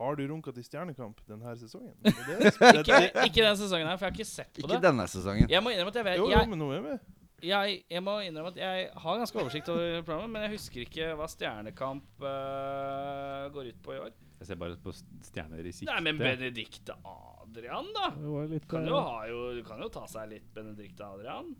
Har 0.00 0.14
du 0.16 0.22
runka 0.30 0.52
til 0.56 0.64
Stjernekamp 0.64 1.18
denne 1.28 1.52
sesongen? 1.60 1.92
Det 2.00 2.12
det, 2.28 2.52
ikke, 2.80 3.00
ikke 3.26 3.42
denne 3.42 3.56
sesongen 3.60 3.88
her, 3.90 3.98
for 4.00 4.06
jeg 4.08 4.14
har 4.14 4.20
ikke 4.20 4.28
sett 4.30 4.52
på 4.56 4.62
Ikke 4.64 4.76
det. 4.78 4.84
denne 4.86 5.04
sesongen. 5.12 5.48
Jeg 5.52 5.60
må 5.64 5.74
innrømme 5.74 5.92
at 5.92 5.98
jeg 6.00 6.06
vet 6.06 6.20
jo, 6.22 6.28
jo, 6.32 6.44
men 6.48 6.62
nå 6.62 6.68
er 6.78 6.84
med. 6.86 7.02
Jeg, 7.44 7.76
jeg 7.90 8.02
må 8.04 8.16
innrømme 8.24 8.52
at 8.52 8.58
jeg 8.60 8.88
har 9.02 9.20
ganske 9.20 9.40
oversikt 9.40 9.70
over 9.72 10.02
programmet, 10.06 10.32
men 10.34 10.46
jeg 10.46 10.56
husker 10.56 10.84
ikke 10.84 11.12
hva 11.18 11.28
Stjernekamp 11.30 12.24
uh, 12.24 13.46
går 13.54 13.72
ut 13.72 13.80
på 13.84 13.96
i 13.96 14.02
år. 14.06 14.12
Jeg 14.40 14.48
ser 14.48 14.60
bare 14.60 14.76
på 14.80 14.92
stjerner 14.94 15.66
i 15.68 15.72
sikte. 15.74 15.92
Nei, 15.92 16.00
men 16.06 16.20
Benedicte 16.20 16.94
Adrian, 17.04 17.90
da? 17.92 18.06
Litt 18.48 18.64
Kan 18.70 18.86
eh, 18.86 18.92
jo 18.92 19.00
ha 19.04 19.18
jo, 19.28 19.40
du 19.58 19.60
kan 19.66 19.82
jo 19.84 19.90
ta 19.92 20.06
seg 20.08 20.30
litt 20.30 20.46
Benedicte 20.54 21.04
Adrian. 21.04 21.50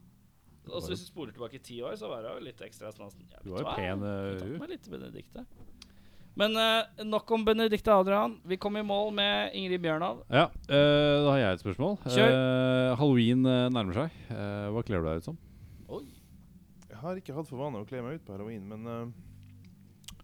Og 0.71 0.87
hvis 0.87 1.03
du 1.03 1.09
spoler 1.09 1.35
tilbake 1.37 1.59
i 1.59 1.65
ti 1.65 1.81
år, 1.85 1.99
så 2.01 2.09
var 2.09 2.25
det 2.25 2.33
jo 2.33 2.47
litt 2.47 2.63
ekstra 2.65 2.93
snasen. 2.95 3.27
Du 3.45 3.53
var 3.53 3.67
jo 3.67 3.75
pen, 3.77 4.07
eh, 4.07 4.79
Benedicte. 4.89 5.45
Men 6.41 6.57
uh, 6.57 7.05
nok 7.05 7.31
om 7.37 7.45
Benedicte 7.45 7.93
Adrian. 7.93 8.39
Vi 8.49 8.57
kom 8.57 8.79
i 8.79 8.85
mål 8.87 9.11
med 9.13 9.57
Ingrid 9.59 9.83
Bjørnov. 9.85 10.23
Ja, 10.31 10.47
uh, 10.49 10.73
da 10.73 11.35
har 11.35 11.41
jeg 11.43 11.59
et 11.59 11.65
spørsmål. 11.67 11.99
Kjør. 12.07 12.33
Uh, 12.33 12.97
Halloween 13.01 13.45
nærmer 13.45 14.05
seg. 14.05 14.21
Eh, 14.33 14.69
hva 14.73 14.85
kler 14.87 15.03
du 15.03 15.11
deg 15.11 15.21
ut 15.21 15.31
som? 15.33 15.41
Har 17.01 17.19
ikke 17.21 17.35
hatt 17.37 17.49
for 17.49 17.61
vane 17.61 17.81
å 17.81 17.87
kle 17.89 18.03
meg 18.05 18.19
ut 18.19 18.25
på 18.27 18.35
halloween, 18.35 18.67
men 18.69 18.87
uh, 18.87 20.15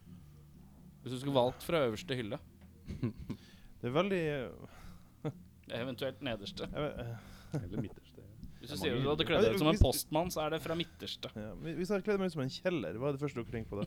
Hvis 1.03 1.15
du 1.15 1.19
skulle 1.20 1.36
valgt 1.36 1.65
fra 1.65 1.85
øverste 1.86 2.16
hylle, 2.19 2.39
det 3.81 3.89
er 3.89 3.94
veldig 3.94 4.23
uh, 4.51 5.31
eventuelt 5.81 6.23
nederste. 6.27 6.69
eh, 6.73 7.15
Eller 7.62 7.85
midterste? 7.86 8.24
Hvis 8.61 8.73
du 8.73 8.74
er 8.74 8.81
sier 8.82 8.98
du 8.98 9.09
hadde 9.09 9.27
kledd 9.28 9.44
deg 9.47 9.55
ut 9.55 9.62
som 9.62 9.70
en 9.70 9.81
postmann, 9.81 10.32
så 10.35 10.43
er 10.47 10.57
det 10.57 10.62
fra 10.65 10.77
midterste. 10.78 11.31
ja. 11.39 11.53
Hvis 11.66 11.93
jeg 11.94 12.05
kledde 12.07 12.23
meg 12.23 12.32
ut 12.32 12.36
som 12.36 12.44
en 12.44 12.55
kjeller, 12.57 12.98
hva 12.98 13.11
er 13.12 13.16
det 13.16 13.23
første 13.23 13.44
du 13.44 13.53
tenker 13.53 13.70
på 13.70 13.82
da? 13.82 13.86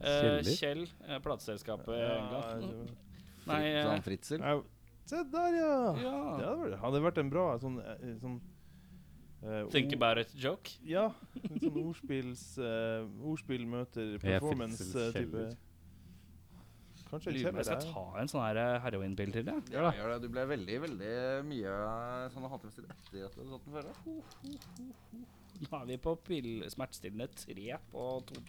Uh? 0.00 0.40
Kjell, 0.56 0.86
plateselskapet 1.24 1.92
i 1.92 2.04
England. 2.08 2.92
Nei 3.48 3.62
eh, 3.68 3.82
Sånn 3.84 4.04
Fritzel. 4.04 4.44
Ja, 4.44 4.60
Se 5.10 5.24
der, 5.26 5.54
ja! 5.58 5.74
Ja. 5.98 6.16
Det 6.62 6.78
hadde 6.78 7.00
vært, 7.02 7.18
en 7.18 7.30
bra 7.32 7.44
sånn, 7.58 7.80
sånn 8.22 8.36
eh, 9.42 9.64
Think 9.72 9.94
about 9.96 10.18
it 10.22 10.34
joke. 10.36 10.70
Ja. 10.86 11.08
En 11.42 11.58
sånn 11.62 11.80
ordspills 11.82 12.44
uh, 12.60 13.08
Ordspill 13.30 13.66
møter 13.68 14.14
er 14.16 14.22
performance-type. 14.24 15.48
Kanskje 17.10 17.32
Lurer 17.34 17.50
på 17.50 17.56
om 17.56 17.58
jeg 17.58 17.66
skal 17.66 17.86
ta 17.90 18.04
en 18.22 18.30
sånn 18.30 18.44
her 18.44 18.58
eh, 18.62 18.76
heroinpille 18.84 19.34
til, 19.34 19.48
jeg. 19.50 19.64
Ja, 19.74 19.90
gjør 19.96 20.12
det. 20.14 20.18
Du 20.22 20.28
ble 20.30 20.44
veldig, 20.52 20.76
veldig 20.84 21.14
mye 21.48 21.74
sånn 22.36 22.46
halvtimestil 22.52 22.86
etter 22.86 23.26
at 23.26 23.34
du 23.34 23.40
hadde 23.40 23.50
tatt 23.50 23.66
den 23.66 23.74
før. 23.74 23.90
Nå 25.60 25.80
er 25.80 25.88
vi 25.90 25.98
på 26.00 26.14
smertestillende 26.72 27.26
tre 27.36 27.80
på 27.90 28.04
to, 28.28 28.42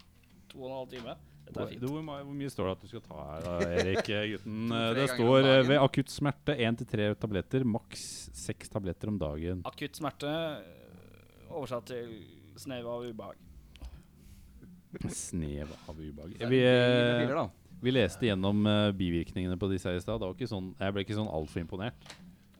to 0.52 0.62
og 0.62 0.70
en 0.70 0.78
halv 0.78 0.94
time. 0.94 1.16
Dette 1.48 1.64
er 1.64 1.72
fint. 1.74 1.84
Hvor, 1.84 2.06
hvor 2.06 2.38
mye 2.38 2.52
står 2.54 2.70
det 2.70 2.76
at 2.76 2.84
du 2.84 2.92
skal 2.92 3.04
ta 3.08 3.24
her, 3.32 3.48
da, 3.48 3.56
Erik 3.82 4.12
eh, 4.14 4.28
gutten? 4.36 4.76
Eh, 4.78 4.88
Det 5.00 5.08
står 5.16 5.50
eh, 5.56 5.64
ved 5.72 5.82
akutt 5.82 6.14
smerte 6.14 6.56
én 6.68 6.78
til 6.80 6.90
tre 6.94 7.10
tabletter. 7.20 7.66
Maks 7.68 8.06
seks 8.38 8.72
tabletter 8.72 9.12
om 9.12 9.18
dagen. 9.22 9.66
Akutt 9.68 9.98
smerte, 10.00 10.32
eh, 10.62 10.81
oversatt 11.54 11.88
til 11.92 12.12
snev 12.60 12.88
av 12.90 13.06
ubehag. 13.08 13.40
Snev 15.12 15.72
av 15.88 15.96
ubehag. 16.00 16.36
Vi, 16.52 16.60
eh, 16.66 17.48
vi 17.82 17.94
leste 17.96 18.28
gjennom 18.28 18.66
eh, 18.68 18.90
bivirkningene 18.98 19.58
på 19.60 19.70
disse 19.72 19.90
her 19.90 20.00
i 20.00 20.04
stad. 20.04 20.22
Var 20.22 20.50
sånn, 20.50 20.74
Jeg 20.80 20.94
ble 20.94 21.06
ikke 21.06 21.18
sånn 21.18 21.32
altfor 21.32 21.64
imponert. 21.64 22.12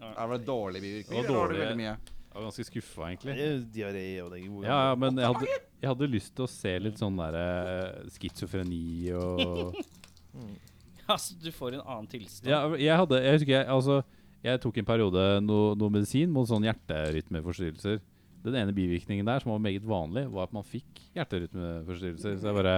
Er 0.02 0.34
det 0.34 0.46
dårlige 0.48 0.82
bivirkninger? 0.82 1.28
Det 1.28 1.30
var 1.30 1.48
dårlig. 1.48 1.60
var 1.60 1.68
veldig 1.68 1.82
mye? 1.84 1.98
Jeg 2.32 2.38
var 2.40 2.46
ganske 2.48 2.64
skuffa, 2.70 3.08
egentlig. 3.10 3.36
diaré 3.76 4.06
og 4.24 4.32
det 4.32 4.42
gode. 4.48 4.66
Ja, 4.66 4.78
ja, 4.88 4.96
men 4.96 5.18
jeg 5.20 5.28
hadde, 5.28 5.48
jeg 5.82 5.90
hadde 5.92 6.08
lyst 6.08 6.34
til 6.38 6.46
å 6.46 6.52
se 6.52 6.72
litt 6.80 7.02
sånn 7.02 7.20
derre 7.20 8.10
schizofreni 8.16 9.12
og. 9.20 9.76
Altså, 11.12 11.36
du 11.36 11.50
får 11.52 11.76
en 11.76 11.82
annen 11.82 12.06
tilstand. 12.08 12.48
Ja, 12.48 12.62
jeg 12.80 12.96
hadde 13.02 13.18
Jeg 13.20 13.34
husker 13.36 13.52
jeg 13.52 13.66
Altså, 13.74 13.98
jeg 14.46 14.62
tok 14.64 14.78
en 14.80 14.88
periode 14.88 15.24
noe, 15.44 15.74
no 15.76 15.90
medisin 15.92 16.32
mot 16.32 16.48
sånn 16.48 16.64
hjerterytmeforstyrrelser. 16.70 18.00
Den 18.42 18.58
ene 18.58 18.74
bivirkningen 18.76 19.28
der, 19.28 19.44
som 19.44 19.54
var 19.54 19.62
meget 19.62 19.86
vanlig, 19.88 20.26
var 20.34 20.48
at 20.48 20.56
man 20.56 20.66
fikk 20.66 21.04
hjerterytmeforstyrrelser. 21.18 22.40
Så 22.42 22.50
jeg 22.50 22.58
bare 22.58 22.78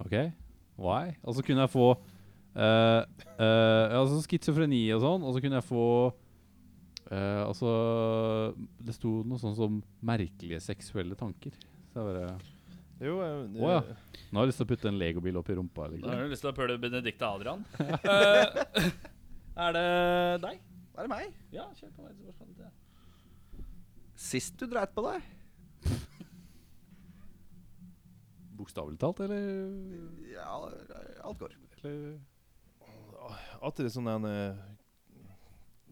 OK, 0.00 0.16
why? 0.80 1.14
Og 1.22 1.36
så 1.36 1.44
kunne 1.46 1.66
jeg 1.66 1.72
få 1.74 1.92
Uh, 2.50 3.06
uh, 3.38 3.94
Altså 3.94 4.16
schizofreni 4.24 4.80
og 4.96 5.04
sånn, 5.04 5.22
og 5.22 5.36
så 5.36 5.42
kunne 5.42 5.60
jeg 5.60 5.66
få 5.68 5.84
uh, 6.10 7.42
Altså 7.44 7.74
Det 8.82 8.96
sto 8.96 9.20
noe 9.22 9.38
sånn 9.38 9.54
som 9.54 9.76
merkelige 10.02 10.58
seksuelle 10.64 11.14
tanker. 11.18 11.54
Så 11.92 12.02
jeg 12.02 12.08
bare 12.08 12.32
Jo, 13.06 13.20
det, 13.22 13.62
Å, 13.62 13.70
ja. 13.76 13.84
Nå 14.30 14.40
har 14.40 14.48
jeg 14.48 14.50
lyst 14.50 14.60
til 14.62 14.66
å 14.66 14.72
putte 14.72 14.90
en 14.90 14.98
legobil 14.98 15.38
opp 15.38 15.48
i 15.50 15.56
rumpa. 15.60 15.86
Liksom. 15.92 16.10
Nå 16.10 16.16
har 16.16 16.26
du 16.26 16.34
lyst 16.34 16.44
til 16.44 16.50
å 16.50 16.56
pøle 16.58 16.76
Benedicte 16.82 17.30
Adrian. 17.30 17.64
Eh, 18.10 18.90
er 19.66 19.74
det 19.74 19.86
deg? 20.42 20.60
Er 20.94 21.06
det 21.06 21.10
meg? 21.10 21.32
Ja, 21.54 21.64
kjør 21.78 21.94
på 21.96 22.04
meg 22.04 22.12
til 22.14 22.28
spørsmålet. 22.28 22.52
ditt, 22.58 22.66
ja. 22.66 22.70
Sist 24.20 24.58
du 24.60 24.66
dreit 24.68 24.92
på 24.92 25.04
deg? 25.06 25.24
Bokstavelig 28.60 28.98
talt, 29.00 29.22
eller? 29.24 29.46
Ja, 30.28 30.50
alt 31.24 31.40
går. 31.40 31.54
eller? 31.80 32.18
At 33.64 33.78
det 33.80 33.86
er 33.88 33.94
sånn 33.94 34.10
en 34.12 34.26
eh, 34.28 34.60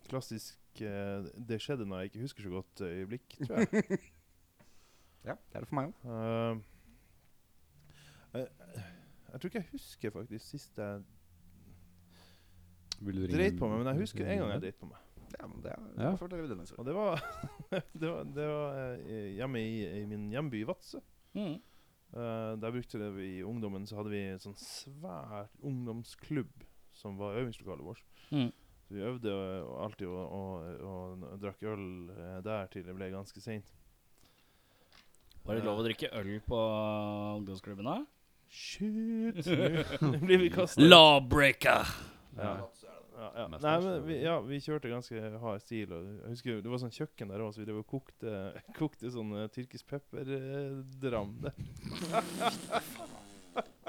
klassisk 0.08 0.80
eh, 0.84 1.26
Det 1.48 1.58
skjedde 1.60 1.86
når 1.88 2.02
jeg 2.02 2.10
ikke 2.10 2.22
husker 2.26 2.46
så 2.46 2.52
godt 2.58 2.82
eh, 2.84 3.00
øyeblikk, 3.02 3.38
tror 3.44 3.64
jeg. 3.64 3.68
Ja, 5.28 5.34
det 5.34 5.58
er 5.58 5.64
det 5.64 5.68
for 5.68 5.76
meg 5.76 5.88
òg. 5.88 5.94
Eh, 6.08 6.60
jeg, 8.38 8.46
jeg 9.32 9.40
tror 9.40 9.50
ikke 9.50 9.60
jeg 9.60 9.70
husker 9.72 10.14
faktisk 10.14 10.44
sist 10.46 10.78
jeg 10.78 11.02
Vil 13.00 13.18
du 13.18 13.24
ringe 13.26 13.36
dreit 13.40 13.58
på 13.58 13.68
meg, 13.68 13.82
men 13.82 13.92
jeg 13.92 14.04
husker 14.04 14.28
en 14.28 14.44
gang 14.44 14.54
jeg 14.56 14.64
dreit 14.68 14.80
på 14.80 14.88
meg. 14.92 15.07
Ja, 15.36 15.46
men 15.46 15.62
det 15.64 15.72
er, 15.74 15.86
Ja. 15.98 16.12
da 16.16 16.42
denne. 16.50 16.66
Og 16.78 16.86
det 16.86 16.94
var, 16.96 17.24
det 18.00 18.10
var, 18.10 18.24
det 18.36 18.46
var 18.48 18.78
eh, 18.98 19.34
hjemme 19.36 19.60
i, 19.60 20.02
i 20.02 20.06
min 20.08 20.30
hjemby 20.32 20.64
Vadsø. 20.68 21.00
Mm. 21.34 21.58
Uh, 22.08 22.56
der 22.56 22.72
brukte 22.72 22.98
vi 23.12 23.26
I 23.38 23.42
ungdommen 23.44 23.84
så 23.86 23.98
hadde 23.98 24.08
vi 24.08 24.22
en 24.30 24.40
sånn 24.40 24.56
svær 24.56 25.50
ungdomsklubb 25.60 26.64
som 26.96 27.18
var 27.20 27.36
øvingslokalet 27.42 27.84
vårt. 27.84 28.04
Mm. 28.32 28.48
Så 28.88 28.94
vi 28.96 29.04
øvde 29.04 29.32
og, 29.34 29.74
alltid 29.84 30.06
og, 30.08 30.32
og, 30.32 30.86
og 30.88 31.40
drakk 31.42 31.66
øl 31.68 31.82
eh, 32.14 32.38
der 32.44 32.70
til 32.72 32.86
det 32.86 32.94
ble 32.96 33.10
ganske 33.12 33.42
seint. 33.44 33.68
Var 35.44 35.58
det 35.58 35.66
lov 35.66 35.82
å 35.82 35.84
drikke 35.84 36.08
øl 36.16 36.30
på 36.44 36.60
ungdomsklubben 37.36 37.88
da? 37.88 37.98
Shit! 38.48 39.44
Nå 40.00 40.14
blir 40.24 40.40
vi 40.40 40.48
kasta. 40.52 40.80
Lawbreaker! 40.80 41.92
Ja. 42.38 42.54
Ja, 43.18 43.28
ja. 43.34 43.44
Mest 43.50 43.64
Nei, 43.66 43.74
men 43.82 44.04
vi, 44.06 44.16
ja, 44.22 44.36
vi 44.46 44.60
kjørte 44.62 44.90
ganske 44.92 45.30
hard 45.42 45.62
stil. 45.64 45.90
Og 45.96 46.04
jeg 46.06 46.34
husker 46.36 46.60
Det 46.62 46.70
var 46.70 46.82
sånn 46.84 46.94
kjøkken 46.94 47.32
der 47.32 47.42
òg, 47.42 47.50
så 47.54 47.62
vi 47.64 47.66
drev 47.66 47.80
og 47.82 47.88
kokte, 47.90 48.34
kokte 48.78 49.10
sånn 49.14 49.32
uh, 49.34 49.46
tyrkisk 49.54 49.88
pepperdram. 49.90 51.34
der. 51.42 51.54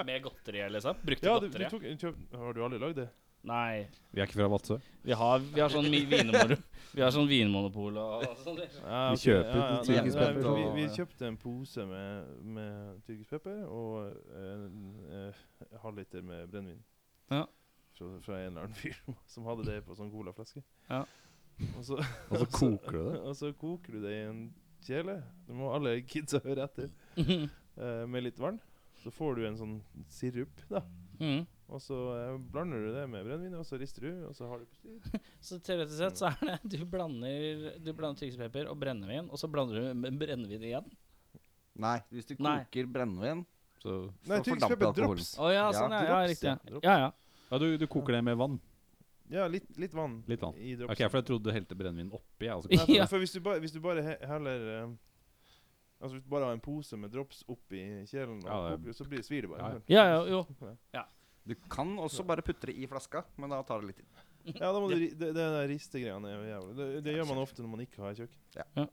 Med 0.05 0.23
godteri, 0.23 0.63
liksom? 0.73 0.95
Brukte 1.05 1.27
Ja, 1.27 1.39
du, 1.39 1.49
du 1.49 1.57
godteri? 1.59 1.97
tok, 1.99 2.15
har 2.39 2.55
du 2.55 2.63
aldri 2.65 2.79
lagd 2.81 3.01
det? 3.03 3.09
Nei. 3.47 3.85
Vi 4.11 4.19
er 4.19 4.27
ikke 4.27 4.39
fra 4.41 4.47
Vadsø. 4.51 4.75
Vi 5.05 5.15
har, 5.15 5.39
vi 5.39 5.61
har 5.63 5.71
sånn 5.71 5.85
vinmonopol 5.87 6.57
Vi 6.91 7.03
har 7.03 7.13
sånn 7.15 7.29
vinmonopol 7.29 7.99
og 8.01 8.25
sånn. 8.43 8.57
Ja, 8.81 9.03
Vi 9.13 9.21
kjøper 9.21 9.61
ja, 9.61 9.67
tyrkisk 9.85 10.17
nei, 10.17 10.25
pepper 10.25 10.57
Vi, 10.57 10.65
vi 10.75 10.87
kjøpte 10.97 11.29
en 11.29 11.37
pose 11.39 11.85
med, 11.87 12.33
med 12.57 12.97
tyrkisk 13.07 13.29
pepper 13.37 13.61
og 13.69 14.09
en 14.41 14.65
eh, 15.21 15.39
halvliter 15.85 16.25
med 16.25 16.49
brennevin. 16.51 16.81
Ja. 17.31 17.45
Fra, 17.99 18.09
fra 18.23 18.37
en 18.39 18.53
eller 18.53 18.65
annen 18.69 18.77
fyr 18.79 18.95
som 19.33 19.47
hadde 19.49 19.67
det 19.67 19.81
på 19.85 19.97
sånn 19.97 20.09
colaflaske. 20.13 20.63
Ja. 20.87 21.03
Og 21.75 21.83
så, 21.83 21.99
Og 22.31 22.39
så 22.39 22.47
koker 22.55 22.95
du 22.95 22.99
det. 23.11 23.19
og 23.19 23.35
så 23.35 23.51
koker 23.59 23.97
du 23.97 24.01
det 24.07 24.13
i 24.15 24.25
en 24.29 24.41
kjele. 24.87 25.17
Det 25.47 25.55
må 25.59 25.73
alle 25.75 25.97
kidsa 26.07 26.39
høre 26.47 26.69
etter. 26.69 26.89
uh, 27.19 28.05
med 28.07 28.23
litt 28.29 28.39
vann. 28.39 28.61
Så 28.99 29.11
får 29.15 29.35
du 29.37 29.45
en 29.47 29.57
sånn 29.59 29.75
sirup, 30.11 30.63
da. 30.71 30.81
Mm. 31.19 31.43
Og 31.69 31.79
så 31.83 31.95
eh, 32.15 32.37
blander 32.51 32.81
du 32.81 32.89
det 32.95 33.03
med 33.11 33.23
brennevin, 33.27 33.53
og 33.59 33.65
så 33.67 33.77
rister 33.79 34.07
du, 34.07 34.23
og 34.27 34.33
så 34.35 34.47
har 34.49 34.59
du 34.59 34.65
på 34.65 34.79
styr. 34.79 35.21
Så 35.45 35.59
teoretisk 35.63 35.99
sett 35.99 36.17
så 36.19 36.31
er 36.31 36.39
det 36.63 36.71
Du 36.73 36.81
blander 36.89 37.75
Du 37.83 37.91
blander 37.93 38.17
tyrkisk 38.23 38.41
og 38.65 38.75
brennevin, 38.81 39.29
og 39.29 39.39
så 39.39 39.47
blander 39.51 39.77
du 39.77 39.99
med 40.01 40.17
brennevin 40.19 40.65
igjen. 40.71 40.89
Nei, 41.79 41.97
hvis 42.11 42.27
du 42.27 42.33
koker 42.39 42.89
brennevin, 42.91 43.45
så 43.79 43.99
Nei, 44.27 44.39
så 44.39 44.47
tyrkisk 44.49 44.65
fordamper 44.65 44.75
pepper 44.75 44.89
alkoholen. 44.89 45.21
drops. 45.21 45.31
Å 45.39 45.51
ja, 45.53 45.61
Ja, 45.61 45.69
sånn, 45.77 45.95
ja. 45.95 46.03
ja 46.09 46.19
riktig. 46.33 46.55
ja, 46.83 46.97
Ja. 47.05 47.11
Ja. 47.49 47.57
du, 47.61 47.67
du 47.77 47.87
koker 47.87 48.13
det 48.17 48.23
med 48.25 48.37
vann? 48.39 48.59
Ja, 49.29 49.45
litt, 49.47 49.67
litt 49.77 49.93
vann. 49.93 50.23
Litt 50.27 50.41
vann. 50.41 50.55
I 50.57 50.73
Ok. 50.83 50.95
For 51.05 51.19
jeg 51.19 51.27
trodde 51.27 51.45
du 51.49 51.53
helte 51.53 51.75
brennevin 51.77 52.09
oppi. 52.17 52.47
Ja, 52.47 52.55
altså. 52.57 52.71
Nei, 52.71 52.81
for, 52.81 52.95
Ja. 52.99 53.05
for 53.11 53.21
hvis 53.21 53.35
du 53.35 53.39
bare, 53.45 53.61
hvis 53.61 53.75
du 53.75 53.79
bare 53.83 54.01
he 54.05 54.15
heller 54.25 54.65
um, 54.87 54.97
Altså 55.99 56.15
hvis 56.15 56.23
du 56.23 56.29
bare 56.31 56.47
har 56.47 56.55
en 56.55 56.61
pose 56.63 56.95
med 56.97 57.11
drops 57.11 57.41
oppi 57.51 57.81
kjelen, 58.07 58.39
Ja, 58.45 58.69
det- 58.69 58.77
koker, 58.79 58.95
så 58.95 59.07
blir, 59.11 59.23
svir 59.27 59.43
det 59.45 59.49
bare. 59.51 59.81
Ja, 59.91 59.99
ja. 59.99 60.05
Ja, 60.07 60.21
ja, 60.23 60.39
jo. 60.95 61.03
Du 61.49 61.55
kan 61.69 61.91
også 61.99 62.23
bare 62.23 62.41
putte 62.45 62.69
det 62.69 62.75
i 62.79 62.87
flaska, 62.87 63.25
men 63.37 63.51
da 63.51 63.59
tar 63.67 63.81
det 63.81 63.89
litt 63.91 63.99
tid. 63.99 64.25
Ja, 64.55 64.71
da 64.71 64.79
må 64.79 64.87
du, 64.89 64.95
det, 64.95 65.11
det 65.19 65.33
der 65.35 65.67
ristegreiene 65.67 66.29
er 66.31 66.37
jo 66.37 66.45
jævlig. 66.47 66.75
Det, 66.77 66.87
det 67.03 67.15
gjør 67.17 67.27
man 67.27 67.41
ofte 67.43 67.61
når 67.65 67.71
man 67.73 67.83
ikke 67.83 68.01
har 68.05 68.15
kjøkken. 68.15 68.39
Ja. 68.55 68.65
Ja. 68.79 68.85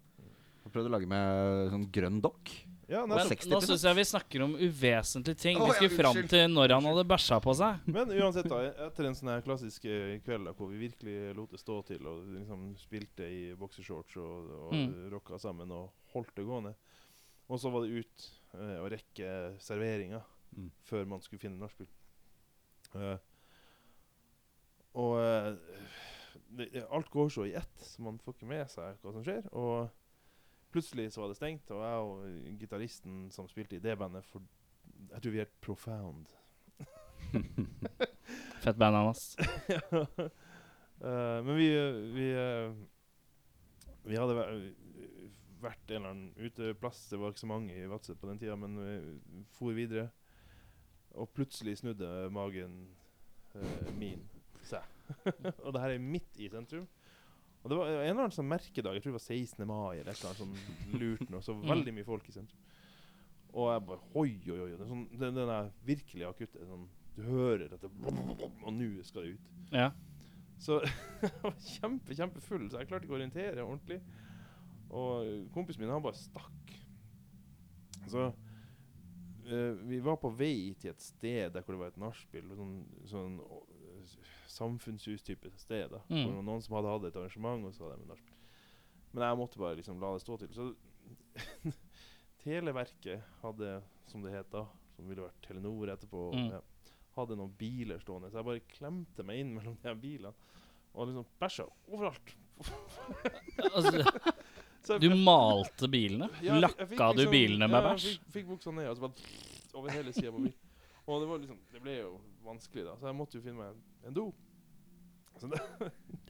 Prøvd 0.66 0.89
å 0.89 0.93
lage 0.97 1.09
med 1.09 1.70
sånn 1.73 1.87
grønn 1.95 2.19
dokk. 2.24 2.51
Ja, 2.89 3.01
Men 3.07 3.19
nå 3.19 3.59
syns 3.67 3.83
jeg 3.83 3.97
vi 3.99 4.05
snakker 4.07 4.43
om 4.45 4.53
uvesentlige 4.55 5.35
ting. 5.41 5.57
Vi 5.59 5.67
ja, 5.67 5.75
skulle 5.75 5.97
fram 5.99 6.21
til 6.31 6.45
når 6.53 6.75
han 6.77 6.85
hadde 6.87 7.03
bæsja 7.11 7.41
på 7.43 7.55
seg. 7.59 7.81
Men 7.91 8.13
uansett, 8.15 8.47
da, 8.53 8.61
etter 8.87 9.09
en 9.09 9.17
sånn 9.19 9.33
her 9.33 9.43
klassisk 9.43 9.89
eh, 9.91 10.21
kveld 10.23 10.47
da, 10.47 10.53
hvor 10.55 10.71
vi 10.71 10.79
virkelig 10.85 11.35
lot 11.35 11.51
det 11.51 11.59
stå 11.59 11.81
til, 11.89 12.07
og 12.07 12.21
liksom 12.37 12.69
spilte 12.79 13.27
i 13.27 13.41
bokseshorts 13.59 14.17
og, 14.23 14.53
og 14.69 14.77
Mm. 14.77 14.95
rocka 15.17 15.39
sammen 15.43 15.73
og 15.75 15.91
holdt 16.15 16.31
det 16.39 16.47
gående, 16.47 16.75
og 17.51 17.59
så 17.63 17.71
var 17.75 17.83
det 17.89 18.05
ut 18.05 18.29
uh, 18.55 18.79
å 18.85 18.91
rekke 18.95 19.35
serveringa 19.63 20.23
Mm. 20.57 20.71
før 20.87 21.05
man 21.11 21.21
skulle 21.21 21.43
finne 21.43 21.59
nachspiel. 21.59 21.89
Uh, 22.95 23.19
og 24.97 25.19
eh, 25.21 25.57
det, 26.57 26.69
det- 26.73 26.87
alt 26.91 27.11
går 27.11 27.29
så 27.35 27.45
i 27.51 27.55
ett, 27.59 27.75
så 27.83 28.03
man 28.07 28.19
får 28.23 28.35
ikke 28.39 28.49
med 28.49 28.71
seg 28.71 28.97
hva 29.03 29.13
som 29.13 29.25
skjer. 29.27 29.43
Og 29.53 29.91
plutselig 30.72 31.12
så 31.12 31.22
var 31.22 31.32
det 31.32 31.38
stengt, 31.38 31.70
og 31.74 31.82
jeg 31.84 32.06
og 32.06 32.56
gitaristen 32.60 33.26
som 33.34 33.48
spilte 33.51 33.78
i 33.78 33.82
det 33.82 33.97
bandet, 33.98 34.26
for, 34.28 34.44
jeg 35.12 35.22
tror 35.22 35.34
vi 35.34 35.43
er 35.44 35.55
profound. 35.64 36.26
Fett 38.64 38.78
band 38.78 38.97
hans. 38.97 39.36
uh, 39.38 40.18
men 41.47 41.55
vi 41.56 41.68
vi, 42.16 42.26
uh, 42.36 42.74
vi 44.06 44.18
hadde 44.18 44.36
vært 45.62 45.90
en 45.90 45.97
eller 45.97 46.12
annen 46.12 46.30
uteplass. 46.36 47.06
Det 47.10 47.20
var 47.20 47.32
ikke 47.32 47.44
så 47.44 47.51
mange 47.51 47.74
i 47.74 47.88
Vadsø 47.90 48.14
på 48.14 48.30
den 48.30 48.40
tida, 48.40 48.56
men 48.59 48.78
vi 48.78 49.44
for 49.56 49.76
videre. 49.76 50.10
Og 51.16 51.30
plutselig 51.34 51.78
snudde 51.80 52.28
magen 52.34 52.82
uh, 53.55 53.93
min 53.98 54.26
seg. 54.66 54.84
og 55.64 55.72
det 55.74 55.82
her 55.82 55.97
er 55.97 56.02
midt 56.02 56.43
i 56.43 56.51
sentrum. 56.52 56.86
Og 57.66 57.70
det 57.72 57.76
var 57.80 57.88
en 57.90 57.97
eller 58.05 58.20
annen 58.22 58.34
sånn 58.36 58.47
merkedag, 58.47 58.94
jeg 58.94 59.02
tror 59.02 59.16
det 59.16 59.18
var 59.18 59.24
16. 59.26 59.64
mai 59.66 59.97
eller 59.98 60.12
et 60.12 60.20
eller 60.20 60.28
annet 60.30 60.43
sånn 60.44 61.01
lurt 61.01 61.30
noe. 61.34 61.40
Så 61.43 61.55
Mm. 61.56 61.64
veldig 61.66 61.94
mye 61.97 62.06
folk 62.06 62.28
i 62.30 62.34
sentrum. 62.36 62.60
Og 63.56 63.72
jeg 63.72 63.82
bare 63.88 64.01
Oi, 64.22 64.34
oi, 64.52 64.59
oi. 64.60 64.70
Det 64.76 64.84
er 64.84 64.90
sånn, 64.93 65.18
den, 65.18 65.34
den 65.34 65.51
er 65.51 65.72
virkelig 65.88 66.28
akutte. 66.28 66.62
Sånn, 66.68 66.84
du 67.16 67.22
hører 67.26 67.72
at 67.74 67.82
det 67.82 67.90
Og 67.90 68.72
nå 68.76 69.02
skal 69.02 69.22
det 69.26 69.32
ut. 69.34 69.51
Ja. 69.72 69.88
Så 70.62 70.78
jeg 71.24 71.32
var 71.43 71.59
kjempe, 71.59 72.14
kjempefull, 72.14 72.70
så 72.70 72.78
jeg 72.78 72.88
klarte 72.93 73.09
ikke 73.09 73.16
å 73.16 73.18
orientere 73.18 73.64
ordentlig. 73.66 73.98
Og 74.94 75.51
kompisen 75.56 75.82
min, 75.82 75.90
han 75.90 76.05
bare 76.05 76.14
stakk. 76.20 76.76
Så 78.06 78.28
uh, 79.51 79.72
vi 79.90 79.98
var 80.06 80.20
på 80.22 80.30
vei 80.38 80.74
til 80.78 80.93
et 80.94 81.02
sted 81.02 81.51
der 81.51 81.64
hvor 81.66 81.74
det 81.74 81.80
var 81.82 81.90
et 81.90 81.98
nachspiel. 81.98 82.55
Sånn, 82.55 82.76
sånn 83.10 83.40
samfunnshus-type 84.57 85.51
sted. 85.61 85.91
da 85.93 86.01
Mm. 86.09 86.24
Hvor 86.24 86.43
noen 86.43 86.62
som 86.65 86.77
hadde 86.78 86.93
hatt 86.95 87.05
et 87.11 87.16
arrangement, 87.20 87.65
og 87.69 87.74
så 87.74 87.89
hadde 87.91 88.03
de 88.03 88.09
nachspiel. 88.11 88.37
Men 89.12 89.23
jeg 89.28 89.39
måtte 89.39 89.59
bare 89.62 89.77
liksom 89.78 90.01
la 90.01 90.12
det 90.16 90.23
stå 90.24 90.39
til. 90.39 90.49
Så 90.57 90.74
Televerket 92.45 93.23
hadde, 93.43 93.83
som 94.07 94.23
det 94.23 94.33
het 94.37 94.51
da, 94.53 94.65
som 94.97 95.09
ville 95.11 95.24
vært 95.27 95.41
Telenor 95.47 95.91
etterpå, 95.93 96.33
Mm. 96.35 96.51
ja, 96.53 96.61
hadde 97.16 97.37
noen 97.37 97.53
biler 97.59 97.99
stående. 98.01 98.31
Så 98.31 98.39
jeg 98.39 98.45
bare 98.45 98.61
klemte 98.70 99.24
meg 99.24 99.41
inn 99.41 99.55
mellom 99.57 99.77
de 99.83 99.95
bilene 99.95 100.33
og 100.95 101.09
liksom 101.09 101.27
bæsja 101.41 101.66
overalt. 101.93 102.35
Altså, 104.87 105.01
du 105.03 105.09
malte 105.19 105.89
bilene? 105.91 106.28
Ja, 106.45 106.61
Lakka 106.62 106.85
du 107.12 107.24
liksom- 107.24 107.33
bilene 107.33 107.66
med 107.69 107.83
ja, 107.83 107.89
bæsj? 107.91 108.05
Jeg 108.07 108.19
fikk, 108.20 108.33
fikk 108.37 108.47
buksa 108.53 108.70
ned 108.73 108.87
og 108.89 108.97
så 108.97 109.01
bare 109.01 109.15
over 109.74 109.91
hele 109.91 110.12
sida 110.15 110.31
på 110.31 110.39
bilen. 110.45 110.55
Og 111.09 111.20
det 111.23 111.28
var 111.28 111.39
liksom 111.43 111.59
Det 111.73 111.81
ble 111.83 111.97
jo 111.99 112.20
vanskelig, 112.47 112.86
da. 112.89 112.97
Så 113.01 113.10
jeg 113.10 113.18
måtte 113.18 113.39
jo 113.39 113.44
finne 113.44 113.64
meg 113.64 114.09
en 114.09 114.16
do. 114.16 114.27
Det, 115.36 115.60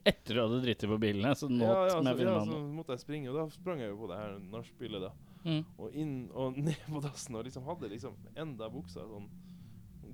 Etter 0.02 0.34
du 0.34 0.40
hadde 0.42 0.58
dritt 0.64 0.82
på 0.90 0.98
bilene? 0.98 1.30
Så 1.38 1.46
nå 1.50 1.62
ja, 1.62 1.84
ja, 1.86 2.00
så, 2.02 2.24
ja, 2.26 2.40
så 2.46 2.58
måtte 2.74 2.96
jeg 2.96 3.04
springe, 3.04 3.30
og 3.30 3.38
da 3.38 3.46
sprang 3.54 3.82
jeg 3.82 3.92
jo 3.92 4.00
på 4.00 4.08
det 4.10 4.18
her 4.18 4.36
nachspielet, 4.50 5.06
da. 5.06 5.12
Mm. 5.46 5.62
Og 5.78 5.94
inn 5.94 6.14
og 6.34 6.58
ned 6.66 6.88
på 6.90 7.02
dassen, 7.04 7.38
og 7.38 7.46
liksom 7.46 7.66
hadde 7.68 7.90
liksom 7.92 8.16
enda 8.34 8.70
buksa 8.72 9.06
sånn 9.06 9.28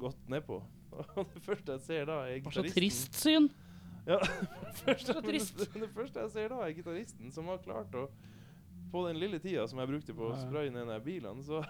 godt 0.02 0.28
nedpå. 0.32 0.60
Og 1.16 1.28
det 1.32 1.40
første 1.46 1.76
jeg 1.76 1.84
ser 1.86 2.08
da, 2.10 2.18
er 2.28 2.42
gitaristen. 2.42 2.68
så 2.68 2.74
trist 2.76 3.16
syn. 3.16 3.48
Ja, 4.04 4.18
første, 4.82 5.14
Så 5.14 5.22
trist. 5.24 5.56
Det, 5.60 5.68
det 5.84 5.88
første 5.94 6.24
jeg 6.26 6.32
ser 6.34 6.52
da, 6.52 6.60
er 6.66 6.74
gitaristen 6.76 7.32
som 7.32 7.48
har 7.52 7.62
klart 7.62 7.94
å 7.94 8.08
På 8.92 9.06
den 9.06 9.16
lille 9.16 9.38
tida 9.40 9.62
som 9.70 9.78
jeg 9.80 9.88
brukte 9.88 10.12
på 10.12 10.26
å 10.28 10.34
spraye 10.36 10.68
ned 10.74 10.90
de 10.90 10.98
bilene, 11.00 11.40
så 11.46 11.62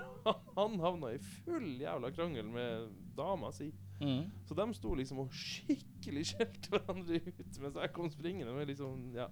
han 0.56 0.80
havna 0.82 1.12
i 1.14 1.20
full 1.22 1.68
jævla 1.78 2.10
krangel 2.16 2.48
med 2.50 2.88
dama 3.14 3.52
si. 3.54 3.68
Mm. 4.02 4.24
Så 4.48 4.56
de 4.58 4.66
sto 4.74 4.94
liksom 4.98 5.20
og 5.22 5.36
skikkelig 5.36 6.24
skjelte 6.32 6.72
hverandre 6.72 7.20
ut 7.22 7.60
mens 7.62 7.76
jeg 7.84 7.92
kom 7.94 8.08
springende. 8.10 8.54
Med 8.56 8.72
liksom, 8.72 9.04
ja. 9.14 9.28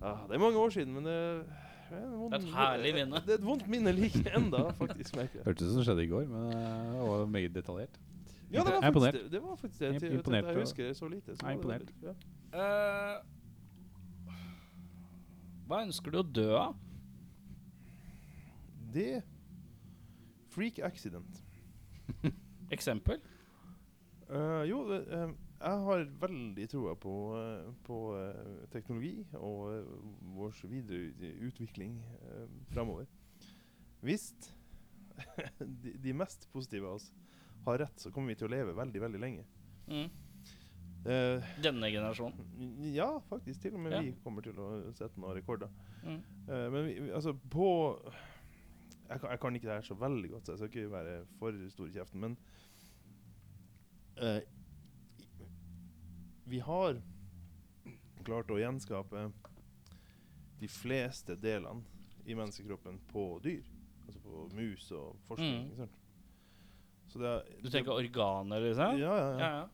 ja. 0.00 0.14
det 0.28 0.36
er 0.36 0.42
mange 0.42 0.60
år 0.60 0.70
siden, 0.76 0.94
men 0.94 1.08
det, 1.08 1.16
det 1.90 1.98
er, 1.98 2.06
Det 2.12 2.28
er 2.30 2.36
et 2.38 2.52
herlig 2.54 2.94
minne. 3.00 3.24
Det 3.26 3.34
er 3.34 3.40
et 3.40 3.48
vondt 3.48 3.66
minne 3.72 3.92
like 3.96 4.22
enda, 4.36 4.68
faktisk. 4.78 5.16
merker 5.18 5.40
jeg. 5.40 5.48
Hørtes 5.48 5.66
ut 5.66 5.74
som 5.80 5.88
skjedde 5.88 6.06
i 6.06 6.12
går, 6.12 6.30
men 6.30 6.54
eh, 6.54 6.94
det 6.94 7.10
var 7.10 7.26
meget 7.26 7.58
detaljert. 7.58 8.00
Ja, 8.50 8.64
det 8.66 8.72
var 8.74 8.80
faktisk 8.82 9.12
det. 9.12 9.32
det, 9.32 9.42
var 9.42 9.56
faktisk 9.56 9.80
det. 9.80 10.00
Til 10.00 10.12
imponert 10.12 10.46
Jeg 10.46 10.56
husker 10.58 10.86
det 10.86 10.96
så 10.96 11.08
lite. 11.08 11.36
Så 11.36 11.46
Jeg 11.46 11.52
er 11.52 11.58
imponert. 11.58 11.80
det 11.80 11.92
ja. 12.02 12.14
uh, 12.54 13.36
hva 15.70 15.84
ønsker 15.86 16.10
du 16.10 16.18
å 16.18 16.26
dø 16.26 16.48
av? 16.58 16.78
Det 18.90 19.20
Freak 20.50 20.80
accident. 20.82 21.44
Eksempel? 22.74 23.20
Eh, 24.30 24.62
jo, 24.70 24.82
det, 24.88 25.00
eh, 25.10 25.30
jeg 25.60 25.80
har 25.84 26.04
veldig 26.22 26.66
troa 26.72 26.94
på, 26.96 27.14
uh, 27.36 27.72
på 27.84 27.96
uh, 28.16 28.60
teknologi 28.72 29.26
og 29.36 29.74
uh, 29.74 29.90
vår 30.36 30.54
videre 30.70 31.32
utvikling 31.48 31.98
uh, 32.22 32.46
framover. 32.72 33.04
Hvis 34.00 34.30
de, 35.82 35.92
de 36.00 36.14
mest 36.16 36.46
positive 36.54 36.86
av 36.88 37.00
oss 37.00 37.10
har 37.66 37.82
rett, 37.82 38.00
så 38.00 38.12
kommer 38.14 38.32
vi 38.32 38.38
til 38.40 38.48
å 38.48 38.54
leve 38.54 38.72
veldig, 38.78 39.02
veldig 39.04 39.20
lenge. 39.20 39.44
Mm. 39.90 40.08
Denne 41.64 41.88
generasjonen. 41.88 42.44
ja, 42.92 43.08
faktisk. 43.28 43.60
Til 43.62 43.74
og 43.76 43.80
med 43.80 43.92
Ja. 43.94 44.00
vi 44.04 44.14
kommer 44.24 44.44
til 44.44 44.56
å 44.60 44.66
sette 44.96 45.16
noen 45.20 45.36
rekorder. 45.36 45.68
Mm. 46.04 46.18
Men 46.46 46.86
vi, 46.86 46.94
vi- 47.06 47.12
altså 47.16 47.32
på 47.52 47.68
jeg 49.10 49.20
kan, 49.20 49.30
jeg 49.32 49.40
kan 49.40 49.56
ikke 49.56 49.66
det 49.68 49.76
her 49.78 49.86
så 49.88 49.96
veldig 49.98 50.30
godt, 50.30 50.44
så 50.46 50.52
jeg 50.52 50.58
skal 50.60 50.68
ikke 50.70 50.92
være 50.92 51.14
for 51.40 51.56
stor 51.72 51.88
i 51.88 51.94
kjeften. 51.96 52.20
Men 52.20 52.36
eh, 54.20 54.42
vi 56.50 56.60
har 56.66 57.00
klart 58.24 58.50
å 58.50 58.58
gjenskape 58.60 59.28
de 60.60 60.68
fleste 60.68 61.36
delene 61.40 61.82
i 62.28 62.36
menneskekroppen 62.36 62.98
på 63.10 63.24
dyr. 63.44 63.66
Altså 64.06 64.20
på 64.24 64.46
mus 64.56 64.88
og 64.96 65.18
forskning. 65.28 65.60
Mm. 65.60 65.68
ikke 65.70 65.84
sant? 65.84 65.98
Så 67.10 67.18
det 67.22 67.34
Du 67.64 67.70
tenker 67.70 67.92
organer, 67.96 68.62
liksom? 68.62 68.98
Ja, 69.00 69.14
ja, 69.14 69.28
ja. 69.30 69.38
ja. 69.38 69.52
ja. 69.60 69.68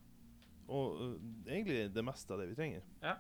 Og 0.67 1.01
uh, 1.01 1.17
egentlig 1.47 1.87
det 1.95 2.05
meste 2.05 2.35
av 2.35 2.43
det 2.43 2.51
vi 2.51 2.59
trenger. 2.59 2.87
Ja. 3.03 3.17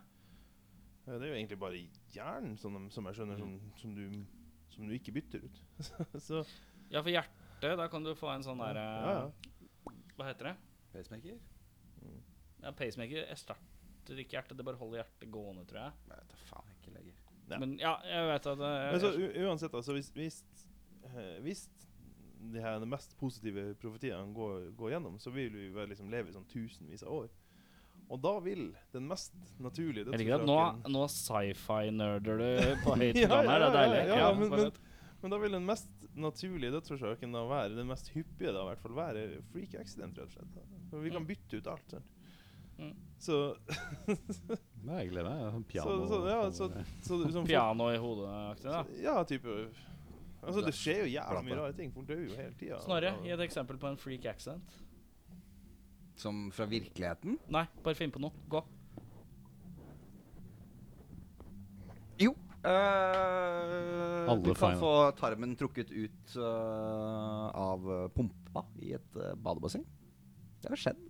Eh, 1.07 1.13
Det 1.15 1.23
er 1.23 1.29
jo 1.31 1.39
egentlig 1.39 1.59
bare 1.63 1.83
hjernen, 2.15 2.57
som, 2.59 2.79
som 2.91 3.11
jeg 3.11 3.21
skjønner, 3.21 3.39
som, 3.39 3.59
som, 3.81 3.95
du, 3.95 4.25
som 4.75 4.89
du 4.89 4.95
ikke 4.97 5.15
bytter 5.17 5.45
ut. 5.47 5.61
så 6.29 6.45
Ja, 6.91 7.03
for 7.03 7.11
hjertet, 7.13 7.77
da 7.79 7.89
kan 7.91 8.05
du 8.07 8.15
få 8.19 8.31
en 8.35 8.47
sånn 8.47 8.61
derre 8.63 8.87
ja, 8.87 9.15
ja. 9.21 9.93
Hva 10.17 10.31
heter 10.31 10.51
det? 10.51 10.57
Pacemaker? 10.97 11.39
Ja, 12.65 12.73
Pacemaker 12.77 13.29
erstatter 13.31 14.21
ikke 14.23 14.37
hjertet, 14.39 14.57
det 14.59 14.67
bare 14.67 14.79
holder 14.81 15.03
hjertet 15.03 15.31
gående, 15.35 15.65
tror 15.69 15.83
jeg. 15.85 15.97
Nei, 16.11 16.19
det 16.23 16.29
da 16.33 16.43
faen 16.49 16.75
ikke 16.79 16.95
lenger. 16.97 17.23
Ja. 17.47 17.59
Men 17.63 17.75
ja, 17.79 17.95
jeg 18.11 18.29
vet 18.33 18.47
at 18.53 18.63
jeg, 18.67 18.93
Men 18.93 19.03
så 19.05 19.11
uansett, 19.47 19.75
altså, 19.79 19.95
hvis, 19.95 20.09
hvis, 20.17 20.39
eh, 21.13 21.37
hvis 21.45 21.67
de 22.53 22.63
her 22.63 22.79
de 22.83 22.87
mest 22.91 23.15
positive 23.21 23.69
profetiene 23.81 24.35
går, 24.35 24.71
går 24.79 24.97
gjennom, 24.97 25.19
så 25.23 25.31
vil 25.35 25.55
vi 25.55 25.69
vel 25.75 25.89
liksom 25.93 26.11
leve 26.13 26.31
i 26.31 26.35
sånn 26.35 26.47
tusenvis 26.51 27.05
av 27.07 27.21
år. 27.23 27.29
Og 28.07 28.21
da 28.23 28.37
vil 28.45 28.69
den 28.95 29.07
mest 29.11 29.35
naturlige 29.59 30.13
Jeg 30.15 30.21
liker 30.23 30.37
at 30.41 30.47
nå, 30.47 30.59
nå 30.95 31.07
sci-fi-nerder 31.11 32.39
du 32.39 32.51
på 32.85 32.95
høyt 33.01 33.19
plan 33.27 33.49
her. 33.51 33.65
Det 33.65 33.67
er 33.67 33.67
ja, 33.67 33.67
ja, 33.67 33.71
deilig. 33.79 34.03
ja, 34.11 34.19
Ja, 34.21 34.29
men- 34.39 34.53
men-. 34.53 34.77
Men 35.27 35.33
da 35.35 35.39
vil 35.43 35.57
den 35.57 35.65
mest 35.67 35.89
naturlige 36.15 36.71
dødsårsaken 36.77 37.33
da 37.35 37.41
være 37.51 37.75
den 37.75 37.89
mest 37.91 38.13
hyppige 38.15 38.53
da 38.55 38.61
i 38.63 38.69
hvert 38.69 38.83
fall 38.85 38.93
være 38.95 39.25
freak 39.51 39.73
accident, 39.81 40.21
rett 40.23 40.29
og 40.31 40.37
slett. 40.37 40.61
For 40.93 41.03
vi 41.03 41.11
kan 41.11 41.25
Mm. 41.25 41.27
bytte 41.33 41.59
ut 41.59 41.67
alt. 41.73 41.91
Sant? 41.97 42.13
Mm. 42.79 42.93
Så, 43.19 43.39
Nei, 44.87 45.01
jeg 45.01 45.11
gleder 45.11 45.27
meg. 45.51 45.67
Piano. 45.67 45.97
så, 46.07 46.07
så, 46.13 46.21
ja, 46.31 46.39
så, 46.53 46.69
så 47.09 47.19
liksom 47.25 47.47
Piano 47.49 47.89
i 47.91 47.99
hodet-aktig, 47.99 48.71
da. 48.71 48.85
Ja, 49.03 49.17
type 49.27 49.57
Altså, 50.47 50.63
det 50.63 50.75
skjer 50.79 51.01
jo 51.03 51.11
jævla 51.17 51.43
mye 51.43 51.57
rare 51.59 51.75
ting. 51.75 51.91
Folk 51.97 52.07
dør 52.07 52.21
jo 52.23 52.37
hele 52.39 52.55
tida. 52.61 52.79
Snorre, 52.85 53.17
gi 53.25 53.33
et 53.35 53.41
eksempel 53.49 53.81
på 53.83 53.89
en 53.91 53.97
freak 53.99 54.29
accident. 54.31 54.77
Som 56.23 56.45
fra 56.55 56.69
virkeligheten? 56.71 57.41
Nei, 57.51 57.65
bare 57.83 57.99
finn 57.99 58.13
på 58.15 58.23
noe. 58.23 58.31
Gå. 58.53 58.63
Jo. 62.23 62.37
Eh, 62.67 64.31
Alle 64.31 64.43
du 64.43 64.53
kan 64.55 64.61
feil. 64.63 64.79
få 64.81 64.93
tarmen 65.19 65.57
trukket 65.59 65.91
ut 65.95 66.37
uh, 66.39 67.51
av 67.55 67.87
eh, 67.97 68.07
pumpa 68.17 68.65
i 68.83 68.95
et 68.99 69.19
uh, 69.21 69.35
badebasseng. 69.35 69.85
Det 70.63 70.73
har 70.73 70.83
skjedd. 70.83 71.05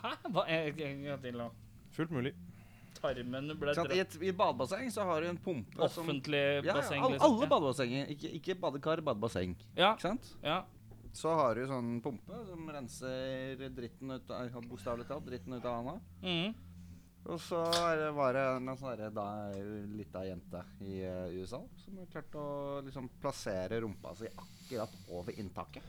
Hæ? 0.00 0.14
Hva? 0.32 0.46
er 0.48 0.72
det 0.72 1.20
til 1.24 1.36
nå. 1.36 1.50
Fullt 1.96 2.14
mulig. 2.14 2.32
Tarmen 3.00 3.52
ble 3.56 3.72
Ikke? 3.72 3.84
I, 3.84 3.86
dratt 3.86 3.94
et, 3.96 4.18
I 4.20 4.32
et 4.32 4.36
badebasseng 4.36 4.90
så 4.92 5.04
har 5.08 5.22
du 5.22 5.30
en 5.30 5.38
pumpe 5.40 5.76
som 5.88 6.04
Offentlig 6.04 6.40
ja, 6.40 6.64
ja, 6.66 6.74
basseng, 6.80 7.04
alle, 7.04 7.16
liksom. 7.16 7.36
alle 7.36 7.48
badebassenger. 7.52 8.12
Ikke, 8.16 8.32
ikke 8.40 8.56
badekar, 8.60 9.02
badebasseng. 9.04 9.56
Ja, 9.76 9.94
Ikke 9.94 10.08
sant? 10.08 10.34
ja. 10.44 10.62
Så 11.16 11.32
har 11.34 11.58
du 11.58 11.64
sånn 11.66 11.96
pumpe 12.04 12.40
som 12.46 12.68
renser 12.70 13.62
dritten 13.74 14.12
ut 14.14 14.28
av 14.30 14.60
Bokstavelig 14.70 15.08
talt 15.08 15.24
dritten 15.26 15.56
ut 15.56 15.64
av 15.66 15.80
handa. 15.80 15.96
Mhm. 16.22 16.52
Og 17.28 17.40
så 17.40 17.60
det 18.00 18.10
var 18.16 18.32
det 18.34 18.42
en 18.56 18.70
sånn 18.80 19.92
lita 19.92 20.22
jente 20.24 20.62
i 20.88 21.02
eh, 21.04 21.34
USA 21.36 21.60
som 21.82 21.98
har 22.00 22.08
klart 22.14 22.36
å 22.40 22.46
liksom 22.86 23.10
plassere 23.20 23.80
rumpa 23.84 24.14
si 24.16 24.30
akkurat 24.30 24.94
over 25.12 25.36
inntaket. 25.38 25.84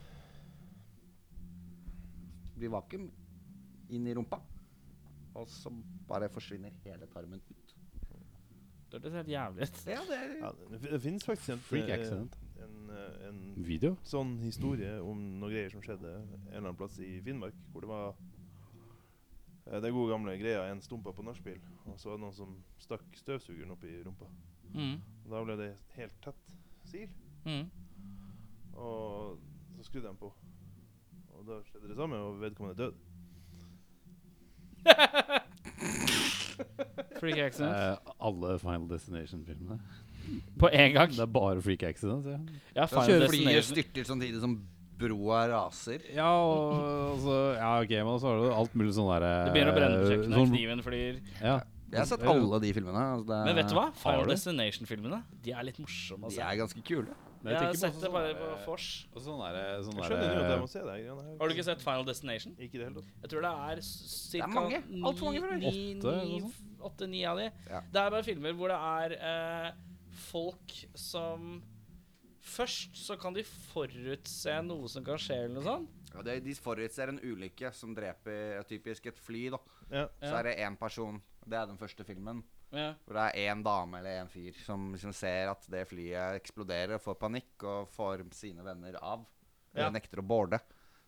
Blir 2.58 2.74
vakuum 2.76 3.08
inn 3.92 4.08
i 4.08 4.14
rumpa, 4.16 4.38
og 5.34 5.48
så 5.50 5.72
bare 6.08 6.30
forsvinner 6.32 6.76
hele 6.86 7.08
tarmen 7.12 7.42
ut. 7.48 7.74
Det 8.92 9.00
hørtes 9.00 9.16
helt 9.22 9.32
jævlig 9.32 9.66
ut. 9.66 9.82
Ja, 9.88 10.02
det 10.08 10.18
er 10.20 10.32
Ja, 10.42 10.52
det, 10.68 10.80
det 10.92 11.00
finnes 11.02 11.24
faktisk 11.24 11.54
en, 11.56 11.62
Freak 11.64 11.90
eh, 11.90 11.96
accident. 11.96 12.36
en, 12.60 12.78
eh, 12.92 13.28
en 13.30 13.40
Video? 13.64 13.96
sånn 14.04 14.36
historie 14.44 14.98
om 15.00 15.22
noen 15.40 15.54
greier 15.54 15.72
som 15.72 15.84
skjedde 15.84 16.12
en 16.12 16.36
eller 16.52 16.66
annen 16.66 16.80
plass 16.80 17.00
i 17.00 17.14
Finnmark, 17.24 17.56
hvor 17.72 17.86
det 17.88 17.92
var 17.92 18.20
eh, 19.68 19.82
den 19.82 19.94
gode 19.94 20.12
gamle 20.14 20.38
greia 20.42 20.64
en 20.72 20.82
stumpa 20.82 21.12
på 21.14 21.22
nachspiel, 21.26 21.60
og 21.86 22.00
så 22.00 22.10
var 22.10 22.18
det 22.18 22.24
noen 22.26 22.34
som 22.38 22.56
stakk 22.80 23.04
støvsugeren 23.20 23.72
opp 23.76 23.84
i 23.84 23.98
rumpa. 24.06 24.26
Mm. 24.74 24.98
Og 25.26 25.32
da 25.36 25.44
ble 25.44 25.58
det 25.60 25.72
helt 25.98 26.18
tett 26.24 26.56
sil, 26.92 27.10
Mm. 27.46 27.66
og 28.78 29.38
så 29.78 29.84
skrudde 29.84 30.08
de 30.08 30.16
på. 30.22 30.32
Og 31.38 31.46
da 31.48 31.62
skjedde 31.66 31.88
det 31.90 31.98
samme, 31.98 32.16
og 32.16 32.40
vedkommende 32.42 32.78
døde. 32.78 32.96
Freak 37.22 37.38
accident. 37.38 37.76
Eh, 37.76 37.98
alle 38.20 38.60
Final 38.60 38.90
Destination-filmene. 38.90 39.80
På 40.60 40.70
en 40.74 40.94
gang. 40.94 41.10
Det 41.12 41.20
er 41.20 41.26
bare 41.26 41.62
freak 41.62 41.84
accident. 41.84 42.26
Ja, 42.26 42.38
Ja, 42.76 42.86
Final 42.86 43.22
Destination. 43.22 43.48
flyet 43.50 43.64
styrter 43.66 44.04
samtidig 44.04 44.42
som 44.42 44.62
broa 45.02 45.42
raser. 45.52 46.06
ja 46.14 46.30
og 46.32 47.20
så 47.26 47.36
Ja, 47.58 47.74
ok, 47.82 47.90
men 48.06 48.20
så 48.22 48.30
har 48.32 48.40
du 48.42 48.54
alt 48.54 48.74
mulig 48.78 48.94
sånn 48.96 49.10
derre 49.12 49.34
Det 49.48 49.54
begynner 49.58 49.74
å 49.74 49.78
brenne 49.80 50.00
på 50.02 50.10
kjøkkenet, 50.14 50.38
sånn- 50.40 50.54
kniven 50.56 50.84
flyr. 50.86 51.22
Ja. 51.42 51.60
Jeg 51.92 52.00
har 52.00 52.06
sett 52.08 52.22
alle 52.24 52.60
de 52.64 52.70
filmene. 52.72 53.02
Altså 53.18 53.28
det, 53.28 53.40
Men 53.50 53.56
vet 53.60 53.68
du 53.68 53.76
hva? 53.76 53.90
Final 54.00 54.26
Destination-filmene 54.32 55.18
De 55.44 55.52
er 55.52 55.64
litt 55.68 55.78
morsomme. 55.84 56.30
De 56.30 56.38
Altså. 56.40 56.46
er 56.48 56.56
ganske 56.62 56.84
kule. 56.88 57.16
Men 57.44 57.54
Jeg 57.56 57.64
har 57.64 57.74
sett 57.74 57.94
på 57.96 58.00
det 58.00 58.06
sånn 58.06 58.14
bare 58.14 58.34
på 58.38 58.48
Fors. 58.64 59.08
og 59.16 59.22
Sånn 59.22 59.40
sånn 59.42 59.52
Jeg 59.52 59.56
jeg 59.82 59.84
det. 59.84 61.04
greiene 61.04 61.22
her. 61.26 61.38
Har 61.42 61.48
du 61.50 61.54
ikke 61.56 61.66
sett 61.66 61.82
Final 61.82 62.04
Destination? 62.06 62.54
Ikke 62.62 62.78
det 62.80 62.86
heller. 62.88 63.04
Jeg 63.24 63.30
tror 63.32 63.42
det 63.42 63.52
er 63.52 63.82
ca. 64.40 64.48
mange. 64.48 64.84
Alt 65.04 65.18
for 65.20 65.26
mange, 65.26 65.42
jeg. 65.60 66.44
Åtte-ni 66.82 67.26
av 67.26 67.38
de. 67.38 67.50
Ja. 67.70 67.82
Det 67.92 68.00
er 68.02 68.10
bare 68.10 68.24
filmer 68.24 68.54
hvor 68.58 68.70
det 68.72 68.78
er 68.78 69.18
eh, 69.20 69.72
folk 70.32 70.74
som 70.96 71.62
Først 72.42 72.96
så 72.98 73.16
kan 73.22 73.34
de 73.36 73.44
forutse 73.44 74.54
noe 74.66 74.88
som 74.90 75.04
kan 75.06 75.20
skje, 75.22 75.36
eller 75.46 75.56
noe 75.60 75.64
sånt. 75.66 75.90
Ja, 76.14 76.22
det, 76.26 76.40
de 76.44 76.56
forutser 76.58 77.12
en 77.12 77.20
ulykke 77.22 77.70
som 77.74 77.94
dreper 77.96 78.64
typisk 78.70 79.06
et 79.12 79.20
fly. 79.22 79.50
da 79.54 79.60
Ja. 79.92 80.08
Så 80.22 80.32
Ja. 80.32 80.40
er 80.40 80.44
det 80.44 80.58
én 80.60 80.78
person. 80.78 81.22
Det 81.48 81.54
er 81.58 81.66
den 81.68 81.78
første 81.78 82.04
filmen. 82.06 82.44
Ja. 82.72 82.94
Hvor 83.06 83.14
det 83.14 83.36
er 83.36 83.54
én 83.54 83.64
dame 83.64 83.98
eller 84.00 84.24
én 84.24 84.30
fyr 84.30 84.54
som 84.66 84.92
liksom 84.94 85.14
ser 85.14 85.50
at 85.52 85.66
det 85.70 85.88
flyet 85.90 86.42
eksploderer 86.42 86.96
og 86.96 87.02
får 87.02 87.16
panikk 87.20 87.64
og 87.64 87.88
får 87.90 88.24
sine 88.34 88.64
venner 88.64 88.96
av. 89.02 89.26
Ja. 89.76 89.88
Eller 89.88 90.00
nekter 90.00 90.20
å 90.22 90.28
boarde. 90.28 90.60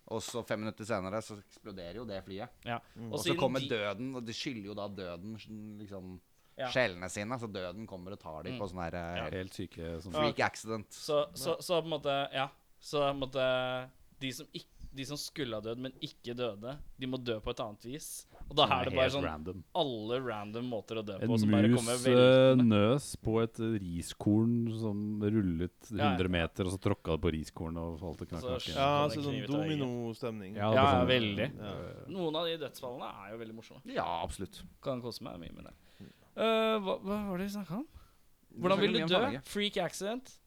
Og 0.09 0.21
så 0.21 0.45
fem 0.45 0.59
minutter 0.59 0.83
senere 0.85 1.21
så 1.23 1.37
eksploderer 1.41 1.95
jo 1.95 2.05
det 2.05 2.23
flyet. 2.25 2.49
ja. 2.65 2.79
Og 3.11 3.19
så 3.19 3.35
kommer 3.37 3.59
de- 3.59 3.69
døden, 3.69 4.15
og 4.15 4.25
de 4.25 4.33
skylder 4.33 4.65
jo 4.65 4.73
da 4.73 4.87
døden 4.89 5.37
liksom 5.79 6.19
Ja. 6.57 6.67
sjelene 6.69 7.09
sine. 7.09 7.39
Så 7.39 7.47
døden 7.51 7.87
kommer 7.87 8.11
og 8.13 8.19
tar 8.19 8.43
dem 8.43 8.53
Mm. 8.53 8.59
på 8.59 8.69
sånn 8.69 8.83
her 8.83 8.91
ja. 9.17 9.29
Helt 9.29 9.53
syke 9.53 9.97
sånn 10.01 10.13
freak 10.13 10.39
accident. 10.39 10.89
Så, 10.91 11.25
så, 11.33 11.57
så 11.59 11.81
på 11.81 11.85
en 11.85 11.95
måte 11.99 12.17
Ja. 12.33 12.49
Så 12.79 12.99
på 12.99 13.09
en 13.09 13.19
måte 13.19 13.89
De 14.19 14.31
som, 14.31 14.45
ikke, 14.53 14.69
de 14.93 15.03
som 15.05 15.17
skulle 15.17 15.55
ha 15.55 15.59
dødd, 15.59 15.79
men 15.79 15.91
ikke 15.99 16.35
døde, 16.37 16.77
de 16.99 17.07
må 17.07 17.17
dø 17.17 17.39
på 17.41 17.49
et 17.49 17.59
annet 17.59 17.83
vis. 17.83 18.25
Og 18.47 18.55
da 18.55 18.67
er 18.69 18.85
det 18.85 18.93
bare 18.95 19.09
sånn 19.09 19.23
random. 19.25 19.63
alle 19.75 20.19
random 20.21 20.65
måter 20.69 20.99
å 21.01 21.03
dø 21.03 21.17
En 21.19 21.27
på 21.27 21.39
som 21.39 21.49
mus 21.49 21.75
kommer 21.75 22.13
eh, 22.13 22.55
nøs 22.61 23.15
på 23.17 23.41
et 23.41 23.57
riskorn 23.81 24.53
som 24.79 25.19
rullet 25.19 25.89
Ja, 25.91 25.97
ja. 25.97 26.11
100 26.15 26.29
meter, 26.29 26.65
og 26.69 26.71
så 26.75 26.79
tråkka 26.79 27.17
det 27.17 27.21
på 27.25 27.31
riskornet 27.33 27.81
og 27.81 27.99
falt 27.99 28.21
og 28.21 28.27
knakk 28.29 28.43
Altså, 28.43 28.53
nakken. 28.53 28.75
ja, 28.75 28.85
Kan 28.85 29.09
altså 29.09 29.23
sånn 29.25 29.47
dominostemning. 29.49 30.55
Ja, 30.55 30.73
ja, 30.73 30.85
sånn- 30.93 31.07
veldig. 31.09 31.47
Ja. 31.57 31.73
Noen 32.13 32.35
av 32.35 32.45
de 32.45 32.57
dødsfallene 32.57 33.09
er 33.25 33.31
jo 33.33 33.37
veldig 33.43 33.55
morsomme. 33.59 33.81
Ja, 33.85 34.05
absolutt. 34.23 34.61
Kan 34.81 35.01
kose 35.01 35.21
meg 35.23 35.39
mye 35.39 35.53
med 35.55 35.65
det. 35.65 35.73
Eh, 36.35 36.77
hva, 36.81 36.95
hva 37.03 37.17
var 37.29 37.37
det 37.37 37.49
vi 37.49 37.53
snakka 37.57 37.81
om? 37.81 37.87
Hvordan 38.53 38.79
vil 38.81 38.93
du 38.93 39.03
dø? 39.09 39.21
Freak 39.49 39.77
accident? 39.81 40.39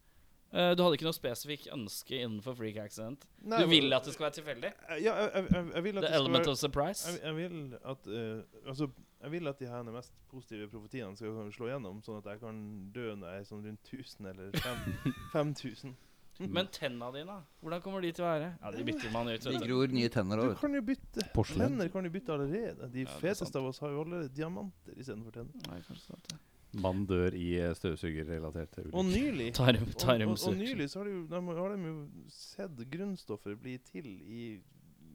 Uh, 0.54 0.70
du 0.78 0.82
hadde 0.84 0.94
ikke 0.94 1.04
noe 1.08 1.12
spesifikt 1.16 1.66
ønske 1.74 2.20
innenfor 2.22 2.54
freak 2.56 2.76
accident? 2.78 3.24
Nei, 3.42 3.58
Du 3.64 3.66
vil 3.68 3.92
at 3.92 4.04
det 4.06 4.12
skal 4.14 4.28
være 4.28 4.36
tilfeldig? 4.38 4.70
Ja, 4.88 4.94
jeg, 5.02 5.30
jeg, 5.34 5.48
jeg, 5.52 5.64
jeg 5.74 5.84
vil 5.84 5.98
at 5.98 6.04
The 6.04 6.06
det 6.06 6.12
skal 6.14 6.20
element 6.22 6.46
være 6.46 6.52
of 6.54 6.60
surprise? 6.60 7.10
jeg, 7.10 7.20
jeg 7.24 7.36
vil 7.36 7.56
at 7.82 8.06
uh, 8.06 8.68
Altså, 8.70 8.88
jeg 9.26 9.32
vil 9.34 9.50
at 9.50 9.58
de 9.58 9.66
her 9.66 9.82
mest 9.90 10.12
positive 10.30 10.68
profetiene 10.70 11.16
skal 11.18 11.50
slå 11.52 11.68
gjennom, 11.72 11.98
sånn 12.06 12.20
at 12.22 12.30
jeg 12.30 12.40
kan 12.44 12.62
dø 12.94 13.08
når 13.18 13.34
jeg 13.34 13.42
er 13.42 13.48
sånn 13.50 13.66
rundt 13.66 13.90
1000 13.92 14.30
eller 14.30 14.56
fem- 14.62 15.14
5000. 15.34 15.96
Men 16.38 16.66
tenna 16.68 17.08
dine, 17.14 17.38
hvordan 17.62 17.80
kommer 17.84 18.02
de 18.04 18.10
til 18.12 18.24
å 18.24 18.28
være? 18.28 18.48
Ja, 18.60 18.70
De 18.74 18.84
bytter 18.84 19.12
man 19.14 19.28
ut. 19.30 19.40
De 19.46 19.60
gror 19.62 19.94
nye 19.94 20.08
tenner 20.12 20.36
Du 20.42 20.48
òg. 20.50 20.58
kan 20.60 20.74
jo 20.76 20.82
bytte 20.84 21.24
Porselen. 21.32 21.70
Tenner 21.70 21.88
kan 21.94 22.04
du 22.04 22.10
bytte 22.12 22.34
allerede. 22.34 22.90
De 22.92 23.06
Ja, 23.06 23.14
feteste 23.22 23.56
av 23.56 23.70
oss 23.70 23.80
har 23.80 23.94
jo 23.94 24.02
allerede 24.04 24.28
diamanter 24.36 24.92
istedenfor 25.00 25.32
tenner. 25.32 25.64
Nei, 25.70 25.80
kanskje 25.86 26.04
sant, 26.10 26.28
ja. 26.32 26.38
Mann 26.76 27.06
dør 27.08 27.32
i 27.32 27.46
støvsugerrelaterte 27.78 28.82
ulykker. 28.84 28.98
Og 29.00 29.06
nylig 29.08 29.46
Tarm, 29.56 29.86
og, 29.88 30.36
og, 30.36 30.48
og 30.50 30.56
nylig 30.58 30.90
så 30.92 30.98
har 31.00 31.08
de, 31.08 31.14
jo, 31.14 31.22
de, 31.30 31.40
har 31.56 31.72
de 31.72 31.88
jo 31.88 31.96
sett 32.28 32.82
grunnstoffer 32.92 33.56
bli 33.56 33.78
til 33.86 34.04
i, 34.06 34.60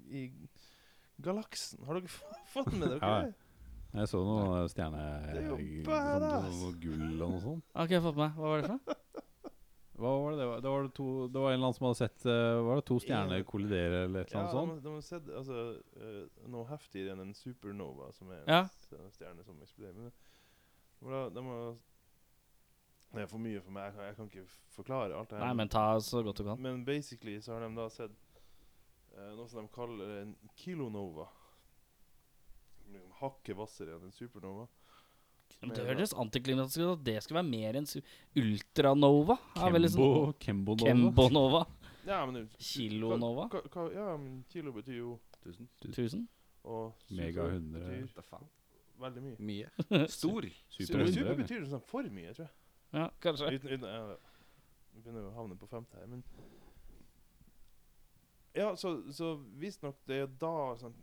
i 0.09 0.23
galaksen. 1.21 1.83
Har 1.85 1.99
dere 1.99 2.09
fått 2.55 2.73
med 2.73 2.87
dere 2.89 2.99
Ja, 3.01 3.21
det? 3.27 3.35
Jeg 3.91 4.07
så 4.07 4.21
noe 4.23 4.63
stjerne... 4.71 5.03
Det 5.35 5.41
jo 5.51 5.83
badass. 5.85 6.55
Noe 6.63 6.73
gull 6.79 7.21
og 7.21 7.33
noe 7.35 7.41
sånt. 7.43 7.65
Har 7.75 7.89
ikke 7.89 7.97
jeg 7.99 8.05
fått 8.07 8.19
med. 8.23 8.37
Hva 8.39 8.53
var 8.53 8.61
det 8.61 8.69
for 8.71 8.77
noe? 8.79 8.97
Hva 10.01 10.11
var 10.17 10.31
det? 10.31 10.37
Det 10.39 10.47
var, 10.49 10.61
det 10.61 10.71
var, 10.73 10.87
to, 10.97 11.07
det 11.27 11.41
var 11.43 11.51
en 11.51 11.53
eller 11.53 11.67
annen 11.67 11.77
som 11.77 11.85
hadde 11.85 11.99
sett 11.99 12.25
uh, 12.25 12.61
Var 12.65 12.79
det 12.79 12.85
to 12.89 12.97
stjerner 13.03 13.43
kollidere 13.45 13.99
eller 14.07 14.25
et 14.25 14.31
eller 14.31 14.41
annet 14.41 14.55
ja, 14.55 14.57
sånt? 14.57 14.73
Ja, 14.73 14.83
de 14.85 14.93
har 14.95 15.05
sett 15.05 15.29
altså, 15.41 15.61
eh, 16.01 16.47
noe 16.49 16.65
heftigere 16.71 17.13
enn 17.13 17.23
en 17.27 17.35
supernova, 17.37 18.09
som 18.15 18.31
er 18.33 18.41
en 18.41 18.49
Ja. 18.49 18.61
en 18.97 19.13
stjerne 19.13 19.45
som 19.45 19.61
eksploderer. 19.61 20.11
Men 21.01 21.11
de 21.11 21.21
de 21.37 21.45
har 21.45 21.77
Det 23.11 23.21
er 23.21 23.27
for 23.27 23.43
mye 23.43 23.61
for 23.61 23.75
meg. 23.75 23.83
Jeg 23.83 23.93
kan, 23.93 24.03
jeg 24.05 24.15
kan 24.15 24.29
ikke 24.31 24.57
forklare 24.71 25.15
alt 25.19 25.29
det 25.29 25.37
her. 25.37 25.45
Nei, 25.45 25.53
men 25.59 25.69
ta 25.69 25.99
så 25.99 26.23
godt 26.23 26.37
du 26.37 26.43
kan. 26.47 26.61
Men 26.61 26.85
basically 26.85 27.41
så 27.41 27.53
har 27.53 27.67
de 27.67 27.75
da 27.75 27.89
sett 27.89 28.11
uh, 29.17 29.35
noe 29.35 29.47
som 29.51 29.67
de 29.67 29.73
kaller 29.75 30.21
en 30.21 30.35
kilonova. 30.55 31.27
Hakket 33.19 33.55
hvassere 33.55 33.97
enn 33.97 34.07
en 34.07 34.15
supernova. 34.15 34.67
Men 35.61 35.75
Det 35.77 35.83
høres 35.85 36.13
antiklimatisk 36.17 36.81
ut 36.81 36.91
at 36.95 37.03
det 37.05 37.17
skal 37.21 37.37
være 37.37 37.49
mer 37.51 37.77
enn 37.77 37.87
Ultranova. 38.41 39.37
Kembo, 39.53 40.33
Kembo 40.41 40.75
Kembonova. 40.81 41.65
Ja, 42.07 42.25
men 42.25 42.47
Kilonova. 42.57 43.45
Ka, 43.53 43.61
ka, 43.69 43.85
ja, 43.93 44.17
men 44.17 44.41
kilo 44.49 44.73
betyr 44.73 44.97
jo 44.97 45.19
1000. 45.45 45.67
1000. 45.85 46.25
Og 46.63 46.95
Mega 47.13 47.45
100. 47.45 47.77
betyr 47.77 48.49
veldig 49.01 49.23
mye. 49.23 49.35
Mye. 49.39 49.69
Stor. 50.17 50.47
Super 50.69 50.85
Super, 50.85 51.05
100. 51.05 51.13
super 51.13 51.37
betyr 51.43 51.65
sånn 51.69 51.85
for 51.89 52.09
mye, 52.13 52.33
tror 52.33 52.47
jeg. 52.47 52.55
Ja, 52.91 53.05
kanskje. 53.23 53.53
Uten, 53.55 53.75
uten, 53.77 53.87
ja, 53.87 54.41
vi 54.91 55.03
begynner 55.05 55.29
å 55.29 55.35
havne 55.37 55.57
på 55.59 55.69
femte 55.71 55.99
her, 56.01 56.09
men 56.11 56.25
Ja, 58.57 58.73
så, 58.75 58.97
så 59.15 59.37
visstnok 59.61 60.01
det 60.09 60.23
er 60.25 60.33
da 60.41 60.53
sånn, 60.81 60.97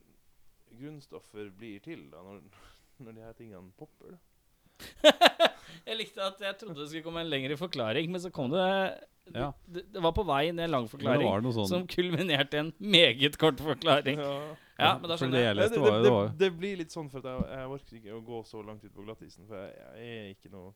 grunnstoffer 0.76 1.48
blir 1.56 1.80
til, 1.80 2.09
da, 2.12 2.20
når, 2.26 2.43
når 3.06 3.16
de 3.16 3.24
her 3.24 3.39
tingene 3.39 3.72
popper. 3.78 4.18
da. 4.18 4.24
jeg 5.89 5.97
likte 5.99 6.25
at 6.25 6.41
jeg 6.45 6.57
trodde 6.61 6.81
det 6.83 6.89
skulle 6.91 7.05
komme 7.07 7.23
en 7.25 7.31
lengre 7.33 7.57
forklaring, 7.61 8.11
men 8.13 8.21
så 8.23 8.31
kom 8.35 8.51
det 8.53 8.65
Ja. 9.35 9.51
Det, 9.69 9.83
det 9.93 10.01
var 10.03 10.15
på 10.17 10.25
vei 10.25 10.47
ned 10.53 10.65
en 10.69 10.71
lang 10.73 10.87
forklaring, 10.89 11.29
sånn 11.53 11.69
som 11.69 11.87
kulminerte 11.91 12.57
i 12.57 12.63
en 12.67 12.73
meget 12.81 13.37
kort 13.41 13.61
forklaring. 13.61 14.23
Ja, 14.79 14.93
men 14.95 15.11
da 15.11 15.17
skjønner 15.19 15.35
det 15.35 15.41
jeg. 15.43 15.47
jeg 15.49 15.57
Det, 15.59 15.63
leste, 15.75 15.81
det, 15.91 16.03
det, 16.07 16.19
det 16.39 16.49
blir 16.55 16.77
litt 16.79 16.93
sånn 16.95 17.09
for 17.11 17.19
at 17.19 17.25
jeg, 17.27 17.47
jeg 17.51 17.71
orker 17.75 17.97
ikke 17.99 18.13
å 18.15 18.21
gå 18.29 18.37
så 18.47 18.61
langt 18.63 18.85
ut 18.87 18.93
på 18.95 19.03
glattisen, 19.03 19.43
for 19.49 19.59
jeg, 19.59 19.73
jeg 19.99 20.19
er 20.21 20.29
ikke 20.37 20.51
noe 20.53 20.69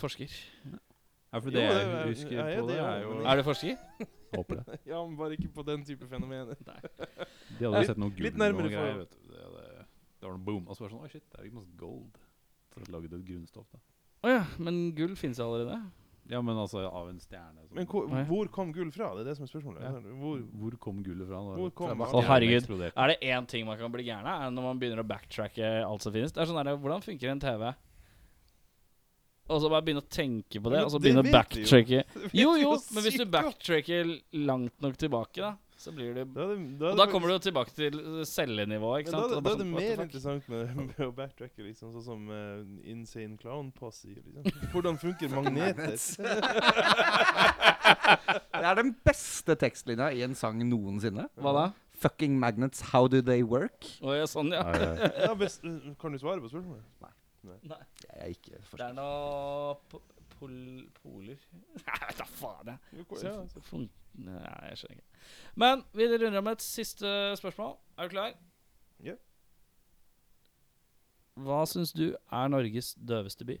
Forsker. 0.00 0.32
Ja, 0.72 1.40
for 1.44 1.50
det 1.52 1.60
jo, 1.60 1.74
jeg 1.74 1.82
er- 1.90 2.08
husker 2.08 2.32
jeg 2.32 2.40
er 2.54 2.62
på 2.62 2.70
det 2.70 2.78
det, 2.78 2.86
er 2.88 3.02
jo 3.04 3.18
Er 3.20 3.36
du 3.36 3.42
forsker? 3.50 3.76
Håper 4.38 4.62
det. 4.62 4.78
Ja, 4.88 5.02
men 5.04 5.18
bare 5.20 5.36
ikke 5.36 5.50
på 5.58 5.66
den 5.68 5.84
type 5.84 6.08
fenomener. 6.08 6.56
De 6.56 7.66
hadde 7.68 7.84
jo 7.84 7.84
sett 7.92 8.00
noe 8.00 8.16
gull 8.16 8.32
og 8.32 8.64
greier. 8.72 9.04
Det, 9.04 9.20
det, 9.28 9.84
det 9.84 10.24
var 10.24 10.32
noe 10.38 10.44
boom. 10.48 10.64
Og 10.64 10.78
så 10.78 10.86
var 10.86 10.88
det 10.88 10.96
sånn 10.96 11.04
Oi, 11.04 11.12
shit, 11.12 11.26
det 11.28 11.42
er 11.42 11.50
ikke 11.50 11.58
masse 11.60 11.76
gold. 11.84 12.16
Så 12.74 12.90
lagd 12.90 13.12
et 13.12 13.26
grunnstoff, 13.28 13.68
da. 13.72 13.82
Å 14.24 14.32
ja, 14.32 14.42
men 14.58 14.88
gull 14.96 15.14
finnes 15.20 15.38
jo 15.38 15.46
allerede. 15.46 15.78
Ja, 16.32 16.40
men 16.40 16.56
altså 16.56 16.80
av 16.88 17.08
en 17.10 17.18
stjerne. 17.20 17.66
Så. 17.66 17.74
Men 17.76 17.86
hvor, 17.90 18.06
hvor 18.30 18.48
kom 18.52 18.70
gull 18.72 18.88
fra? 18.94 19.10
Det 19.12 19.24
er 19.24 19.28
det 19.28 19.34
som 19.36 19.44
er 19.44 19.50
spørsmålet. 19.50 19.82
Ja. 19.84 20.12
Hvor, 20.22 20.38
Hvor 20.60 20.76
kom 20.80 21.02
gullet 21.04 21.28
fra? 21.28 21.40
Hvor 21.58 21.72
kom 21.76 21.92
Fra? 22.00 22.08
Å, 22.16 22.22
herregud. 22.30 22.70
Er 22.88 23.12
det 23.12 23.18
én 23.28 23.48
ting 23.50 23.66
man 23.68 23.76
kan 23.80 23.92
bli 23.92 24.06
gæren 24.06 24.28
av, 24.30 24.46
når 24.54 24.66
man 24.70 24.80
begynner 24.80 25.02
å 25.04 25.08
backtracke 25.08 25.74
alt 25.84 26.06
som 26.06 26.14
finnes. 26.14 26.32
Det 26.32 26.40
er 26.40 26.48
sånn 26.48 26.60
der, 26.62 26.78
Hvordan 26.80 27.04
funker 27.04 27.34
en 27.34 27.42
TV? 27.44 27.66
Og 29.44 29.60
så 29.60 29.68
bare 29.68 29.84
begynne 29.84 30.00
å 30.00 30.08
tenke 30.08 30.56
på 30.56 30.72
det, 30.72 30.78
Men 30.80 30.88
og 30.88 30.94
så 30.94 31.02
begynne 31.04 31.26
å 31.26 31.34
backtracke. 31.34 32.00
Jo, 32.32 32.54
jo, 32.56 32.62
jo 32.62 32.72
men 32.96 33.04
hvis 33.04 33.20
du 33.20 33.26
backtracker 33.28 34.14
langt 34.48 34.80
nok 34.80 34.96
tilbake, 34.96 35.44
da, 35.44 35.52
så 35.84 35.92
blir 35.92 36.14
det 36.16 36.24
Da 36.32 36.46
det, 36.50 36.56
da 36.80 36.90
Og 36.92 36.98
da 36.98 37.06
kommer 37.10 37.28
du 37.30 37.38
tilbake 37.44 37.74
til 37.76 37.98
cellenivå, 38.28 38.94
ikke 39.02 39.12
sant? 39.12 39.30
da, 39.30 39.36
da, 39.36 39.40
da 39.40 39.52
er 39.52 39.58
det 39.60 39.66
sånn, 39.66 39.74
mer 39.76 40.02
interessant 40.06 40.48
med, 40.52 40.72
med 40.90 41.00
å 41.04 41.10
backtracke, 41.16 41.60
liksom, 41.66 41.92
sånn 41.94 42.06
som 42.06 42.20
uh, 42.32 42.64
Insane 42.88 43.36
Clown 43.40 43.70
Posse. 43.76 44.14
Liksom. 44.16 44.68
Hvordan 44.72 45.00
funker 45.02 45.32
magneter? 45.38 45.96
Det 48.54 48.70
er 48.70 48.78
den 48.78 48.94
beste 49.04 49.56
tekstlinja 49.60 50.08
i 50.16 50.22
en 50.24 50.36
sang 50.38 50.62
noensinne. 50.64 51.26
Hva 51.36 51.52
da? 51.56 51.64
Fucking 52.00 52.38
magnets, 52.40 52.80
how 52.94 53.04
do 53.10 53.20
they 53.22 53.44
work? 53.44 53.84
Å 54.00 54.16
ja, 54.16 54.24
sånn, 54.30 54.54
ja. 54.56 54.64
Ja, 55.26 55.34
best, 55.38 55.60
kan 56.00 56.16
du 56.16 56.20
svare 56.22 56.40
på 56.40 56.48
spørsmålet? 56.52 56.86
Nei. 57.04 57.12
Jeg 57.44 58.16
er 58.16 58.30
ikke 58.32 58.60
Det 58.72 58.86
er 58.86 58.94
noe 58.96 59.76
pol 60.44 60.88
poler 61.02 61.36
Nei, 61.86 61.98
vet 62.08 62.18
da 62.18 62.24
faen, 62.38 62.72
jeg. 62.74 63.04
Så- 63.18 63.84
Nei, 64.14 64.68
jeg 64.68 64.78
skjønner 64.78 64.98
ikke. 65.00 65.22
Men 65.56 65.84
vi 65.96 66.06
runder 66.12 66.36
av 66.38 66.44
med 66.46 66.52
et 66.58 66.62
siste 66.62 67.10
spørsmål. 67.40 67.72
Er 67.98 68.08
du 68.08 68.12
klar? 68.12 68.34
Ja. 69.02 69.14
Hva 71.34 71.64
syns 71.66 71.90
du 71.96 72.04
er 72.14 72.48
Norges 72.52 72.92
døveste 72.94 73.44
by? 73.48 73.56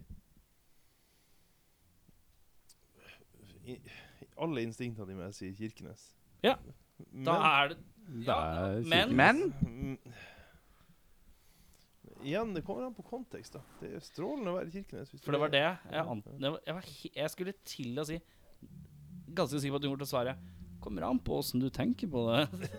I, 3.64 3.78
alle 4.44 4.62
instinktene 4.66 5.08
dine 5.10 5.30
sier 5.34 5.54
Kirkenes. 5.56 6.10
Ja, 6.44 6.54
Men, 7.10 7.24
Da 7.26 7.34
er 7.64 7.68
det 7.72 7.78
Det 8.06 8.26
Ja, 8.28 8.38
er 8.68 8.82
men- 8.84 9.16
Men 9.16 9.36
Mm. 9.62 9.98
Igjen, 12.24 12.54
det 12.56 12.62
kommer 12.64 12.86
an 12.86 12.94
på 12.96 13.04
kontekst. 13.04 13.52
da 13.58 13.60
Det 13.80 13.90
er 13.98 14.04
strålende 14.04 14.52
å 14.52 14.56
være 14.58 14.70
i 14.70 14.74
Kirkenes. 14.78 15.10
For 15.24 15.34
det 15.36 15.40
var 15.42 15.52
det 15.52 15.60
jeg, 15.60 15.76
var, 15.92 16.60
jeg, 16.64 16.74
var 16.78 16.88
jeg 17.20 17.30
skulle 17.34 17.54
til 17.68 18.00
å 18.00 18.04
si 18.08 18.16
Ganske 19.34 19.58
sikker 19.60 19.74
på 19.74 19.80
at 19.80 19.84
du 19.84 19.88
kommer 19.90 20.00
til 20.04 20.08
å 20.08 20.12
svare 20.14 20.36
Kommer 20.84 21.06
an 21.08 21.20
på 21.24 21.36
åssen 21.40 21.60
du 21.62 21.68
tenker 21.72 22.08
på 22.12 22.26
det. 22.30 22.70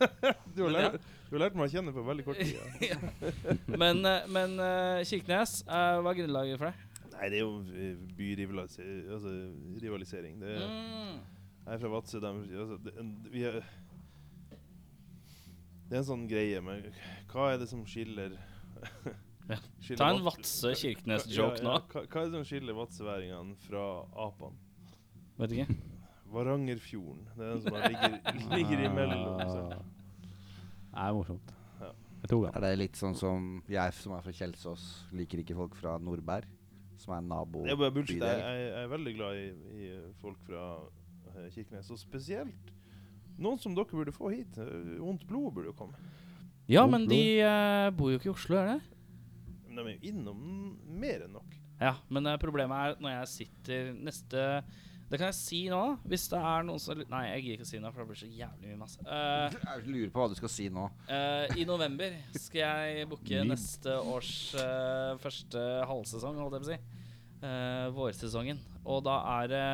Du 0.56 0.62
har, 0.64 0.70
lært, 0.72 0.94
du 1.28 1.34
har 1.36 1.42
lært 1.42 1.56
meg 1.60 1.66
å 1.66 1.72
kjenne 1.74 1.92
på 1.92 2.00
veldig 2.06 2.24
kort 2.24 2.38
tid. 2.40 2.56
Ja. 2.88 2.96
Men, 3.68 3.98
eh, 4.08 4.22
men 4.32 4.54
eh, 4.64 5.02
Kirkenes, 5.04 5.58
eh, 5.68 5.98
hva 6.00 6.14
er 6.14 6.16
grunnlaget 6.22 6.56
for 6.62 6.70
det? 6.70 7.10
Nei, 7.18 7.26
det 7.28 7.36
er 7.36 7.42
jo 7.42 7.58
byrivalisering. 8.16 9.02
Altså, 9.12 9.34
rivalisering. 9.84 10.38
Det, 10.40 10.54
Mm. 10.56 11.18
Jeg 11.66 11.74
er 11.76 11.82
fra 11.82 11.90
Vadsø. 11.92 12.22
Altså, 12.24 12.78
det, 12.86 12.94
en- 13.02 13.12
vi 13.30 13.42
er, 13.44 13.60
det 15.90 15.98
er 15.98 16.00
en 16.00 16.08
sånn 16.08 16.24
greie 16.30 16.62
med 16.64 16.88
Hva 17.30 17.50
er 17.52 17.60
det 17.60 17.68
som 17.70 17.84
skiller 17.84 18.38
Ja. 19.50 19.58
Ta 19.98 20.10
en 20.14 20.20
Vadsø- 20.22 20.70
Vadsø-Kirkenes-joke 20.70 21.58
Ja, 21.58 21.62
ja, 21.62 21.64
nå. 21.66 21.78
Hva, 21.90 22.02
hva 22.06 22.20
er 22.22 22.28
det 22.28 22.34
som 22.36 22.44
skiller 22.46 22.76
vadsøværingene 22.78 23.56
fra 23.66 23.84
apene? 24.26 24.54
Vet 25.40 25.54
ikke. 25.56 25.78
Varangerfjorden. 26.30 27.24
Det 27.34 27.46
er 27.46 27.56
den 27.56 27.62
som 27.64 27.78
ligger, 27.82 28.14
ligger 28.56 28.84
imellom. 28.86 29.40
Så. 29.50 29.64
Det 29.70 31.02
er 31.02 31.16
morsomt. 31.16 31.52
Ja. 31.80 31.90
Jeg 32.30 32.40
er 32.52 32.60
det 32.66 32.72
litt 32.78 32.98
sånn 33.00 33.16
som 33.18 33.50
jeg 33.70 33.94
som 33.96 34.14
er 34.14 34.22
fra 34.26 34.34
Kjelsås, 34.36 34.86
liker 35.16 35.40
ikke 35.42 35.56
folk 35.58 35.74
fra 35.78 35.96
Nordberg, 35.98 36.46
som 37.00 37.14
er 37.16 37.24
nabo 37.24 37.62
Det 37.64 37.78
bare 37.80 37.94
bullshit. 37.96 38.20
Jeg, 38.20 38.42
jeg, 38.44 38.66
jeg 38.68 38.82
er 38.84 38.90
veldig 38.92 39.14
glad 39.16 39.38
i, 39.40 39.46
i 39.80 39.88
eh, 39.96 40.10
folk 40.20 40.38
fra 40.44 40.66
eh, 41.32 41.46
Kirkenes, 41.54 41.88
og 41.90 41.98
spesielt 41.98 42.74
noen 43.40 43.56
som 43.62 43.72
dere 43.74 43.88
burde 43.88 44.12
få 44.12 44.28
hit. 44.34 44.58
Vondt 45.00 45.24
blod 45.26 45.54
burde 45.56 45.70
jo 45.72 45.76
komme. 45.78 45.96
Ja, 46.70 46.84
Oslo. 46.84 46.92
men 46.94 47.08
de 47.10 47.22
eh, 47.42 47.88
bor 47.98 48.12
jo 48.12 48.20
ikke 48.20 48.30
i 48.30 48.34
Oslo, 48.34 48.60
er 48.60 48.68
det? 48.74 48.78
Men 49.66 49.80
de 49.80 49.82
er 49.82 49.96
jo 49.96 50.12
innom 50.12 50.44
mer 51.00 51.24
enn 51.26 51.34
nok. 51.34 51.56
Ja, 51.80 51.94
men 52.12 52.26
eh, 52.30 52.38
problemet 52.42 52.76
er 52.78 53.02
når 53.02 53.14
jeg 53.16 53.28
sitter 53.32 53.90
neste 53.96 54.42
Det 55.10 55.18
kan 55.18 55.30
jeg 55.32 55.36
si 55.40 55.60
nå, 55.72 55.78
hvis 56.06 56.26
det 56.30 56.38
er 56.38 56.66
noen 56.68 56.78
som 56.82 57.00
Nei, 57.10 57.22
jeg 57.32 57.42
gidder 57.42 57.56
ikke 57.56 57.66
å 57.66 57.70
si 57.72 57.80
noe, 57.82 57.90
for 57.94 58.04
det 58.04 58.10
blir 58.12 58.20
så 58.20 58.28
jævlig 58.30 58.68
mye 58.70 58.78
masse. 58.84 59.00
Eh, 59.02 59.56
Jeg 59.64 59.86
lurer 59.88 60.12
på 60.14 60.20
hva 60.22 60.28
du 60.30 60.36
skal 60.38 60.52
si 60.54 60.68
nå. 60.70 60.84
eh, 61.10 61.56
I 61.58 61.64
november 61.66 62.14
skal 62.38 62.60
jeg 62.62 63.08
booke 63.10 63.42
neste 63.48 63.96
års 64.12 64.30
eh, 64.60 65.16
første 65.24 65.64
halvsesong, 65.90 66.38
holdt 66.38 66.58
jeg 66.60 66.62
på 66.62 66.68
å 66.68 66.70
si. 66.70 66.78
Eh, 67.40 67.88
vårsesongen. 67.96 68.60
Og 68.84 69.02
da 69.08 69.16
er 69.40 69.50
det 69.56 69.64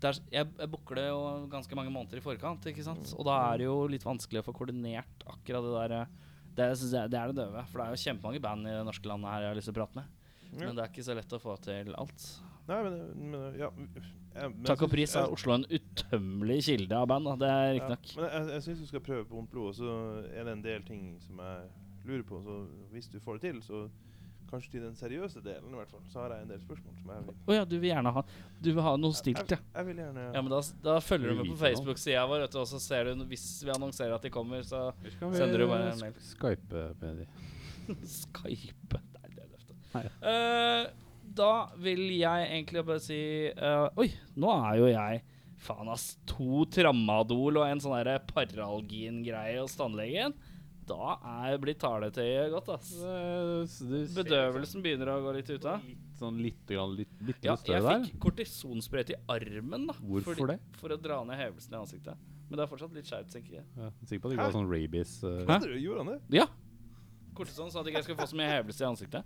det 0.00 0.08
er, 0.14 0.18
jeg, 0.32 0.46
jeg 0.62 0.70
booker 0.72 0.96
det 0.96 1.02
jo 1.10 1.20
ganske 1.52 1.76
mange 1.76 1.90
måneder 1.92 2.22
i 2.22 2.24
forkant, 2.24 2.64
ikke 2.70 2.86
sant? 2.86 3.10
Og 3.20 3.26
da 3.28 3.34
er 3.50 3.58
det 3.60 3.66
jo 3.66 3.74
litt 3.92 4.06
vanskelig 4.08 4.40
å 4.40 4.46
få 4.46 4.54
koordinert 4.56 5.26
akkurat 5.28 5.66
det 5.66 5.74
der 5.76 5.94
eh, 5.98 6.14
det, 6.56 6.66
jeg 6.70 6.76
synes 6.76 6.92
jeg- 6.92 7.10
det 7.10 7.18
er 7.20 7.26
det 7.32 7.36
døve. 7.36 7.64
For 7.70 7.78
det 7.78 7.86
er 7.86 7.90
jo 7.96 8.02
kjempemange 8.04 8.40
band 8.42 8.66
i 8.66 8.70
det 8.70 8.84
norske 8.86 9.06
landet 9.08 9.30
her 9.30 9.40
jeg 9.40 9.48
har 9.50 9.54
lyst 9.60 9.68
til 9.70 9.74
å 9.74 9.80
prate 9.80 9.96
med. 9.96 10.04
Ja. 10.52 10.66
Men 10.66 10.74
det 10.76 10.82
er 10.84 10.88
ikke 10.90 11.04
så 11.06 11.14
lett 11.14 11.32
å 11.36 11.40
få 11.40 11.56
til 11.62 11.94
alt. 11.94 12.24
Nei, 12.68 12.82
men, 12.82 13.30
men 13.30 13.54
ja 13.58 13.70
jeg, 13.70 14.50
men 14.54 14.64
Takk 14.64 14.82
og 14.86 14.90
pris 14.92 15.14
er 15.18 15.30
Oslo 15.32 15.54
en 15.56 15.64
utømmelig 15.66 16.60
kilde 16.68 16.92
av 16.94 17.06
band. 17.10 17.24
Da. 17.26 17.36
Det 17.36 17.48
er 17.50 17.72
Ja, 17.80 17.88
nok. 17.88 18.10
men 18.16 18.24
jeg, 18.30 18.48
jeg 18.54 18.62
syns 18.62 18.80
du 18.80 18.86
skal 18.86 19.00
prøve 19.00 19.24
på 19.26 19.34
vondt 19.38 19.50
blod, 19.50 19.68
og 19.68 19.74
så 19.74 19.94
er 20.34 20.44
det 20.44 20.52
en 20.52 20.62
del 20.62 20.82
ting 20.86 21.18
som 21.20 21.38
jeg 21.38 21.68
lurer 22.06 22.22
på. 22.28 22.38
Så 22.44 22.58
hvis 22.92 23.08
du 23.10 23.18
får 23.20 23.40
det 23.40 23.42
til, 23.50 23.60
så 23.62 23.90
kanskje 24.50 24.70
til 24.74 24.82
den 24.84 24.96
seriøse 24.98 25.40
delen 25.44 25.72
i 25.72 25.78
hvert 25.78 25.90
fall, 25.92 26.02
så 26.12 26.20
har 26.24 26.34
jeg 26.36 26.44
en 26.46 26.52
del 26.52 26.60
spørsmål 26.62 26.96
som 27.00 27.12
jeg 27.14 27.24
vil 27.28 27.34
Å 27.50 27.56
ja, 27.56 27.64
du 27.70 27.76
vil 27.78 27.90
gjerne 27.90 28.12
ha 28.16 28.22
Du 28.60 28.68
vil 28.72 28.82
ha 28.86 28.92
noe 29.00 29.16
stilt, 29.18 29.42
ja. 29.54 29.58
Jeg, 29.60 29.74
jeg 29.78 29.88
vil 29.90 30.00
gjerne 30.02 30.24
Ja, 30.34 30.42
men 30.42 30.50
da, 30.52 30.60
da 30.88 30.96
følger 31.04 31.30
du 31.34 31.40
med 31.42 31.50
på. 31.52 31.58
Facebook-sida 31.62 32.24
vår, 32.30 32.44
vet 32.46 32.56
du, 32.56 32.60
og 32.64 32.68
så 32.72 32.80
ser 32.82 33.10
du 33.14 33.24
hvis 33.30 33.46
vi 33.64 33.72
annonserer 33.74 34.16
at 34.18 34.26
de 34.26 34.32
kommer, 34.34 34.62
så 34.66 34.88
Sender 35.20 35.58
du 35.64 35.66
bare 35.70 35.92
en 35.94 36.02
mail? 36.06 36.16
sk- 36.18 36.34
Skype 36.34 36.84
med 37.02 37.22
de. 37.22 37.28
Skype 38.20 39.00
Det 39.00 39.22
er 39.24 39.34
det 39.36 39.48
løftet. 39.50 39.76
Nei. 39.94 40.04
Eh, 40.34 40.90
da 41.40 41.50
vil 41.78 42.04
jeg 42.18 42.46
egentlig 42.50 42.82
bare 42.86 43.00
si 43.02 43.18
uh, 43.54 43.86
Oi, 44.02 44.08
nå 44.42 44.50
er 44.66 44.80
jo 44.80 44.88
jeg 44.90 45.20
Faen, 45.60 45.90
ass. 45.92 46.14
To 46.30 46.64
Tramadol 46.72 47.58
og 47.60 47.66
en 47.68 47.80
sånn 47.84 47.92
derre 47.98 48.14
Paralgin-greie 48.30 49.58
hos 49.60 49.74
tannlegen. 49.76 50.32
Da 50.90 51.12
er 51.46 51.58
blitt 51.62 51.78
taletøyet 51.78 52.50
godt, 52.50 52.68
ass. 52.74 52.88
Bedøvelsen 54.16 54.82
begynner 54.82 55.12
å 55.12 55.18
gå 55.22 55.34
litt 55.36 55.50
ut 55.54 55.66
av. 55.70 55.84
Litt 55.86 56.18
sånn 56.20 56.40
litt, 56.42 56.62
grann, 56.68 56.96
litt, 56.98 57.12
litt 57.24 57.46
Ja, 57.46 57.54
jeg 57.64 57.82
fikk 58.10 58.18
kortisonsprøyte 58.24 59.14
i 59.14 59.18
armen. 59.30 59.86
da 59.86 59.94
Hvorfor 60.00 60.34
fordi- 60.36 60.56
det? 60.56 60.60
For 60.80 60.88
å 60.90 61.00
dra 61.00 61.22
ned 61.24 61.38
hevelsen 61.38 61.72
i 61.74 61.76
ansiktet. 61.78 62.16
Men 62.50 62.58
det 62.58 62.64
er 62.64 62.70
fortsatt 62.76 62.92
litt 62.92 63.06
skjevt, 63.06 63.30
tenker 63.30 63.52
jeg. 63.60 63.64
Ja, 63.76 63.82
jeg 63.84 63.92
er 64.02 64.06
sikker 64.10 64.20
på 64.20 64.26
at 64.26 64.30
det 64.30 64.38
ikke 64.38 64.48
var 64.50 64.56
sånn 64.58 64.70
rabies. 64.70 65.12
uh, 65.22 65.46
Hæ? 65.46 65.58
Gjorde- 65.60 65.80
Gjorde 65.80 66.04
han 66.04 66.06
det? 66.06 66.20
Ja. 66.40 66.46
Kortison 67.34 67.70
sa 67.70 67.80
at 67.80 67.86
jeg 67.86 67.94
ikke 67.94 67.98
jeg 67.98 68.04
skulle 68.04 68.18
få 68.18 68.28
så 68.34 68.36
mye 68.36 68.50
hevelse 68.50 68.80
i 68.82 68.86
ansiktet. 68.90 69.24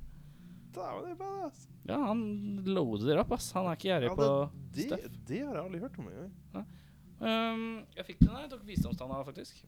Er. 0.77 1.53
Ja, 1.87 1.99
han 2.07 2.65
loader 2.67 3.19
opp, 3.21 3.33
ass. 3.33 3.53
Han 3.53 3.67
er 3.67 3.77
ikke 3.77 3.89
gjerrig 3.95 4.09
Ja, 4.11 4.15
på 4.19 4.51
det, 4.75 4.87
støff. 4.89 5.05
det 5.25 5.41
har 5.47 5.55
jeg 5.55 5.65
aldri 5.65 5.81
hørt 5.81 5.99
om 5.99 6.09
engang. 6.09 6.67
Um, 7.21 7.87
jeg 7.97 8.05
fikk 8.07 8.19
den 8.19 8.29
der. 8.29 8.41
jeg 8.43 8.51
tok 8.51 8.65
visdomstanna, 8.67 9.25
faktisk. 9.25 9.63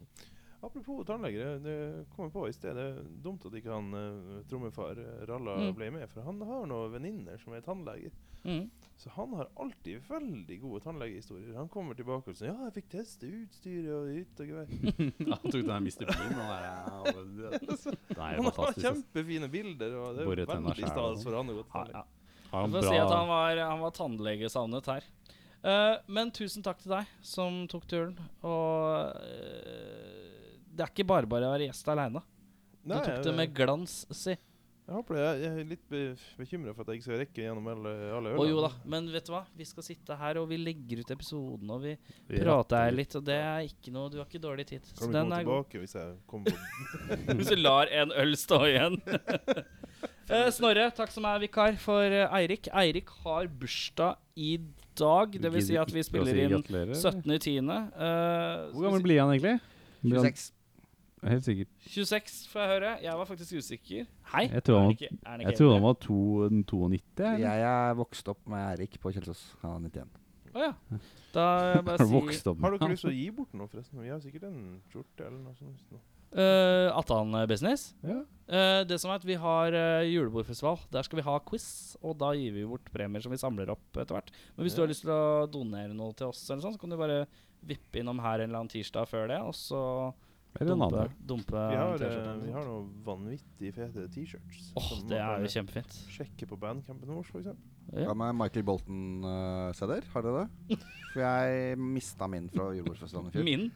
Apropos 0.65 1.05
tannleger, 1.07 1.59
det 1.63 2.07
kom 2.17 2.27
jeg 2.27 2.33
på 2.33 2.45
i 2.49 2.53
sted. 2.57 2.75
Det 2.79 2.85
er 2.89 3.03
dumt 3.23 3.45
at 3.47 3.55
ikke 3.59 3.71
han 3.75 3.91
uh, 3.95 4.39
trommefar 4.51 4.99
eh, 5.03 5.25
Ralla 5.29 5.57
Mm. 5.61 5.75
ble 5.77 5.91
med, 5.95 6.09
for 6.11 6.23
han 6.27 6.41
har 6.49 6.67
noen 6.67 6.93
venninner 6.95 7.39
som 7.43 7.53
er 7.55 7.61
tannleger. 7.67 8.11
Mm. 8.47 8.71
Så 8.97 9.11
han 9.17 9.33
har 9.35 9.49
alltid 9.61 10.01
veldig 10.09 10.59
gode 10.63 10.81
tannlegehistorier. 10.85 11.55
Han 11.59 11.69
kommer 11.69 11.95
tilbake 11.99 12.31
og 12.31 12.37
sier 12.39 12.49
'Ja, 12.53 12.69
jeg 12.71 12.75
fikk 12.79 12.89
teste 12.95 13.27
utstyret 13.27 13.93
og 13.93 14.09
hytt 14.15 14.41
og 14.41 14.47
gevær'. 14.47 14.71
Han 15.35 15.51
tok 15.51 15.67
den 15.67 15.85
Mr. 15.85 16.07
Bean. 16.07 16.35
Han 16.35 17.37
det 17.43 18.17
Han 18.17 18.45
har 18.57 18.73
kjempefine 18.81 19.49
bilder, 19.51 19.97
og 19.99 20.17
det 20.17 20.23
er 20.23 20.47
veldig 20.47 20.77
stas 20.87 20.95
sånn. 20.95 21.23
for 21.25 21.37
han 21.37 21.51
å 21.51 21.59
gå 21.59 21.65
til 21.67 21.93
Ja, 21.93 22.05
tannlege. 22.07 22.07
han 22.53 22.83
si 22.83 22.97
at 22.97 23.11
han 23.11 23.29
var, 23.29 23.57
han 23.57 23.81
var 23.81 23.91
tannlegesavnet 23.91 24.87
her. 24.87 25.05
Uh, 25.67 25.99
men 26.07 26.31
tusen 26.31 26.63
takk 26.63 26.79
til 26.79 26.93
deg 26.95 27.07
som 27.27 27.65
tok 27.67 27.87
turen. 27.91 28.15
Og 28.47 29.17
eh, 29.19 30.26
det 30.77 30.85
er 30.85 30.93
ikke 30.93 31.09
bare 31.09 31.31
bare 31.31 31.49
å 31.49 31.55
være 31.55 31.71
gjest 31.71 31.89
aleine. 31.93 32.23
Du 32.87 32.93
tok 32.93 33.09
tok 33.09 33.25
det 33.27 33.35
med 33.41 33.57
glans, 33.57 34.05
si. 34.15 34.37
Jeg 34.87 34.95
håper 34.95 35.17
det. 35.17 35.23
Jeg 35.27 35.41
jeg 35.43 35.51
er 35.51 35.65
litt 35.67 35.87
be 35.91 36.01
bekymra 36.39 36.73
for 36.77 36.85
at 36.85 36.93
jeg 36.93 37.01
ikke 37.01 37.07
skal 37.09 37.19
rekke 37.19 37.41
gjennom 37.43 37.65
alle, 37.73 37.93
alle 38.15 38.31
ølene. 38.31 38.35
ølene. 38.37 38.51
jo 38.53 38.61
da, 38.63 38.69
men 38.93 39.09
vet 39.11 39.27
du 39.27 39.33
hva? 39.35 39.41
Vi 39.59 39.67
skal 39.67 39.87
sitte 39.89 40.19
her, 40.21 40.39
og 40.39 40.47
vi 40.53 40.59
legger 40.61 41.01
ut 41.03 41.11
episoden, 41.11 41.73
og 41.75 41.81
vi 41.83 41.97
Vi 42.29 42.43
prater 42.45 42.85
her 42.85 42.95
litt, 42.95 43.17
og 43.19 43.25
det 43.27 43.39
er 43.49 43.67
ikke 43.67 43.95
noe 43.97 44.13
Du 44.13 44.21
har 44.21 44.29
ikke 44.29 44.43
dårlig 44.45 44.69
tid. 44.71 44.87
Kan 44.95 45.11
vi 45.11 45.17
den 45.17 45.27
komme 45.27 45.41
er 45.41 45.49
god. 45.49 45.67
tilbake 45.67 45.83
hvis 45.83 45.97
jeg 45.99 46.15
kommer 46.31 46.55
på 46.55 47.35
Hvis 47.41 47.51
du 47.51 47.59
lar 47.59 47.91
en 47.91 48.15
øl 48.15 48.39
stå 48.39 48.63
igjen. 48.71 49.01
Eh, 50.27 50.49
Snorre, 50.51 50.89
takk 50.91 51.13
som 51.15 51.23
er 51.31 51.39
vikar 51.39 51.77
for 51.79 52.03
eh, 52.03 52.27
Eirik. 52.35 52.67
Eirik 52.75 53.13
har 53.23 53.47
bursdag 53.47 54.17
i 54.35 54.57
dag. 54.99 55.37
Det 55.39 55.53
vil 55.55 55.63
si 55.63 55.77
at 55.79 55.93
vi 55.95 56.03
spiller 56.03 56.41
inn 56.43 56.57
17.10. 56.59 57.63
Uh, 57.63 58.75
Hvor 58.75 58.89
gammel 58.89 59.05
blir 59.07 59.23
han 59.23 59.31
egentlig? 59.37 59.55
26. 60.03 60.51
Helt 61.25 61.45
sikkert. 61.47 61.69
26, 61.89 62.35
får 62.53 62.61
jeg 62.61 62.69
høre. 62.75 62.91
Jeg 63.03 63.17
var 63.19 63.25
faktisk 63.29 63.57
usikker. 63.57 64.07
Hei. 64.35 64.43
Jeg 64.53 64.63
tror 64.67 64.81
han 64.83 64.91
ikke- 64.93 65.09
ikke 65.11 65.41
jeg 65.47 65.57
tror 65.57 65.73
han 65.73 65.83
var 65.83 65.95
to, 65.95 66.49
92. 66.51 67.25
eller? 67.25 67.39
Jeg 67.39 67.63
er 67.91 67.95
vokst 67.95 68.29
opp 68.29 68.47
med 68.47 68.79
Erik 68.79 68.99
på 69.01 69.13
Kjelsås. 69.13 69.55
Han 69.63 69.85
er 69.87 69.89
91. 69.89 70.09
Å 70.57 70.61
ja. 70.61 70.73
Da 71.33 71.47
jeg 71.75 71.85
bare 71.85 71.99
Har 72.03 72.07
si 72.07 72.13
vokst 72.13 72.47
opp 72.47 72.61
Har 72.61 72.71
med 72.71 72.81
dere 72.81 72.91
lyst 72.91 73.05
til 73.05 73.11
å 73.11 73.17
gi 73.17 73.31
bort 73.31 73.55
noe, 73.55 73.67
forresten? 73.69 74.01
Vi 74.03 74.09
har 74.13 74.21
sikkert 74.21 74.45
en 74.45 74.61
skjorte 74.93 75.27
eller 75.27 75.41
noe 75.41 75.55
sånt. 75.55 75.83
nå. 75.93 75.99
uh, 76.37 76.99
Atan 76.99 77.33
Business. 77.49 77.95
Ja. 78.05 78.21
Uh, 78.49 78.85
det 78.85 79.01
som 79.01 79.11
er 79.11 79.15
at 79.21 79.25
Vi 79.25 79.35
har 79.35 79.73
uh, 79.73 80.05
julebordfestival. 80.05 80.79
Der 80.93 81.03
skal 81.03 81.17
vi 81.21 81.23
ha 81.27 81.39
quiz, 81.41 81.97
og 82.03 82.19
da 82.19 82.33
gir 82.37 82.53
vi 82.53 82.65
bort 82.69 82.85
premier 82.93 83.21
som 83.25 83.33
vi 83.33 83.41
samler 83.41 83.71
opp 83.73 83.97
etter 83.97 84.15
hvert. 84.17 84.31
Men 84.57 84.65
hvis 84.67 84.75
du 84.77 84.83
har 84.83 84.89
lyst 84.89 85.03
til 85.03 85.11
å 85.17 85.47
donere 85.51 85.95
noe 85.97 86.13
til 86.15 86.29
oss, 86.29 86.45
eller 86.51 86.63
sånn, 86.63 86.77
så 86.77 86.81
kan 86.81 86.91
du 86.91 86.97
bare 87.01 87.27
vippe 87.67 88.01
innom 88.01 88.21
her 88.21 88.41
en 88.41 88.51
eller 88.51 88.61
annen 88.63 88.69
tirsdag 88.73 89.09
før 89.09 89.29
det, 89.29 89.41
og 89.43 89.55
så 89.57 90.13
Eller 90.61 90.73
en 90.73 90.83
dumpe, 90.83 90.99
annen. 91.01 91.15
dumpe 91.31 91.63
Vi 91.71 91.77
har, 91.81 92.03
eh, 92.07 92.35
vi 92.43 92.53
har 92.53 92.65
noen 92.67 92.91
vanvittig 93.07 93.73
fete 93.75 94.07
T-shirts. 94.15 94.73
Åh, 94.77 94.89
som 94.89 95.09
det 95.11 95.19
er 95.21 95.45
jo 95.45 95.53
kjempefint. 95.53 95.97
Sjekke 96.13 96.49
på 96.51 96.59
bandcampen 96.61 97.09
vår, 97.09 97.29
eksempel. 97.41 97.73
Ja. 97.95 98.09
Hva 98.09 98.17
med 98.19 98.35
Michael 98.35 98.65
Bolton-CD-er? 98.67 100.09
har 100.13 100.23
dere 100.27 100.47
det? 100.69 100.79
For 101.13 101.23
jeg 101.23 101.79
mista 101.79 102.27
min 102.29 102.49
fra 102.53 102.71
julebordfestivalen 102.75 103.31
i 103.31 103.37
fjor. 103.37 103.45
Min 103.47 103.71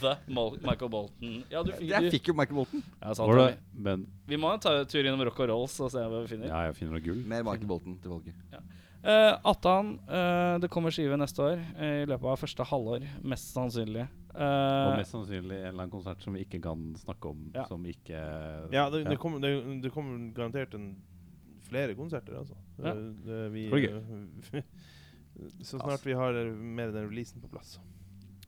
The 0.00 0.14
Mal 0.32 0.56
Michael 0.64 0.90
Bolton. 0.90 1.44
Ja, 1.52 1.62
du 1.62 1.72
fikk, 1.72 1.88
Jeg 1.88 2.12
fikk 2.16 2.30
jo 2.32 2.34
Michael 2.34 2.56
Bolton. 2.62 2.82
ja, 3.00 3.14
sant, 3.14 3.34
det, 3.38 3.58
men 3.76 4.06
Vi 4.26 4.38
må 4.40 4.52
ta 4.60 4.72
en 4.80 4.88
tur 4.90 5.04
innom 5.04 5.22
Rock 5.28 5.44
og 5.44 5.52
Rolls 5.52 5.76
og 5.84 5.92
se 5.92 6.02
hva 6.02 6.22
vi 6.24 6.32
finner. 6.34 6.48
ja, 6.48 6.64
jeg 6.68 6.78
finner 6.80 6.96
noe 6.98 7.04
gull. 7.04 7.20
Mer 7.28 7.44
Michael 7.46 7.70
Bolton 7.70 7.98
til 8.02 8.16
folket. 8.16 8.34
Eh, 9.04 9.38
Atan, 9.44 9.98
uh, 10.08 10.56
det 10.62 10.70
kommer 10.72 10.94
skive 10.94 11.16
neste 11.20 11.42
år. 11.44 11.58
Uh, 11.76 12.02
I 12.02 12.06
løpet 12.08 12.24
av 12.30 12.38
første 12.40 12.64
halvår, 12.70 13.02
mest 13.22 13.50
sannsynlig. 13.52 14.06
Og 14.34 14.40
Eh, 14.42 14.96
mest 14.98 15.12
sannsynlig 15.14 15.58
en 15.60 15.66
eller 15.68 15.84
annen 15.84 15.90
konsert 15.92 16.22
som 16.24 16.34
vi 16.34 16.40
ikke 16.42 16.58
kan 16.64 16.88
snakke 16.98 17.28
om. 17.30 17.42
Ja. 17.54 17.66
Som 17.70 17.84
ikke 17.86 18.18
Ja, 18.72 18.88
det, 18.90 19.04
det, 19.06 19.18
kommer, 19.22 19.38
det, 19.38 19.52
det 19.84 19.92
kommer 19.94 20.32
garantert 20.34 20.74
en, 20.74 20.96
flere 21.68 21.94
konserter, 21.94 22.40
altså. 22.40 22.56
Ja. 22.80 22.94
Det, 22.94 23.12
det, 23.28 23.52
vi, 23.52 23.68
Det 23.70 24.64
så 25.68 25.78
snart 25.78 26.02
vi 26.06 26.16
har 26.18 26.34
mer 26.50 26.90
den 26.90 27.06
releasen 27.10 27.44
på 27.44 27.48
plass. 27.52 27.78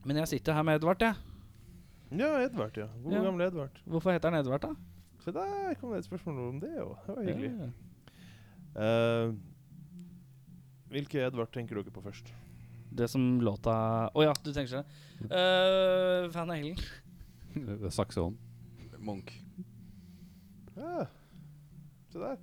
men 0.03 0.17
jeg 0.17 0.27
sitter 0.27 0.53
her 0.53 0.63
med 0.67 0.81
Edvard, 0.81 1.01
jeg. 1.01 1.15
Ja, 2.11 2.33
Edvard, 2.43 2.77
ja. 2.77 2.87
God 3.03 3.13
Ja. 3.13 3.23
gamle 3.23 3.47
Edvard. 3.47 3.79
Hvorfor 3.85 4.11
heter 4.11 4.29
han 4.31 4.39
Edvard, 4.39 4.61
da? 4.61 4.75
Så 5.23 5.31
der 5.31 5.73
kom 5.79 5.91
det 5.91 5.99
et 5.99 6.05
spørsmål 6.05 6.49
om 6.49 6.59
det 6.59 6.73
òg. 6.81 6.97
Det 7.05 7.15
var 7.15 7.23
hyggelig. 7.23 7.51
Ja. 8.75 9.31
Eh, 10.87 10.93
hvilke 10.95 11.19
Edvard 11.27 11.51
tenker 11.51 11.75
dere 11.81 11.91
på 11.93 12.01
først? 12.03 12.31
Det 12.97 13.09
som 13.11 13.39
låta 13.43 14.09
Å 14.15 14.23
ja, 14.23 14.33
du 14.43 14.51
tenker 14.55 14.79
det. 14.79 14.85
Uh, 15.27 16.29
fan 16.31 16.49
av 16.49 16.55
Helen. 16.55 16.77
Saksehånd. 17.97 18.37
Munch. 19.03 19.33
Ja, 20.77 21.05
se 22.11 22.19
der. 22.21 22.37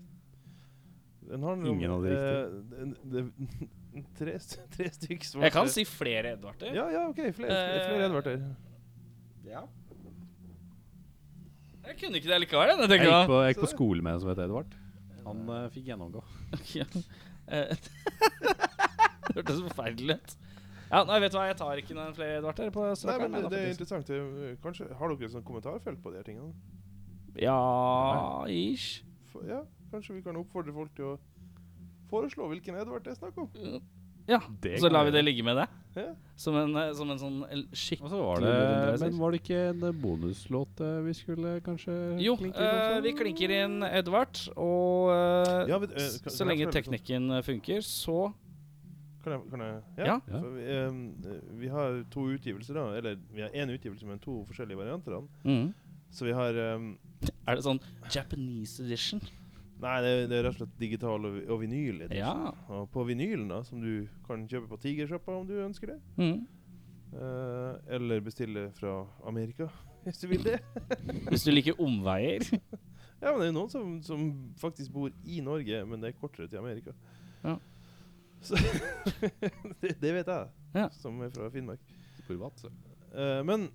Den 1.24 1.42
handler 1.42 1.70
Ingen 1.72 1.90
av 1.94 2.02
de 2.04 2.10
riktige. 2.12 2.94
det- 3.10 3.12
det- 3.14 3.70
tre, 4.18 4.32
tre 4.74 4.88
stykker 4.90 5.24
svarte. 5.26 5.44
Jeg 5.46 5.52
kan 5.54 5.68
si 5.72 5.84
flere 5.88 6.34
Edvarder. 6.34 6.74
Ja, 6.74 6.88
ja, 6.90 7.06
OK. 7.08 7.16
Flere, 7.16 7.32
flere, 7.32 7.84
flere 7.88 8.00
Eh, 8.02 8.06
Edvarder. 8.08 8.44
Ja. 9.46 9.62
Jeg 11.84 11.98
kunne 12.00 12.16
ikke 12.18 12.30
det 12.32 12.40
likevel. 12.44 12.68
Jeg, 12.74 12.90
Jeg 12.90 13.00
gikk 13.06 13.28
på, 13.28 13.38
jeg 13.44 13.54
gikk 13.54 13.62
på 13.64 13.70
skole 13.74 14.02
med 14.02 14.14
en 14.16 14.20
som 14.20 14.30
het 14.32 14.38
Edvard. 14.44 14.74
Han 15.24 15.44
uh, 15.48 15.68
fikk 15.72 15.86
gjennomgå. 15.92 16.22
Eh, 17.48 17.76
det 19.26 19.36
hørtes 19.36 19.62
forferdelig 19.68 20.18
ut. 20.18 20.36
Ja, 20.90 21.00
nei, 21.08 21.18
vet 21.24 21.32
du 21.32 21.38
hva, 21.38 21.48
jeg 21.48 21.58
tar 21.58 21.80
ikke 21.80 21.96
noen 21.96 22.14
flere 22.14 22.38
Edvarder 22.38 22.70
på 22.70 22.84
Nei, 22.86 23.16
men 23.24 23.34
det, 23.34 23.50
det 23.50 23.60
er 23.60 23.72
interessant. 23.72 24.10
Kanskje 24.62 24.86
Har 24.94 25.10
dere 25.10 25.30
sånn 25.32 25.46
kommentarfelt 25.46 26.02
på 26.04 26.12
de 26.12 26.20
her 26.20 26.26
tingene? 26.28 26.52
Ja, 27.40 27.56
ish. 28.46 29.02
For, 29.32 29.42
ja, 29.48 29.64
kanskje 29.90 30.20
vi 30.20 30.22
kan 30.22 30.38
oppfordre 30.38 30.74
folk 30.76 30.92
til 30.94 31.14
å 31.14 31.16
foreslå 32.12 32.46
hvilken 32.52 32.78
Edvard 32.78 33.02
det 33.06 33.14
er 33.14 33.18
snakk 33.18 33.40
om? 33.42 33.50
Ja, 34.26 34.40
Det 34.60 34.78
så 34.80 34.88
lar 34.90 35.04
vi 35.04 35.10
det 35.10 35.22
ligge 35.24 35.42
med 35.44 35.56
det. 35.56 35.66
Ja. 35.94 36.14
Som 36.36 36.56
en, 36.56 36.74
eh, 36.76 36.92
som 36.96 37.10
en 37.10 37.18
sånn 37.18 37.44
el- 37.52 37.68
skikkelig 37.70 38.10
så 38.10 38.18
var 38.18 38.40
det. 38.40 39.00
Men 39.00 39.18
var 39.18 39.30
det 39.30 39.42
ikke 39.42 39.58
en 39.70 39.82
eh, 39.84 39.92
bonuslåt 39.92 40.80
eh, 40.80 40.96
vi 41.06 41.12
skulle 41.14 41.60
kanskje 41.62 41.94
Jo, 42.24 42.36
klinke 42.40 42.58
inn 42.58 42.80
eh, 42.96 43.00
vi 43.04 43.12
klinker 43.12 43.50
inn 43.64 43.76
Edvard, 43.86 44.40
og 44.56 45.12
Ja, 45.68 45.78
men, 45.78 45.90
uh, 45.90 45.94
kan- 45.94 46.32
så 46.32 46.38
kan 46.42 46.48
lenge 46.48 46.72
teknikken 46.72 47.30
eh, 47.36 47.42
funker, 47.42 47.78
så 47.84 48.32
Kan 49.22 49.32
jeg, 49.32 49.42
kan 49.50 49.60
jeg 49.60 49.82
Ja. 49.98 50.04
Ja. 50.28 50.40
For 50.40 50.50
vi, 50.50 50.64
eh, 50.64 51.40
vi 51.60 51.68
har 51.68 52.02
to 52.10 52.26
utgivelser, 52.34 52.74
da. 52.74 52.88
Eller 52.98 53.16
vi 53.32 53.40
har 53.40 53.48
én 53.50 53.70
utgivelse, 53.70 54.04
men 54.04 54.18
to 54.18 54.44
forskjellige 54.50 54.76
varianter. 54.76 55.14
av 55.16 55.28
mm. 55.44 55.72
Så 56.10 56.24
vi 56.26 56.32
har 56.32 56.52
um, 56.74 56.98
Er 57.46 57.54
det 57.56 57.64
sånn 57.64 57.80
Japanese 58.10 58.80
edition? 58.80 59.20
Nei, 59.82 59.94
det, 60.04 60.12
det 60.30 60.36
er 60.38 60.44
rett 60.46 60.54
og 60.54 60.60
slett 60.62 60.76
digital 60.80 61.26
og, 61.28 61.38
og 61.50 61.60
vinyl. 61.60 62.04
Ja. 62.14 62.32
Og 62.72 62.86
på 62.94 63.04
vinylen, 63.08 63.48
da, 63.50 63.60
som 63.66 63.82
du 63.82 64.06
kan 64.28 64.46
kjøpe 64.48 64.70
på 64.70 64.78
Tigersjappa 64.84 65.34
om 65.40 65.48
du 65.48 65.56
ønsker 65.64 65.94
det. 65.94 65.98
Mm. 66.20 66.44
Uh, 67.14 67.74
eller 67.94 68.22
bestille 68.26 68.68
fra 68.78 69.04
Amerika, 69.26 69.68
hvis 70.06 70.22
du 70.22 70.28
vil 70.32 70.42
det. 70.46 70.58
Hvis 71.30 71.44
du 71.46 71.52
liker 71.54 71.80
omveier. 71.80 72.46
Ja, 73.24 73.30
men 73.30 73.38
det 73.40 73.44
er 73.46 73.52
jo 73.54 73.56
noen 73.56 73.70
som, 73.72 73.92
som 74.04 74.24
faktisk 74.60 74.92
bor 74.92 75.12
i 75.24 75.38
Norge, 75.40 75.78
men 75.88 76.02
det 76.02 76.10
er 76.10 76.16
kortere 76.18 76.44
til 76.50 76.58
Amerika. 76.60 76.92
Ja. 77.40 77.54
Så 78.44 78.58
det, 79.80 79.94
det 80.02 80.10
vet 80.12 80.28
jeg, 80.28 80.50
Ja. 80.74 80.90
som 80.92 81.22
er 81.24 81.30
fra 81.32 81.48
Finnmark. 81.54 81.80
Privat, 82.26 82.60
så. 82.60 82.68
Eh, 83.14 83.40
men 83.48 83.70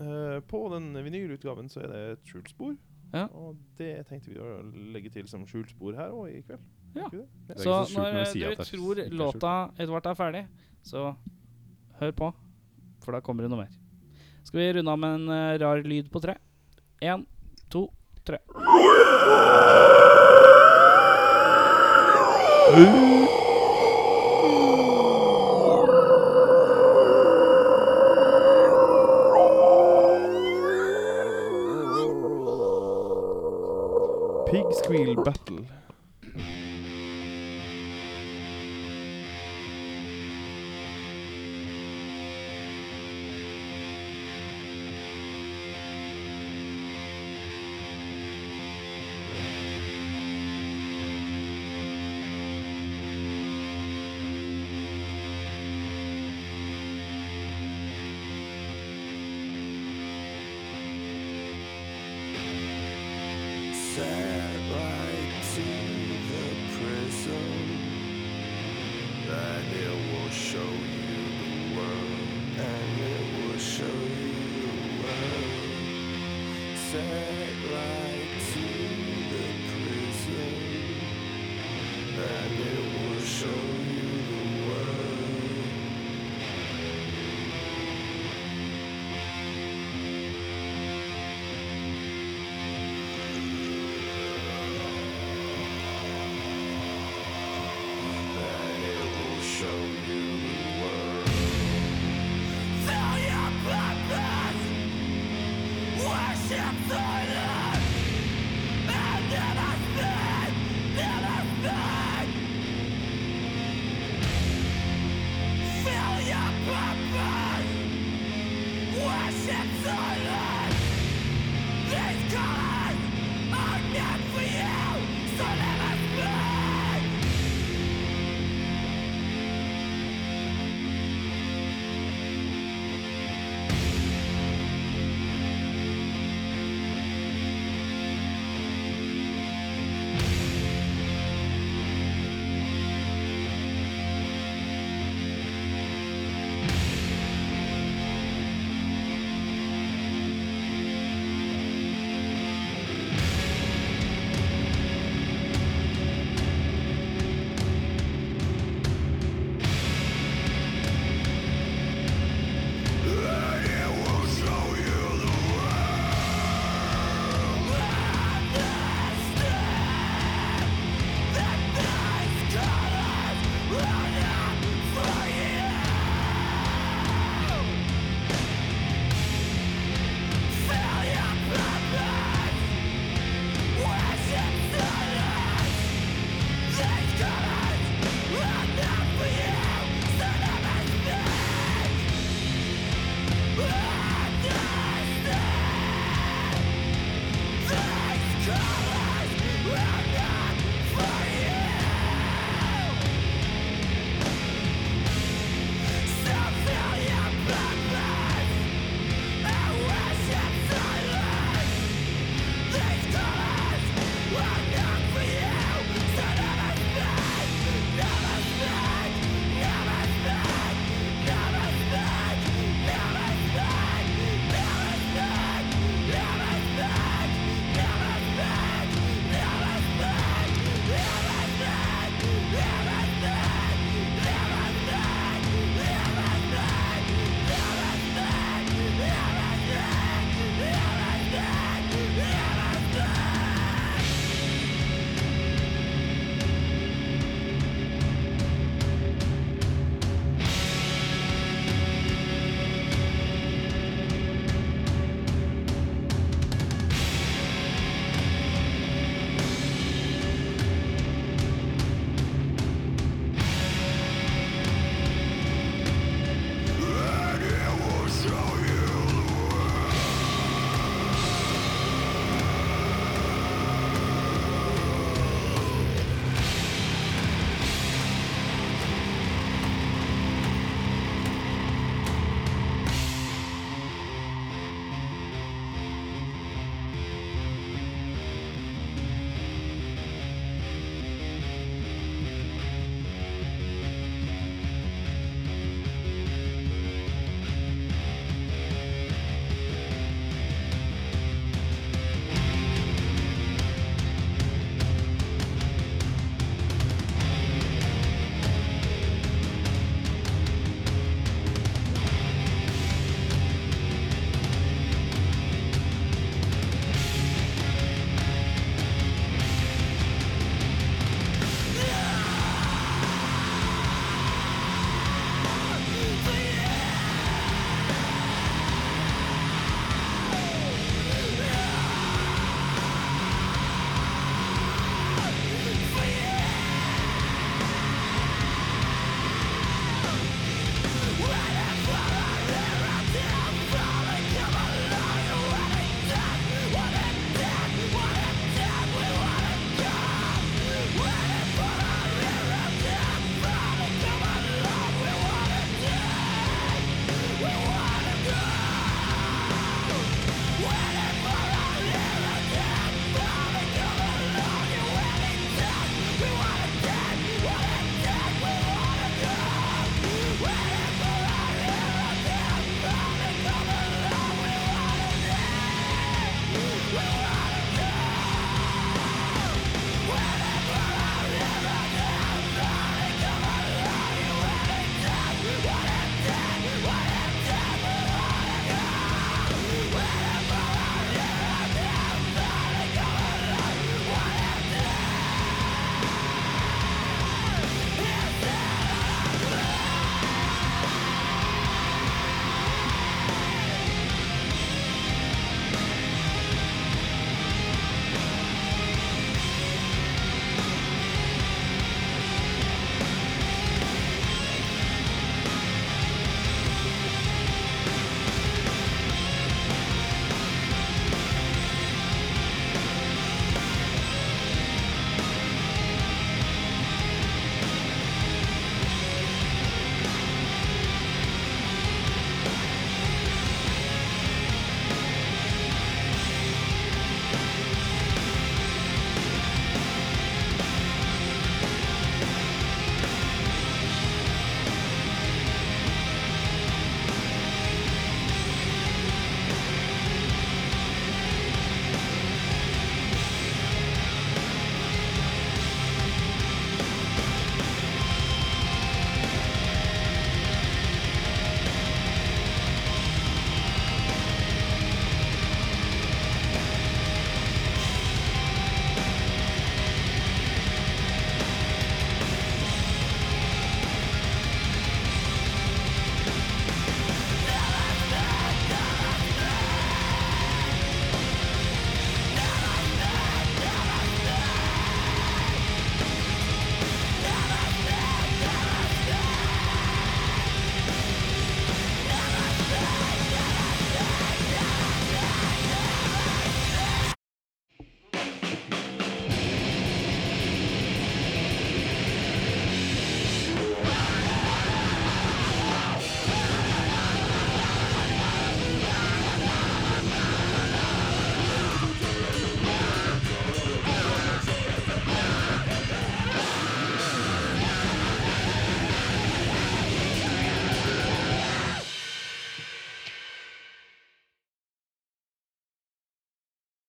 uh, 0.00 0.38
på 0.48 0.62
den 0.72 0.94
vinylutgaven 1.04 1.68
så 1.68 1.82
er 1.84 1.92
det 1.92 2.00
et 2.14 2.30
skjult 2.30 2.48
spor. 2.54 2.72
Ja. 3.12 3.24
Og 3.32 3.56
det 3.78 3.92
tenkte 4.08 4.32
vi 4.32 4.40
å 4.42 4.58
legge 4.92 5.12
til 5.12 5.28
som 5.30 5.46
skjult 5.48 5.70
spor 5.72 5.96
her 5.96 6.12
òg 6.12 6.28
i 6.32 6.42
kveld. 6.44 6.64
Ja. 6.96 7.08
Det? 7.12 7.24
Det 7.48 7.58
Så 7.62 7.76
så 7.88 7.98
når 8.00 8.18
når 8.18 8.30
si 8.32 8.44
er 8.44 8.54
tror 8.60 9.02
låta 9.22 9.54
Edvard 9.78 10.06
er 10.06 10.18
ferdig, 10.18 10.44
så 10.82 11.14
hør 12.00 12.12
på, 12.12 12.32
for 13.04 13.16
da 13.16 13.20
kommer 13.24 13.44
det 13.44 13.52
noe 13.52 13.64
mer. 13.64 13.74
Skal 14.44 14.60
vi 14.60 14.72
runde 14.78 14.92
av 14.92 14.98
med 14.98 15.18
en 15.20 15.28
uh, 15.28 15.58
rar 15.60 15.82
lyd 15.84 16.10
på 16.12 16.22
tre? 16.24 16.38
Én, 17.00 17.26
to, 17.68 17.88
tre. 18.24 18.40
Pig 22.74 23.47